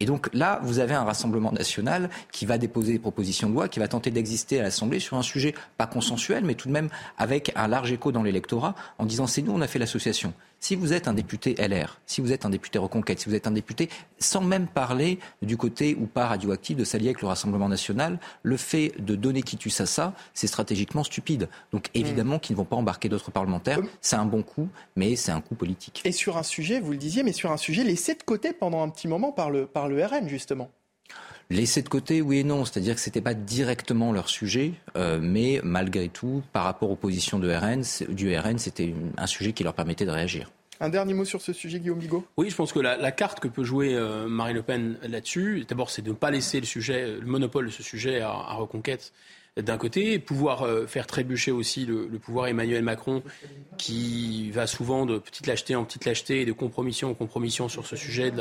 [0.00, 3.68] Et donc là, vous avez un Rassemblement national qui va déposer des propositions de loi,
[3.68, 6.88] qui va tenter d'exister à l'Assemblée sur un sujet pas consensuel, mais tout de même
[7.16, 10.32] avec un large écho dans l'électorat, en disant c'est nous, on a fait l'association.
[10.60, 13.46] Si vous êtes un député LR, si vous êtes un député Reconquête, si vous êtes
[13.46, 13.88] un député,
[14.18, 18.56] sans même parler du côté ou pas radioactif de s'allier avec le Rassemblement national, le
[18.56, 21.48] fait de donner quitus à ça, c'est stratégiquement stupide.
[21.72, 21.98] Donc mmh.
[21.98, 23.80] évidemment qu'ils ne vont pas embarquer d'autres parlementaires.
[24.00, 26.02] C'est un bon coup, mais c'est un coup politique.
[26.04, 28.82] Et sur un sujet, vous le disiez, mais sur un sujet laissé de côté pendant
[28.82, 30.70] un petit moment par le, par le RN, justement.
[31.50, 32.66] Laissé de côté, oui et non.
[32.66, 36.96] C'est-à-dire que ce n'était pas directement leur sujet, euh, mais malgré tout, par rapport aux
[36.96, 40.50] positions de RN, du RN, c'était un sujet qui leur permettait de réagir.
[40.80, 42.26] Un dernier mot sur ce sujet, Guillaume Bigot?
[42.36, 45.90] Oui, je pense que la, carte que peut jouer euh, Marine Le Pen là-dessus, d'abord,
[45.90, 49.12] c'est de ne pas laisser le sujet, le monopole de ce sujet à Reconquête
[49.62, 53.22] d'un côté, pouvoir euh, faire trébucher aussi le, pouvoir Emmanuel Macron,
[53.76, 57.86] qui va souvent de petite lâcheté en petite lâcheté et de compromission en compromission sur
[57.86, 58.32] ce sujet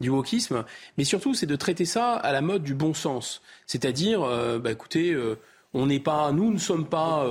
[0.00, 0.64] du wokisme.
[0.96, 3.42] Mais surtout, c'est de traiter ça à la mode du bon sens.
[3.66, 5.38] C'est-à-dire, euh, bah, écoutez, euh,
[5.74, 7.26] on n'est pas, nous ne sommes pas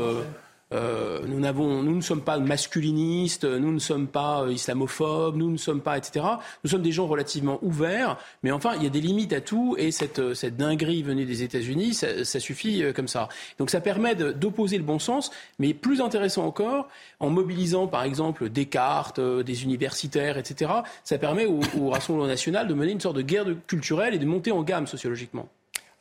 [0.73, 5.81] nous, nous ne sommes pas masculinistes, nous ne sommes pas euh, islamophobes, nous ne sommes
[5.81, 6.25] pas, etc.
[6.63, 9.75] Nous sommes des gens relativement ouverts, mais enfin, il y a des limites à tout,
[9.77, 13.29] et cette, euh, dinguerie venue des États-Unis, ça, suffit comme ça.
[13.57, 16.87] Donc ça permet d'opposer le bon sens, mais plus intéressant encore,
[17.19, 20.71] en mobilisant par exemple Descartes, des universitaires, etc.,
[21.03, 24.51] ça permet au Rassemblement national de mener une sorte de guerre culturelle et de monter
[24.51, 25.47] en gamme sociologiquement.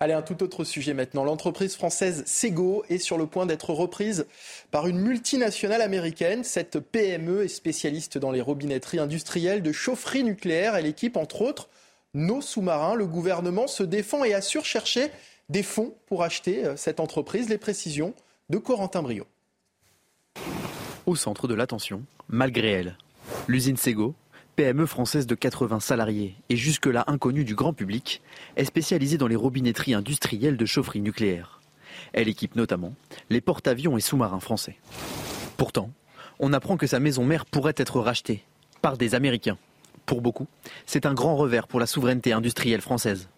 [0.02, 1.22] Allez, un tout autre sujet maintenant.
[1.22, 4.26] L'entreprise française Sego est sur le point d'être reprise
[4.72, 6.42] par une multinationale américaine.
[6.42, 10.74] Cette PME est spécialiste dans les robinetteries industrielles de chaufferie nucléaire.
[10.74, 11.68] Elle équipe entre autres
[12.14, 12.96] nos sous-marins.
[12.96, 15.12] Le gouvernement se défend et assure chercher
[15.50, 17.48] des fonds pour acheter euh, cette entreprise.
[17.48, 18.12] Les précisions
[18.50, 19.24] de Corentin Brio.
[21.06, 22.96] Au centre de l'attention, malgré elle,
[23.46, 24.16] l'usine Sego
[24.56, 28.20] PME française de 80 salariés et jusque-là inconnue du grand public,
[28.56, 31.60] est spécialisée dans les robinetteries industrielles de chaufferie nucléaire.
[32.12, 32.94] Elle équipe notamment
[33.30, 34.76] les porte-avions et sous-marins français.
[35.56, 35.90] Pourtant,
[36.38, 38.42] on apprend que sa maison mère pourrait être rachetée
[38.82, 39.56] par des Américains.
[40.04, 40.48] Pour beaucoup,
[40.84, 43.28] c'est un grand revers pour la souveraineté industrielle française.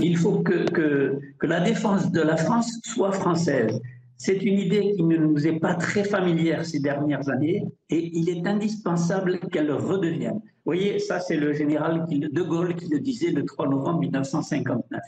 [0.00, 3.80] Il faut que, que la défense de la France soit française.
[4.24, 8.30] C'est une idée qui ne nous est pas très familière ces dernières années et il
[8.30, 10.40] est indispensable qu'elle redevienne.
[10.42, 14.98] Vous voyez, ça c'est le général de Gaulle qui le disait le 3 novembre 1959.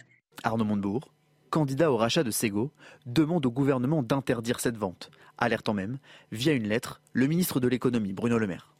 [0.42, 1.14] Arnaud Montebourg,
[1.48, 2.72] candidat au rachat de Sego,
[3.06, 5.96] demande au gouvernement d'interdire cette vente, alertant même,
[6.30, 8.75] via une lettre, le ministre de l'économie Bruno Le Maire.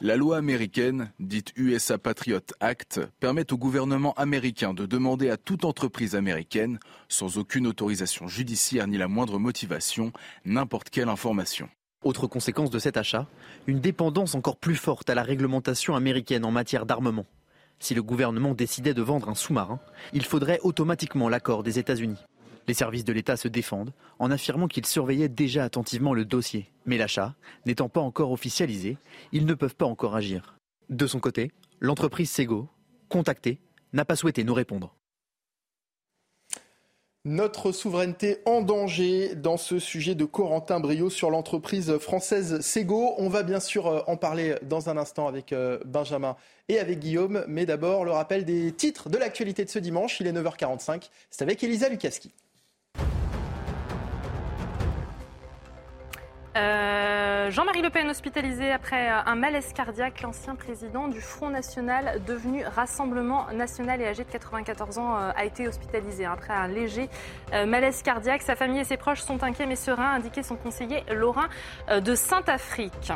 [0.00, 5.64] La loi américaine, dite USA Patriot Act, permet au gouvernement américain de demander à toute
[5.64, 10.12] entreprise américaine, sans aucune autorisation judiciaire ni la moindre motivation,
[10.44, 11.68] n'importe quelle information.
[12.02, 13.28] Autre conséquence de cet achat,
[13.68, 17.26] une dépendance encore plus forte à la réglementation américaine en matière d'armement.
[17.78, 19.78] Si le gouvernement décidait de vendre un sous-marin,
[20.12, 22.18] il faudrait automatiquement l'accord des États-Unis.
[22.66, 26.70] Les services de l'État se défendent en affirmant qu'ils surveillaient déjà attentivement le dossier.
[26.86, 27.34] Mais l'achat
[27.66, 28.96] n'étant pas encore officialisé,
[29.32, 30.56] ils ne peuvent pas encore agir.
[30.88, 32.68] De son côté, l'entreprise Sego,
[33.08, 33.58] contactée,
[33.92, 34.94] n'a pas souhaité nous répondre.
[37.26, 43.14] Notre souveraineté en danger dans ce sujet de Corentin Brio sur l'entreprise française Sego.
[43.16, 46.36] On va bien sûr euh, en parler dans un instant avec euh, Benjamin
[46.68, 47.42] et avec Guillaume.
[47.48, 50.20] Mais d'abord, le rappel des titres de l'actualité de ce dimanche.
[50.20, 51.08] Il est 9h45.
[51.30, 52.30] C'est avec Elisa Lukaski.
[56.56, 62.22] Euh, Jean-Marie Le Pen hospitalisé après euh, un malaise cardiaque, l'ancien président du Front National
[62.24, 67.08] devenu Rassemblement National et âgé de 94 ans euh, a été hospitalisé après un léger
[67.66, 68.42] malaise cardiaque.
[68.42, 71.44] Sa famille et ses proches sont inquiets mais sereins, a indiqué son conseiller Laurent
[71.90, 73.12] de Saint-Afrique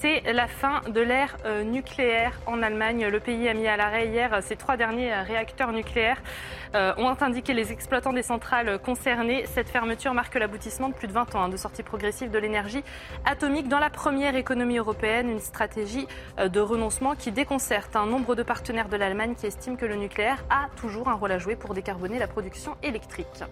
[0.00, 3.06] c'est la fin de l'ère euh, nucléaire en Allemagne.
[3.06, 6.22] Le pays a mis à l'arrêt hier euh, ses trois derniers euh, réacteurs nucléaires.
[6.74, 9.46] ont indiqué les exploitants des centrales concernées.
[9.46, 12.84] Cette fermeture marque l'aboutissement de plus de 20 ans hein, de sortie progressive de l'énergie
[13.24, 15.30] atomique dans la première économie européenne.
[15.30, 16.06] Une stratégie
[16.38, 20.44] de renoncement qui déconcerte un nombre de partenaires de l'Allemagne qui estiment que le nucléaire
[20.50, 23.42] a toujours un rôle à jouer pour décarboner la production électrique.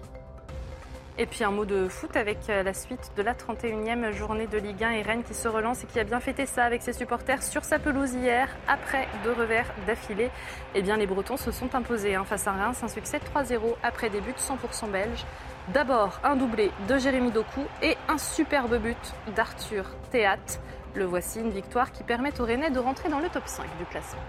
[1.17, 4.59] Et puis un mot de foot avec euh, la suite de la 31e journée de
[4.59, 6.93] Ligue 1 et Rennes qui se relance et qui a bien fêté ça avec ses
[6.93, 10.33] supporters sur sa pelouse hier après deux revers d'affilée.
[10.75, 14.11] Eh bien les Bretons se sont imposés hein, face à Reims, un succès 3-0 après
[14.11, 15.25] des buts 100% belges.
[15.73, 20.59] D'abord un doublé de Jérémy Doku et un superbe but d'Arthur Théat.
[20.97, 23.85] Le voici, une victoire qui permet aux Rennais de rentrer dans le top 5 du
[23.85, 24.23] classement.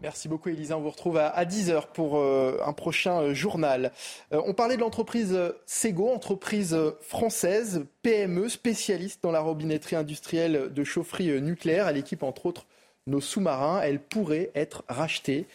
[0.00, 0.78] Merci beaucoup Elisa.
[0.78, 3.90] On vous retrouve à 10h pour euh, un prochain euh, journal.
[4.32, 5.36] Euh, on parlait de l'entreprise
[5.66, 11.88] Sego, entreprise française, PME, spécialiste dans la robinetterie industrielle de chaufferie nucléaire.
[11.88, 12.66] Elle équipe entre autres
[13.08, 13.80] nos sous-marins.
[13.82, 15.46] Elle pourrait être rachetée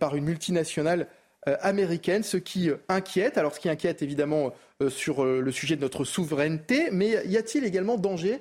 [0.00, 1.06] par une multinationale
[1.46, 3.38] américaine, ce qui inquiète.
[3.38, 4.52] Alors ce qui inquiète évidemment
[4.88, 8.40] sur le sujet de notre souveraineté, mais y a-t-il également danger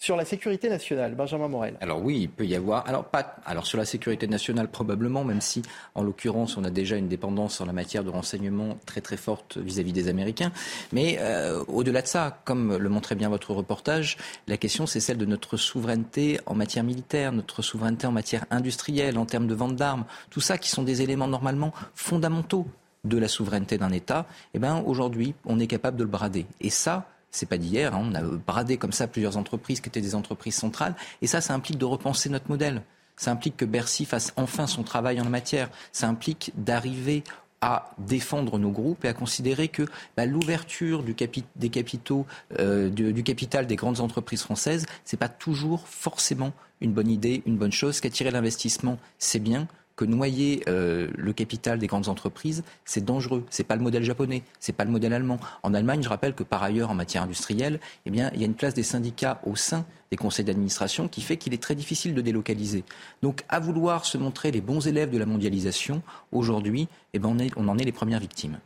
[0.00, 1.76] sur la sécurité nationale, Benjamin Morel.
[1.82, 2.88] Alors oui, il peut y avoir.
[2.88, 3.36] Alors pas.
[3.44, 5.60] Alors sur la sécurité nationale probablement, même si
[5.94, 9.58] en l'occurrence on a déjà une dépendance en la matière de renseignement très très forte
[9.58, 10.52] vis-à-vis des Américains.
[10.92, 14.16] Mais euh, au-delà de ça, comme le montrait bien votre reportage,
[14.48, 19.18] la question c'est celle de notre souveraineté en matière militaire, notre souveraineté en matière industrielle,
[19.18, 22.66] en termes de vente d'armes, tout ça qui sont des éléments normalement fondamentaux
[23.04, 24.24] de la souveraineté d'un État.
[24.54, 26.46] Eh ben aujourd'hui, on est capable de le brader.
[26.60, 27.94] Et ça, c'est pas d'hier.
[27.94, 28.02] Hein.
[28.02, 30.94] On a bradé comme ça plusieurs entreprises qui étaient des entreprises centrales.
[31.22, 32.82] Et ça, ça implique de repenser notre modèle.
[33.16, 35.68] Ça implique que Bercy fasse enfin son travail en la matière.
[35.92, 37.22] Ça implique d'arriver
[37.60, 39.82] à défendre nos groupes et à considérer que
[40.16, 41.14] bah, l'ouverture du
[41.56, 42.26] des capitaux,
[42.58, 42.90] euh,
[43.22, 48.00] capital des grandes entreprises françaises, c'est pas toujours forcément une bonne idée, une bonne chose.
[48.00, 49.68] Qu'attirer l'investissement, c'est bien
[50.00, 53.44] que noyer euh, le capital des grandes entreprises, c'est dangereux.
[53.50, 55.38] C'est pas le modèle japonais, c'est pas le modèle allemand.
[55.62, 58.54] En Allemagne, je rappelle que par ailleurs, en matière industrielle, eh il y a une
[58.54, 62.22] place des syndicats au sein des conseils d'administration qui fait qu'il est très difficile de
[62.22, 62.82] délocaliser.
[63.20, 66.00] Donc, à vouloir se montrer les bons élèves de la mondialisation,
[66.32, 68.58] aujourd'hui, eh ben, on en est les premières victimes.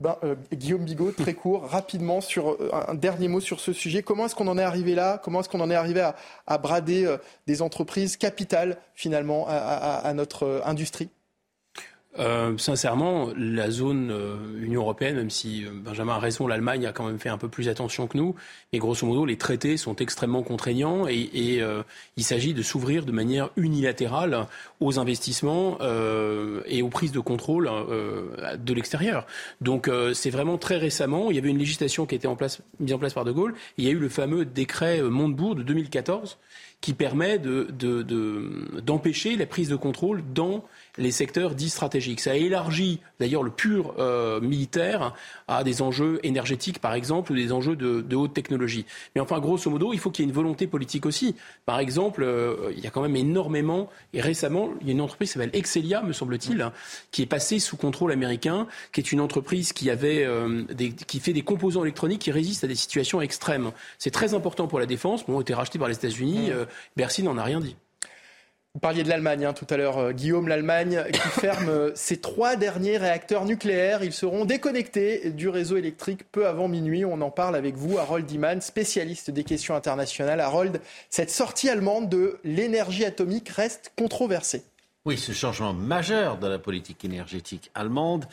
[0.00, 4.02] Ben, euh, Guillaume Bigot, très court, rapidement, sur euh, un dernier mot sur ce sujet.
[4.02, 5.20] Comment est-ce qu'on en est arrivé là?
[5.22, 6.00] Comment est-ce qu'on en est arrivé
[6.46, 11.10] à, brader euh, des entreprises capitales, finalement, à notre industrie?
[12.18, 16.92] Euh, sincèrement, la zone euh, Union européenne, même si euh, Benjamin a raison, l'Allemagne a
[16.92, 18.34] quand même fait un peu plus attention que nous,
[18.72, 21.62] mais grosso modo, les traités sont extrêmement contraignants et, et
[22.16, 24.46] il s'agit de s'ouvrir de manière unilatérale
[24.80, 25.78] aux investissements
[26.66, 27.70] et aux prises de contrôle
[28.58, 29.26] de l'extérieur.
[29.60, 32.60] Donc c'est vraiment très récemment, il y avait une législation qui a été en place,
[32.78, 35.54] mise en place par De Gaulle, et il y a eu le fameux décret Montebourg
[35.54, 36.38] de 2014
[36.80, 40.64] qui permet d'empêcher de, de, la prise de contrôle dans
[41.00, 42.20] les secteurs dits stratégiques.
[42.20, 45.14] Ça élargit d'ailleurs le pur euh, militaire
[45.48, 48.84] à des enjeux énergétiques, par exemple, ou des enjeux de, haute technologie.
[49.14, 51.34] Mais enfin, grosso modo, il faut qu'il y ait une volonté politique aussi.
[51.64, 55.00] Par exemple, euh, il y a quand même énormément, et récemment, il y a une
[55.00, 56.70] entreprise qui s'appelle Excelia, me semble-t-il,
[57.10, 61.18] qui est passée sous contrôle américain, qui est une entreprise qui, avait, euh, des, qui
[61.18, 63.72] fait des composants électroniques qui résistent à des situations extrêmes.
[63.98, 65.24] C'est très important pour la défense.
[65.26, 66.50] Bon, a été racheté par les États-Unis.
[66.50, 66.66] Mmh.
[66.96, 67.76] Bercy n'en a rien dit.
[68.74, 72.20] Vous parliez de l'Allemagne hein, tout à l'heure, euh, Guillaume, l'Allemagne qui ferme euh, ses
[72.20, 74.04] trois derniers réacteurs nucléaires.
[74.04, 77.04] Ils seront déconnectés du réseau électrique peu avant minuit.
[77.04, 80.38] On en parle avec vous, Harold Iman, spécialiste des questions internationales.
[80.38, 84.62] Harold, cette sortie allemande de l'énergie atomique reste controversée.
[85.04, 88.26] Oui, ce changement majeur de la politique énergétique allemande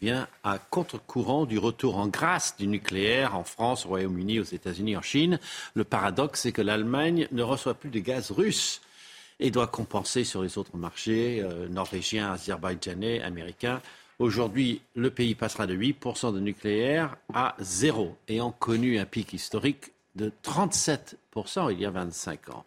[0.00, 4.96] vient à contre-courant du retour en grâce du nucléaire en France, au Royaume-Uni, aux États-Unis,
[4.96, 5.38] en Chine.
[5.74, 8.80] Le paradoxe, c'est que l'Allemagne ne reçoit plus de gaz russe
[9.40, 13.80] et doit compenser sur les autres marchés euh, norvégiens, azerbaïdjanais, américains.
[14.18, 19.92] Aujourd'hui, le pays passera de 8% de nucléaire à zéro, ayant connu un pic historique
[20.14, 22.64] de 37% il y a 25 ans.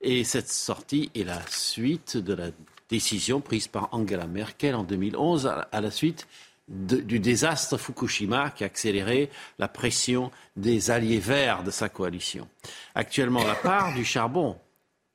[0.00, 2.50] Et cette sortie est la suite de la
[2.88, 6.28] décision prise par Angela Merkel en 2011 à la suite
[6.68, 12.46] du désastre Fukushima qui a accéléré la pression des alliés verts de sa coalition.
[12.94, 14.58] Actuellement, la part du charbon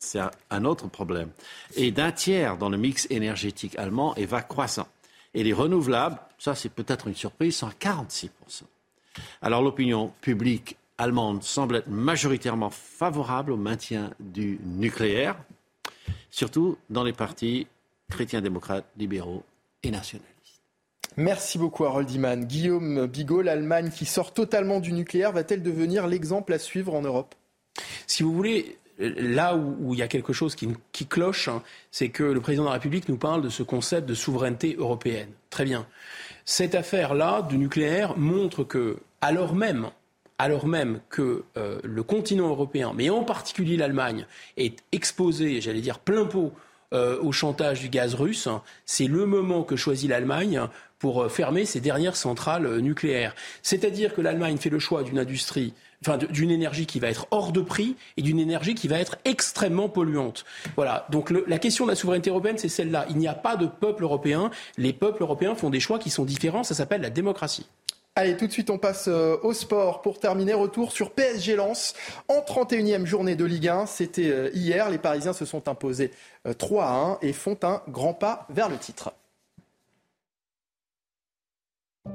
[0.03, 1.29] c'est un autre problème.
[1.75, 4.87] Et d'un tiers dans le mix énergétique allemand et va croissant.
[5.33, 8.29] Et les renouvelables, ça c'est peut-être une surprise, sont à 46%.
[9.41, 15.37] Alors l'opinion publique allemande semble être majoritairement favorable au maintien du nucléaire,
[16.29, 17.67] surtout dans les partis
[18.09, 19.43] chrétiens démocrates, libéraux
[19.81, 20.29] et nationalistes.
[21.15, 22.45] Merci beaucoup Harold Iman.
[22.45, 27.35] Guillaume Bigot, l'Allemagne qui sort totalement du nucléaire, va-t-elle devenir l'exemple à suivre en Europe?
[28.07, 32.23] Si vous voulez, là où, il y a quelque chose qui, cloche, hein, c'est que
[32.23, 35.29] le président de la République nous parle de ce concept de souveraineté européenne.
[35.49, 35.85] Très bien.
[36.45, 39.89] Cette affaire-là du nucléaire montre que, alors même,
[41.09, 44.25] que euh, le continent européen, mais en particulier l'Allemagne,
[44.57, 46.53] est exposé, j'allais dire, plein pot
[46.93, 48.47] euh, au chantage du gaz russe,
[48.85, 50.61] c'est le moment que choisit l'Allemagne
[50.99, 53.35] pour euh, fermer ses dernières centrales nucléaires.
[53.61, 55.73] C'est-à-dire que l'Allemagne fait le choix d'une industrie
[56.05, 59.17] enfin, d'une énergie qui va être hors de prix et d'une énergie qui va être
[59.25, 60.45] extrêmement polluante.
[60.75, 61.07] Voilà.
[61.09, 63.05] Donc la question de la souveraineté européenne, c'est celle-là.
[63.09, 64.51] Il n'y a pas de peuple européen.
[64.77, 66.63] Les peuples européens font des choix qui sont différents.
[66.63, 67.67] Ça s'appelle la démocratie.
[68.15, 70.53] Allez, tout de suite, on passe euh, au sport pour terminer.
[70.53, 71.95] Retour sur PSG Lens
[72.27, 73.87] en 31e journée de Ligue 1.
[73.87, 74.91] C'était euh, hier.
[74.91, 76.11] Les Parisiens se sont imposés
[76.59, 79.13] 3 euh, à 1 et font un grand pas vers le titre.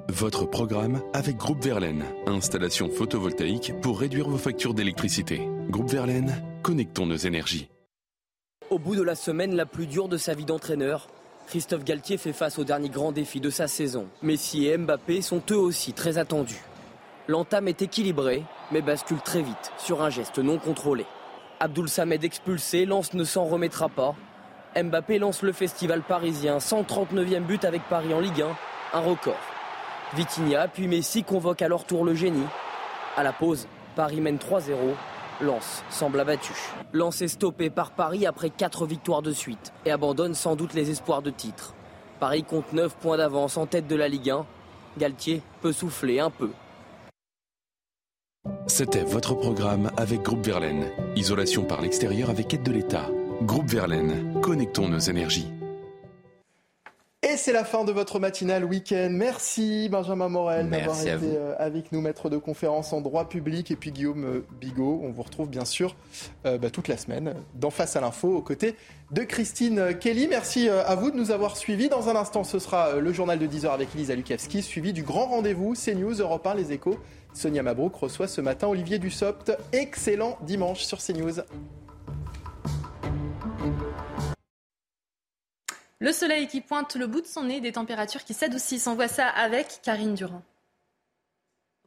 [0.08, 2.05] Votre programme avec Groupe Verlaine.
[2.26, 5.49] Installation photovoltaïque pour réduire vos factures d'électricité.
[5.70, 7.70] Groupe Verlaine, connectons nos énergies.
[8.68, 11.07] Au bout de la semaine la plus dure de sa vie d'entraîneur,
[11.47, 14.08] Christophe Galtier fait face au dernier grand défi de sa saison.
[14.20, 16.62] Messi et Mbappé sont eux aussi très attendus.
[17.26, 18.42] L'entame est équilibrée,
[18.73, 21.07] mais bascule très vite sur un geste non contrôlé.
[21.60, 24.15] Abdoul Samed expulsé, Lens ne s'en remettra pas.
[24.76, 29.39] Mbappé lance le festival parisien, 139e but avec Paris en Ligue 1, un record.
[30.15, 32.47] Vitinha puis Messi convoque à leur tour le génie.
[33.17, 34.73] À la pause, Paris mène 3-0.
[35.41, 36.53] Lens semble abattu.
[36.93, 40.91] Lens est stoppé par Paris après 4 victoires de suite et abandonne sans doute les
[40.91, 41.75] espoirs de titre.
[42.19, 44.47] Paris compte 9 points d'avance en tête de la Ligue 1.
[44.99, 46.51] Galtier peut souffler un peu.
[48.67, 50.91] C'était votre programme avec Groupe Verlaine.
[51.17, 53.07] Isolation par l'extérieur avec aide de l'État.
[53.43, 55.49] Groupe Verlaine, connectons nos énergies.
[57.31, 59.08] Et c'est la fin de votre matinale week-end.
[59.10, 63.70] Merci Benjamin Morel d'avoir été euh, avec nous, maître de conférence en droit public.
[63.70, 65.94] Et puis Guillaume euh, Bigot, on vous retrouve bien sûr
[66.47, 68.76] euh, bah, toute la semaine dans Face à l'info aux côtés
[69.10, 70.26] de Christine Kelly.
[70.26, 71.90] Merci à vous de nous avoir suivis.
[71.90, 75.26] Dans un instant, ce sera le journal de 10h avec Elisa Lukavski, suivi du grand
[75.26, 76.98] rendez-vous CNews, Europe 1, Les Échos.
[77.34, 79.52] Sonia Mabrouk reçoit ce matin Olivier Dussopt.
[79.73, 81.40] Excellent dimanche sur CNews.
[86.01, 88.86] Le soleil qui pointe le bout de son nez, des températures qui s'adoucissent.
[88.86, 90.43] On voit ça avec Karine Durand.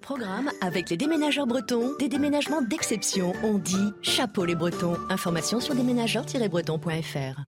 [0.02, 3.32] Programme avec les déménageurs bretons, des déménagements d'exception.
[3.44, 4.98] On dit chapeau les bretons.
[5.10, 7.42] Information sur déménageurs-bretons.fr.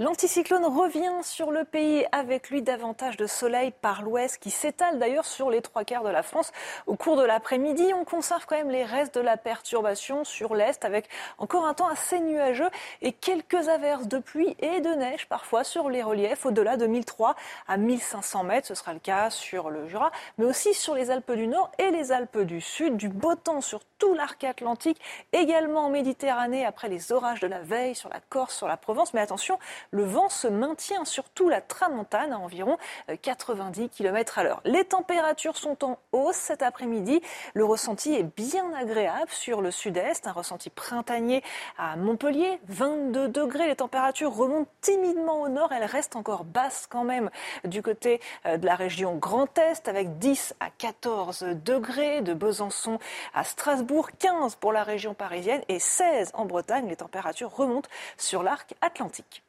[0.00, 5.24] L'anticyclone revient sur le pays avec lui davantage de soleil par l'ouest qui s'étale d'ailleurs
[5.24, 6.52] sur les trois quarts de la France.
[6.86, 10.84] Au cours de l'après-midi, on conserve quand même les restes de la perturbation sur l'est
[10.84, 12.70] avec encore un temps assez nuageux
[13.02, 17.34] et quelques averses de pluie et de neige parfois sur les reliefs au-delà de 1003
[17.66, 18.68] à 1500 mètres.
[18.68, 21.90] Ce sera le cas sur le Jura, mais aussi sur les Alpes du Nord et
[21.90, 22.96] les Alpes du Sud.
[22.96, 25.00] Du beau temps sur tout l'arc atlantique,
[25.32, 29.14] également en Méditerranée après les orages de la veille sur la Corse, sur la Provence.
[29.14, 29.58] Mais attention,
[29.90, 32.78] le vent se maintient surtout la tramontane à environ
[33.22, 34.60] 90 euh, km à l'heure.
[34.64, 37.20] Les températures sont en hausse cet après-midi.
[37.54, 41.42] Le ressenti est bien agréable sur le sud-est, un ressenti printanier
[41.76, 43.66] à Montpellier, 22 degrés.
[43.66, 47.30] Les températures remontent timidement au nord, elles restent encore basses quand même
[47.64, 52.98] du côté euh, de la région Grand Est avec 10 à 14 degrés de Besançon
[53.34, 53.87] à Strasbourg,
[54.18, 56.88] 15 pour la région parisienne et 16 en Bretagne.
[56.88, 59.42] Les températures remontent sur l'arc atlantique.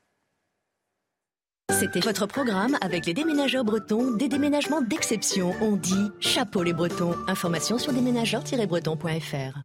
[1.72, 5.54] C'était votre programme avec les déménageurs bretons, des déménagements d'exception.
[5.62, 7.16] On dit chapeau les bretons.
[7.28, 9.62] Information sur déménageurs-bretons.fr.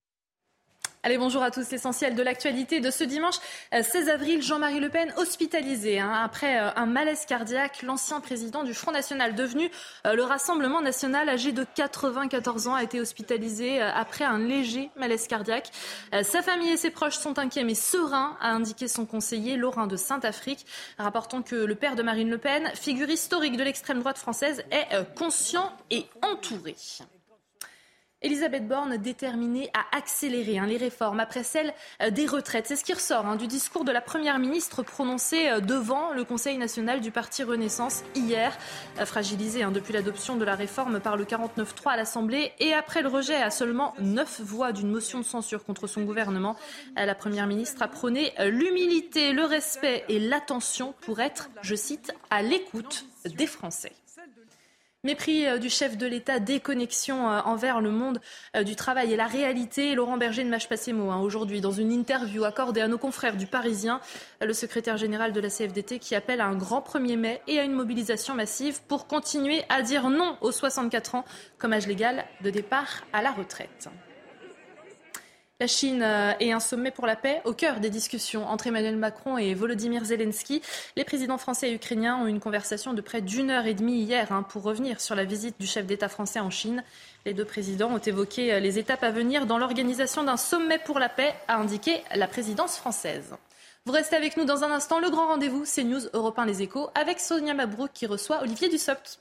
[1.06, 1.70] Allez, bonjour à tous.
[1.70, 3.34] L'essentiel de l'actualité de ce dimanche
[3.72, 7.82] 16 euh, avril, Jean-Marie Le Pen hospitalisé hein, après euh, un malaise cardiaque.
[7.82, 9.70] L'ancien président du Front National, devenu
[10.06, 15.26] euh, le Rassemblement National, âgé de 94 ans, a été hospitalisé après un léger malaise
[15.26, 15.70] cardiaque.
[16.22, 19.96] Sa famille et ses proches sont inquiets mais sereins, a indiqué son conseiller Laurent de
[19.96, 20.64] Saint-Afrique.
[20.96, 25.14] Rapportant que le père de Marine Le Pen, figure historique de l'extrême droite française, est
[25.14, 26.76] conscient et entouré.
[28.24, 32.66] Elisabeth Borne déterminée à accélérer hein, les réformes après celle euh, des retraites.
[32.66, 36.24] C'est ce qui ressort hein, du discours de la Première ministre prononcé euh, devant le
[36.24, 38.56] Conseil national du Parti Renaissance hier,
[38.98, 43.02] euh, fragilisé hein, depuis l'adoption de la réforme par le 49-3 à l'Assemblée et après
[43.02, 46.56] le rejet à seulement neuf voix d'une motion de censure contre son gouvernement.
[46.96, 52.40] La Première ministre a prôné l'humilité, le respect et l'attention pour être, je cite, à
[52.40, 53.92] l'écoute des Français.
[55.04, 58.22] Mépris euh, du chef de l'État, déconnexion euh, envers le monde
[58.56, 59.94] euh, du travail et la réalité.
[59.94, 62.96] Laurent Berger ne mâche pas ses mots hein, aujourd'hui dans une interview accordée à nos
[62.96, 64.00] confrères du Parisien,
[64.40, 67.64] le secrétaire général de la CFDT qui appelle à un grand 1er mai et à
[67.64, 71.24] une mobilisation massive pour continuer à dire non aux 64 ans
[71.58, 73.90] comme âge légal de départ à la retraite.
[75.60, 78.96] La Chine euh, est un sommet pour la paix au cœur des discussions entre Emmanuel
[78.96, 80.60] Macron et Volodymyr Zelensky.
[80.96, 84.02] Les présidents français et ukrainiens ont eu une conversation de près d'une heure et demie
[84.02, 86.82] hier hein, pour revenir sur la visite du chef d'État français en Chine.
[87.24, 90.98] Les deux présidents ont évoqué euh, les étapes à venir dans l'organisation d'un sommet pour
[90.98, 93.36] la paix, a indiqué la présidence française.
[93.86, 94.98] Vous restez avec nous dans un instant.
[94.98, 98.68] Le grand rendez-vous, c'est News Europe 1 Les Échos, avec Sonia Mabrouk qui reçoit Olivier
[98.68, 99.20] Dussopt.